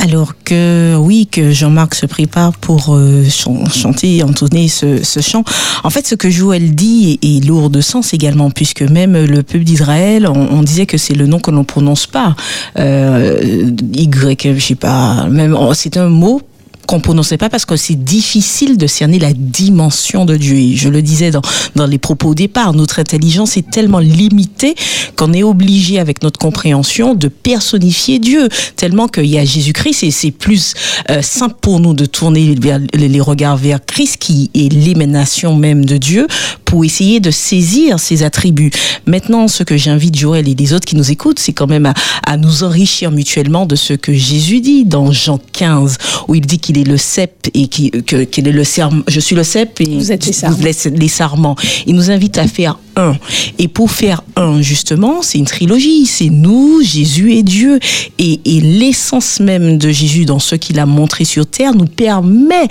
Alors 0.00 0.34
que 0.44 0.94
oui, 0.96 1.26
que 1.26 1.50
Jean-Marc 1.50 1.96
se 1.96 2.06
prépare 2.06 2.52
pour 2.52 2.94
euh, 2.94 3.24
chanter, 3.28 4.22
entonner 4.22 4.68
ce, 4.68 5.02
ce, 5.02 5.20
chant. 5.20 5.42
En 5.82 5.90
fait, 5.90 6.06
ce 6.06 6.14
que 6.14 6.30
Joël 6.30 6.74
dit 6.74 7.18
est, 7.20 7.44
lourd 7.44 7.68
de 7.68 7.80
sens 7.80 8.14
également, 8.14 8.50
puisque 8.50 8.82
même 8.82 9.12
le 9.12 9.42
peuple 9.42 9.64
d'Israël, 9.64 10.28
on, 10.28 10.62
disait 10.62 10.86
que 10.86 10.98
c'est 10.98 11.14
le 11.14 11.26
nom 11.26 11.40
que 11.40 11.50
l'on 11.50 11.64
prononce 11.64 12.06
pas. 12.06 12.36
Euh, 12.78 13.70
y, 13.92 14.08
je 14.12 14.60
sais 14.60 14.74
pas, 14.76 15.26
même 15.28 15.56
c'est 15.74 15.96
un 15.96 16.08
mot 16.08 16.42
qu'on 16.88 17.00
prononçait 17.00 17.36
pas 17.36 17.50
parce 17.50 17.66
que 17.66 17.76
c'est 17.76 18.02
difficile 18.02 18.78
de 18.78 18.86
cerner 18.86 19.18
la 19.18 19.34
dimension 19.34 20.24
de 20.24 20.36
Dieu. 20.36 20.56
Et 20.56 20.74
je 20.74 20.88
le 20.88 21.02
disais 21.02 21.30
dans, 21.30 21.42
dans 21.76 21.86
les 21.86 21.98
propos 21.98 22.30
au 22.30 22.34
départ, 22.34 22.72
notre 22.72 22.98
intelligence 22.98 23.58
est 23.58 23.70
tellement 23.70 23.98
limitée 23.98 24.74
qu'on 25.14 25.34
est 25.34 25.42
obligé 25.42 25.98
avec 25.98 26.22
notre 26.22 26.38
compréhension 26.38 27.14
de 27.14 27.28
personnifier 27.28 28.18
Dieu, 28.18 28.48
tellement 28.74 29.06
qu'il 29.06 29.26
y 29.26 29.38
a 29.38 29.44
Jésus-Christ 29.44 30.02
et 30.02 30.10
c'est 30.10 30.30
plus 30.30 30.72
euh, 31.10 31.20
simple 31.20 31.56
pour 31.60 31.78
nous 31.78 31.92
de 31.92 32.06
tourner 32.06 32.54
les 32.94 33.20
regards 33.20 33.58
vers 33.58 33.84
Christ 33.84 34.16
qui 34.16 34.50
est 34.54 34.72
l'émanation 34.72 35.54
même 35.54 35.84
de 35.84 35.98
Dieu 35.98 36.26
pour 36.64 36.86
essayer 36.86 37.20
de 37.20 37.30
saisir 37.30 38.00
ses 38.00 38.22
attributs. 38.22 38.70
Maintenant, 39.06 39.46
ce 39.46 39.62
que 39.62 39.76
j'invite 39.76 40.16
Joël 40.16 40.48
et 40.48 40.54
les 40.54 40.72
autres 40.72 40.86
qui 40.86 40.96
nous 40.96 41.10
écoutent, 41.10 41.38
c'est 41.38 41.52
quand 41.52 41.66
même 41.66 41.86
à, 41.86 41.94
à 42.26 42.38
nous 42.38 42.64
enrichir 42.64 43.10
mutuellement 43.10 43.66
de 43.66 43.76
ce 43.76 43.92
que 43.92 44.14
Jésus 44.14 44.60
dit 44.60 44.86
dans 44.86 45.12
Jean 45.12 45.38
15, 45.52 45.98
où 46.28 46.34
il 46.34 46.46
dit 46.46 46.58
qu'il 46.58 46.77
le 46.84 46.96
cep 46.96 47.48
et 47.54 47.68
qui, 47.68 47.90
que, 47.90 48.24
qu'il 48.24 48.48
est 48.48 48.52
le 48.52 48.64
serment. 48.64 49.02
Je 49.08 49.20
suis 49.20 49.36
le 49.36 49.44
cep 49.44 49.80
et 49.80 49.96
vous 49.96 50.12
êtes 50.12 50.26
les 50.26 50.32
sarments. 50.32 50.58
les 50.96 51.08
sarments. 51.08 51.56
Il 51.86 51.94
nous 51.94 52.10
invite 52.10 52.38
à 52.38 52.46
faire 52.46 52.78
un. 52.96 53.16
Et 53.58 53.68
pour 53.68 53.90
faire 53.90 54.22
un, 54.36 54.60
justement, 54.60 55.22
c'est 55.22 55.38
une 55.38 55.44
trilogie. 55.44 56.06
C'est 56.06 56.30
nous, 56.30 56.80
Jésus 56.82 57.34
et 57.34 57.42
Dieu. 57.42 57.78
Et, 58.18 58.40
et 58.44 58.60
l'essence 58.60 59.40
même 59.40 59.78
de 59.78 59.90
Jésus 59.90 60.24
dans 60.24 60.38
ce 60.38 60.54
qu'il 60.54 60.78
a 60.78 60.86
montré 60.86 61.24
sur 61.24 61.46
terre 61.46 61.74
nous 61.74 61.86
permet, 61.86 62.68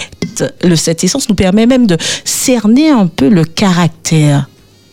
le, 0.64 0.76
cette 0.76 1.04
essence 1.04 1.30
nous 1.30 1.36
permet 1.36 1.66
même 1.66 1.88
de 1.88 1.98
cerner 2.24 2.90
un 2.90 3.08
peu 3.08 3.30
le 3.30 3.46
caractère 3.46 4.48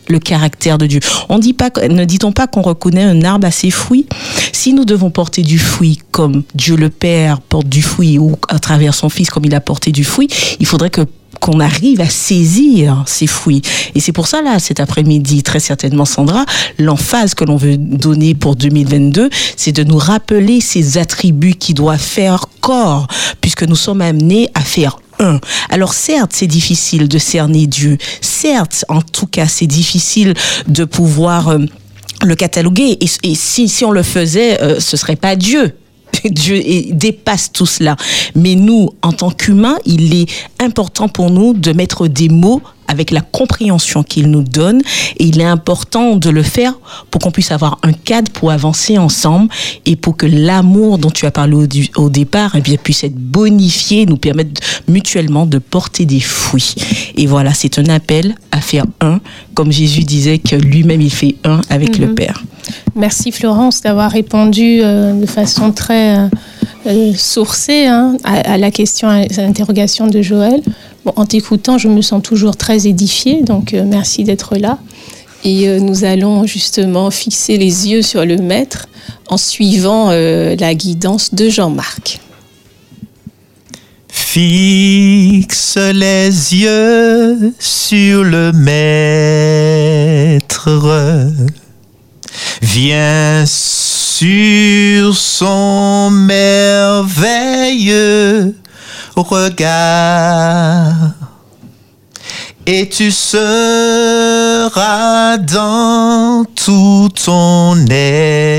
le 0.07 0.19
caractère 0.19 0.77
de 0.77 0.87
Dieu. 0.87 0.99
On 1.29 1.37
ne 1.39 2.05
dit-on 2.05 2.31
pas 2.31 2.47
qu'on 2.47 2.61
reconnaît 2.61 3.03
un 3.03 3.23
arbre 3.23 3.47
à 3.47 3.51
ses 3.51 3.71
fruits 3.71 4.05
Si 4.51 4.73
nous 4.73 4.85
devons 4.85 5.09
porter 5.09 5.41
du 5.41 5.59
fruit 5.59 5.99
comme 6.11 6.43
Dieu 6.53 6.75
le 6.75 6.89
Père 6.89 7.41
porte 7.41 7.67
du 7.67 7.81
fruit 7.81 8.17
ou 8.17 8.35
à 8.49 8.59
travers 8.59 8.93
son 8.93 9.09
Fils 9.09 9.29
comme 9.29 9.45
il 9.45 9.55
a 9.55 9.61
porté 9.61 9.91
du 9.91 10.03
fruit, 10.03 10.27
il 10.59 10.65
faudrait 10.65 10.89
que 10.89 11.01
qu'on 11.39 11.59
arrive 11.59 12.01
à 12.01 12.09
saisir 12.09 13.03
ces 13.05 13.27
fruits. 13.27 13.61
Et 13.93 13.99
c'est 13.99 14.11
pour 14.11 14.27
ça, 14.27 14.41
là, 14.41 14.59
cet 14.59 14.79
après-midi, 14.79 15.43
très 15.43 15.59
certainement, 15.59 16.05
Sandra, 16.05 16.45
l'emphase 16.79 17.33
que 17.33 17.43
l'on 17.43 17.57
veut 17.57 17.77
donner 17.77 18.35
pour 18.35 18.55
2022, 18.55 19.29
c'est 19.55 19.71
de 19.71 19.83
nous 19.83 19.97
rappeler 19.97 20.61
ces 20.61 20.97
attributs 20.97 21.55
qui 21.55 21.73
doivent 21.73 21.99
faire 21.99 22.45
corps, 22.61 23.07
puisque 23.41 23.63
nous 23.63 23.75
sommes 23.75 24.01
amenés 24.01 24.49
à 24.53 24.61
faire 24.61 24.97
Alors 25.69 25.93
certes, 25.93 26.31
c'est 26.33 26.47
difficile 26.47 27.07
de 27.07 27.17
cerner 27.17 27.67
Dieu. 27.67 27.97
Certes, 28.21 28.85
en 28.89 29.01
tout 29.01 29.27
cas, 29.27 29.47
c'est 29.47 29.67
difficile 29.67 30.33
de 30.67 30.85
pouvoir 30.85 31.49
euh, 31.49 31.59
le 32.23 32.35
cataloguer. 32.35 32.97
Et, 33.01 33.35
si, 33.35 33.67
si 33.67 33.85
on 33.85 33.91
le 33.91 34.03
faisait, 34.03 34.61
euh, 34.61 34.79
ce 34.79 34.97
serait 34.97 35.15
pas 35.15 35.35
Dieu. 35.35 35.75
Dieu 36.25 36.61
dépasse 36.91 37.51
tout 37.51 37.65
cela. 37.65 37.95
Mais 38.35 38.55
nous, 38.55 38.89
en 39.01 39.11
tant 39.11 39.31
qu'humains, 39.31 39.77
il 39.85 40.13
est 40.15 40.29
important 40.59 41.07
pour 41.07 41.29
nous 41.29 41.53
de 41.53 41.71
mettre 41.71 42.07
des 42.07 42.29
mots 42.29 42.61
avec 42.87 43.11
la 43.11 43.21
compréhension 43.21 44.03
qu'il 44.03 44.29
nous 44.29 44.43
donne. 44.43 44.81
Et 45.17 45.25
il 45.25 45.39
est 45.39 45.45
important 45.45 46.15
de 46.15 46.29
le 46.29 46.43
faire 46.43 46.73
pour 47.11 47.21
qu'on 47.21 47.31
puisse 47.31 47.51
avoir 47.51 47.79
un 47.83 47.93
cadre 47.93 48.31
pour 48.31 48.51
avancer 48.51 48.97
ensemble 48.97 49.49
et 49.85 49.95
pour 49.95 50.17
que 50.17 50.25
l'amour 50.25 50.97
dont 50.97 51.11
tu 51.11 51.25
as 51.25 51.31
parlé 51.31 51.67
au, 51.95 52.09
départ 52.09 52.51
eh 52.55 52.61
bien, 52.61 52.77
puisse 52.81 53.03
être 53.03 53.15
bonifié, 53.15 54.05
nous 54.05 54.17
permettre 54.17 54.61
mutuellement 54.87 55.45
de 55.45 55.57
porter 55.57 56.05
des 56.05 56.19
fruits. 56.19 56.75
Et 57.15 57.27
voilà, 57.27 57.53
c'est 57.53 57.79
un 57.79 57.85
appel 57.85 58.35
à 58.51 58.61
faire 58.61 58.85
un, 59.01 59.19
comme 59.53 59.71
Jésus 59.71 60.03
disait 60.03 60.37
que 60.37 60.55
lui-même 60.55 61.01
il 61.01 61.11
fait 61.11 61.35
un 61.43 61.61
avec 61.69 61.97
le 61.97 62.07
mhm. 62.07 62.15
Père. 62.15 62.43
Merci 62.95 63.31
Florence 63.31 63.81
d'avoir 63.81 64.11
répondu 64.11 64.79
euh, 64.81 65.13
de 65.19 65.25
façon 65.25 65.71
très 65.71 66.17
euh, 66.17 66.27
euh, 66.87 67.13
sourcée 67.15 67.85
hein, 67.85 68.17
à, 68.23 68.53
à, 68.53 68.57
la 68.57 68.71
question, 68.71 69.07
à 69.07 69.25
l'interrogation 69.37 70.07
de 70.07 70.21
Joël 70.21 70.61
en 71.15 71.25
t'écoutant, 71.25 71.77
je 71.77 71.87
me 71.87 72.01
sens 72.01 72.21
toujours 72.23 72.57
très 72.57 72.87
édifiée, 72.87 73.43
donc 73.43 73.73
euh, 73.73 73.83
merci 73.85 74.23
d'être 74.23 74.57
là. 74.57 74.79
Et 75.43 75.67
euh, 75.67 75.79
nous 75.79 76.03
allons 76.03 76.47
justement 76.47 77.11
fixer 77.11 77.57
les 77.57 77.89
yeux 77.89 78.01
sur 78.01 78.25
le 78.25 78.37
maître 78.37 78.87
en 79.27 79.37
suivant 79.37 80.09
euh, 80.09 80.55
la 80.59 80.73
guidance 80.73 81.35
de 81.35 81.49
Jean-Marc. 81.49 82.19
Fixe 84.07 85.77
les 85.77 86.55
yeux 86.55 87.53
sur 87.59 88.23
le 88.23 88.51
maître, 88.53 89.99
viens 92.61 93.45
sur 93.45 95.15
son 95.15 96.09
merveilleux 96.11 97.35
regard. 99.21 100.93
Et 102.67 102.89
tu 102.89 103.11
seras 103.11 104.17
dans 105.37 106.43
tout 106.55 107.09
ton 107.23 107.85
être 107.89 108.55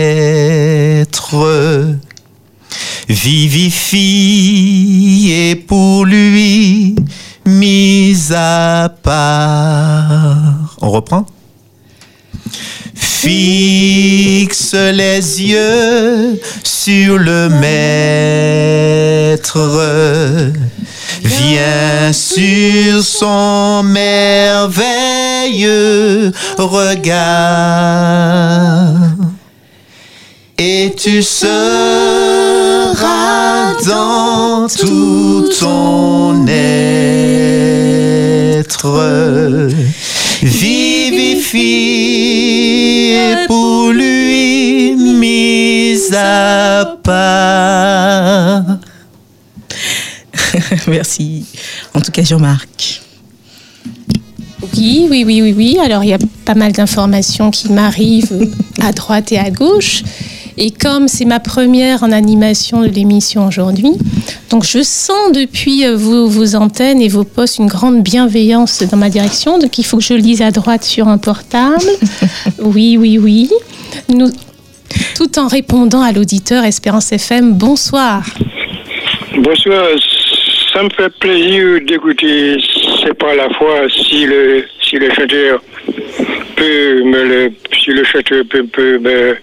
vivifié 3.09 4.37
pour 5.57 6.05
lui 6.05 6.95
mis 7.47 8.17
à 8.33 8.89
part. 9.03 10.77
On 10.81 10.91
reprend 10.91 11.27
Fixe 12.95 14.75
les 14.75 15.43
yeux 15.43 16.41
sur 16.87 17.19
le 17.19 17.49
maître. 17.49 19.59
Viens 21.25 22.13
sur 22.13 23.03
son 23.03 23.83
merveilleux 23.83 24.71
regard. 26.57 27.17
Et 30.59 30.95
tu 30.97 31.25
seras 31.25 31.43
dans 33.85 34.69
tout 34.69 35.49
ton 35.59 36.47
être 36.47 37.27
vivifié 40.41 41.65
pour 43.49 43.91
lui 43.91 44.56
mis 44.97 45.99
à 46.15 46.97
part. 47.03 48.79
Merci. 50.55 50.87
Merci. 50.89 51.45
En 51.95 52.01
tout 52.01 52.13
cas, 52.13 52.23
Jean-Marc. 52.23 53.03
Oui, 54.77 55.07
oui, 55.11 55.25
oui, 55.27 55.43
oui, 55.43 55.55
oui. 55.57 55.79
Alors, 55.83 56.05
il 56.05 56.11
y 56.11 56.15
a 56.15 56.19
pas 56.45 56.55
mal 56.55 56.73
d'informations 56.73 57.51
qui 57.51 57.73
m'arrivent 57.73 58.51
à 58.81 58.93
droite 58.93 59.33
et 59.33 59.39
à 59.39 59.51
gauche. 59.51 60.03
Et 60.59 60.71
comme 60.71 61.07
c'est 61.07 61.27
ma 61.27 61.39
première 61.39 62.03
en 62.03 62.13
animation 62.13 62.81
de 62.81 62.87
l'émission 62.87 63.47
aujourd'hui, 63.47 63.93
donc 64.49 64.65
je 64.65 64.83
sens 64.83 65.33
depuis 65.35 65.85
euh, 65.85 65.97
vos, 65.97 66.29
vos, 66.29 66.55
antennes 66.55 67.03
et 67.03 67.09
vos 67.09 67.25
postes 67.25 67.59
une 67.59 67.67
grande 67.67 68.03
bienveillance 68.03 68.83
dans 68.91 68.97
ma 68.97 69.11
direction. 69.11 69.59
Donc 69.59 69.77
il 69.77 69.85
faut 69.85 69.99
que 69.99 70.03
je 70.03 70.15
lise 70.15 70.41
à 70.41 70.51
droite 70.51 70.83
sur 70.83 71.09
un 71.09 71.19
portable. 71.19 71.85
oui, 72.63 72.97
oui, 72.97 73.19
oui. 73.19 73.51
Nous, 74.09 74.31
tout 75.17 75.39
en 75.39 75.49
répondant 75.49 76.03
à 76.03 76.13
l'auditeur 76.13 76.65
Espérance 76.65 77.13
FM, 77.13 77.55
bonsoir. 77.55 78.23
Bonsoir, 79.39 79.87
ça 80.73 80.83
me 80.83 80.91
fait 80.91 81.13
plaisir 81.19 81.81
d'écouter 81.87 82.57
C'est 83.03 83.15
pas 83.15 83.35
la 83.35 83.49
fois 83.51 83.89
si 83.89 84.27
le, 84.27 84.65
si 84.83 84.97
le 84.97 85.11
chanteur 85.13 85.63
peut 86.57 87.03
me 87.05 87.25
le, 87.25 87.53
si 87.83 87.91
le 87.91 88.05
chanteur 88.05 88.45
peut, 88.49 88.65
peut 88.65 88.99
me 88.99 89.37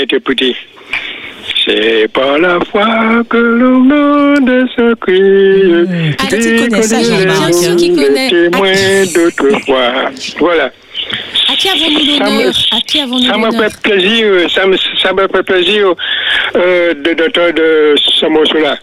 interpréter. 0.00 0.56
C'est 1.64 2.08
pas 2.12 2.38
la 2.38 2.58
foi 2.70 3.22
que 3.28 3.36
le 3.36 3.70
monde 3.70 4.68
se 4.76 4.94
crie. 4.94 6.14
Ah, 6.18 6.26
tu 6.30 6.68
connais 6.68 6.82
ça, 6.82 7.02
Jean-Marc. 7.02 7.48
Bien 7.48 7.52
sûr 7.52 7.76
qu'il 7.76 7.94
connaît. 7.94 8.28
Témoin 8.28 8.72
d'autrefois. 9.14 10.10
Voilà. 10.38 10.72
À 11.58 11.60
qui 11.60 11.68
avons-nous 11.70 12.18
l'honneur? 12.20 12.54
À 12.70 12.80
qui 12.86 13.00
avons-nous 13.00 13.26
Ça 13.26 13.36
me 13.36 13.50
fait 13.50 13.80
plaisir, 13.82 14.50
ça 14.54 14.66
me, 14.66 14.76
ça 15.02 15.12
me 15.12 15.26
fait 15.28 15.42
plaisir 15.42 15.94
euh, 16.54 16.94
de 16.94 17.14
d'entendre 17.14 17.62
ce 17.96 18.26
morceau-là. 18.26 18.78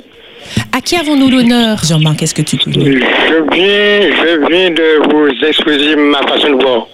À 0.76 0.82
qui 0.82 0.96
avons-nous 0.98 1.30
l'honneur? 1.30 1.78
Jean-Marc, 1.88 2.18
qu'est-ce 2.18 2.34
que 2.36 2.42
tu 2.42 2.58
connais 2.58 2.84
Je 2.86 3.56
viens, 3.56 4.16
je 4.20 4.48
viens 4.50 4.72
de 4.72 5.10
vous 5.10 5.46
exposer 5.48 5.96
ma 5.96 6.22
façon 6.28 6.50
de 6.50 6.62
voir. 6.64 6.88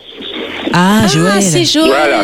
Ah, 0.74 1.08
Joël. 1.12 1.32
Ah, 1.36 1.42
c'est 1.42 1.66
Joël. 1.66 1.90
Voilà. 1.90 2.24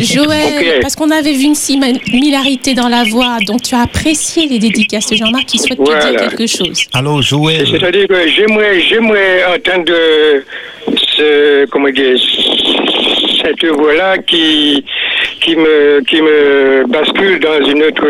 Joël, 0.00 0.80
parce 0.82 0.94
qu'on 0.96 1.10
avait 1.10 1.32
vu 1.32 1.44
une 1.44 1.54
similarité 1.54 2.74
dans 2.74 2.88
la 2.88 3.04
voix, 3.04 3.38
donc 3.46 3.62
tu 3.62 3.74
as 3.74 3.82
apprécié 3.82 4.46
les 4.48 4.58
dédicaces 4.58 5.08
de 5.10 5.16
Jean-Marc 5.16 5.46
qui 5.46 5.58
souhaite 5.58 5.78
te 5.82 6.10
dire 6.10 6.20
quelque 6.28 6.46
chose. 6.46 6.84
Alors, 6.92 7.22
Joël, 7.22 7.66
C'est-à-dire 7.70 8.08
que 8.08 8.28
j'aimerais, 8.28 8.80
j'aimerais 8.80 9.44
entendre 9.54 9.92
ce, 11.16 11.64
comment 11.66 11.88
dire, 11.90 12.16
cette 13.48 13.64
voix-là 13.70 14.18
qui, 14.18 14.84
qui 15.40 15.56
me, 15.56 16.00
qui 16.08 16.20
me 16.22 16.84
bascule 16.88 17.38
dans 17.40 17.64
une 17.66 17.82
autre 17.82 18.06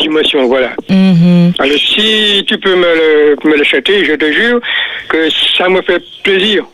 dimension, 0.00 0.46
voilà. 0.46 0.72
Mhm. 0.88 1.52
Alors, 1.58 1.78
si 1.78 2.44
tu 2.46 2.56
peux 2.58 2.74
me 2.74 2.90
le, 3.00 3.36
me 3.48 3.56
le 3.56 3.64
chanter, 3.64 4.04
je 4.04 4.14
te 4.14 4.30
jure 4.32 4.60
que 5.08 5.28
ça 5.56 5.68
me 5.68 5.82
fait 5.82 6.02
plaisir. 6.22 6.64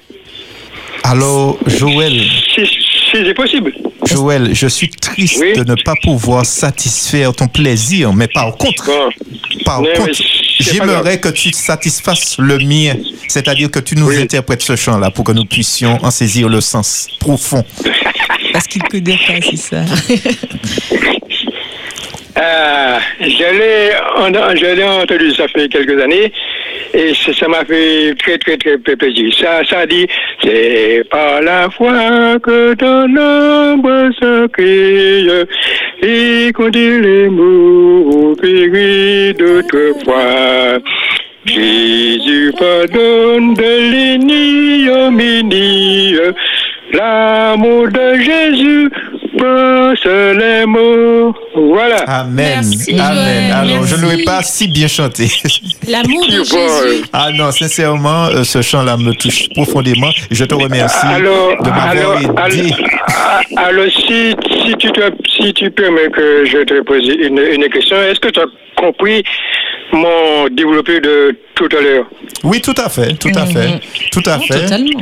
alors, 1.05 1.59
Joël, 1.67 2.13
Si, 2.55 2.65
si 3.19 3.25
c'est 3.27 3.35
possible. 3.35 3.73
Joël, 4.11 4.51
je 4.55 4.67
suis 4.67 4.89
triste 4.91 5.39
Oui. 5.41 5.53
de 5.55 5.65
ne 5.65 5.75
pas 5.83 5.95
pouvoir 6.03 6.45
satisfaire 6.47 7.33
ton 7.35 7.49
plaisir, 7.49 8.13
mais 8.13 8.29
par 8.29 8.57
contre, 8.57 8.87
Bon. 8.87 9.11
par 9.65 9.81
mais 9.83 9.93
contre, 9.95 10.11
j'aimerais 10.61 11.19
que 11.21 11.29
tu 11.29 11.51
satisfasses 11.53 12.37
le 12.39 12.59
mien, 12.59 12.95
c'est-à-dire 13.29 13.71
que 13.71 13.79
tu 13.81 13.97
nous 13.97 14.09
Oui. 14.09 14.19
interprètes 14.23 14.63
ce 14.63 14.77
chant-là 14.77 15.11
pour 15.11 15.25
que 15.25 15.33
nous 15.33 15.45
puissions 15.45 15.99
en 16.05 16.11
saisir 16.11 16.49
le 16.49 16.61
sens 16.61 17.09
profond. 17.21 17.65
Parce 18.53 18.67
qu'il 18.67 18.83
connaît 18.85 19.19
pas, 19.27 19.41
c'est 19.51 19.57
ça. 19.57 19.85
Euh, 22.39 22.99
je 23.21 24.75
l'ai 24.75 24.85
entendu, 24.85 25.33
ça 25.35 25.49
fait 25.49 25.69
quelques 25.69 25.99
années, 26.03 26.31
et 26.93 27.15
ça 27.15 27.49
m'a 27.49 27.65
fait 27.65 28.15
très, 28.19 28.37
très, 28.37 28.59
très 28.59 28.77
plaisir. 28.77 29.33
Ça, 29.39 29.65
ça 29.65 29.87
dit, 29.87 30.07
c'est 30.43 31.03
par 31.11 31.41
la 31.41 31.71
foi 31.71 32.39
que 32.43 32.75
ton 32.75 33.05
ombre 33.17 34.11
se 34.21 34.47
crie, 34.49 35.31
et 36.03 36.53
qu'on 36.53 36.69
dit 36.69 36.99
les 37.01 37.29
mots 37.29 38.37
péris 38.41 39.33
d'autrefois. 39.35 40.79
Jésus 41.47 42.53
pardonne 42.59 43.55
de 43.55 44.19
l'ignominie, 44.27 46.17
l'amour 46.93 47.89
de 47.89 48.19
Jésus 48.19 48.91
pense 49.39 50.05
les 50.05 50.67
mots. 50.67 51.35
Voilà. 51.55 51.97
Amen. 52.07 52.63
Merci, 52.65 52.99
Amen. 52.99 53.15
Joël, 53.15 53.53
Alors, 53.53 53.85
je 53.87 53.91
merci. 53.91 54.03
n'aurais 54.03 54.23
pas 54.25 54.43
si 54.43 54.69
bien 54.69 54.89
chanté. 54.89 55.27
L'amour 55.89 56.27
de 56.27 56.33
Jésus. 56.33 57.05
Ah 57.13 57.31
non, 57.33 57.51
sincèrement, 57.53 58.27
euh, 58.27 58.45
ce 58.45 58.63
chant-là 58.63 58.97
me 58.97 59.13
touche 59.13 59.49
profondément. 59.51 60.11
Je 60.31 60.45
te 60.45 60.55
remercie 60.55 61.07
Alors, 61.07 61.63
de 61.63 61.69
m'avoir 61.69 61.89
alors, 61.89 62.19
aidé. 62.49 62.73
alors, 63.57 63.67
alors, 63.67 63.87
si, 63.93 64.35
si, 64.65 64.77
tu 64.79 64.91
te, 64.93 65.01
si 65.39 65.53
tu 65.53 65.71
permets 65.71 66.09
que 66.11 66.45
je 66.47 66.65
te 66.65 66.81
pose 66.83 67.07
une, 67.07 67.39
une 67.39 67.69
question, 67.69 67.97
est-ce 68.03 68.21
que 68.21 68.29
tu 68.29 68.41
as 68.41 68.47
compris 68.77 69.23
mon 69.93 70.49
développé 70.51 71.01
de 71.01 71.37
tout 71.55 71.69
à 71.77 71.81
l'heure? 71.81 72.07
Oui, 72.43 72.61
tout 72.61 72.75
à 72.77 72.89
fait, 72.89 73.15
tout 73.19 73.31
à 73.35 73.47
fait, 73.47 73.81
tout 74.13 74.23
à 74.27 74.39
fait, 74.39 74.61
Totalement. 74.63 75.01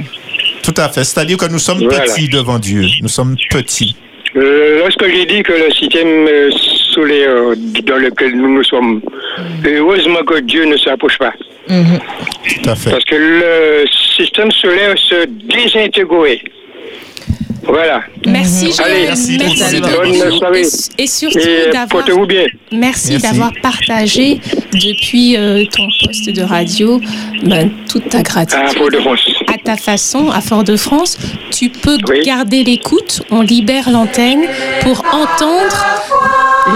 Tout 0.74 0.80
à 0.82 0.88
fait. 0.88 1.05
C'est-à-dire 1.05 1.36
que 1.36 1.46
nous 1.46 1.59
sommes 1.59 1.82
Voilà. 1.84 2.05
petits 2.05 2.28
devant 2.28 2.59
Dieu. 2.59 2.84
Nous 3.02 3.09
sommes 3.09 3.36
petits. 3.51 3.96
Euh, 4.36 4.78
Lorsque 4.80 5.06
j'ai 5.09 5.26
dit 5.26 5.42
que 5.42 5.52
le 5.52 5.70
système 5.72 6.26
euh, 6.28 6.51
solaire 6.92 7.55
dans 7.84 7.96
lequel 7.96 8.36
nous 8.36 8.52
nous 8.56 8.64
sommes, 8.64 9.01
heureusement 9.64 10.22
que 10.24 10.40
Dieu 10.40 10.64
ne 10.64 10.76
s'approche 10.76 11.18
pas. 11.18 11.32
Mhm. 11.68 11.98
Tout 12.62 12.70
à 12.70 12.74
fait. 12.74 12.90
Parce 12.90 13.05
que 13.05 13.14
le 13.14 13.84
système 14.16 14.51
solaire 14.51 14.94
se 14.98 15.24
désintégrait. 15.26 16.42
Voilà. 17.66 18.02
Merci 18.26 18.72
Allez, 18.82 19.04
merci, 19.06 19.38
Merci 19.38 19.80
soirée. 20.38 20.62
Et, 20.98 21.02
et 21.02 21.06
surtout 21.06 21.38
Et 21.38 21.70
d'avoir. 21.72 22.04
Merci, 22.72 23.12
Merci. 23.12 23.18
d'avoir 23.22 23.50
partagé 23.62 24.40
depuis 24.72 25.36
euh, 25.36 25.64
ton 25.74 25.86
poste 26.04 26.30
de 26.30 26.42
radio 26.42 27.00
ben, 27.42 27.70
toute 27.90 28.08
ta 28.08 28.18
À 28.18 28.22
gratitude. 28.22 28.78
Fort-de-France. 28.78 29.20
À 29.52 29.58
ta 29.58 29.76
façon, 29.76 30.30
à 30.30 30.40
Fort-de-France, 30.40 31.18
tu 31.50 31.68
peux 31.70 31.98
Oui. 32.08 32.22
garder 32.24 32.64
l'écoute. 32.64 33.22
On 33.30 33.40
libère 33.40 33.90
l'antenne 33.90 34.42
pour 34.82 35.04
entendre 35.12 35.86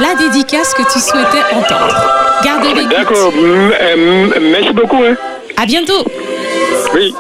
la 0.01 0.15
dédicace 0.19 0.75
que 0.75 0.83
tu 0.93 0.99
souhaitais 1.01 1.45
entendre. 1.55 1.97
Garde 2.45 2.65
l'écoute. 2.65 2.91
D'accord. 2.91 3.33
Merci 4.41 4.73
beaucoup. 4.73 5.03
Hein. 5.03 5.17
À 5.57 5.67
bientôt. 5.67 6.05
Oui. 6.95 7.13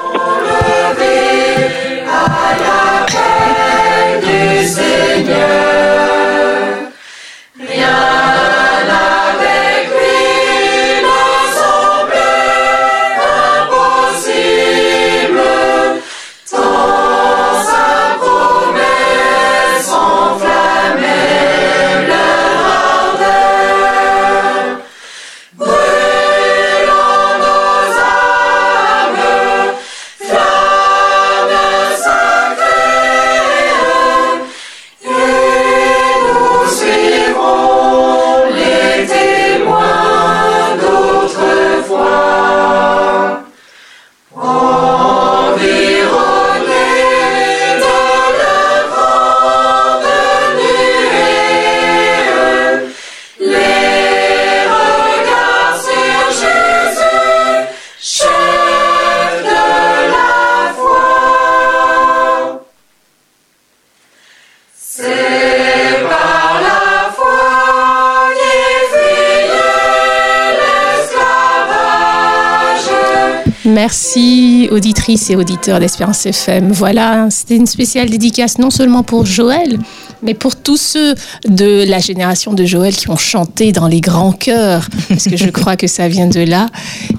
Merci 73.78 74.68
auditrices 74.72 75.30
et 75.30 75.36
auditeurs 75.36 75.78
d'Espérance 75.78 76.26
FM. 76.26 76.72
Voilà, 76.72 77.28
c'était 77.30 77.55
une 77.55 77.68
spéciale 77.68 78.10
dédicace 78.10 78.59
non 78.59 78.70
seulement 78.70 79.05
pour 79.05 79.24
Joël, 79.24 79.78
mais 80.20 80.34
pour 80.34 80.56
tous 80.56 80.76
ceux 80.76 81.14
de 81.48 81.84
la 81.88 82.00
génération 82.00 82.55
de 82.55 82.64
Joël 82.64 82.96
qui 82.96 83.09
ont 83.09 83.16
chanté 83.16 83.70
dans 83.70 83.86
les 83.86 84.00
grands 84.00 84.32
chœurs, 84.32 84.88
parce 85.09 85.28
que 85.28 85.36
je 85.36 85.48
crois 85.50 85.76
que 85.76 85.86
ça 85.86 86.09
vient 86.09 86.26
de 86.26 86.40
là. 86.40 86.66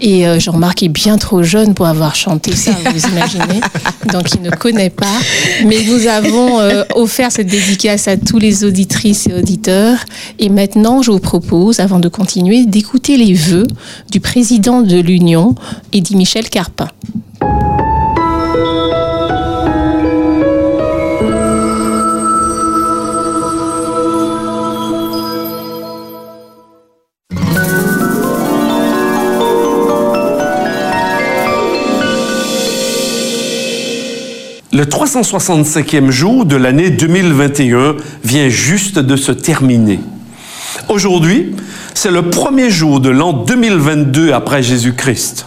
Et 0.02 0.28
euh, 0.28 0.38
Jean-Marc 0.38 0.84
est 0.84 0.90
bien 0.90 1.18
trop 1.18 1.44
jeune 1.44 1.74
pour 1.74 1.88
avoir 1.88 2.14
chanté 2.16 2.54
ça, 2.54 2.72
vous 2.94 3.08
imaginez. 3.08 3.62
Donc 4.12 4.34
il 4.36 4.42
ne 4.42 4.50
connaît 4.50 4.90
pas. 4.90 5.18
Mais 5.66 5.84
nous 5.88 6.08
avons 6.08 6.60
euh, 6.60 6.84
offert 6.94 7.32
cette 7.32 7.48
dédicace 7.48 8.10
à 8.10 8.18
tous 8.18 8.38
les 8.38 8.66
auditrices 8.66 9.28
et 9.28 9.34
auditeurs. 9.34 10.00
Et 10.40 10.50
maintenant, 10.50 11.02
je 11.04 11.12
vous 11.12 11.20
propose, 11.20 11.80
avant 11.80 12.00
de 12.00 12.10
continuer, 12.10 12.66
d'écouter 12.66 13.16
les 13.16 13.34
vœux 13.34 13.68
du 14.12 14.20
président 14.20 14.82
de 14.82 15.00
l'Union, 15.00 15.56
Eddie 15.94 16.18
Michel 16.18 16.49
Carpin. 16.50 16.88
Le 34.72 34.86
365e 34.86 36.10
jour 36.10 36.46
de 36.46 36.56
l'année 36.56 36.90
2021 36.90 37.98
vient 38.24 38.50
juste 38.50 38.98
de 38.98 39.16
se 39.16 39.32
terminer. 39.32 40.00
Aujourd'hui, 40.88 41.56
c'est 41.94 42.12
le 42.12 42.30
premier 42.30 42.70
jour 42.70 43.00
de 43.00 43.10
l'an 43.10 43.34
2022 43.34 44.32
après 44.32 44.64
Jésus-Christ. 44.64 45.46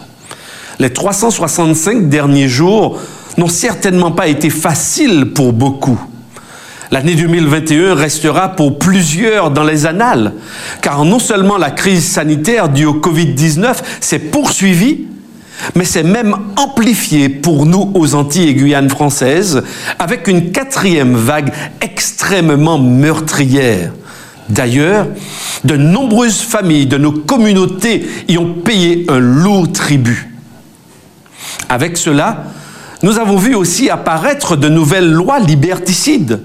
Les 0.78 0.90
365 0.90 2.09
derniers 2.09 2.49
jours 2.49 2.99
n'ont 3.39 3.49
certainement 3.49 4.11
pas 4.12 4.27
été 4.27 4.51
faciles 4.51 5.27
pour 5.35 5.53
beaucoup. 5.53 6.01
L'année 6.90 7.15
2021 7.15 7.94
restera 7.94 8.51
pour 8.51 8.78
plusieurs 8.78 9.51
dans 9.51 9.65
les 9.65 9.86
annales, 9.86 10.35
car 10.82 11.07
non 11.07 11.19
seulement 11.19 11.57
la 11.57 11.70
crise 11.70 12.07
sanitaire 12.07 12.69
due 12.69 12.85
au 12.85 12.94
Covid-19 12.94 13.77
s'est 14.01 14.19
poursuivie, 14.19 15.07
mais 15.74 15.86
c'est 15.86 16.03
même 16.03 16.36
amplifié 16.57 17.31
pour 17.31 17.65
nous 17.65 17.90
aux 17.94 18.15
Antilles 18.15 18.49
et 18.49 18.55
Guyane 18.55 18.90
françaises 18.90 19.62
avec 19.99 20.28
une 20.28 20.53
quatrième 20.53 21.15
vague 21.15 21.53
extrêmement 21.81 22.78
meurtrière. 22.78 23.93
D'ailleurs, 24.51 25.07
de 25.65 25.77
nombreuses 25.77 26.43
familles 26.43 26.86
de 26.86 26.99
nos 26.99 27.12
communautés 27.12 28.07
y 28.28 28.36
ont 28.36 28.53
payé 28.53 29.07
un 29.09 29.19
lourd 29.19 29.73
tribut. 29.73 30.31
Avec 31.68 31.96
cela, 31.96 32.44
nous 33.02 33.18
avons 33.18 33.36
vu 33.36 33.54
aussi 33.54 33.90
apparaître 33.90 34.56
de 34.56 34.68
nouvelles 34.68 35.10
lois 35.10 35.40
liberticides, 35.40 36.40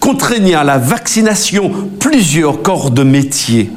contraignant 0.00 0.60
à 0.60 0.64
la 0.64 0.78
vaccination 0.78 1.90
plusieurs 1.98 2.62
corps 2.62 2.90
de 2.90 3.02
métier 3.02 3.70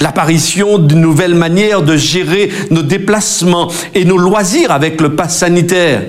l'apparition 0.00 0.78
de 0.78 0.94
nouvelles 0.94 1.34
manières 1.34 1.82
de 1.82 1.96
gérer 1.96 2.50
nos 2.70 2.82
déplacements 2.82 3.70
et 3.94 4.04
nos 4.04 4.16
loisirs 4.18 4.72
avec 4.72 5.00
le 5.00 5.14
pass 5.14 5.38
sanitaire. 5.38 6.02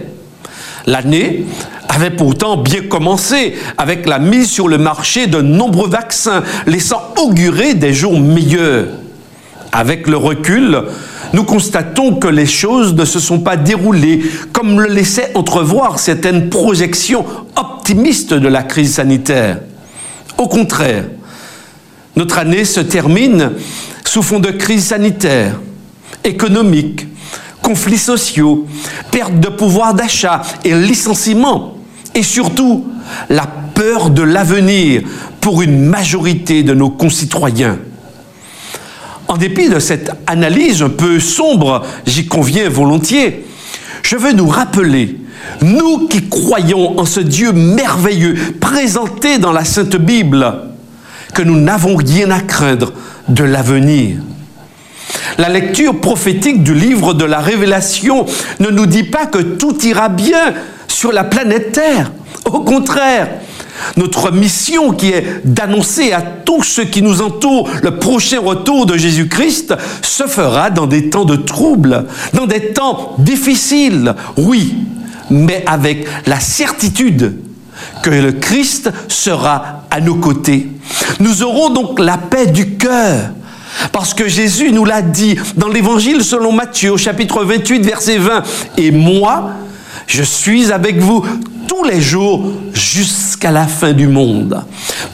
L'année 0.87 1.45
avait 1.89 2.11
pourtant 2.11 2.57
bien 2.57 2.81
commencé 2.83 3.55
avec 3.77 4.07
la 4.07 4.19
mise 4.19 4.49
sur 4.49 4.67
le 4.67 4.77
marché 4.77 5.27
de 5.27 5.41
nombreux 5.41 5.89
vaccins, 5.89 6.43
laissant 6.65 7.01
augurer 7.17 7.73
des 7.73 7.93
jours 7.93 8.19
meilleurs. 8.19 8.87
Avec 9.73 10.07
le 10.07 10.17
recul, 10.17 10.83
nous 11.33 11.43
constatons 11.43 12.15
que 12.15 12.27
les 12.27 12.45
choses 12.45 12.93
ne 12.93 13.05
se 13.05 13.19
sont 13.19 13.39
pas 13.39 13.55
déroulées 13.55 14.21
comme 14.51 14.79
le 14.79 14.87
laissaient 14.87 15.31
entrevoir 15.35 15.99
certaines 15.99 16.49
projections 16.49 17.25
optimistes 17.55 18.33
de 18.33 18.47
la 18.47 18.63
crise 18.63 18.95
sanitaire. 18.95 19.59
Au 20.37 20.47
contraire, 20.47 21.05
notre 22.15 22.37
année 22.37 22.65
se 22.65 22.81
termine 22.81 23.51
sous 24.05 24.21
fond 24.21 24.39
de 24.39 24.51
crise 24.51 24.85
sanitaire, 24.85 25.59
économique, 26.23 27.07
conflits 27.61 27.97
sociaux, 27.97 28.65
perte 29.11 29.39
de 29.39 29.47
pouvoir 29.47 29.93
d'achat 29.93 30.41
et 30.65 30.73
licenciement, 30.73 31.77
et 32.13 32.23
surtout 32.23 32.85
la 33.29 33.47
peur 33.47 34.09
de 34.09 34.23
l'avenir 34.23 35.03
pour 35.39 35.61
une 35.61 35.85
majorité 35.85 36.63
de 36.63 36.73
nos 36.73 36.89
concitoyens. 36.89 37.77
En 39.31 39.37
dépit 39.37 39.69
de 39.69 39.79
cette 39.79 40.11
analyse 40.27 40.83
un 40.83 40.89
peu 40.89 41.17
sombre, 41.21 41.85
j'y 42.05 42.27
conviens 42.27 42.67
volontiers, 42.67 43.45
je 44.03 44.17
veux 44.17 44.33
nous 44.33 44.49
rappeler, 44.49 45.15
nous 45.61 46.09
qui 46.09 46.27
croyons 46.27 46.99
en 46.99 47.05
ce 47.05 47.21
Dieu 47.21 47.53
merveilleux 47.53 48.35
présenté 48.59 49.37
dans 49.37 49.53
la 49.53 49.63
Sainte 49.63 49.95
Bible, 49.95 50.53
que 51.33 51.43
nous 51.43 51.57
n'avons 51.57 51.95
rien 51.95 52.29
à 52.29 52.41
craindre 52.41 52.91
de 53.29 53.45
l'avenir. 53.45 54.17
La 55.37 55.47
lecture 55.47 56.01
prophétique 56.01 56.61
du 56.61 56.73
livre 56.73 57.13
de 57.13 57.23
la 57.23 57.39
Révélation 57.39 58.25
ne 58.59 58.67
nous 58.67 58.85
dit 58.85 59.03
pas 59.03 59.27
que 59.27 59.39
tout 59.39 59.79
ira 59.85 60.09
bien 60.09 60.55
sur 60.89 61.13
la 61.13 61.23
planète 61.23 61.71
Terre. 61.71 62.11
Au 62.43 62.59
contraire, 62.59 63.29
notre 63.97 64.31
mission 64.31 64.91
qui 64.91 65.09
est 65.09 65.41
d'annoncer 65.45 66.11
à 66.11 66.21
tous 66.21 66.63
ceux 66.63 66.85
qui 66.85 67.01
nous 67.01 67.21
entourent 67.21 67.69
le 67.81 67.97
prochain 67.97 68.39
retour 68.39 68.85
de 68.85 68.97
Jésus-Christ 68.97 69.75
se 70.01 70.23
fera 70.23 70.69
dans 70.69 70.87
des 70.87 71.09
temps 71.09 71.25
de 71.25 71.35
troubles, 71.35 72.05
dans 72.33 72.47
des 72.47 72.73
temps 72.73 73.15
difficiles, 73.19 74.15
oui, 74.37 74.75
mais 75.29 75.63
avec 75.65 76.07
la 76.25 76.39
certitude 76.39 77.37
que 78.03 78.09
le 78.09 78.33
Christ 78.33 78.91
sera 79.07 79.83
à 79.89 80.01
nos 80.01 80.15
côtés. 80.15 80.67
Nous 81.19 81.43
aurons 81.43 81.69
donc 81.69 81.99
la 81.99 82.17
paix 82.17 82.47
du 82.47 82.77
cœur. 82.77 83.31
Parce 83.93 84.13
que 84.13 84.27
Jésus 84.27 84.71
nous 84.71 84.83
l'a 84.83 85.01
dit 85.01 85.37
dans 85.55 85.69
l'évangile 85.69 86.23
selon 86.23 86.51
Matthieu 86.51 86.91
au 86.91 86.97
chapitre 86.97 87.45
28 87.45 87.85
verset 87.85 88.17
20. 88.17 88.43
Et 88.77 88.91
moi, 88.91 89.51
je 90.07 90.23
suis 90.23 90.73
avec 90.73 90.99
vous 90.99 91.25
tous 91.67 91.83
les 91.83 92.01
jours 92.01 92.51
jusqu'à 92.73 93.51
la 93.51 93.67
fin 93.67 93.93
du 93.93 94.07
monde. 94.07 94.63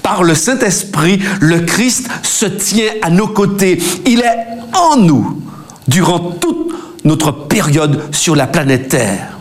Par 0.03 0.24
le 0.24 0.36
Saint-Esprit, 0.36 1.19
le 1.40 1.60
Christ 1.60 2.07
se 2.24 2.45
tient 2.45 2.91
à 3.02 3.10
nos 3.10 3.28
côtés. 3.28 3.80
Il 4.06 4.19
est 4.19 4.48
en 4.74 4.98
nous 4.98 5.41
durant 5.88 6.19
toute 6.19 6.74
notre 7.03 7.32
période 7.32 8.14
sur 8.14 8.36
la 8.36 8.48
planète 8.48 8.90
Terre. 8.90 9.38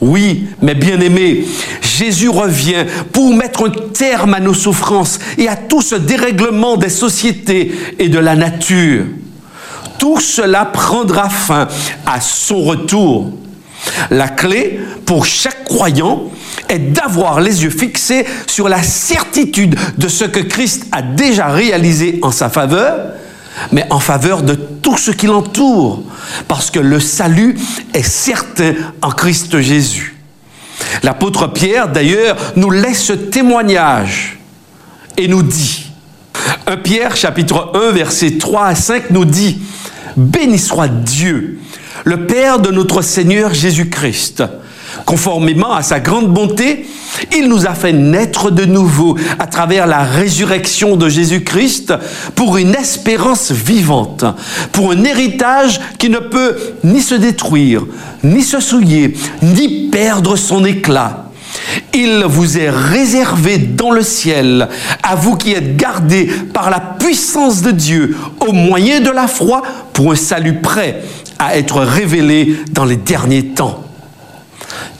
Oui, 0.00 0.46
mais 0.60 0.74
bien 0.74 1.00
aimé, 1.00 1.44
Jésus 1.80 2.28
revient 2.28 2.84
pour 3.12 3.34
mettre 3.34 3.66
un 3.66 3.70
terme 3.70 4.34
à 4.34 4.40
nos 4.40 4.54
souffrances 4.54 5.18
et 5.38 5.48
à 5.48 5.56
tout 5.56 5.82
ce 5.82 5.94
dérèglement 5.94 6.76
des 6.76 6.88
sociétés 6.88 7.72
et 7.98 8.08
de 8.08 8.18
la 8.18 8.36
nature. 8.36 9.04
Tout 9.98 10.20
cela 10.20 10.64
prendra 10.64 11.28
fin 11.28 11.68
à 12.04 12.20
son 12.20 12.62
retour. 12.62 13.32
La 14.10 14.28
clé 14.28 14.80
pour 15.04 15.26
chaque 15.26 15.64
croyant 15.64 16.30
est 16.68 16.78
d'avoir 16.78 17.40
les 17.40 17.64
yeux 17.64 17.70
fixés 17.70 18.26
sur 18.46 18.68
la 18.68 18.82
certitude 18.82 19.76
de 19.98 20.08
ce 20.08 20.24
que 20.24 20.40
Christ 20.40 20.86
a 20.92 21.02
déjà 21.02 21.48
réalisé 21.48 22.18
en 22.22 22.30
sa 22.30 22.48
faveur 22.48 23.14
mais 23.72 23.86
en 23.90 24.00
faveur 24.00 24.42
de 24.42 24.54
tout 24.54 24.96
ce 24.96 25.10
qui 25.10 25.26
l'entoure, 25.26 26.02
parce 26.48 26.70
que 26.70 26.80
le 26.80 27.00
salut 27.00 27.56
est 27.92 28.02
certain 28.02 28.74
en 29.02 29.10
Christ 29.10 29.60
Jésus. 29.60 30.16
L'apôtre 31.02 31.46
Pierre, 31.48 31.88
d'ailleurs, 31.88 32.36
nous 32.56 32.70
laisse 32.70 33.02
ce 33.02 33.12
témoignage 33.12 34.38
et 35.16 35.28
nous 35.28 35.42
dit, 35.42 35.86
1 36.66 36.76
Pierre 36.78 37.16
chapitre 37.16 37.72
1 37.74 37.92
verset 37.92 38.38
3 38.38 38.66
à 38.66 38.74
5 38.74 39.10
nous 39.10 39.24
dit, 39.24 39.60
Béni 40.16 40.58
soit 40.58 40.88
Dieu, 40.88 41.58
le 42.04 42.26
Père 42.26 42.58
de 42.58 42.70
notre 42.70 43.02
Seigneur 43.02 43.52
Jésus-Christ 43.54 44.44
Conformément 45.06 45.72
à 45.72 45.82
sa 45.82 46.00
grande 46.00 46.32
bonté, 46.32 46.86
il 47.36 47.48
nous 47.48 47.66
a 47.66 47.74
fait 47.74 47.92
naître 47.92 48.50
de 48.50 48.64
nouveau 48.64 49.18
à 49.38 49.46
travers 49.46 49.86
la 49.86 50.02
résurrection 50.02 50.96
de 50.96 51.08
Jésus-Christ 51.08 51.94
pour 52.34 52.56
une 52.56 52.74
espérance 52.74 53.50
vivante, 53.50 54.24
pour 54.72 54.92
un 54.92 55.04
héritage 55.04 55.80
qui 55.98 56.08
ne 56.08 56.18
peut 56.18 56.56
ni 56.84 57.00
se 57.00 57.14
détruire, 57.14 57.84
ni 58.22 58.42
se 58.42 58.60
souiller, 58.60 59.14
ni 59.42 59.88
perdre 59.90 60.36
son 60.36 60.64
éclat. 60.64 61.30
Il 61.92 62.24
vous 62.26 62.58
est 62.58 62.70
réservé 62.70 63.58
dans 63.58 63.90
le 63.90 64.02
ciel, 64.02 64.68
à 65.02 65.14
vous 65.14 65.36
qui 65.36 65.52
êtes 65.52 65.76
gardés 65.76 66.26
par 66.52 66.70
la 66.70 66.80
puissance 66.80 67.62
de 67.62 67.70
Dieu 67.70 68.16
au 68.40 68.52
moyen 68.52 69.00
de 69.00 69.10
la 69.10 69.28
foi 69.28 69.62
pour 69.92 70.12
un 70.12 70.16
salut 70.16 70.60
prêt 70.60 71.02
à 71.38 71.56
être 71.56 71.80
révélé 71.80 72.56
dans 72.72 72.84
les 72.84 72.96
derniers 72.96 73.46
temps. 73.46 73.84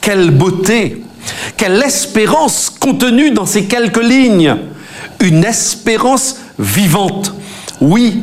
Quelle 0.01 0.31
beauté, 0.31 1.02
quelle 1.56 1.82
espérance 1.82 2.70
contenue 2.70 3.31
dans 3.31 3.47
ces 3.47 3.64
quelques 3.64 4.02
lignes. 4.02 4.56
Une 5.20 5.44
espérance 5.44 6.36
vivante. 6.59 7.35
Oui, 7.81 8.22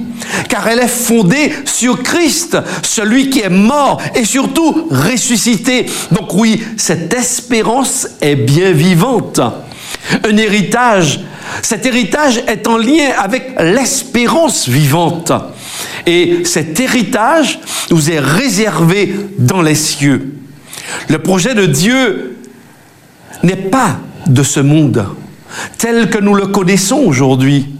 car 0.49 0.67
elle 0.67 0.79
est 0.79 0.87
fondée 0.87 1.51
sur 1.65 2.01
Christ, 2.03 2.57
celui 2.83 3.29
qui 3.29 3.41
est 3.41 3.49
mort 3.49 4.01
et 4.15 4.25
surtout 4.25 4.87
ressuscité. 4.89 5.85
Donc 6.11 6.33
oui, 6.33 6.63
cette 6.77 7.13
espérance 7.13 8.07
est 8.21 8.35
bien 8.35 8.71
vivante. 8.71 9.39
Un 10.23 10.37
héritage, 10.37 11.21
cet 11.61 11.85
héritage 11.85 12.43
est 12.47 12.67
en 12.67 12.77
lien 12.77 13.11
avec 13.17 13.53
l'espérance 13.59 14.67
vivante. 14.67 15.31
Et 16.05 16.43
cet 16.45 16.79
héritage 16.79 17.59
nous 17.89 18.09
est 18.09 18.19
réservé 18.19 19.15
dans 19.37 19.61
les 19.61 19.75
cieux. 19.75 20.33
Le 21.07 21.19
projet 21.19 21.53
de 21.53 21.65
Dieu 21.65 22.37
n'est 23.43 23.55
pas 23.55 23.99
de 24.27 24.43
ce 24.43 24.59
monde 24.59 25.05
tel 25.77 26.09
que 26.09 26.17
nous 26.17 26.33
le 26.33 26.47
connaissons 26.47 26.97
aujourd'hui. 26.97 27.75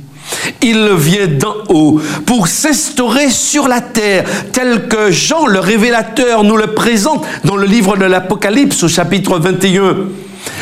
Il 0.62 0.90
vient 0.98 1.28
d'en 1.28 1.56
haut 1.70 2.00
pour 2.26 2.48
s'instaurer 2.48 3.30
sur 3.30 3.68
la 3.68 3.82
terre, 3.82 4.24
tel 4.52 4.88
que 4.88 5.12
Jean 5.12 5.48
le 5.48 5.60
révélateur 5.60 6.44
nous 6.44 6.58
le 6.58 6.68
présente 6.68 7.26
dans 7.44 7.56
le 7.56 7.66
livre 7.66 7.98
de 7.98 8.06
l'Apocalypse 8.06 8.84
au 8.84 8.88
chapitre 8.88 9.40
21. 9.40 9.98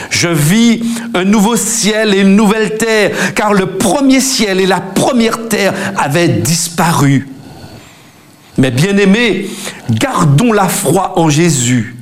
Je 0.09 0.27
vis 0.27 0.81
un 1.13 1.23
nouveau 1.23 1.55
ciel 1.55 2.13
et 2.13 2.21
une 2.21 2.35
nouvelle 2.35 2.77
terre, 2.77 3.11
car 3.35 3.53
le 3.53 3.67
premier 3.67 4.19
ciel 4.19 4.59
et 4.59 4.65
la 4.65 4.79
première 4.79 5.47
terre 5.47 5.73
avaient 5.97 6.27
disparu. 6.27 7.27
Mais 8.57 8.71
bien 8.71 8.97
aimés, 8.97 9.49
gardons 9.89 10.51
la 10.51 10.67
foi 10.67 11.17
en 11.17 11.29
Jésus. 11.29 11.98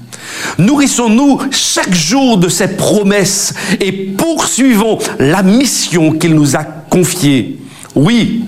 Nourrissons-nous 0.57 1.39
chaque 1.51 1.93
jour 1.93 2.38
de 2.38 2.49
ses 2.49 2.76
promesses 2.76 3.53
et 3.80 3.91
poursuivons 3.91 4.99
la 5.19 5.43
mission 5.43 6.11
qu'il 6.11 6.35
nous 6.35 6.55
a 6.55 6.64
confiée. 6.64 7.57
Oui, 7.95 8.43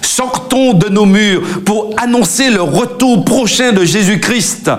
sortons 0.00 0.72
de 0.74 0.88
nos 0.88 1.06
murs 1.06 1.42
pour 1.64 1.90
annoncer 1.98 2.50
le 2.50 2.62
retour 2.62 3.24
prochain 3.24 3.72
de 3.72 3.84
Jésus-Christ 3.84 4.70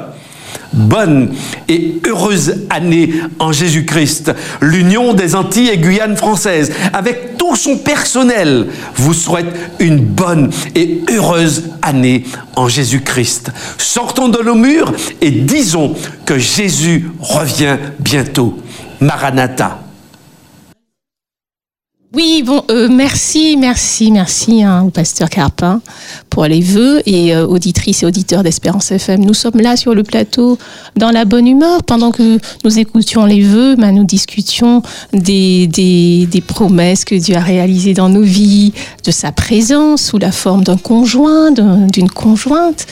bonne 0.76 1.34
et 1.68 1.96
heureuse 2.06 2.66
année 2.70 3.14
en 3.40 3.52
Jésus-Christ. 3.52 4.34
L'Union 4.62 5.14
des 5.14 5.36
Antilles 5.36 5.70
et 5.70 5.78
Guyane 5.78 6.18
françaises, 6.18 6.72
avec 6.94 7.38
tout 7.38 7.56
son 7.56 7.78
personnel, 7.78 8.68
vous 8.96 9.14
souhaite 9.14 9.48
une 9.80 10.00
bonne 10.00 10.52
et 10.76 11.02
heureuse 11.10 11.70
année 11.82 12.26
en 12.56 12.68
Jésus-Christ. 12.68 13.52
Sortons 13.78 14.30
de 14.30 14.42
nos 14.44 14.56
murs 14.56 14.94
et 15.22 15.32
disons 15.32 15.96
que 16.26 16.38
Jésus 16.38 17.10
revient 17.20 17.78
bientôt. 18.00 18.58
Maranatha. 19.00 19.85
Oui, 22.16 22.44
bon, 22.46 22.64
euh, 22.72 22.88
merci, 22.90 23.58
merci, 23.58 24.10
merci 24.10 24.64
hein, 24.64 24.84
au 24.84 24.90
pasteur 24.90 25.30
Carpin 25.30 25.82
pour 26.30 26.46
les 26.46 26.62
vœux 26.62 27.02
et 27.06 27.36
euh, 27.36 27.46
auditrices 27.46 28.04
et 28.04 28.06
auditeurs 28.06 28.42
d'Espérance 28.42 28.90
FM. 28.90 29.26
Nous 29.26 29.34
sommes 29.34 29.60
là 29.60 29.76
sur 29.76 29.94
le 29.94 30.04
plateau 30.04 30.58
dans 30.96 31.12
la 31.12 31.26
bonne 31.26 31.46
humeur 31.46 31.84
pendant 31.84 32.12
que 32.12 32.40
nous 32.64 32.80
écoutions 32.80 33.26
les 33.26 33.42
vœux, 33.42 33.76
ben, 33.76 33.92
nous 33.92 34.06
discutions 34.06 34.82
des, 35.12 35.68
des, 35.68 36.42
promesses 36.48 37.04
que 37.04 37.16
Dieu 37.16 37.36
a 37.36 37.42
réalisées 37.42 37.94
dans 37.94 38.08
nos 38.08 38.22
vies, 38.22 38.72
de 39.04 39.12
sa 39.12 39.34
présence 39.34 40.04
sous 40.04 40.18
la 40.18 40.32
forme 40.32 40.64
d'un 40.64 40.78
conjoint, 40.78 41.52
d'une 41.52 42.10
conjointe, 42.10 42.88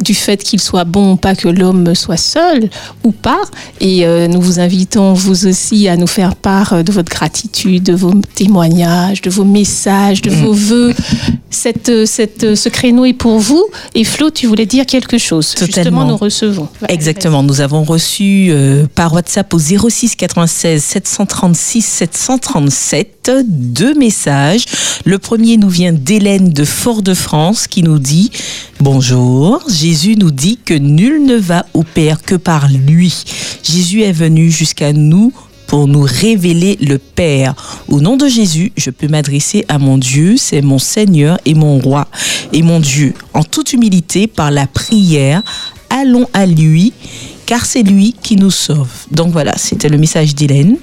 du 0.00 0.14
fait 0.14 0.42
qu'il 0.42 0.60
soit 0.60 0.84
bon, 0.84 1.16
pas 1.16 1.34
que 1.34 1.48
l'homme 1.48 1.94
soit 1.94 2.18
seul 2.18 2.68
ou 3.02 3.12
pas. 3.12 3.40
Et 3.80 4.04
euh, 4.04 4.28
nous 4.28 4.42
vous 4.42 4.60
invitons, 4.60 5.14
vous 5.14 5.46
aussi, 5.46 5.88
à 5.88 5.96
nous 5.96 6.06
faire 6.06 6.36
part 6.36 6.84
de 6.84 6.92
votre 6.92 7.10
gratitude, 7.10 7.84
de 7.84 7.94
vos 7.94 8.12
témoignages 8.34 8.57
de 8.66 9.30
vos 9.30 9.44
messages, 9.44 10.22
de 10.22 10.30
vos 10.30 10.52
vœux. 10.52 10.94
Cette, 11.50 12.06
cette, 12.06 12.54
ce 12.54 12.68
créneau 12.68 13.04
est 13.04 13.14
pour 13.14 13.38
vous. 13.38 13.64
Et 13.94 14.04
Flo, 14.04 14.30
tu 14.30 14.46
voulais 14.46 14.66
dire 14.66 14.86
quelque 14.86 15.18
chose. 15.18 15.54
Totalement. 15.54 15.74
Justement, 15.74 16.04
nous 16.04 16.16
recevons. 16.16 16.68
Exactement. 16.88 17.42
Nous 17.42 17.60
avons 17.60 17.84
reçu 17.84 18.48
euh, 18.50 18.86
par 18.94 19.12
WhatsApp 19.14 19.52
au 19.54 19.58
06 19.58 20.16
96 20.16 20.82
736 20.82 21.82
737 21.82 23.18
deux 23.36 23.94
messages. 23.94 24.64
Le 25.04 25.18
premier 25.18 25.56
nous 25.56 25.68
vient 25.68 25.92
d'Hélène 25.92 26.50
de 26.50 26.64
Fort-de-France 26.64 27.66
qui 27.66 27.82
nous 27.82 27.98
dit 27.98 28.30
Bonjour, 28.80 29.62
Jésus 29.68 30.16
nous 30.16 30.30
dit 30.30 30.58
que 30.64 30.74
nul 30.74 31.24
ne 31.24 31.36
va 31.36 31.66
au 31.74 31.82
Père 31.82 32.22
que 32.22 32.34
par 32.34 32.68
lui. 32.68 33.24
Jésus 33.62 34.02
est 34.02 34.12
venu 34.12 34.50
jusqu'à 34.50 34.92
nous 34.92 35.32
pour 35.68 35.86
nous 35.86 36.02
révéler 36.02 36.76
le 36.80 36.98
Père. 36.98 37.54
Au 37.88 38.00
nom 38.00 38.16
de 38.16 38.26
Jésus, 38.26 38.72
je 38.76 38.90
peux 38.90 39.06
m'adresser 39.06 39.64
à 39.68 39.78
mon 39.78 39.98
Dieu, 39.98 40.36
c'est 40.36 40.62
mon 40.62 40.78
Seigneur 40.78 41.38
et 41.44 41.54
mon 41.54 41.78
roi 41.78 42.08
et 42.52 42.62
mon 42.62 42.80
Dieu. 42.80 43.14
En 43.34 43.44
toute 43.44 43.72
humilité, 43.72 44.26
par 44.26 44.50
la 44.50 44.66
prière, 44.66 45.42
allons 45.90 46.26
à 46.32 46.46
lui, 46.46 46.92
car 47.46 47.64
c'est 47.64 47.82
lui 47.82 48.16
qui 48.20 48.36
nous 48.36 48.50
sauve. 48.50 48.88
Donc 49.10 49.30
voilà, 49.30 49.52
c'était 49.56 49.88
le 49.88 49.98
message 49.98 50.34
d'Hélène. 50.34 50.78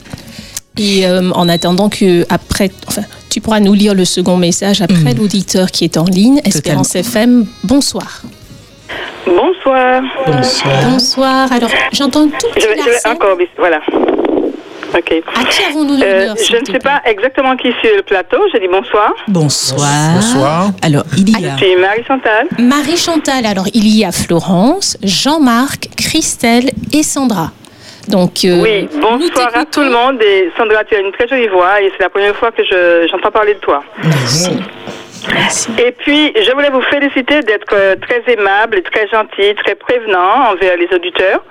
Et 0.78 1.07
euh, 1.07 1.32
en 1.32 1.49
attendant 1.49 1.90
que 1.90 2.26
après, 2.30 2.70
enfin, 2.88 3.03
tu 3.30 3.41
pourras 3.41 3.60
nous 3.60 3.74
lire 3.74 3.95
le 3.95 4.06
second 4.06 4.38
message 4.38 4.82
après 4.82 5.14
l'auditeur 5.14 5.72
qui 5.72 5.84
est 5.84 5.98
en 5.98 6.06
ligne. 6.06 6.41
Espérance 6.44 6.95
FM, 6.95 7.45
bonsoir. 7.64 8.22
Bonsoir. 9.26 10.03
Bonsoir. 10.28 10.74
Bonsoir. 10.91 11.52
Alors, 11.52 11.70
j'entends 11.91 12.28
tout. 12.28 12.48
Je 12.56 12.68
vais, 12.68 12.78
je 12.78 12.90
vais 12.90 13.10
encore, 13.10 13.38
voilà. 13.57 13.82
Ok. 14.98 15.12
À 15.36 15.44
qui 15.46 15.64
avons-nous 15.70 16.02
Euh, 16.02 16.20
l'honneur 16.20 16.36
je 16.38 16.56
ne 16.58 16.66
sais 16.66 16.80
pas 16.80 17.02
exactement 17.06 17.56
qui 17.58 17.68
est 17.68 17.82
sur 17.82 17.96
le 17.96 18.02
plateau. 18.04 18.38
Je 18.54 18.60
dis 18.60 18.68
bonsoir. 18.68 19.14
Bonsoir. 19.28 20.14
Bonsoir. 20.16 20.72
Alors, 20.82 21.04
il 21.18 21.30
y 21.30 21.46
a 21.48 21.58
Je 21.58 21.66
suis 21.66 21.76
Marie-Chantal. 21.76 22.48
Marie 22.60 22.98
Chantal, 22.98 23.46
alors 23.46 23.66
il 23.74 23.88
y 23.88 24.06
a 24.06 24.12
Florence, 24.12 24.98
Jean-Marc, 25.04 25.90
Christelle 25.98 26.72
et 26.94 27.04
Sandra. 27.04 27.52
Donc, 28.08 28.46
euh, 28.46 28.62
Oui, 28.62 28.88
bonsoir 29.02 29.50
à 29.56 29.66
tout 29.66 29.82
le 29.82 29.90
monde. 29.90 30.22
Et 30.22 30.52
Sandra, 30.58 30.84
tu 30.84 30.96
as 30.96 31.00
une 31.00 31.12
très 31.12 31.28
jolie 31.28 31.48
voix 31.48 31.82
et 31.82 31.92
c'est 31.98 32.04
la 32.04 32.10
première 32.10 32.36
fois 32.36 32.52
que 32.52 32.64
je- 32.64 33.08
j'entends 33.12 33.32
parler 33.32 33.56
de 33.56 33.60
toi. 33.60 33.84
merci. 34.04 34.52
Merci. 35.34 35.72
Et 35.84 35.92
puis, 35.92 36.34
je 36.36 36.52
voulais 36.52 36.70
vous 36.70 36.82
féliciter 36.82 37.42
d'être 37.42 37.74
euh, 37.74 37.96
très 37.96 38.22
aimable 38.32 38.82
très 38.84 39.08
gentil, 39.08 39.56
très 39.56 39.76
prévenant 39.76 40.52
envers 40.52 40.78
les 40.78 40.88
auditeurs. 40.94 41.44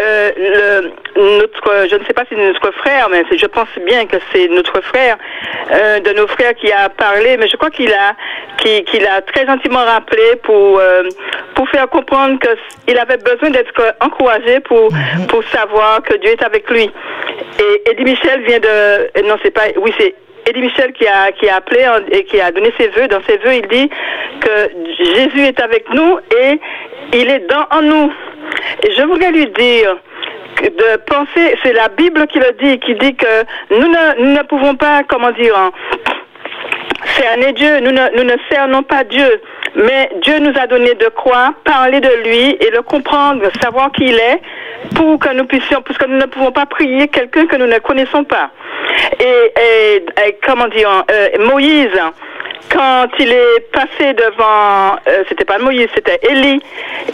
Euh, 0.00 0.30
le, 0.36 0.92
notre, 1.16 1.88
je 1.90 1.96
ne 1.96 2.04
sais 2.04 2.12
pas 2.12 2.22
si 2.22 2.34
c'est 2.34 2.46
notre 2.46 2.70
frère, 2.72 3.08
mais 3.10 3.24
je 3.36 3.46
pense 3.46 3.68
bien 3.84 4.06
que 4.06 4.16
c'est 4.32 4.48
notre 4.48 4.80
frère, 4.82 5.16
euh, 5.72 6.00
de 6.00 6.12
nos 6.12 6.26
frères 6.28 6.54
qui 6.54 6.72
a 6.72 6.88
parlé, 6.88 7.36
mais 7.36 7.48
je 7.48 7.56
crois 7.56 7.70
qu'il 7.70 7.92
a, 7.92 8.14
qu'il 8.58 9.06
a 9.06 9.20
très 9.22 9.46
gentiment 9.46 9.84
rappelé 9.84 10.36
pour, 10.42 10.78
euh, 10.78 11.02
pour 11.54 11.68
faire 11.68 11.88
comprendre 11.88 12.38
qu'il 12.86 12.98
avait 12.98 13.18
besoin 13.18 13.50
d'être 13.50 13.96
encouragé 14.00 14.60
pour, 14.60 14.90
pour 15.28 15.42
savoir 15.44 16.02
que 16.02 16.14
Dieu 16.16 16.30
est 16.30 16.42
avec 16.42 16.70
lui. 16.70 16.90
Et 17.58 17.90
Eddie 17.90 18.04
Michel 18.04 18.42
vient 18.42 18.60
de, 18.60 19.28
non, 19.28 19.36
c'est 19.42 19.50
pas, 19.50 19.68
oui, 19.76 19.92
c'est 19.98 20.14
Eddie 20.46 20.60
Michel 20.62 20.92
qui 20.92 21.06
a, 21.06 21.32
qui 21.32 21.48
a 21.48 21.56
appelé 21.56 21.86
en- 21.86 22.06
et 22.10 22.24
qui 22.24 22.40
a 22.40 22.50
donné 22.52 22.72
ses 22.78 22.88
vœux. 22.88 23.08
Dans 23.08 23.22
ses 23.28 23.36
vœux, 23.38 23.54
il 23.54 23.66
dit 23.68 23.88
que 24.40 24.70
Jésus 25.14 25.42
est 25.46 25.60
avec 25.60 25.88
nous 25.92 26.18
et 26.40 26.60
il 27.14 27.30
est 27.30 27.46
dans 27.48 27.66
en 27.70 27.82
nous. 27.82 28.12
Et 28.84 28.92
je 28.92 29.02
voudrais 29.02 29.30
lui 29.32 29.46
dire 29.48 29.96
de 30.62 30.96
penser, 31.06 31.56
c'est 31.62 31.72
la 31.72 31.88
Bible 31.88 32.26
qui 32.26 32.38
le 32.38 32.52
dit, 32.60 32.78
qui 32.80 32.94
dit 32.94 33.14
que 33.14 33.44
nous 33.70 33.86
ne, 33.88 34.22
nous 34.22 34.32
ne 34.32 34.42
pouvons 34.42 34.74
pas, 34.74 35.02
comment 35.08 35.30
dire, 35.30 35.56
hein, 35.56 35.70
cerner 37.18 37.52
Dieu, 37.52 37.80
nous 37.80 37.92
ne, 37.92 38.16
nous 38.16 38.24
ne 38.24 38.36
cernons 38.50 38.82
pas 38.82 39.04
Dieu, 39.04 39.40
mais 39.74 40.10
Dieu 40.22 40.38
nous 40.40 40.52
a 40.60 40.66
donné 40.66 40.94
de 40.94 41.08
quoi 41.08 41.54
parler 41.64 42.00
de 42.00 42.10
lui 42.24 42.56
et 42.60 42.70
le 42.70 42.82
comprendre, 42.82 43.42
savoir 43.62 43.92
qui 43.92 44.04
il 44.04 44.16
est, 44.18 44.40
pour 44.94 45.18
que 45.18 45.32
nous 45.34 45.44
puissions, 45.46 45.82
parce 45.82 45.98
que 45.98 46.06
nous 46.06 46.18
ne 46.18 46.26
pouvons 46.26 46.52
pas 46.52 46.66
prier 46.66 47.08
quelqu'un 47.08 47.46
que 47.46 47.56
nous 47.56 47.66
ne 47.66 47.78
connaissons 47.78 48.24
pas. 48.24 48.50
Et, 49.20 49.52
et- 49.60 50.04
et 50.26 50.38
comment 50.46 50.68
dire, 50.68 51.04
euh, 51.10 51.28
Moïse, 51.46 51.88
quand 52.72 53.08
il 53.18 53.30
est 53.32 53.70
passé 53.72 54.12
devant, 54.14 54.96
euh, 55.08 55.24
c'était 55.28 55.44
pas 55.44 55.58
Moïse, 55.58 55.88
c'était 55.94 56.18
Élie, 56.28 56.60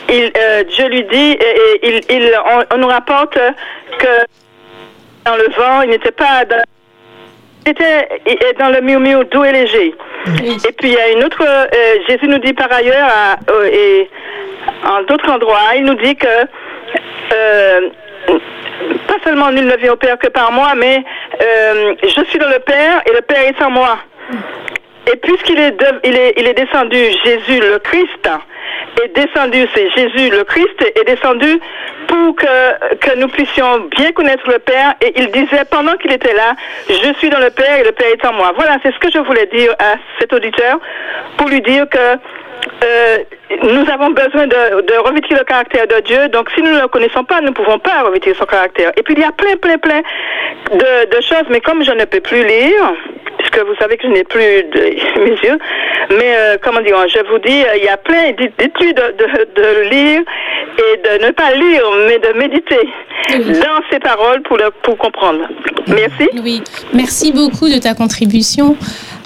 il, 0.09 0.33
euh, 0.37 0.65
Dieu 0.65 0.89
lui 0.89 1.05
dit, 1.05 1.33
et, 1.33 1.81
il, 1.83 2.01
il, 2.11 2.33
on, 2.73 2.77
nous 2.79 2.89
rapporte 2.89 3.39
que 3.99 4.07
dans 5.25 5.37
le 5.37 5.49
vent, 5.57 5.83
il 5.83 5.91
n'était 5.91 6.11
pas 6.13 6.45
dans 6.45 6.63
il 7.69 7.73
était 7.73 8.53
dans 8.61 8.69
le 8.69 8.81
miou 8.81 9.25
doux 9.25 9.43
et 9.45 9.51
léger. 9.51 9.93
Et 10.69 10.73
puis 10.73 10.89
il 10.89 10.95
y 10.95 10.99
a 10.99 11.11
une 11.11 11.25
autre, 11.25 11.43
euh, 11.43 11.99
Jésus 12.09 12.27
nous 12.29 12.39
dit 12.39 12.53
par 12.53 12.73
ailleurs, 12.73 13.09
à- 13.09 13.37
euh, 13.53 13.65
et 13.73 14.11
en 14.85 15.03
d'autres 15.03 15.31
endroits, 15.31 15.75
il 15.77 15.85
nous 15.85 15.95
dit 15.95 16.17
que 16.17 16.27
euh, 17.33 17.81
pas 19.07 19.15
seulement 19.25 19.51
nul 19.51 19.67
ne 19.67 19.77
vient 19.77 19.93
au 19.93 19.97
Père 19.97 20.19
que 20.19 20.29
par 20.29 20.51
moi, 20.53 20.75
mais 20.77 21.03
je 21.41 22.25
suis 22.29 22.39
dans 22.39 22.49
le 22.49 22.59
Père 22.61 23.03
et 23.07 23.13
le 23.15 23.21
Père 23.23 23.43
est 23.47 23.63
en 23.63 23.71
moi. 23.71 23.99
Et 25.13 25.17
puisqu'il 25.17 25.59
est, 25.61 25.71
de- 25.73 26.01
il 26.05 26.17
est, 26.17 26.35
il 26.37 26.47
est 26.49 26.55
descendu, 26.55 26.97
Jésus 27.25 27.61
le 27.61 27.79
Christ, 27.79 28.29
est 29.03 29.15
descendu, 29.15 29.67
c'est 29.75 29.91
Jésus 29.91 30.31
le 30.31 30.45
Christ, 30.45 30.93
est 30.95 31.05
descendu 31.05 31.61
pour 32.09 32.37
que, 32.37 33.17
nous 33.17 33.29
puissions 33.29 33.89
bien 33.97 34.13
connaître 34.13 34.49
le 34.51 34.59
Père. 34.59 34.95
Et 35.01 35.13
il 35.17 35.31
disait 35.31 35.65
pendant 35.71 35.97
qu'il 35.97 36.13
était 36.13 36.35
là, 36.35 36.55
je 36.89 37.13
suis 37.19 37.31
dans 37.31 37.41
le 37.41 37.51
Père 37.51 37.79
et 37.79 37.85
le 37.85 37.93
Père 37.93 38.09
est 38.09 38.25
en 38.27 38.33
moi. 38.33 38.53
Voilà, 38.57 38.79
c'est 38.83 38.93
ce 38.93 38.99
que 38.99 39.11
je 39.11 39.19
voulais 39.19 39.47
dire 39.47 39.73
à 39.79 39.95
cet 40.19 40.33
auditeur 40.33 40.79
pour 41.37 41.49
lui 41.49 41.61
dire 41.61 41.89
que 41.89 42.19
euh, 42.85 43.19
nous 43.51 43.91
avons 43.91 44.11
besoin 44.11 44.47
de, 44.47 44.83
de, 44.83 44.99
revêtir 45.07 45.39
le 45.39 45.45
caractère 45.45 45.87
de 45.87 46.01
Dieu. 46.01 46.29
Donc, 46.29 46.51
si 46.55 46.63
nous 46.63 46.73
ne 46.73 46.81
le 46.81 46.89
connaissons 46.89 47.25
pas, 47.25 47.41
nous 47.41 47.49
ne 47.49 47.55
pouvons 47.55 47.79
pas 47.79 48.03
revêtir 48.03 48.35
son 48.37 48.45
caractère. 48.45 48.91
Et 48.97 49.03
puis, 49.03 49.15
il 49.17 49.21
y 49.21 49.25
a 49.25 49.33
plein, 49.33 49.57
plein, 49.57 49.79
plein 49.79 50.03
de, 50.73 51.17
de 51.17 51.21
choses. 51.23 51.47
Mais 51.51 51.61
comme 51.61 51.85
je 51.85 51.93
ne 51.93 52.05
peux 52.05 52.21
plus 52.21 52.45
lire, 52.45 52.93
puisque 53.39 53.59
vous 53.59 53.75
savez 53.79 53.97
que 53.97 54.09
je 54.09 54.13
n'ai 54.13 54.25
plus 54.25 54.41
de, 54.41 55.21
mes 55.25 55.37
yeux, 55.49 55.59
mais 56.11 56.37
euh, 56.37 56.57
comment 56.63 56.81
dire, 56.81 56.97
je 57.09 57.21
vous 57.31 57.39
dis, 57.39 57.63
il 57.77 57.85
y 57.85 57.89
a 57.89 57.97
plein, 57.97 58.33
dites-lui 58.33 58.95
de, 58.95 59.91
lire 59.91 60.23
et 60.79 60.97
de 60.97 61.27
ne 61.27 61.31
pas 61.31 61.55
lire, 61.55 61.83
mais 62.07 62.19
de 62.19 62.39
méditer 62.39 62.89
dans 63.61 63.81
ces 63.91 63.99
paroles 63.99 64.43
pour, 64.43 64.57
le, 64.57 64.71
pour 64.83 64.97
comprendre. 64.99 65.47
Merci. 65.89 66.29
Oui, 66.43 66.63
merci 66.93 67.33
beaucoup 67.33 67.69
de 67.69 67.79
ta 67.79 67.95
contribution 67.95 68.77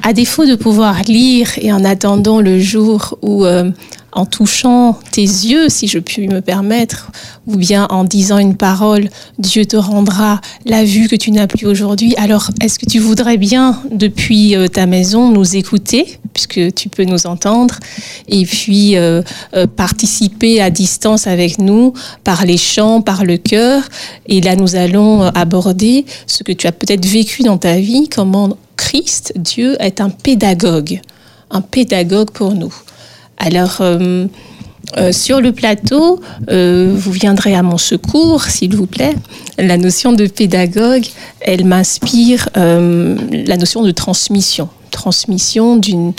à 0.02 0.12
défaut 0.12 0.46
de 0.46 0.56
pouvoir 0.56 0.96
lire 1.06 1.48
et 1.60 1.72
en 1.72 1.84
attendant 1.84 2.40
le 2.40 2.58
jour 2.58 3.18
où, 3.22 3.44
euh, 3.44 3.64
en 4.12 4.26
touchant 4.26 4.98
tes 5.12 5.22
yeux, 5.22 5.68
si 5.68 5.86
je 5.86 5.98
puis 5.98 6.28
me 6.28 6.40
permettre, 6.40 7.10
ou 7.46 7.56
bien 7.56 7.86
en 7.90 8.04
disant 8.04 8.38
une 8.38 8.56
parole, 8.56 9.08
Dieu 9.38 9.64
te 9.64 9.76
rendra 9.76 10.40
la 10.66 10.84
vue 10.84 11.08
que 11.08 11.16
tu 11.16 11.30
n'as 11.30 11.46
plus 11.46 11.66
aujourd'hui. 11.66 12.14
Alors, 12.16 12.50
est-ce 12.60 12.78
que 12.78 12.86
tu 12.86 12.98
voudrais 12.98 13.36
bien, 13.36 13.80
depuis 13.90 14.56
euh, 14.56 14.68
ta 14.68 14.86
maison, 14.86 15.30
nous 15.30 15.56
écouter, 15.56 16.18
puisque 16.32 16.74
tu 16.74 16.88
peux 16.88 17.04
nous 17.04 17.26
entendre, 17.26 17.78
et 18.28 18.44
puis 18.44 18.96
euh, 18.96 19.22
euh, 19.54 19.66
participer 19.66 20.60
à 20.60 20.70
distance 20.70 21.26
avec 21.26 21.58
nous 21.58 21.92
par 22.24 22.44
les 22.44 22.56
chants, 22.56 23.02
par 23.02 23.24
le 23.24 23.36
cœur 23.36 23.82
Et 24.26 24.40
là, 24.40 24.56
nous 24.56 24.74
allons 24.74 25.22
aborder 25.22 26.04
ce 26.26 26.42
que 26.42 26.52
tu 26.52 26.66
as 26.66 26.72
peut-être 26.72 27.06
vécu 27.06 27.42
dans 27.42 27.58
ta 27.58 27.76
vie, 27.76 28.08
comment 28.08 28.56
Christ, 28.76 29.32
Dieu, 29.36 29.76
est 29.80 30.00
un 30.00 30.10
pédagogue, 30.10 31.00
un 31.50 31.60
pédagogue 31.60 32.30
pour 32.30 32.54
nous. 32.54 32.74
Alors, 33.40 33.78
euh, 33.80 34.26
euh, 34.98 35.12
sur 35.12 35.40
le 35.40 35.52
plateau, 35.52 36.20
euh, 36.50 36.94
vous 36.94 37.10
viendrez 37.10 37.54
à 37.54 37.62
mon 37.62 37.78
secours, 37.78 38.44
s'il 38.44 38.76
vous 38.76 38.86
plaît. 38.86 39.14
La 39.58 39.78
notion 39.78 40.12
de 40.12 40.26
pédagogue, 40.26 41.06
elle 41.40 41.64
m'inspire 41.64 42.48
la 42.54 43.56
notion 43.56 43.82
de 43.82 43.90
transmission 43.90 44.68
transmission 44.90 45.76
d'une 45.76 46.12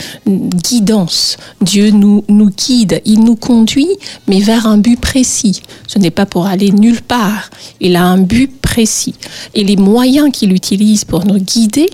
guidance. 0.64 1.38
Dieu 1.62 1.92
nous, 1.92 2.24
nous 2.30 2.50
guide, 2.50 3.02
il 3.06 3.20
nous 3.24 3.36
conduit, 3.36 3.90
mais 4.28 4.40
vers 4.40 4.66
un 4.66 4.78
but 4.78 5.00
précis. 5.00 5.62
Ce 5.88 6.00
n'est 6.00 6.10
pas 6.10 6.26
pour 6.26 6.48
aller 6.48 6.72
nulle 6.72 7.02
part. 7.02 7.50
Il 7.80 7.96
a 7.96 8.04
un 8.04 8.18
but 8.18 8.50
précis. 8.62 9.16
Et 9.54 9.64
les 9.64 9.76
moyens 9.76 10.32
qu'il 10.32 10.54
utilise 10.54 11.04
pour 11.04 11.26
nous 11.26 11.38
guider, 11.38 11.90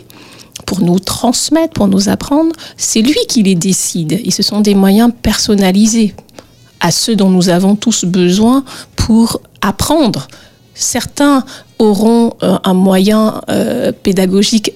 pour 0.68 0.81
nous 0.81 0.99
transmettre, 0.99 1.73
pour 1.73 1.88
nous 1.88 2.10
apprendre, 2.10 2.52
c'est 2.76 3.02
lui 3.02 3.18
qui 3.27 3.41
les 3.41 3.56
décide. 3.56 4.19
Et 4.23 4.30
ce 4.30 4.44
sont 4.44 4.60
des 4.60 4.76
moyens 4.76 5.11
personnalisés 5.23 6.14
à 6.81 6.91
ceux 6.91 7.15
dont 7.15 7.30
nous 7.30 7.49
avons 7.49 7.76
tous 7.76 8.06
besoin 8.06 8.64
pour 8.95 9.41
apprendre. 9.61 10.27
Certains 10.76 11.45
auront 11.80 12.34
euh, 12.44 12.60
un 12.64 12.73
moyen 12.73 13.41
euh, 13.49 13.91
pédagogique 13.91 14.73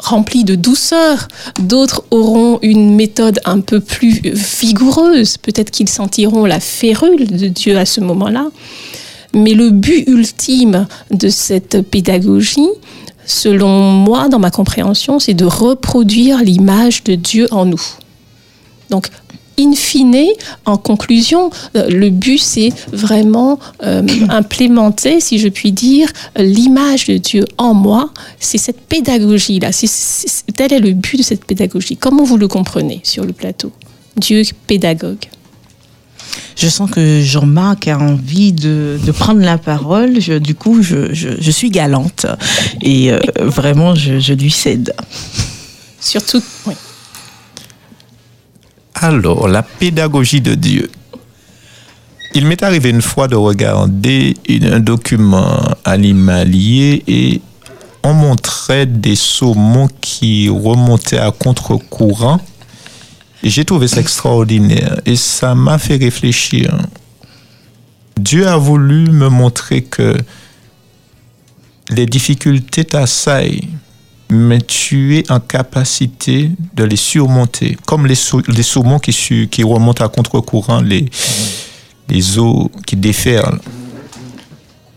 rempli 0.00 0.42
de 0.44 0.56
douceur, 0.56 1.28
d'autres 1.60 2.02
auront 2.10 2.58
une 2.62 2.96
méthode 2.96 3.38
un 3.44 3.60
peu 3.60 3.80
plus 3.80 4.20
vigoureuse, 4.24 5.36
peut-être 5.36 5.70
qu'ils 5.70 5.88
sentiront 5.88 6.46
la 6.46 6.58
férule 6.58 7.26
de 7.26 7.46
Dieu 7.46 7.78
à 7.78 7.86
ce 7.86 8.00
moment-là. 8.00 8.48
Mais 9.34 9.54
le 9.54 9.70
but 9.70 10.04
ultime 10.08 10.86
de 11.10 11.28
cette 11.28 11.82
pédagogie, 11.82 12.68
selon 13.28 13.92
moi, 13.92 14.28
dans 14.28 14.40
ma 14.40 14.50
compréhension, 14.50 15.20
c'est 15.20 15.34
de 15.34 15.44
reproduire 15.44 16.42
l'image 16.42 17.04
de 17.04 17.14
Dieu 17.14 17.46
en 17.52 17.66
nous. 17.66 17.82
Donc, 18.90 19.08
in 19.58 19.72
fine, 19.74 20.28
en 20.64 20.78
conclusion, 20.78 21.50
euh, 21.76 21.88
le 21.90 22.10
but, 22.10 22.38
c'est 22.38 22.72
vraiment 22.92 23.58
euh, 23.82 24.02
implémenter, 24.30 25.20
si 25.20 25.38
je 25.38 25.48
puis 25.48 25.72
dire, 25.72 26.10
l'image 26.36 27.06
de 27.06 27.18
Dieu 27.18 27.44
en 27.58 27.74
moi. 27.74 28.10
C'est 28.40 28.58
cette 28.58 28.80
pédagogie-là. 28.80 29.70
tel 30.56 30.72
est 30.72 30.80
le 30.80 30.92
but 30.92 31.18
de 31.18 31.22
cette 31.22 31.44
pédagogie. 31.44 31.96
Comment 31.96 32.24
vous 32.24 32.38
le 32.38 32.48
comprenez 32.48 33.00
sur 33.02 33.24
le 33.24 33.32
plateau? 33.32 33.72
Dieu 34.16 34.42
pédagogue. 34.66 35.26
Je 36.56 36.68
sens 36.68 36.90
que 36.90 37.22
Jean-Marc 37.22 37.88
a 37.88 37.98
envie 37.98 38.52
de, 38.52 38.98
prendre 39.16 39.40
la 39.40 39.58
parole. 39.58 40.18
du 40.18 40.54
coup, 40.54 40.82
je, 40.82 41.50
suis 41.50 41.70
galante 41.70 42.26
et 42.82 43.12
euh, 43.12 43.18
vraiment, 43.38 43.94
je, 43.94 44.32
lui 44.32 44.50
cède. 44.50 44.92
Surtout, 46.00 46.42
oui. 46.66 46.74
Alors, 48.94 49.46
la 49.48 49.62
pédagogie 49.62 50.40
de 50.40 50.54
Dieu. 50.54 50.90
Il 52.34 52.46
m'est 52.46 52.62
arrivé 52.62 52.90
une 52.90 53.02
fois 53.02 53.28
de 53.28 53.36
regarder 53.36 54.36
un 54.48 54.80
document 54.80 55.60
animalier 55.84 57.02
et 57.06 57.40
on 58.02 58.12
montrait 58.12 58.86
des 58.86 59.16
saumons 59.16 59.88
qui 60.00 60.48
remontaient 60.48 61.18
à 61.18 61.30
contre-courant 61.30 62.40
j'ai 63.42 63.64
trouvé 63.64 63.88
ça 63.88 64.00
extraordinaire 64.00 65.00
et 65.06 65.16
ça 65.16 65.54
m'a 65.54 65.78
fait 65.78 65.96
réfléchir. 65.96 66.76
Dieu 68.18 68.48
a 68.48 68.56
voulu 68.56 69.10
me 69.10 69.28
montrer 69.28 69.82
que 69.82 70.16
les 71.90 72.06
difficultés 72.06 72.84
t'assaillent, 72.84 73.68
mais 74.30 74.60
tu 74.60 75.16
es 75.18 75.30
en 75.30 75.40
capacité 75.40 76.50
de 76.74 76.84
les 76.84 76.96
surmonter, 76.96 77.78
comme 77.86 78.06
les, 78.06 78.18
les 78.48 78.62
saumons 78.62 78.98
qui, 78.98 79.48
qui 79.48 79.62
remontent 79.62 80.04
à 80.04 80.08
contre-courant, 80.08 80.80
les, 80.80 81.06
les 82.08 82.38
eaux 82.38 82.70
qui 82.86 82.96
déferlent. 82.96 83.60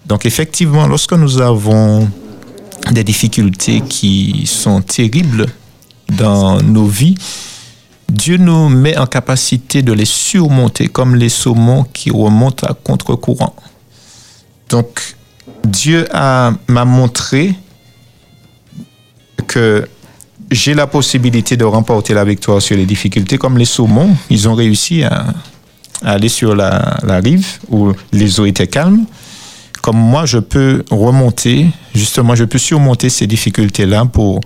Donc 0.05 0.25
effectivement, 0.25 0.87
lorsque 0.87 1.13
nous 1.13 1.39
avons 1.39 2.09
des 2.91 3.03
difficultés 3.03 3.81
qui 3.81 4.43
sont 4.45 4.81
terribles 4.81 5.45
dans 6.09 6.61
nos 6.61 6.87
vies, 6.87 7.15
Dieu 8.11 8.35
nous 8.35 8.67
met 8.67 8.97
en 8.97 9.05
capacité 9.05 9.81
de 9.81 9.93
les 9.93 10.05
surmonter 10.05 10.89
comme 10.89 11.15
les 11.15 11.29
saumons 11.29 11.85
qui 11.93 12.11
remontent 12.11 12.67
à 12.67 12.73
contre-courant. 12.73 13.55
Donc, 14.67 15.15
Dieu 15.63 16.05
m'a 16.11 16.85
montré 16.85 17.55
que 19.47 19.87
j'ai 20.51 20.73
la 20.73 20.87
possibilité 20.87 21.55
de 21.55 21.63
remporter 21.63 22.13
la 22.13 22.25
victoire 22.25 22.61
sur 22.61 22.75
les 22.75 22.85
difficultés 22.85 23.37
comme 23.37 23.57
les 23.57 23.65
saumons. 23.65 24.13
Ils 24.29 24.49
ont 24.49 24.55
réussi 24.55 25.03
à, 25.03 25.27
aller 26.03 26.27
sur 26.27 26.53
la, 26.53 26.97
la, 27.03 27.19
rive 27.19 27.47
où 27.69 27.93
les 28.11 28.41
eaux 28.41 28.45
étaient 28.45 28.67
calmes. 28.67 29.05
Comme 29.81 29.97
moi, 29.97 30.25
je 30.25 30.37
peux 30.37 30.83
remonter, 30.91 31.67
justement, 31.95 32.35
je 32.35 32.43
peux 32.43 32.59
surmonter 32.59 33.09
ces 33.09 33.25
difficultés-là 33.25 34.05
pour 34.05 34.41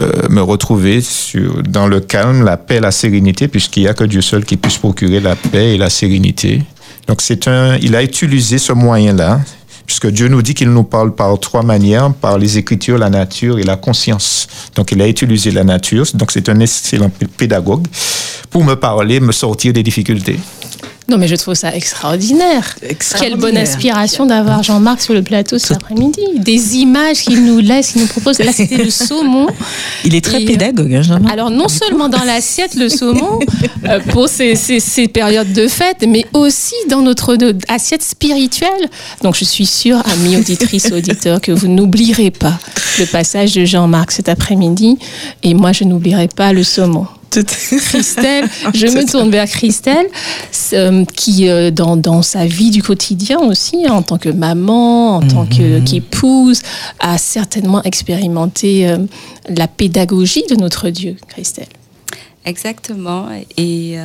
euh, 0.00 0.28
me 0.28 0.42
retrouver 0.42 1.00
sur, 1.00 1.62
dans 1.62 1.86
le 1.86 2.00
calme, 2.00 2.44
la 2.44 2.56
paix, 2.56 2.80
la 2.80 2.90
sérénité, 2.90 3.46
puisqu'il 3.46 3.84
n'y 3.84 3.88
a 3.88 3.94
que 3.94 4.04
Dieu 4.04 4.22
seul 4.22 4.44
qui 4.44 4.56
puisse 4.56 4.78
procurer 4.78 5.20
la 5.20 5.36
paix 5.36 5.74
et 5.74 5.78
la 5.78 5.88
sérénité. 5.88 6.62
Donc 7.06 7.20
c'est 7.22 7.46
un, 7.46 7.76
il 7.76 7.94
a 7.94 8.02
utilisé 8.02 8.58
ce 8.58 8.72
moyen-là, 8.72 9.40
puisque 9.86 10.08
Dieu 10.08 10.28
nous 10.28 10.42
dit 10.42 10.54
qu'il 10.54 10.70
nous 10.70 10.82
parle 10.82 11.14
par 11.14 11.38
trois 11.38 11.62
manières, 11.62 12.12
par 12.12 12.38
les 12.38 12.58
Écritures, 12.58 12.98
la 12.98 13.10
nature 13.10 13.58
et 13.58 13.62
la 13.62 13.76
conscience. 13.76 14.48
Donc 14.74 14.90
il 14.92 15.00
a 15.00 15.06
utilisé 15.06 15.50
la 15.50 15.62
nature, 15.62 16.06
donc 16.14 16.32
c'est 16.32 16.48
un 16.48 16.58
excellent 16.60 17.10
pédagogue 17.36 17.86
pour 18.50 18.64
me 18.64 18.74
parler, 18.74 19.20
me 19.20 19.32
sortir 19.32 19.72
des 19.72 19.82
difficultés. 19.82 20.38
Non, 21.06 21.18
mais 21.18 21.28
je 21.28 21.36
trouve 21.36 21.54
ça 21.54 21.74
extraordinaire. 21.74 22.76
Quelle 23.20 23.36
bonne 23.36 23.58
inspiration 23.58 24.24
d'avoir 24.24 24.62
Jean-Marc 24.62 25.02
sur 25.02 25.12
le 25.12 25.22
plateau 25.22 25.58
cet 25.58 25.72
après-midi. 25.72 26.22
Des 26.36 26.76
images 26.76 27.18
qu'il 27.18 27.44
nous 27.44 27.58
laisse, 27.58 27.92
qu'il 27.92 28.00
nous 28.00 28.06
propose. 28.06 28.38
Là, 28.38 28.52
c'était 28.52 28.82
le 28.82 28.90
saumon. 28.90 29.46
Il 30.04 30.14
est 30.14 30.24
très 30.24 30.40
pédagogue, 30.40 30.94
hein, 30.94 31.02
Jean-Marc. 31.02 31.32
Alors, 31.32 31.50
non 31.50 31.68
seulement 31.68 32.08
dans 32.08 32.24
l'assiette, 32.24 32.74
le 32.74 32.88
saumon, 32.88 33.38
euh, 33.84 34.00
pour 34.10 34.28
ces, 34.28 34.54
ces, 34.54 35.08
périodes 35.08 35.52
de 35.52 35.68
fête, 35.68 36.04
mais 36.08 36.24
aussi 36.32 36.74
dans 36.88 37.02
notre 37.02 37.36
assiette 37.68 38.02
spirituelle. 38.02 38.88
Donc, 39.22 39.36
je 39.36 39.44
suis 39.44 39.66
sûre, 39.66 40.02
amis 40.10 40.38
auditrices, 40.38 40.90
auditeurs, 40.90 41.40
que 41.40 41.52
vous 41.52 41.68
n'oublierez 41.68 42.30
pas 42.30 42.58
le 42.98 43.04
passage 43.04 43.52
de 43.52 43.66
Jean-Marc 43.66 44.12
cet 44.12 44.30
après-midi. 44.30 44.96
Et 45.42 45.52
moi, 45.52 45.72
je 45.72 45.84
n'oublierai 45.84 46.28
pas 46.28 46.54
le 46.54 46.62
saumon. 46.62 47.06
Christelle, 47.42 48.48
je 48.74 48.86
me 48.86 49.10
tourne 49.10 49.30
vers 49.30 49.48
Christelle, 49.48 50.06
euh, 50.72 51.04
qui 51.04 51.48
euh, 51.48 51.70
dans, 51.70 51.96
dans, 51.96 52.22
sa 52.22 52.46
vie 52.46 52.70
du 52.70 52.82
quotidien 52.82 53.38
aussi, 53.40 53.88
en 53.88 54.02
tant 54.02 54.18
que 54.18 54.28
maman, 54.28 55.16
en 55.16 55.20
tant 55.20 55.44
mhm. 55.44 55.84
qu'épouse, 55.84 56.60
a 57.00 57.18
certainement 57.18 57.82
expérimenté 57.82 58.88
euh, 58.88 58.98
la 59.48 59.68
pédagogie 59.68 60.44
de 60.48 60.56
notre 60.56 60.90
Dieu, 60.90 61.16
Christelle. 61.28 61.68
Exactement. 62.44 63.28
Et 63.56 63.96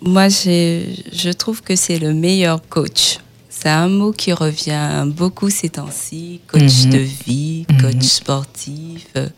moi, 0.00 0.28
je 0.28 1.30
trouve 1.32 1.62
que 1.62 1.76
c'est 1.76 1.98
le 1.98 2.14
meilleur 2.14 2.66
coach. 2.68 3.18
C'est 3.62 3.68
un 3.68 3.86
mot 3.86 4.10
qui 4.10 4.32
revient 4.32 5.04
beaucoup 5.06 5.48
ces 5.48 5.68
temps-ci. 5.68 6.40
Coach 6.48 6.86
Mhm. 6.86 6.90
de 6.90 6.98
vie, 6.98 7.64
Mhm. 7.70 7.80
coach 7.80 8.02
sportif, 8.02 9.06
euh, 9.16 9.28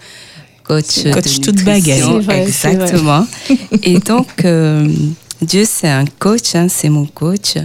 coach, 0.64 1.04
Coach 1.12 1.38
de 1.38 1.44
toute 1.44 1.64
nutrition. 1.64 2.20
vrai. 2.20 2.42
Exactement. 2.42 3.26
Et 3.82 3.98
donc, 3.98 4.44
euh, 4.44 4.88
Dieu, 5.40 5.64
c'est 5.68 5.88
un 5.88 6.06
coach, 6.06 6.54
hein, 6.54 6.68
c'est 6.68 6.88
mon 6.88 7.06
coach. 7.06 7.56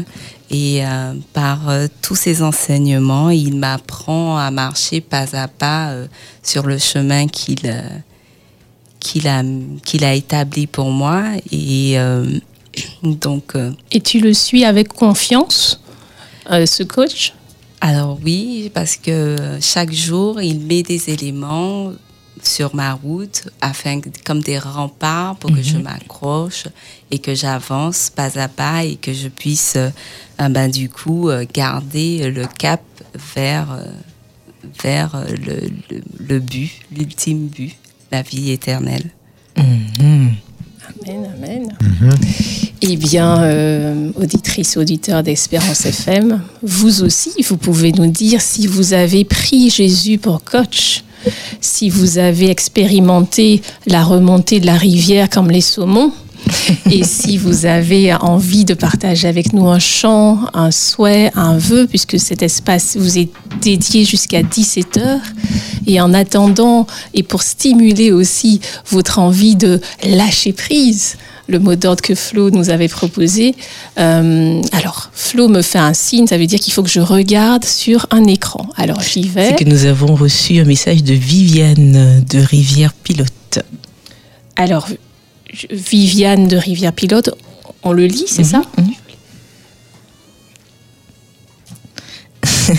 Et 0.51 0.85
euh, 0.85 1.13
par 1.33 1.69
euh, 1.69 1.87
tous 2.01 2.15
ses 2.15 2.41
enseignements, 2.41 3.29
il 3.29 3.55
m'apprend 3.55 4.37
à 4.37 4.51
marcher 4.51 4.99
pas 4.99 5.25
à 5.33 5.47
pas 5.47 5.93
sur 6.43 6.65
le 6.65 6.77
chemin 6.77 7.27
qu'il 7.27 7.73
qu'il 8.99 9.27
a, 9.27 9.43
qu'il 9.85 10.03
a 10.03 10.13
établi 10.13 10.67
pour 10.67 10.91
moi. 10.91 11.23
Et 11.51 11.97
donc, 13.03 13.53
Et 13.91 14.01
tu 14.01 14.19
le 14.19 14.33
suis 14.33 14.65
avec 14.65 14.89
confiance, 14.89 15.79
ce 16.49 16.83
coach? 16.83 17.33
Alors 17.81 18.19
oui, 18.25 18.69
parce 18.73 18.97
que 18.97 19.37
chaque 19.61 19.93
jour, 19.93 20.41
il 20.41 20.59
met 20.59 20.83
des 20.83 21.09
éléments 21.11 21.93
sur 22.43 22.75
ma 22.75 22.93
route 22.93 23.47
afin 23.61 24.01
que- 24.01 24.09
comme 24.25 24.41
des 24.41 24.57
remparts 24.59 25.35
pour 25.37 25.51
que 25.51 25.61
je 25.61 25.77
m'accroche 25.77 26.65
et 27.11 27.19
que 27.19 27.33
j'avance 27.35 28.09
pas 28.09 28.37
à 28.39 28.47
pas 28.47 28.83
et 28.83 28.95
que 28.95 29.13
je 29.13 29.27
puisse 29.27 29.75
euh, 29.77 29.89
ben, 30.49 30.69
du 30.69 30.89
coup 30.89 31.29
euh, 31.29 31.45
garder 31.53 32.29
le 32.31 32.45
cap 32.57 32.81
vers 33.35 33.71
euh, 33.71 33.83
vers 34.83 35.15
euh, 35.15 35.25
le, 35.45 35.69
le, 35.95 36.01
le 36.19 36.39
but, 36.39 36.71
l'ultime 36.95 37.47
but, 37.47 37.75
la 38.11 38.21
vie 38.21 38.51
éternelle. 38.51 39.09
Mhm. 39.57 40.33
Amen, 41.07 41.31
amen. 41.37 41.77
Eh 42.81 42.97
bien, 42.97 43.43
euh, 43.43 44.11
auditrices, 44.15 44.75
auditeurs 44.77 45.21
d'Espérance 45.23 45.85
FM, 45.85 46.41
vous 46.63 47.03
aussi, 47.03 47.31
vous 47.47 47.57
pouvez 47.57 47.91
nous 47.91 48.07
dire 48.09 48.41
si 48.41 48.67
vous 48.67 48.93
avez 48.93 49.23
pris 49.25 49.69
Jésus 49.69 50.17
pour 50.17 50.43
coach, 50.43 51.03
si 51.61 51.89
vous 51.89 52.17
avez 52.17 52.49
expérimenté 52.49 53.61
la 53.85 54.03
remontée 54.03 54.59
de 54.59 54.65
la 54.65 54.75
rivière 54.75 55.29
comme 55.29 55.51
les 55.51 55.61
saumons, 55.61 56.11
et 56.91 57.03
si 57.03 57.37
vous 57.37 57.65
avez 57.65 58.13
envie 58.13 58.65
de 58.65 58.73
partager 58.73 59.27
avec 59.27 59.53
nous 59.53 59.67
un 59.67 59.79
chant, 59.79 60.39
un 60.53 60.71
souhait, 60.71 61.31
un 61.35 61.57
vœu, 61.57 61.87
puisque 61.87 62.19
cet 62.19 62.41
espace 62.41 62.97
vous 62.97 63.17
est 63.17 63.29
dédié 63.61 64.05
jusqu'à 64.05 64.43
17 64.43 64.97
heures. 64.97 65.21
Et 65.87 65.99
en 66.01 66.13
attendant, 66.13 66.87
et 67.13 67.23
pour 67.23 67.41
stimuler 67.41 68.11
aussi 68.11 68.61
votre 68.89 69.19
envie 69.19 69.55
de 69.55 69.81
lâcher 70.03 70.53
prise, 70.53 71.17
le 71.49 71.59
mot 71.59 71.75
d'ordre 71.75 72.01
que 72.01 72.15
Flo 72.15 72.51
nous 72.51 72.69
avait 72.69 72.87
proposé. 72.87 73.55
euh, 73.97 74.61
alors, 74.71 75.09
Flo 75.13 75.49
me 75.49 75.61
fait 75.61 75.79
un 75.79 75.93
signe, 75.93 76.27
ça 76.27 76.37
veut 76.37 76.45
dire 76.45 76.59
qu'il 76.59 76.71
faut 76.71 76.83
que 76.83 76.89
je 76.89 76.99
regarde 76.99 77.65
sur 77.65 78.05
un 78.11 78.23
écran. 78.25 78.69
Alors, 78.77 79.01
j'y 79.01 79.27
vais. 79.27 79.49
C'est 79.49 79.65
que 79.65 79.69
nous 79.69 79.85
avons 79.85 80.15
reçu 80.15 80.59
un 80.59 80.65
message 80.65 81.03
de 81.03 81.13
Viviane 81.13 82.23
de 82.29 82.39
Rivière 82.39 82.93
Pilote. 82.93 83.59
Alors, 84.55 84.87
Viviane 85.71 86.47
de 86.47 86.55
Rivière 86.55 86.93
Pilote, 86.93 87.31
on 87.83 87.91
le 87.91 88.05
lit, 88.05 88.25
c'est 88.27 88.43
ça 88.43 88.61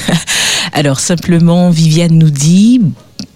Alors 0.72 1.00
simplement, 1.00 1.70
Viviane 1.70 2.16
nous 2.16 2.30
dit 2.30 2.80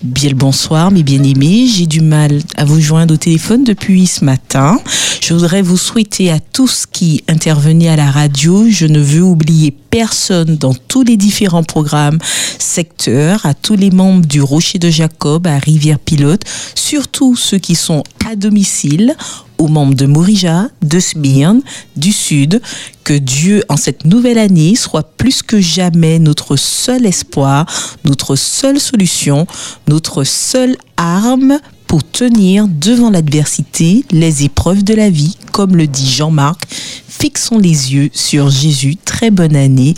Bien 0.03 0.31
le 0.31 0.37
bonsoir, 0.37 0.91
mes 0.91 1.03
bien-aimés. 1.03 1.67
J'ai 1.67 1.87
du 1.87 2.01
mal 2.01 2.41
à 2.57 2.65
vous 2.65 2.81
joindre 2.81 3.15
au 3.15 3.17
téléphone 3.17 3.65
depuis 3.65 4.07
ce 4.07 4.25
matin. 4.25 4.79
Je 5.21 5.33
voudrais 5.33 5.63
vous 5.63 5.77
souhaiter 5.77 6.31
à 6.31 6.41
tous 6.41 6.85
qui 6.91 7.25
intervenez 7.29 7.89
à 7.89 7.97
la 7.97 8.11
radio. 8.11 8.67
Je 8.69 8.87
ne 8.87 9.01
veux 9.01 9.23
oublier 9.23 9.75
personne 9.91 10.57
dans 10.57 10.75
tous 10.75 11.03
les 11.03 11.17
différents 11.17 11.63
programmes, 11.63 12.19
secteurs, 12.59 13.47
à 13.47 13.55
tous 13.55 13.77
les 13.77 13.91
membres 13.91 14.27
du 14.27 14.43
Rocher 14.43 14.79
de 14.79 14.91
Jacob, 14.91 15.47
à 15.47 15.59
Rivière 15.59 15.99
Pilote, 15.99 16.43
surtout 16.75 17.37
ceux 17.37 17.59
qui 17.59 17.75
sont 17.75 18.03
à 18.29 18.37
domicile, 18.37 19.15
aux 19.65 19.69
membres 19.69 19.95
de 19.95 20.05
Morija, 20.05 20.69
de 20.83 21.01
Sbirn, 21.01 21.63
du 21.97 22.13
Sud, 22.13 22.61
que 23.03 23.15
Dieu, 23.15 23.65
en 23.71 23.79
cette 23.79 24.05
nouvelle 24.05 24.39
année, 24.39 24.75
soit 24.77 25.17
plus 25.17 25.43
que 25.43 25.59
jamais 25.59 26.19
notre 26.19 26.57
seul 26.57 27.07
espoir, 27.07 27.67
notre 28.05 28.37
seule 28.37 28.79
solution, 28.79 29.47
notre 29.89 30.25
seule 30.25 30.77
arme 30.99 31.59
pour 31.87 32.05
tenir 32.05 32.69
devant 32.69 33.09
l'adversité, 33.09 34.05
les 34.11 34.45
épreuves 34.45 34.85
de 34.85 34.95
la 34.95 35.09
vie, 35.09 35.39
comme 35.53 35.77
le 35.77 35.87
dit 35.87 36.11
Jean-Marc. 36.11 36.67
Fixons 37.09 37.59
les 37.59 37.95
yeux 37.95 38.11
sur 38.13 38.51
Jésus. 38.51 38.97
Très 38.97 39.31
bonne 39.31 39.57
année 39.57 39.95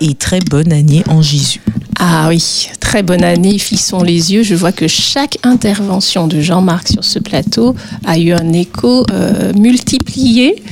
et 0.00 0.14
très 0.14 0.40
bonne 0.40 0.72
année 0.72 1.02
en 1.08 1.22
Jésus. 1.22 1.60
Ah 1.98 2.26
oui, 2.28 2.68
très 2.80 3.02
bonne 3.02 3.24
année, 3.24 3.58
fixons 3.58 4.02
les 4.02 4.32
yeux. 4.32 4.42
Je 4.42 4.54
vois 4.54 4.72
que 4.72 4.86
chaque 4.86 5.38
intervention 5.42 6.26
de 6.26 6.40
Jean-Marc 6.40 6.88
sur 6.88 7.04
ce 7.04 7.18
plateau 7.18 7.74
a 8.04 8.18
eu 8.18 8.32
un 8.32 8.52
écho 8.52 9.04
euh, 9.10 9.52
multiplié. 9.54 10.62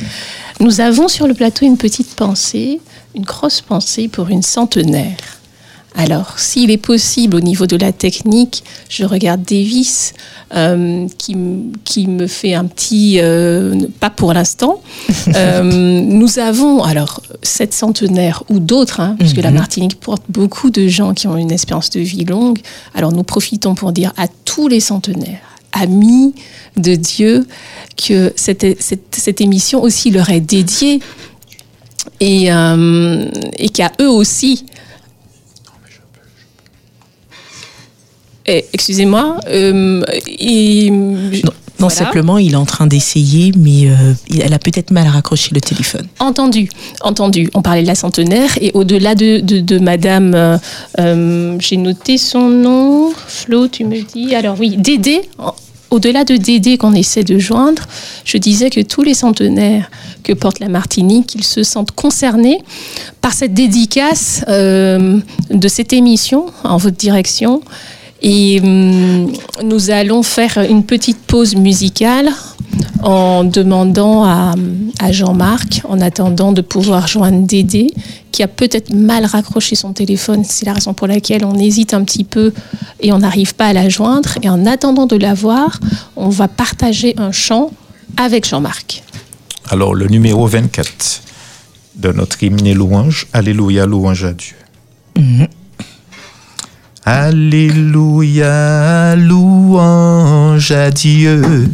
Nous 0.60 0.80
avons 0.80 1.08
sur 1.08 1.26
le 1.26 1.34
plateau 1.34 1.64
une 1.64 1.78
petite 1.78 2.14
pensée, 2.14 2.80
une 3.14 3.24
grosse 3.24 3.60
pensée 3.60 4.08
pour 4.08 4.28
une 4.28 4.42
centenaire. 4.42 5.16
Alors, 5.96 6.38
s'il 6.38 6.72
est 6.72 6.76
possible 6.76 7.36
au 7.36 7.40
niveau 7.40 7.66
de 7.66 7.76
la 7.76 7.92
technique, 7.92 8.64
je 8.88 9.04
regarde 9.04 9.42
Davis 9.42 10.12
euh, 10.54 11.06
qui, 11.18 11.36
qui 11.84 12.08
me 12.08 12.26
fait 12.26 12.54
un 12.54 12.64
petit, 12.64 13.18
euh, 13.20 13.86
pas 14.00 14.10
pour 14.10 14.32
l'instant. 14.32 14.80
Euh, 15.34 15.62
nous 15.62 16.38
avons 16.38 16.82
alors 16.82 17.22
cette 17.42 17.72
centenaire 17.72 18.44
ou 18.50 18.60
d'autres, 18.60 19.00
hein, 19.00 19.16
puisque 19.18 19.38
la 19.38 19.50
Mhm. 19.50 19.56
Martinique 19.56 19.98
porte 19.98 20.22
beaucoup 20.28 20.70
de 20.70 20.86
gens 20.86 21.14
qui 21.14 21.26
ont 21.26 21.36
une 21.36 21.50
espérance 21.50 21.90
de 21.90 22.00
vie 22.00 22.24
longue. 22.24 22.60
Alors 22.94 23.10
nous 23.12 23.22
profitons 23.22 23.74
pour 23.74 23.92
dire 23.92 24.12
à 24.16 24.28
tous 24.44 24.68
les 24.68 24.80
centenaires, 24.80 25.40
amis 25.72 26.34
de 26.76 26.94
Dieu, 26.94 27.46
que 27.96 28.32
cette, 28.36 28.80
cette, 28.80 29.14
cette 29.16 29.40
émission 29.40 29.82
aussi 29.82 30.10
leur 30.10 30.28
est 30.30 30.40
dédiée 30.40 31.00
et, 32.20 32.52
euh, 32.52 33.28
et 33.56 33.70
qu'à 33.70 33.92
eux 34.00 34.10
aussi. 34.10 34.66
Eh, 38.46 38.64
Excusez-moi. 38.72 39.36
euh, 39.48 40.02
et- 40.26 40.90
Non, 40.90 41.88
voilà. 41.88 41.94
simplement, 41.96 42.38
il 42.38 42.52
est 42.52 42.56
en 42.56 42.64
train 42.66 42.86
d'essayer, 42.86 43.52
mais 43.58 43.88
euh, 43.88 44.12
il- 44.28 44.40
elle 44.42 44.52
a 44.54 44.58
peut-être 44.58 44.90
mal 44.90 45.06
à 45.06 45.10
raccrocher 45.10 45.50
le 45.54 45.60
téléphone. 45.60 46.06
Entendu, 46.20 46.68
entendu. 47.00 47.50
On 47.54 47.62
parlait 47.62 47.82
de 47.82 47.86
la 47.86 47.94
centenaire 47.94 48.50
et 48.60 48.70
au-delà 48.74 49.14
de, 49.14 49.40
de, 49.40 49.60
de 49.60 49.78
Madame, 49.78 50.58
euh, 51.00 51.56
j'ai 51.58 51.76
noté 51.76 52.16
son 52.18 52.48
nom, 52.48 53.12
Flo, 53.26 53.66
tu 53.68 53.84
me 53.84 54.00
dis? 54.02 54.34
Alors 54.34 54.56
oui, 54.60 54.76
Dédé. 54.78 55.22
Au-delà 55.90 56.24
de 56.24 56.36
Dédé 56.36 56.76
qu'on 56.76 56.92
essaie 56.94 57.22
de 57.22 57.38
joindre, 57.38 57.82
je 58.24 58.36
disais 58.38 58.68
que 58.68 58.80
tous 58.80 59.02
les 59.02 59.14
centenaires 59.14 59.90
que 60.24 60.32
porte 60.32 60.58
la 60.58 60.68
Martinique, 60.68 61.34
ils 61.36 61.44
se 61.44 61.62
sentent 61.62 61.92
concernés 61.92 62.58
par 63.20 63.32
cette 63.32 63.54
dédicace 63.54 64.44
euh, 64.48 65.18
de 65.50 65.68
cette 65.68 65.92
émission 65.92 66.46
en 66.64 66.78
votre 66.78 66.96
direction. 66.96 67.62
Et 68.22 68.60
hum, 68.62 69.32
nous 69.62 69.90
allons 69.90 70.22
faire 70.22 70.58
une 70.68 70.84
petite 70.84 71.18
pause 71.18 71.54
musicale 71.56 72.30
en 73.02 73.44
demandant 73.44 74.24
à, 74.24 74.54
à 74.98 75.12
Jean-Marc, 75.12 75.82
en 75.84 76.00
attendant 76.00 76.52
de 76.52 76.62
pouvoir 76.62 77.06
joindre 77.06 77.46
Dédé, 77.46 77.92
qui 78.32 78.42
a 78.42 78.48
peut-être 78.48 78.92
mal 78.94 79.26
raccroché 79.26 79.76
son 79.76 79.92
téléphone. 79.92 80.42
C'est 80.44 80.66
la 80.66 80.72
raison 80.72 80.94
pour 80.94 81.06
laquelle 81.06 81.44
on 81.44 81.58
hésite 81.58 81.94
un 81.94 82.02
petit 82.02 82.24
peu 82.24 82.52
et 83.00 83.12
on 83.12 83.18
n'arrive 83.18 83.54
pas 83.54 83.66
à 83.66 83.72
la 83.72 83.88
joindre. 83.88 84.30
Et 84.42 84.48
en 84.48 84.66
attendant 84.66 85.06
de 85.06 85.16
la 85.16 85.34
voir, 85.34 85.78
on 86.16 86.30
va 86.30 86.48
partager 86.48 87.14
un 87.18 87.30
chant 87.30 87.70
avec 88.16 88.48
Jean-Marc. 88.48 89.02
Alors, 89.70 89.94
le 89.94 90.06
numéro 90.08 90.46
24 90.46 91.22
de 91.96 92.12
notre 92.12 92.42
hymne 92.42 92.66
et 92.66 92.74
louange, 92.74 93.26
Alléluia, 93.32 93.86
louange 93.86 94.24
à 94.24 94.32
Dieu. 94.32 94.56
Alléluia, 97.06 99.14
louange 99.14 100.72
à 100.72 100.90
Dieu. 100.90 101.68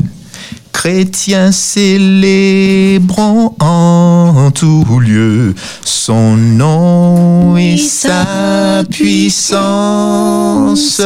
Chrétiens 0.73 1.53
célébrons 1.53 3.55
en 3.61 4.51
tout 4.53 4.85
lieu 4.99 5.55
son 5.85 6.37
nom 6.37 7.57
et 7.57 7.77
sa 7.77 8.83
puissance. 8.91 11.01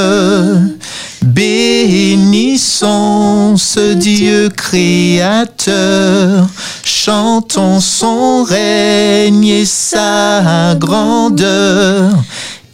Bénissons 1.34 3.56
ce 3.56 3.94
Dieu 3.94 4.50
créateur, 4.50 6.46
chantons 6.84 7.80
son 7.80 8.44
règne 8.44 9.46
et 9.46 9.64
sa 9.64 10.76
grandeur, 10.78 12.12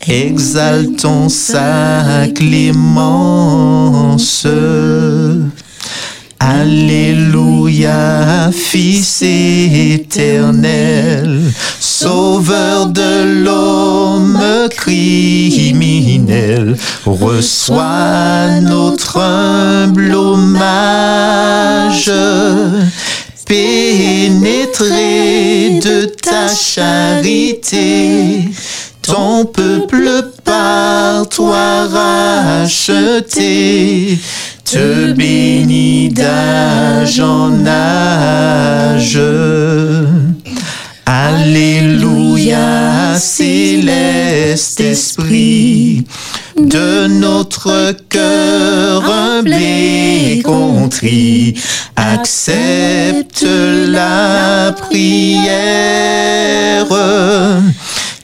exaltons 0.09 1.29
sa 1.29 2.27
clémence. 2.35 4.47
Alléluia, 6.43 8.51
Fils 8.51 9.21
éternel, 9.23 11.43
Sauveur 11.79 12.87
de 12.87 13.43
l'homme 13.45 14.41
criminel, 14.71 16.79
reçois 17.05 18.59
notre 18.63 19.19
humble 19.19 20.15
hommage. 20.15 22.11
Pénétré 23.45 24.89
de 25.85 26.07
ta 26.07 26.49
charité, 26.55 28.45
ton 29.11 29.45
peuple 29.45 30.31
par 30.45 31.29
toi 31.29 31.87
racheté. 32.63 33.39
Te 34.65 35.13
bénit 35.13 36.11
d'âge 36.11 37.19
en 37.19 37.67
âge. 37.67 39.21
Alléluia, 41.07 42.59
céleste 43.19 44.81
esprit, 44.81 46.05
de 46.57 47.09
notre 47.09 47.97
cœur 48.09 49.11
humble 49.11 49.55
et 49.55 50.41
contrit, 50.45 51.61
accepte 51.97 53.45
la 53.89 54.73
prière 54.79 56.21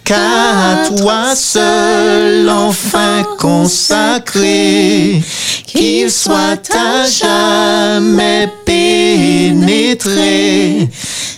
qu'à 0.06 0.86
toi 0.86 1.34
seul 1.34 2.48
enfin 2.48 3.24
consacré, 3.38 5.20
qu'il 5.66 6.10
soit 6.10 6.70
à 6.72 7.06
jamais 7.08 8.48
pénétré 8.64 10.08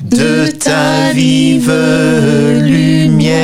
de 0.03 0.51
ta 0.51 1.12
vive 1.15 1.73
lumière. 2.61 3.39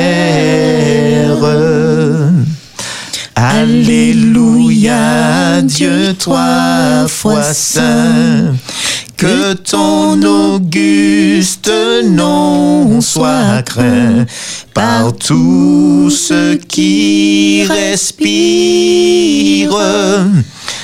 Alléluia, 3.35 5.01
Dieu 5.63 6.13
trois 6.19 7.07
fois 7.07 7.41
saint, 7.41 8.53
que 9.17 9.53
ton 9.53 10.21
auguste 10.21 11.71
nom 12.03 13.01
soit 13.01 13.63
craint 13.63 14.27
par 14.75 15.11
tous 15.13 16.11
ceux 16.11 16.55
qui 16.55 17.65
respirent. 17.67 19.25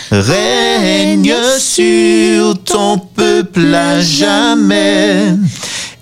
Règne 0.09 1.35
sur 1.59 2.57
ton 2.63 2.97
peuple 2.97 3.75
à 3.75 4.01
jamais 4.01 5.35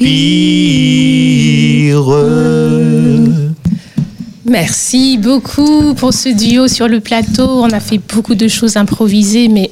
Merci 4.47 5.19
beaucoup 5.19 5.95
pour 5.95 6.15
ce 6.15 6.31
duo 6.31 6.67
sur 6.67 6.89
le 6.89 7.01
plateau. 7.01 7.47
On 7.47 7.71
a 7.71 7.81
fait 7.81 7.99
beaucoup 7.99 8.35
de 8.35 8.49
choses 8.49 8.79
improvisées, 8.79 9.49
mais 9.49 9.71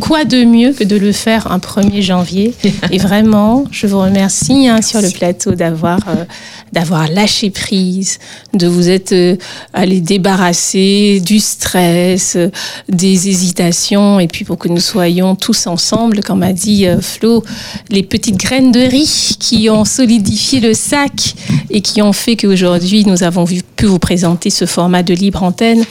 quoi 0.00 0.24
de 0.26 0.44
mieux 0.44 0.72
que 0.72 0.84
de 0.84 0.96
le 0.96 1.12
faire 1.12 1.50
un 1.50 1.58
1er 1.58 2.02
janvier? 2.02 2.54
Et 2.90 2.98
vraiment, 2.98 3.64
je 3.70 3.86
vous 3.86 4.00
remercie 4.00 4.68
hein, 4.68 4.82
sur 4.82 5.00
le 5.00 5.08
plateau 5.10 5.52
d'avoir 5.52 6.00
euh, 6.08 6.24
d'avoir 6.72 7.08
lâché 7.08 7.50
prise, 7.50 8.18
de 8.52 8.66
vous 8.66 8.88
être 8.88 9.12
euh, 9.12 9.36
allé 9.72 10.00
débarrasser 10.00 11.22
du 11.24 11.38
stress, 11.38 12.36
euh, 12.36 12.50
des 12.88 13.28
hésitations, 13.28 14.20
et 14.20 14.28
puis 14.28 14.44
pour 14.44 14.58
que 14.58 14.68
nous 14.68 14.80
soyons 14.80 15.36
tous 15.36 15.66
ensemble, 15.66 16.20
comme 16.20 16.42
a 16.42 16.52
dit 16.52 16.86
euh, 16.86 17.00
Flo, 17.00 17.44
les 17.88 18.02
petites 18.02 18.36
graines 18.36 18.72
de 18.72 18.80
riz 18.80 19.36
qui 19.38 19.70
ont 19.70 19.84
solidifié 19.84 20.60
le 20.60 20.74
sac 20.74 21.34
et 21.70 21.80
qui 21.80 22.02
ont 22.02 22.12
fait 22.12 22.36
qu'aujourd'hui 22.36 23.04
nous 23.04 23.22
avons 23.22 23.44
vu, 23.44 23.62
pu 23.76 23.86
vous 23.86 23.98
présenter 23.98 24.50
ce 24.50 24.64
format 24.64 25.02
de 25.02 25.14
libre 25.14 25.42
antenne. 25.42 25.84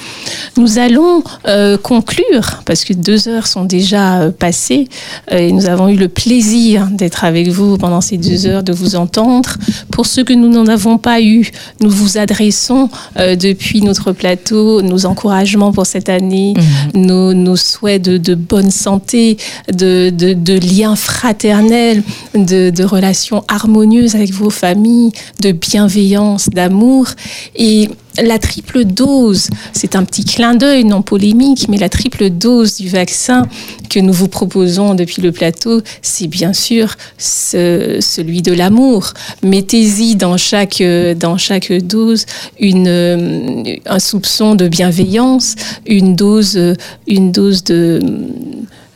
Nous 0.57 0.79
allons 0.79 1.23
euh, 1.47 1.77
conclure, 1.77 2.63
parce 2.65 2.83
que 2.83 2.93
deux 2.93 3.27
heures 3.27 3.47
sont 3.47 3.65
déjà 3.65 4.21
euh, 4.21 4.31
passées, 4.31 4.87
euh, 5.31 5.37
et 5.37 5.51
nous 5.51 5.67
avons 5.67 5.87
eu 5.89 5.95
le 5.95 6.07
plaisir 6.07 6.87
d'être 6.91 7.23
avec 7.23 7.47
vous 7.49 7.77
pendant 7.77 8.01
ces 8.01 8.17
deux 8.17 8.47
heures, 8.47 8.63
de 8.63 8.73
vous 8.73 8.95
entendre. 8.95 9.57
Pour 9.91 10.05
ceux 10.05 10.23
que 10.23 10.33
nous 10.33 10.49
n'en 10.49 10.67
avons 10.67 10.97
pas 10.97 11.21
eu, 11.21 11.51
nous 11.79 11.89
vous 11.89 12.17
adressons 12.17 12.89
depuis 13.17 13.81
notre 13.81 14.11
plateau 14.11 14.81
nos 14.81 15.05
encouragements 15.05 15.71
pour 15.71 15.85
cette 15.85 16.09
année, 16.09 16.53
nos, 16.93 17.33
nos 17.33 17.55
souhaits 17.55 18.01
de, 18.01 18.17
de 18.17 18.35
bonne 18.35 18.71
santé, 18.71 19.37
de, 19.71 20.09
de, 20.09 20.33
de 20.33 20.53
liens 20.53 20.95
fraternels, 20.95 22.03
de, 22.33 22.69
de 22.69 22.83
relations 22.83 23.43
harmonieuses 23.47 24.15
avec 24.15 24.33
vos 24.33 24.49
familles, 24.49 25.11
de 25.41 25.51
bienveillance, 25.51 26.49
d'amour. 26.49 27.07
Et 27.55 27.84
la 28.23 28.39
triple 28.39 28.85
dose, 28.85 29.49
c'est 29.73 29.95
un 29.95 30.03
petit 30.05 30.23
clin 30.23 30.55
d'œil 30.55 30.85
non 30.85 31.01
polémique, 31.01 31.67
mais 31.69 31.77
la 31.77 31.89
triple 31.89 32.29
dose 32.29 32.77
du 32.77 32.87
vaccin 32.87 33.47
que 33.89 33.99
nous 33.99 34.13
vous 34.13 34.27
proposons 34.27 34.95
depuis 34.95 35.21
le 35.21 35.31
plateau, 35.31 35.81
c'est 36.01 36.27
bien 36.27 36.53
sûr 36.53 36.95
ce- 37.17 37.97
celui 38.01 38.41
de 38.41 38.53
l'amour. 38.53 39.13
Mettez-y 39.43 40.15
dans 40.15 40.37
chaque, 40.37 40.81
euh, 40.81 41.13
dans 41.13 41.37
chaque 41.37 41.71
dose 41.71 42.25
une, 42.59 42.87
euh, 42.87 43.63
un 43.85 43.99
soupçon 43.99 44.55
de 44.55 44.67
bienveillance, 44.67 45.55
une 45.85 46.15
dose, 46.15 46.55
euh, 46.57 46.73
une 47.07 47.31
dose 47.31 47.63
de, 47.63 47.99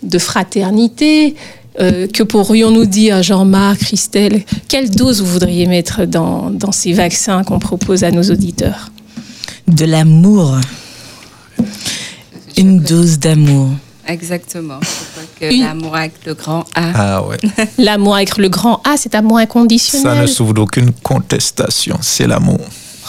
de 0.03 0.17
fraternité. 0.19 1.35
Que 1.77 2.23
pourrions-nous 2.23 2.85
dire, 2.85 3.23
Jean-Marc, 3.23 3.79
Christelle? 3.79 4.43
Quelle 4.67 4.89
dose 4.89 5.21
vous 5.21 5.27
voudriez 5.27 5.65
mettre 5.65 6.05
dans, 6.05 6.49
dans 6.49 6.73
ces 6.73 6.91
vaccins 6.91 7.45
qu'on 7.45 7.59
propose 7.59 8.03
à 8.03 8.11
nos 8.11 8.23
auditeurs? 8.23 8.91
De 9.69 9.85
l'amour. 9.85 10.57
Une 12.57 12.79
dose 12.79 13.19
d'amour. 13.19 13.69
Exactement. 14.07 14.79
Une- 15.41 15.61
l'amour 15.61 15.95
avec 15.95 16.13
le 16.25 16.33
grand 16.33 16.65
A. 16.75 16.91
Ah 16.95 17.23
ouais. 17.23 17.37
L'amour 17.77 18.15
avec 18.15 18.37
le 18.37 18.49
grand 18.49 18.81
A, 18.83 18.97
c'est 18.97 19.13
amour 19.15 19.37
inconditionnel. 19.37 20.15
Ça 20.15 20.21
ne 20.21 20.27
souffre 20.27 20.53
d'aucune 20.53 20.91
contestation, 21.03 21.97
c'est 22.01 22.25
l'amour. 22.27 22.59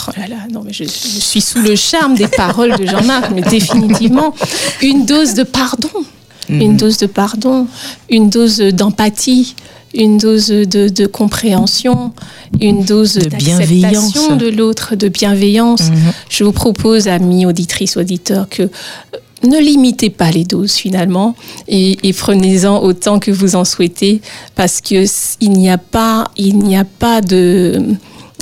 Oh 0.06 0.10
là 0.18 0.26
là, 0.28 0.36
non, 0.52 0.62
mais 0.64 0.72
je, 0.72 0.84
je 0.84 0.88
suis 0.90 1.40
sous 1.40 1.60
le 1.60 1.74
charme 1.76 2.14
des 2.14 2.28
paroles 2.28 2.76
de 2.78 2.86
Jean-Marc, 2.86 3.30
mais 3.34 3.42
définitivement, 3.42 4.34
une 4.82 5.04
dose 5.06 5.34
de 5.34 5.42
pardon, 5.42 5.88
une 6.48 6.76
dose 6.76 6.98
de 6.98 7.06
pardon, 7.06 7.66
une 8.10 8.28
dose 8.30 8.58
d'empathie, 8.58 9.56
une 9.94 10.18
dose 10.18 10.48
de, 10.48 10.88
de 10.88 11.06
compréhension, 11.06 12.12
une 12.60 12.84
dose 12.84 13.18
bienveillance. 13.18 13.80
d'acceptation 13.80 14.36
de 14.36 14.48
l'autre, 14.48 14.94
de 14.96 15.08
bienveillance. 15.08 15.90
Je 16.28 16.44
vous 16.44 16.52
propose, 16.52 17.08
amis 17.08 17.46
auditrices, 17.46 17.96
auditeurs, 17.96 18.48
que 18.48 18.62
euh, 18.62 18.68
ne 19.42 19.58
limitez 19.58 20.10
pas 20.10 20.30
les 20.30 20.44
doses 20.44 20.74
finalement 20.74 21.34
et, 21.66 21.98
et 22.06 22.12
prenez-en 22.12 22.82
autant 22.82 23.18
que 23.18 23.30
vous 23.30 23.56
en 23.56 23.64
souhaitez 23.64 24.20
parce 24.54 24.82
que 24.82 25.06
il 25.40 25.52
n'y 25.52 25.70
a 25.70 25.78
pas, 25.78 26.30
il 26.36 26.58
n'y 26.58 26.76
a 26.76 26.84
pas 26.84 27.22
de 27.22 27.80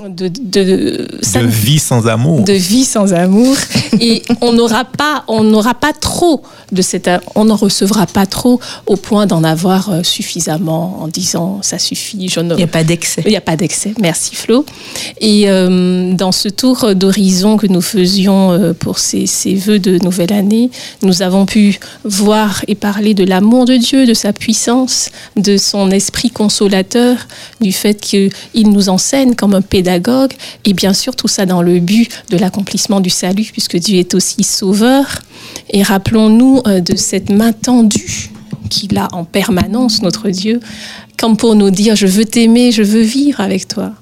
de, 0.06 1.46
vie 1.46 1.78
sans 1.78 2.06
amour. 2.06 2.42
de 2.42 2.52
vie 2.52 2.84
sans 2.84 3.12
amour 3.12 3.56
et 4.00 4.22
on 4.40 4.52
n'aura 4.52 4.84
pas 4.84 5.24
on 5.28 5.42
n'aura 5.42 5.74
pas 5.74 5.92
trop 5.92 6.42
de 6.72 6.82
cette 6.82 7.10
on 7.34 7.46
n'en 7.46 7.56
recevra 7.56 8.06
pas 8.06 8.26
trop 8.26 8.60
au 8.86 8.96
point 8.96 9.26
d'en 9.26 9.42
avoir 9.44 9.90
euh, 9.90 10.02
suffisamment 10.02 11.02
en 11.02 11.08
disant 11.08 11.60
ça 11.62 11.78
suffit 11.78 12.28
je 12.28 12.40
ne 12.40 12.54
Il 12.54 12.58
n'y 12.58 12.62
a 12.62 12.68
pas 12.68 12.84
d'excès. 12.84 13.22
il 13.24 13.30
n'y 13.30 13.36
a 13.36 13.40
pas 13.40 13.56
d'excès 13.56 13.94
merci 14.00 14.34
Flo 14.34 14.64
et 15.20 15.48
euh, 15.48 16.12
dans 16.14 16.32
ce 16.32 16.48
tour 16.48 16.94
d'horizon 16.94 17.56
que 17.56 17.66
nous 17.66 17.80
faisions 17.80 18.52
euh, 18.52 18.72
pour 18.72 18.98
ces, 18.98 19.26
ces 19.26 19.54
vœux 19.54 19.78
de 19.78 19.98
nouvelle 20.04 20.32
année 20.32 20.70
nous 21.02 21.22
avons 21.22 21.46
pu 21.46 21.78
voir 22.04 22.62
et 22.68 22.74
parler 22.74 23.14
de 23.14 23.24
l'amour 23.24 23.64
de 23.64 23.76
Dieu 23.76 24.06
de 24.06 24.14
sa 24.14 24.32
puissance 24.32 25.10
de 25.36 25.56
son 25.56 25.90
esprit 25.90 26.30
consolateur 26.30 27.16
du 27.60 27.72
fait 27.72 28.00
qu'il 28.00 28.30
nous 28.70 28.88
enseigne 28.88 29.34
comme 29.34 29.54
un 29.54 29.62
pédagogue 29.62 29.88
et 30.65 30.73
bien 30.74 30.93
sûr 30.93 31.16
tout 31.16 31.28
ça 31.28 31.47
dans 31.47 31.62
le 31.62 31.81
but 31.81 32.10
de 32.31 32.36
l'accomplissement 32.36 33.01
du 33.01 33.10
salut 33.10 33.48
puisque 33.52 33.77
Dieu 33.77 33.98
est 33.98 34.15
aussi 34.15 34.43
sauveur. 34.43 35.06
Et 35.70 35.82
rappelons-nous 35.82 36.62
euh, 36.66 36.81
de 36.81 36.97
cette 36.97 37.31
main 37.31 37.52
tendue 37.52 38.31
qu'il 38.70 38.98
a 38.98 39.09
en 39.12 39.24
permanence 39.24 40.02
notre 40.02 40.28
Dieu 40.28 40.60
comme 41.16 41.36
pour 41.36 41.55
nous 41.55 41.70
dire 41.70 41.97
je 41.97 42.06
veux 42.06 42.24
t'aimer 42.24 42.70
je 42.73 42.82
veux 42.82 43.02
vivre 43.02 43.40
avec 43.40 43.66
toi. 43.66 43.93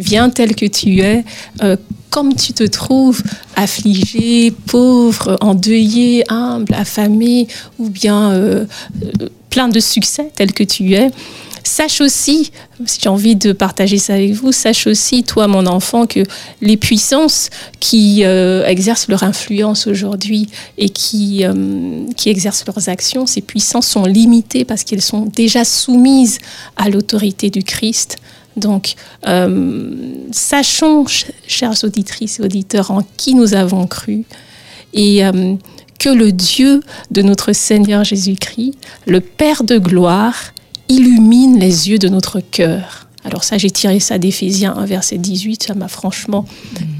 Viens 0.00 0.30
tel 0.30 0.54
que 0.54 0.66
tu 0.66 1.00
es 1.00 1.24
euh, 1.62 1.76
comme 2.10 2.34
tu 2.34 2.52
te 2.52 2.64
trouves 2.64 3.22
affligé 3.54 4.50
pauvre 4.66 5.36
endeuillé 5.40 6.24
humble 6.28 6.74
affamé 6.74 7.46
ou 7.78 7.88
bien 7.88 8.32
euh, 8.32 8.64
plein 9.50 9.68
de 9.68 9.80
succès 9.80 10.30
tel 10.34 10.52
que 10.52 10.64
tu 10.64 10.94
es 10.94 11.10
sache 11.68 12.00
aussi, 12.00 12.50
si 12.84 13.00
j'ai 13.00 13.08
envie 13.08 13.36
de 13.36 13.52
partager 13.52 13.98
ça 13.98 14.14
avec 14.14 14.32
vous, 14.32 14.52
sache 14.52 14.86
aussi, 14.86 15.22
toi 15.22 15.46
mon 15.46 15.66
enfant, 15.66 16.06
que 16.06 16.20
les 16.60 16.76
puissances 16.76 17.50
qui 17.78 18.24
euh, 18.24 18.66
exercent 18.66 19.08
leur 19.08 19.22
influence 19.22 19.86
aujourd'hui 19.86 20.48
et 20.78 20.88
qui, 20.88 21.44
euh, 21.44 22.04
qui 22.16 22.30
exercent 22.30 22.64
leurs 22.66 22.88
actions, 22.88 23.26
ces 23.26 23.40
puissances 23.40 23.86
sont 23.86 24.04
limitées 24.04 24.64
parce 24.64 24.84
qu'elles 24.84 25.02
sont 25.02 25.26
déjà 25.26 25.64
soumises 25.64 26.38
à 26.76 26.88
l'autorité 26.88 27.50
du 27.50 27.62
Christ. 27.62 28.16
Donc, 28.56 28.94
euh, 29.28 29.92
sachons, 30.32 31.04
chères 31.46 31.84
auditrices 31.84 32.40
et 32.40 32.42
auditeurs, 32.42 32.90
en 32.90 33.02
qui 33.16 33.34
nous 33.34 33.54
avons 33.54 33.86
cru 33.86 34.24
et 34.94 35.22
que 35.98 36.08
le 36.08 36.32
Dieu 36.32 36.80
de 37.10 37.20
notre 37.20 37.52
Seigneur 37.52 38.02
Jésus-Christ, 38.02 38.72
le 39.06 39.20
Père 39.20 39.64
de 39.64 39.76
gloire, 39.76 40.54
illumine 40.88 41.58
les 41.58 41.88
yeux 41.90 41.98
de 41.98 42.08
notre 42.08 42.40
cœur. 42.40 43.06
Alors 43.24 43.44
ça, 43.44 43.58
j'ai 43.58 43.70
tiré 43.70 44.00
ça 44.00 44.16
d'Éphésiens 44.16 44.74
1, 44.76 44.86
verset 44.86 45.18
18, 45.18 45.64
ça 45.64 45.74
m'a 45.74 45.88
franchement 45.88 46.46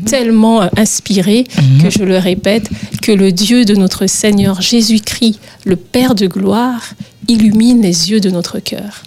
tellement 0.04 0.62
euh, 0.62 0.68
inspiré 0.76 1.44
Mhm. 1.56 1.82
que 1.82 1.90
je 1.90 2.02
le 2.02 2.18
répète, 2.18 2.68
que 3.02 3.12
le 3.12 3.32
Dieu 3.32 3.64
de 3.64 3.74
notre 3.74 4.06
Seigneur 4.06 4.60
Jésus-Christ, 4.60 5.38
le 5.64 5.76
Père 5.76 6.14
de 6.14 6.26
gloire, 6.26 6.82
illumine 7.28 7.80
les 7.80 8.10
yeux 8.10 8.20
de 8.20 8.30
notre 8.30 8.58
cœur. 8.58 9.04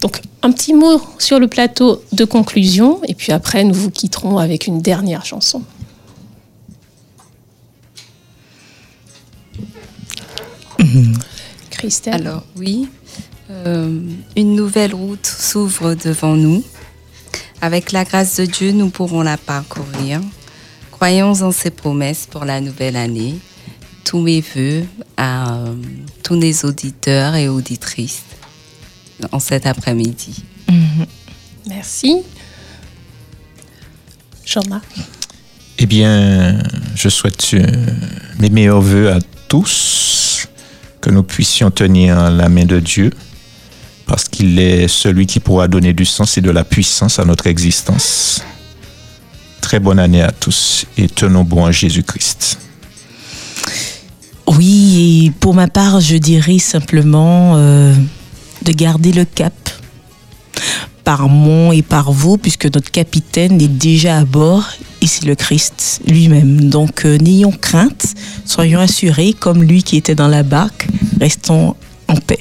Donc 0.00 0.20
un 0.42 0.50
petit 0.52 0.72
mot 0.72 1.00
sur 1.18 1.38
le 1.38 1.46
plateau 1.46 2.02
de 2.12 2.24
conclusion, 2.24 3.00
et 3.06 3.14
puis 3.14 3.30
après 3.32 3.62
nous 3.62 3.74
vous 3.74 3.90
quitterons 3.90 4.38
avec 4.38 4.66
une 4.66 4.80
dernière 4.80 5.24
chanson. 5.26 5.62
Christelle 11.70 12.14
Alors 12.14 12.44
oui, 12.56 12.88
euh, 13.50 14.00
une 14.36 14.54
nouvelle 14.54 14.94
route 14.94 15.26
s'ouvre 15.26 15.94
devant 15.94 16.36
nous. 16.36 16.62
Avec 17.60 17.92
la 17.92 18.04
grâce 18.04 18.36
de 18.36 18.46
Dieu, 18.46 18.72
nous 18.72 18.90
pourrons 18.90 19.22
la 19.22 19.36
parcourir. 19.36 20.20
Croyons 20.92 21.32
en 21.42 21.52
ses 21.52 21.70
promesses 21.70 22.26
pour 22.30 22.44
la 22.44 22.60
nouvelle 22.60 22.96
année. 22.96 23.36
Tous 24.04 24.20
mes 24.20 24.40
voeux 24.40 24.84
à 25.16 25.54
euh, 25.56 25.74
tous 26.22 26.38
les 26.38 26.64
auditeurs 26.64 27.34
et 27.34 27.48
auditrices 27.48 28.22
en 29.32 29.40
cet 29.40 29.66
après-midi. 29.66 30.42
Merci. 31.68 32.22
Jean-Marc 34.44 34.84
Eh 35.78 35.86
bien, 35.86 36.58
je 36.94 37.08
souhaite 37.08 37.50
euh, 37.54 37.66
mes 38.38 38.48
meilleurs 38.48 38.80
voeux 38.80 39.10
à 39.10 39.18
tous, 39.48 40.48
que 41.00 41.10
nous 41.10 41.22
puissions 41.22 41.70
tenir 41.70 42.30
la 42.30 42.48
main 42.48 42.64
de 42.64 42.80
Dieu, 42.80 43.10
parce 44.10 44.28
qu'il 44.28 44.58
est 44.58 44.88
celui 44.88 45.24
qui 45.24 45.38
pourra 45.38 45.68
donner 45.68 45.92
du 45.92 46.04
sens 46.04 46.36
et 46.36 46.40
de 46.40 46.50
la 46.50 46.64
puissance 46.64 47.20
à 47.20 47.24
notre 47.24 47.46
existence. 47.46 48.42
Très 49.60 49.78
bonne 49.78 50.00
année 50.00 50.20
à 50.20 50.32
tous 50.32 50.84
et 50.98 51.06
tenons 51.06 51.44
bon 51.44 51.64
à 51.64 51.70
Jésus-Christ. 51.70 52.58
Oui, 54.48 55.26
et 55.26 55.30
pour 55.30 55.54
ma 55.54 55.68
part, 55.68 56.00
je 56.00 56.16
dirais 56.16 56.58
simplement 56.58 57.52
euh, 57.54 57.94
de 58.62 58.72
garder 58.72 59.12
le 59.12 59.24
cap 59.24 59.54
par 61.04 61.28
moi 61.28 61.72
et 61.76 61.82
par 61.82 62.10
vous, 62.10 62.36
puisque 62.36 62.64
notre 62.64 62.90
capitaine 62.90 63.62
est 63.62 63.68
déjà 63.68 64.18
à 64.18 64.24
bord 64.24 64.66
et 65.02 65.06
c'est 65.06 65.24
le 65.24 65.36
Christ 65.36 66.00
lui-même. 66.08 66.68
Donc 66.68 67.04
euh, 67.04 67.16
n'ayons 67.16 67.52
crainte, 67.52 68.06
soyons 68.44 68.80
assurés, 68.80 69.36
comme 69.38 69.62
lui 69.62 69.84
qui 69.84 69.96
était 69.96 70.16
dans 70.16 70.26
la 70.26 70.42
barque, 70.42 70.88
restons 71.20 71.76
en 72.08 72.16
paix. 72.16 72.40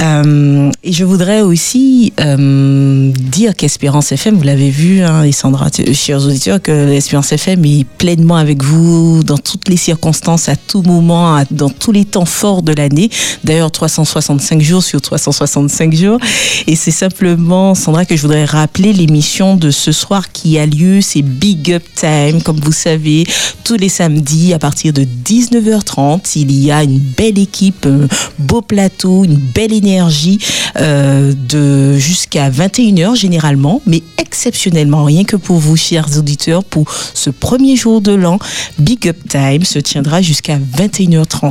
Euh, 0.00 0.70
et 0.82 0.92
je 0.92 1.04
voudrais 1.04 1.40
aussi 1.40 2.12
euh, 2.20 3.12
dire 3.12 3.54
qu'Espérance 3.54 4.12
FM, 4.12 4.36
vous 4.36 4.42
l'avez 4.42 4.70
vu, 4.70 5.02
hein, 5.02 5.22
et 5.22 5.32
Sandra, 5.32 5.68
chers 5.92 6.24
auditeurs, 6.24 6.60
que 6.60 6.86
l'Espérance 6.86 7.32
FM 7.32 7.64
est 7.64 7.84
pleinement 7.84 8.36
avec 8.36 8.62
vous 8.62 9.22
dans 9.22 9.38
toutes 9.38 9.68
les 9.68 9.76
circonstances, 9.76 10.48
à 10.48 10.56
tout 10.56 10.82
moment, 10.82 11.42
dans 11.50 11.70
tous 11.70 11.92
les 11.92 12.04
temps 12.04 12.24
forts 12.24 12.62
de 12.62 12.72
l'année. 12.72 13.08
D'ailleurs, 13.44 13.70
365 13.70 14.60
jours 14.60 14.82
sur 14.82 15.00
365 15.00 15.94
jours. 15.94 16.18
Et 16.66 16.76
c'est 16.76 16.90
simplement, 16.90 17.74
Sandra, 17.74 18.04
que 18.04 18.16
je 18.16 18.22
voudrais 18.22 18.44
rappeler 18.44 18.92
l'émission 18.92 19.56
de 19.56 19.70
ce 19.70 19.92
soir 19.92 20.32
qui 20.32 20.58
a 20.58 20.66
lieu, 20.66 21.00
c'est 21.00 21.22
Big 21.22 21.72
Up 21.72 21.84
Time, 21.94 22.42
comme 22.42 22.60
vous 22.60 22.72
savez, 22.72 23.24
tous 23.64 23.76
les 23.76 23.88
samedis 23.88 24.52
à 24.54 24.58
partir 24.58 24.92
de 24.92 25.04
19h30. 25.24 26.32
Il 26.36 26.52
y 26.52 26.70
a 26.70 26.82
une 26.82 26.98
belle 26.98 27.38
équipe, 27.38 27.86
un 27.86 28.08
beau 28.38 28.60
plateau, 28.60 29.24
une 29.24 29.36
belle 29.36 29.72
énergie 29.72 29.83
euh, 30.80 31.32
de 31.48 31.98
jusqu'à 31.98 32.50
21h 32.50 33.16
généralement, 33.16 33.82
mais 33.86 34.02
exceptionnellement, 34.18 35.04
rien 35.04 35.24
que 35.24 35.36
pour 35.36 35.58
vous, 35.58 35.76
chers 35.76 36.18
auditeurs, 36.18 36.64
pour 36.64 36.86
ce 37.14 37.30
premier 37.30 37.76
jour 37.76 38.00
de 38.00 38.12
l'an, 38.12 38.38
Big 38.78 39.08
Up 39.08 39.16
Time 39.28 39.64
se 39.64 39.78
tiendra 39.78 40.22
jusqu'à 40.22 40.58
21h30. 40.58 41.50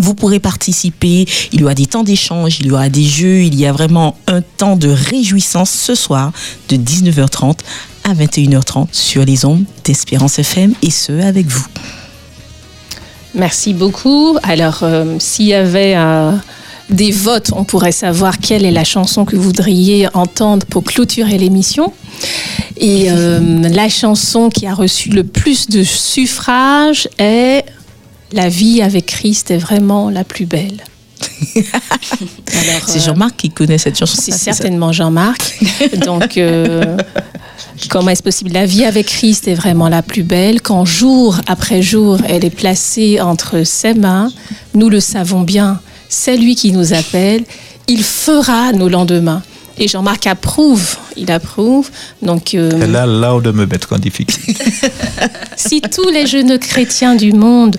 Vous 0.00 0.14
pourrez 0.14 0.40
participer, 0.40 1.26
il 1.52 1.60
y 1.60 1.64
aura 1.64 1.74
des 1.74 1.86
temps 1.86 2.02
d'échange, 2.02 2.60
il 2.60 2.66
y 2.66 2.70
aura 2.70 2.88
des 2.90 3.04
jeux, 3.04 3.42
il 3.42 3.54
y 3.54 3.64
a 3.64 3.72
vraiment 3.72 4.18
un 4.26 4.42
temps 4.42 4.76
de 4.76 4.88
réjouissance 4.88 5.70
ce 5.70 5.94
soir 5.94 6.32
de 6.68 6.76
19h30 6.76 7.58
à 8.04 8.12
21h30 8.12 8.88
sur 8.92 9.24
les 9.24 9.44
ondes 9.44 9.64
d'Espérance 9.84 10.38
FM 10.38 10.74
et 10.82 10.90
ce 10.90 11.12
avec 11.22 11.46
vous. 11.46 11.66
Merci 13.34 13.74
beaucoup. 13.74 14.38
Alors, 14.42 14.78
euh, 14.82 15.16
s'il 15.18 15.46
y 15.46 15.54
avait 15.54 15.94
euh, 15.96 16.32
des 16.90 17.10
votes, 17.10 17.50
on 17.54 17.64
pourrait 17.64 17.92
savoir 17.92 18.38
quelle 18.38 18.64
est 18.64 18.70
la 18.70 18.84
chanson 18.84 19.24
que 19.24 19.34
vous 19.36 19.42
voudriez 19.42 20.08
entendre 20.14 20.64
pour 20.66 20.84
clôturer 20.84 21.36
l'émission. 21.38 21.92
Et 22.76 23.06
euh, 23.10 23.68
la 23.68 23.88
chanson 23.88 24.48
qui 24.50 24.66
a 24.66 24.74
reçu 24.74 25.10
le 25.10 25.24
plus 25.24 25.68
de 25.68 25.82
suffrages 25.82 27.08
est 27.18 27.64
La 28.32 28.48
vie 28.48 28.82
avec 28.82 29.06
Christ 29.06 29.50
est 29.50 29.58
vraiment 29.58 30.10
la 30.10 30.24
plus 30.24 30.46
belle. 30.46 30.82
C'est 32.86 33.00
Jean-Marc 33.00 33.36
qui 33.36 33.50
connaît 33.50 33.78
cette 33.78 33.98
chanson. 33.98 34.20
C'est 34.20 34.32
Ah, 34.32 34.36
certainement 34.36 34.92
Jean-Marc. 34.92 35.58
Donc, 36.04 36.36
euh, 36.36 36.96
comment 37.88 38.10
est-ce 38.10 38.22
possible? 38.22 38.52
La 38.52 38.66
vie 38.66 38.84
avec 38.84 39.06
Christ 39.06 39.48
est 39.48 39.54
vraiment 39.54 39.88
la 39.88 40.02
plus 40.02 40.22
belle. 40.22 40.60
Quand 40.60 40.84
jour 40.84 41.38
après 41.46 41.82
jour, 41.82 42.18
elle 42.28 42.44
est 42.44 42.50
placée 42.50 43.20
entre 43.20 43.64
ses 43.64 43.94
mains, 43.94 44.30
nous 44.74 44.88
le 44.88 45.00
savons 45.00 45.42
bien. 45.42 45.80
C'est 46.08 46.36
lui 46.36 46.54
qui 46.54 46.72
nous 46.72 46.92
appelle. 46.92 47.44
Il 47.88 48.02
fera 48.02 48.72
nos 48.72 48.88
lendemains. 48.88 49.42
Et 49.78 49.88
Jean-Marc 49.88 50.26
approuve. 50.26 50.96
Il 51.16 51.30
approuve. 51.30 51.90
Donc, 52.22 52.54
euh, 52.54 52.70
Elle 52.80 52.96
a 52.96 53.06
l'art 53.06 53.40
de 53.42 53.50
me 53.50 53.66
mettre 53.66 53.94
en 53.94 53.98
difficulté. 53.98 54.56
si 55.56 55.80
tous 55.80 56.08
les 56.08 56.26
jeunes 56.26 56.58
chrétiens 56.58 57.14
du 57.14 57.32
monde 57.32 57.76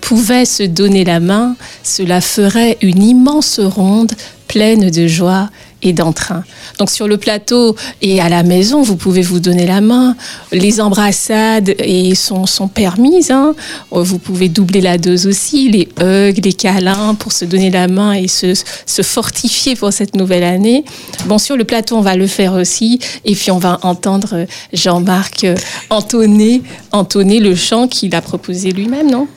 pouvaient 0.00 0.44
se 0.44 0.62
donner 0.62 1.04
la 1.04 1.20
main, 1.20 1.56
cela 1.82 2.20
ferait 2.20 2.78
une 2.82 3.02
immense 3.02 3.60
ronde 3.60 4.12
pleine 4.46 4.90
de 4.90 5.06
joie 5.06 5.50
et 5.82 5.92
d'entrain. 5.92 6.44
Donc 6.78 6.90
sur 6.90 7.06
le 7.06 7.16
plateau 7.18 7.76
et 8.02 8.20
à 8.20 8.28
la 8.28 8.42
maison, 8.42 8.82
vous 8.82 8.96
pouvez 8.96 9.22
vous 9.22 9.40
donner 9.40 9.66
la 9.66 9.80
main. 9.80 10.16
Les 10.52 10.80
embrassades 10.80 11.74
et 11.78 12.14
sont, 12.14 12.46
sont 12.46 12.68
permises. 12.68 13.30
hein. 13.30 13.54
Vous 13.90 14.18
pouvez 14.18 14.48
doubler 14.48 14.80
la 14.80 14.98
dose 14.98 15.26
aussi. 15.26 15.68
Les 15.70 15.88
hugs, 16.00 16.44
les 16.44 16.52
câlins 16.52 17.14
pour 17.14 17.32
se 17.32 17.44
donner 17.44 17.70
la 17.70 17.86
main 17.88 18.12
et 18.12 18.28
se, 18.28 18.54
se 18.86 19.02
fortifier 19.02 19.76
pour 19.76 19.92
cette 19.92 20.16
nouvelle 20.16 20.44
année. 20.44 20.84
Bon, 21.26 21.38
sur 21.38 21.56
le 21.56 21.64
plateau, 21.64 21.96
on 21.96 22.00
va 22.02 22.16
le 22.16 22.26
faire 22.26 22.54
aussi. 22.54 22.98
Et 23.24 23.34
puis 23.34 23.50
on 23.50 23.58
va 23.58 23.78
entendre 23.82 24.46
Jean-Marc 24.72 25.44
euh, 25.44 25.54
entonner, 25.90 26.62
entonner 26.92 27.38
le 27.40 27.54
chant 27.54 27.86
qu'il 27.88 28.14
a 28.14 28.20
proposé 28.20 28.72
lui-même, 28.72 29.10
non? 29.10 29.28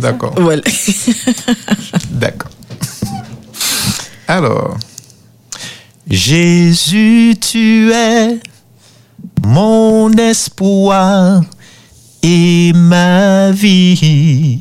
D'accord. 0.00 0.34
Voilà. 0.38 0.62
D'accord. 2.10 2.50
Alors, 4.28 4.76
Jésus, 6.08 7.36
tu 7.40 7.92
es 7.92 8.40
mon 9.46 10.10
espoir 10.12 11.42
et 12.22 12.72
ma 12.74 13.50
vie. 13.50 14.60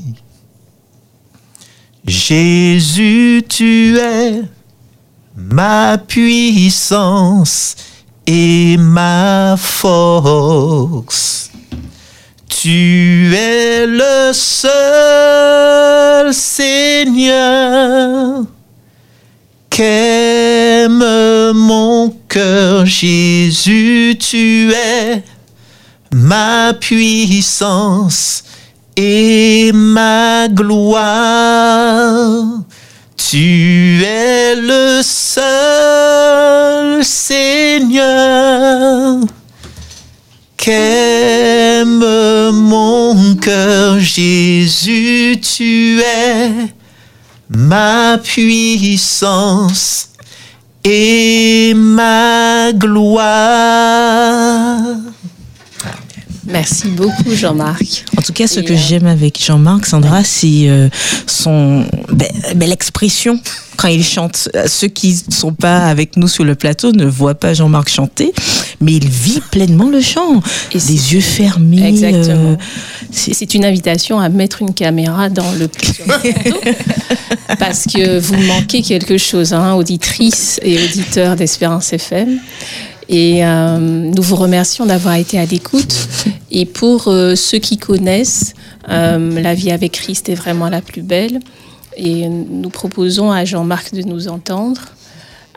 Jésus, 2.05 3.43
tu 3.47 3.97
es 3.97 4.41
ma 5.35 5.97
puissance 5.97 7.75
et 8.27 8.77
ma 8.77 9.55
force. 9.57 11.49
Tu 12.47 13.33
es 13.35 13.87
le 13.87 14.31
seul 14.33 16.33
Seigneur 16.33 18.45
qu'aime 19.71 21.03
mon 21.53 22.13
cœur. 22.27 22.85
Jésus, 22.85 24.15
tu 24.19 24.71
es 24.71 25.23
ma 26.13 26.73
puissance 26.79 28.43
et 28.95 29.71
ma 29.73 30.47
gloire. 30.49 30.99
Tu 33.15 34.03
es 34.03 34.55
le 34.55 35.01
seul 35.03 37.03
Seigneur 37.03 39.17
qu'aime 40.57 42.03
mon 42.51 43.35
cœur, 43.35 43.99
Jésus, 43.99 45.39
tu 45.41 46.01
es 46.01 46.73
ma 47.53 48.17
puissance 48.17 50.09
et 50.83 51.73
ma 51.75 52.71
gloire. 52.73 53.21
Merci 56.51 56.87
beaucoup, 56.89 57.33
Jean-Marc. 57.33 58.05
En 58.17 58.21
tout 58.21 58.33
cas, 58.33 58.47
ce 58.47 58.59
Et, 58.59 58.63
que 58.63 58.73
euh, 58.73 58.77
j'aime 58.77 59.07
avec 59.07 59.43
Jean-Marc, 59.43 59.85
Sandra, 59.85 60.23
c'est 60.23 60.67
euh, 60.67 60.89
son 61.25 61.85
ben, 62.11 62.27
ben, 62.55 62.69
l'expression 62.69 63.39
quand 63.77 63.87
il 63.87 64.03
chante. 64.03 64.49
Euh, 64.55 64.65
Ceux 64.67 64.87
qui 64.87 65.19
ne 65.27 65.33
sont 65.33 65.53
pas 65.53 65.87
avec 65.87 66.17
nous 66.17 66.27
sur 66.27 66.43
le 66.43 66.55
plateau 66.55 66.91
ne 66.91 67.05
voient 67.05 67.35
pas 67.35 67.53
Jean-Marc 67.53 67.89
chanter, 67.89 68.31
mais 68.79 68.93
il 68.93 69.07
vit 69.07 69.41
pleinement 69.51 69.89
le 69.89 70.01
chant. 70.01 70.41
des 70.71 71.13
yeux 71.13 71.21
fermés. 71.21 71.87
Exactement. 71.87 72.51
euh, 72.51 72.55
C'est 73.11 73.53
une 73.53 73.65
invitation 73.65 74.19
à 74.19 74.29
mettre 74.29 74.61
une 74.61 74.73
caméra 74.73 75.29
dans 75.29 75.51
le 75.53 75.67
plateau, 75.67 76.59
parce 77.59 77.85
que 77.85 78.19
vous 78.19 78.37
manquez 78.43 78.81
quelque 78.81 79.17
chose, 79.17 79.53
hein, 79.53 79.73
auditrices 79.73 80.59
et 80.63 80.83
auditeurs 80.83 81.35
d'Espérance 81.35 81.91
FM. 81.93 82.39
Et 83.09 83.45
euh, 83.45 83.77
nous 83.77 84.21
vous 84.21 84.35
remercions 84.35 84.85
d'avoir 84.85 85.15
été 85.15 85.39
à 85.39 85.45
l'écoute. 85.45 85.93
Et 86.51 86.65
pour 86.65 87.07
euh, 87.07 87.35
ceux 87.35 87.59
qui 87.59 87.77
connaissent, 87.77 88.53
euh, 88.89 89.41
la 89.41 89.53
vie 89.53 89.71
avec 89.71 89.93
Christ 89.93 90.29
est 90.29 90.35
vraiment 90.35 90.69
la 90.69 90.81
plus 90.81 91.01
belle. 91.01 91.39
Et 91.97 92.27
nous 92.29 92.69
proposons 92.69 93.31
à 93.31 93.43
Jean-Marc 93.45 93.93
de 93.93 94.03
nous 94.03 94.27
entendre. 94.27 94.81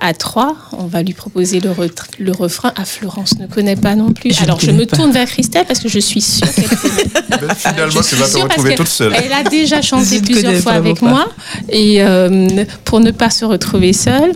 À 0.01 0.13
trois, 0.13 0.57
on 0.73 0.87
va 0.87 1.03
lui 1.03 1.15
proposer 1.15 1.61
le, 1.61 2.33
refrain. 2.33 2.73
À 2.75 2.85
Florence 2.85 3.39
ne 3.39 3.47
connaît 3.47 3.77
pas 3.77 3.95
non 3.95 4.13
plus. 4.13 4.33
Je 4.33 4.43
Alors 4.43 4.59
je 4.59 4.73
me 4.73 4.87
pas. 4.87 4.97
tourne 4.97 5.13
vers 5.13 5.27
Christelle 5.27 5.65
parce 5.67 5.79
que 5.79 5.89
je 5.89 6.01
suis 6.01 6.21
sûre 6.21 6.53
qu'elle 6.53 6.69
connaît. 6.69 7.55
Finalement, 7.55 8.03
Je 8.03 8.09
tu 8.09 8.17
vas 8.17 8.29
te 8.29 8.37
retrouver 8.39 8.75
toute 8.75 8.89
seule. 8.89 9.13
Elle 9.15 9.33
a 9.33 9.45
déjà 9.45 9.81
chanté 9.83 10.21
plusieurs 10.21 10.57
fois 10.57 10.73
avec 10.73 10.99
pas. 10.99 11.07
moi 11.09 11.29
et 11.69 12.03
euh, 12.03 12.65
pour 12.85 13.01
ne 13.01 13.13
pas 13.13 13.31
se 13.31 13.45
retrouver 13.45 13.93
seule. 13.93 14.33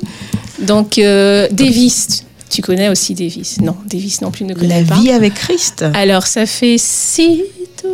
Donc 0.60 0.98
euh, 0.98 1.48
Davis, 1.50 2.24
tu 2.50 2.62
connais 2.62 2.88
aussi 2.88 3.14
Davis 3.14 3.60
Non, 3.60 3.76
Davis 3.86 4.20
non 4.20 4.30
plus 4.30 4.44
ne 4.44 4.54
connaît 4.54 4.82
La 4.82 4.86
pas. 4.94 5.00
vie 5.00 5.10
avec 5.10 5.34
Christ. 5.34 5.84
Alors 5.94 6.26
ça 6.26 6.46
fait 6.46 6.76
si 6.78 7.42
tout. 7.82 7.88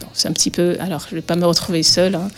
Bon, 0.00 0.06
c'est 0.12 0.28
un 0.28 0.32
petit 0.32 0.50
peu. 0.50 0.76
Alors 0.80 1.06
je 1.08 1.14
vais 1.14 1.20
pas 1.22 1.36
me 1.36 1.46
retrouver 1.46 1.82
seule. 1.82 2.14
hein. 2.14 2.28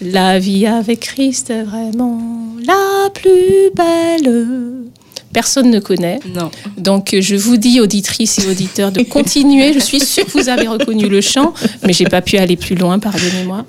La 0.00 0.38
vie 0.38 0.66
avec 0.66 1.00
Christ 1.00 1.50
est 1.50 1.62
vraiment 1.64 2.20
la 2.64 3.10
plus 3.10 3.70
belle. 3.74 4.84
Personne 5.32 5.70
ne 5.70 5.78
connaît. 5.78 6.20
Non. 6.34 6.50
Donc 6.78 7.14
je 7.20 7.36
vous 7.36 7.56
dis, 7.58 7.80
auditrices 7.80 8.38
et 8.38 8.48
auditeurs, 8.48 8.92
de 8.92 9.02
continuer. 9.02 9.72
Je 9.74 9.78
suis 9.80 10.00
sûre 10.00 10.24
que 10.24 10.32
vous 10.40 10.48
avez 10.48 10.66
reconnu 10.68 11.08
le 11.08 11.20
chant, 11.20 11.52
mais 11.84 11.92
j'ai 11.92 12.06
pas 12.06 12.22
pu 12.22 12.38
aller 12.38 12.56
plus 12.56 12.74
loin, 12.76 12.98
pardonnez-moi. 12.98 13.64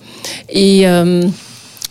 Et 0.49 0.87
euh, 0.87 1.23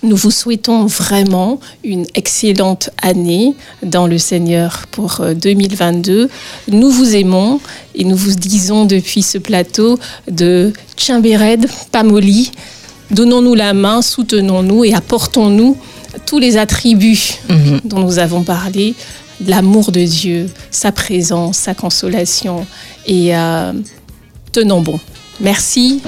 nous 0.03 0.17
vous 0.17 0.31
souhaitons 0.31 0.87
vraiment 0.87 1.59
une 1.85 2.07
excellente 2.15 2.91
année 3.03 3.55
dans 3.83 4.07
le 4.07 4.19
Seigneur 4.19 4.87
pour 4.91 5.21
euh, 5.21 5.35
2022. 5.35 6.29
Nous 6.69 6.91
vous 6.91 7.17
aimons 7.17 7.61
et 7.95 8.05
nous 8.05 8.17
vous 8.17 8.35
disons 8.35 8.85
depuis 8.85 9.23
ce 9.23 9.39
plateau 9.39 9.99
de 10.31 10.73
Tchimbered, 10.97 11.67
Pamoli, 11.91 12.53
donnons-nous 13.11 13.55
la 13.55 13.75
main, 13.75 14.03
soutenons-nous 14.03 14.85
et 14.85 14.95
apportons-nous 14.95 15.77
tous 16.27 16.39
les 16.39 16.57
attributs 16.57 17.35
dont 17.85 17.99
nous 18.01 18.19
avons 18.19 18.43
parlé, 18.43 18.95
l'amour 19.47 19.93
de 19.93 20.05
Dieu, 20.05 20.49
sa 20.71 20.93
présence, 20.93 21.59
sa 21.59 21.75
consolation 21.75 22.67
et 23.07 23.37
euh, 23.37 23.73
tenons 24.53 24.81
bon. 24.81 24.99
Merci. 25.41 26.03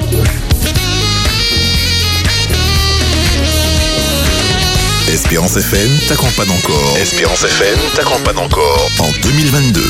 Espérance 5.31 5.59
FM 5.59 5.89
t'accompagne 6.09 6.51
encore. 6.51 6.97
Espérance 6.97 7.45
FM 7.45 7.79
t'accompagne 7.95 8.39
encore 8.39 8.89
en 8.99 9.13
2022. 9.23 9.81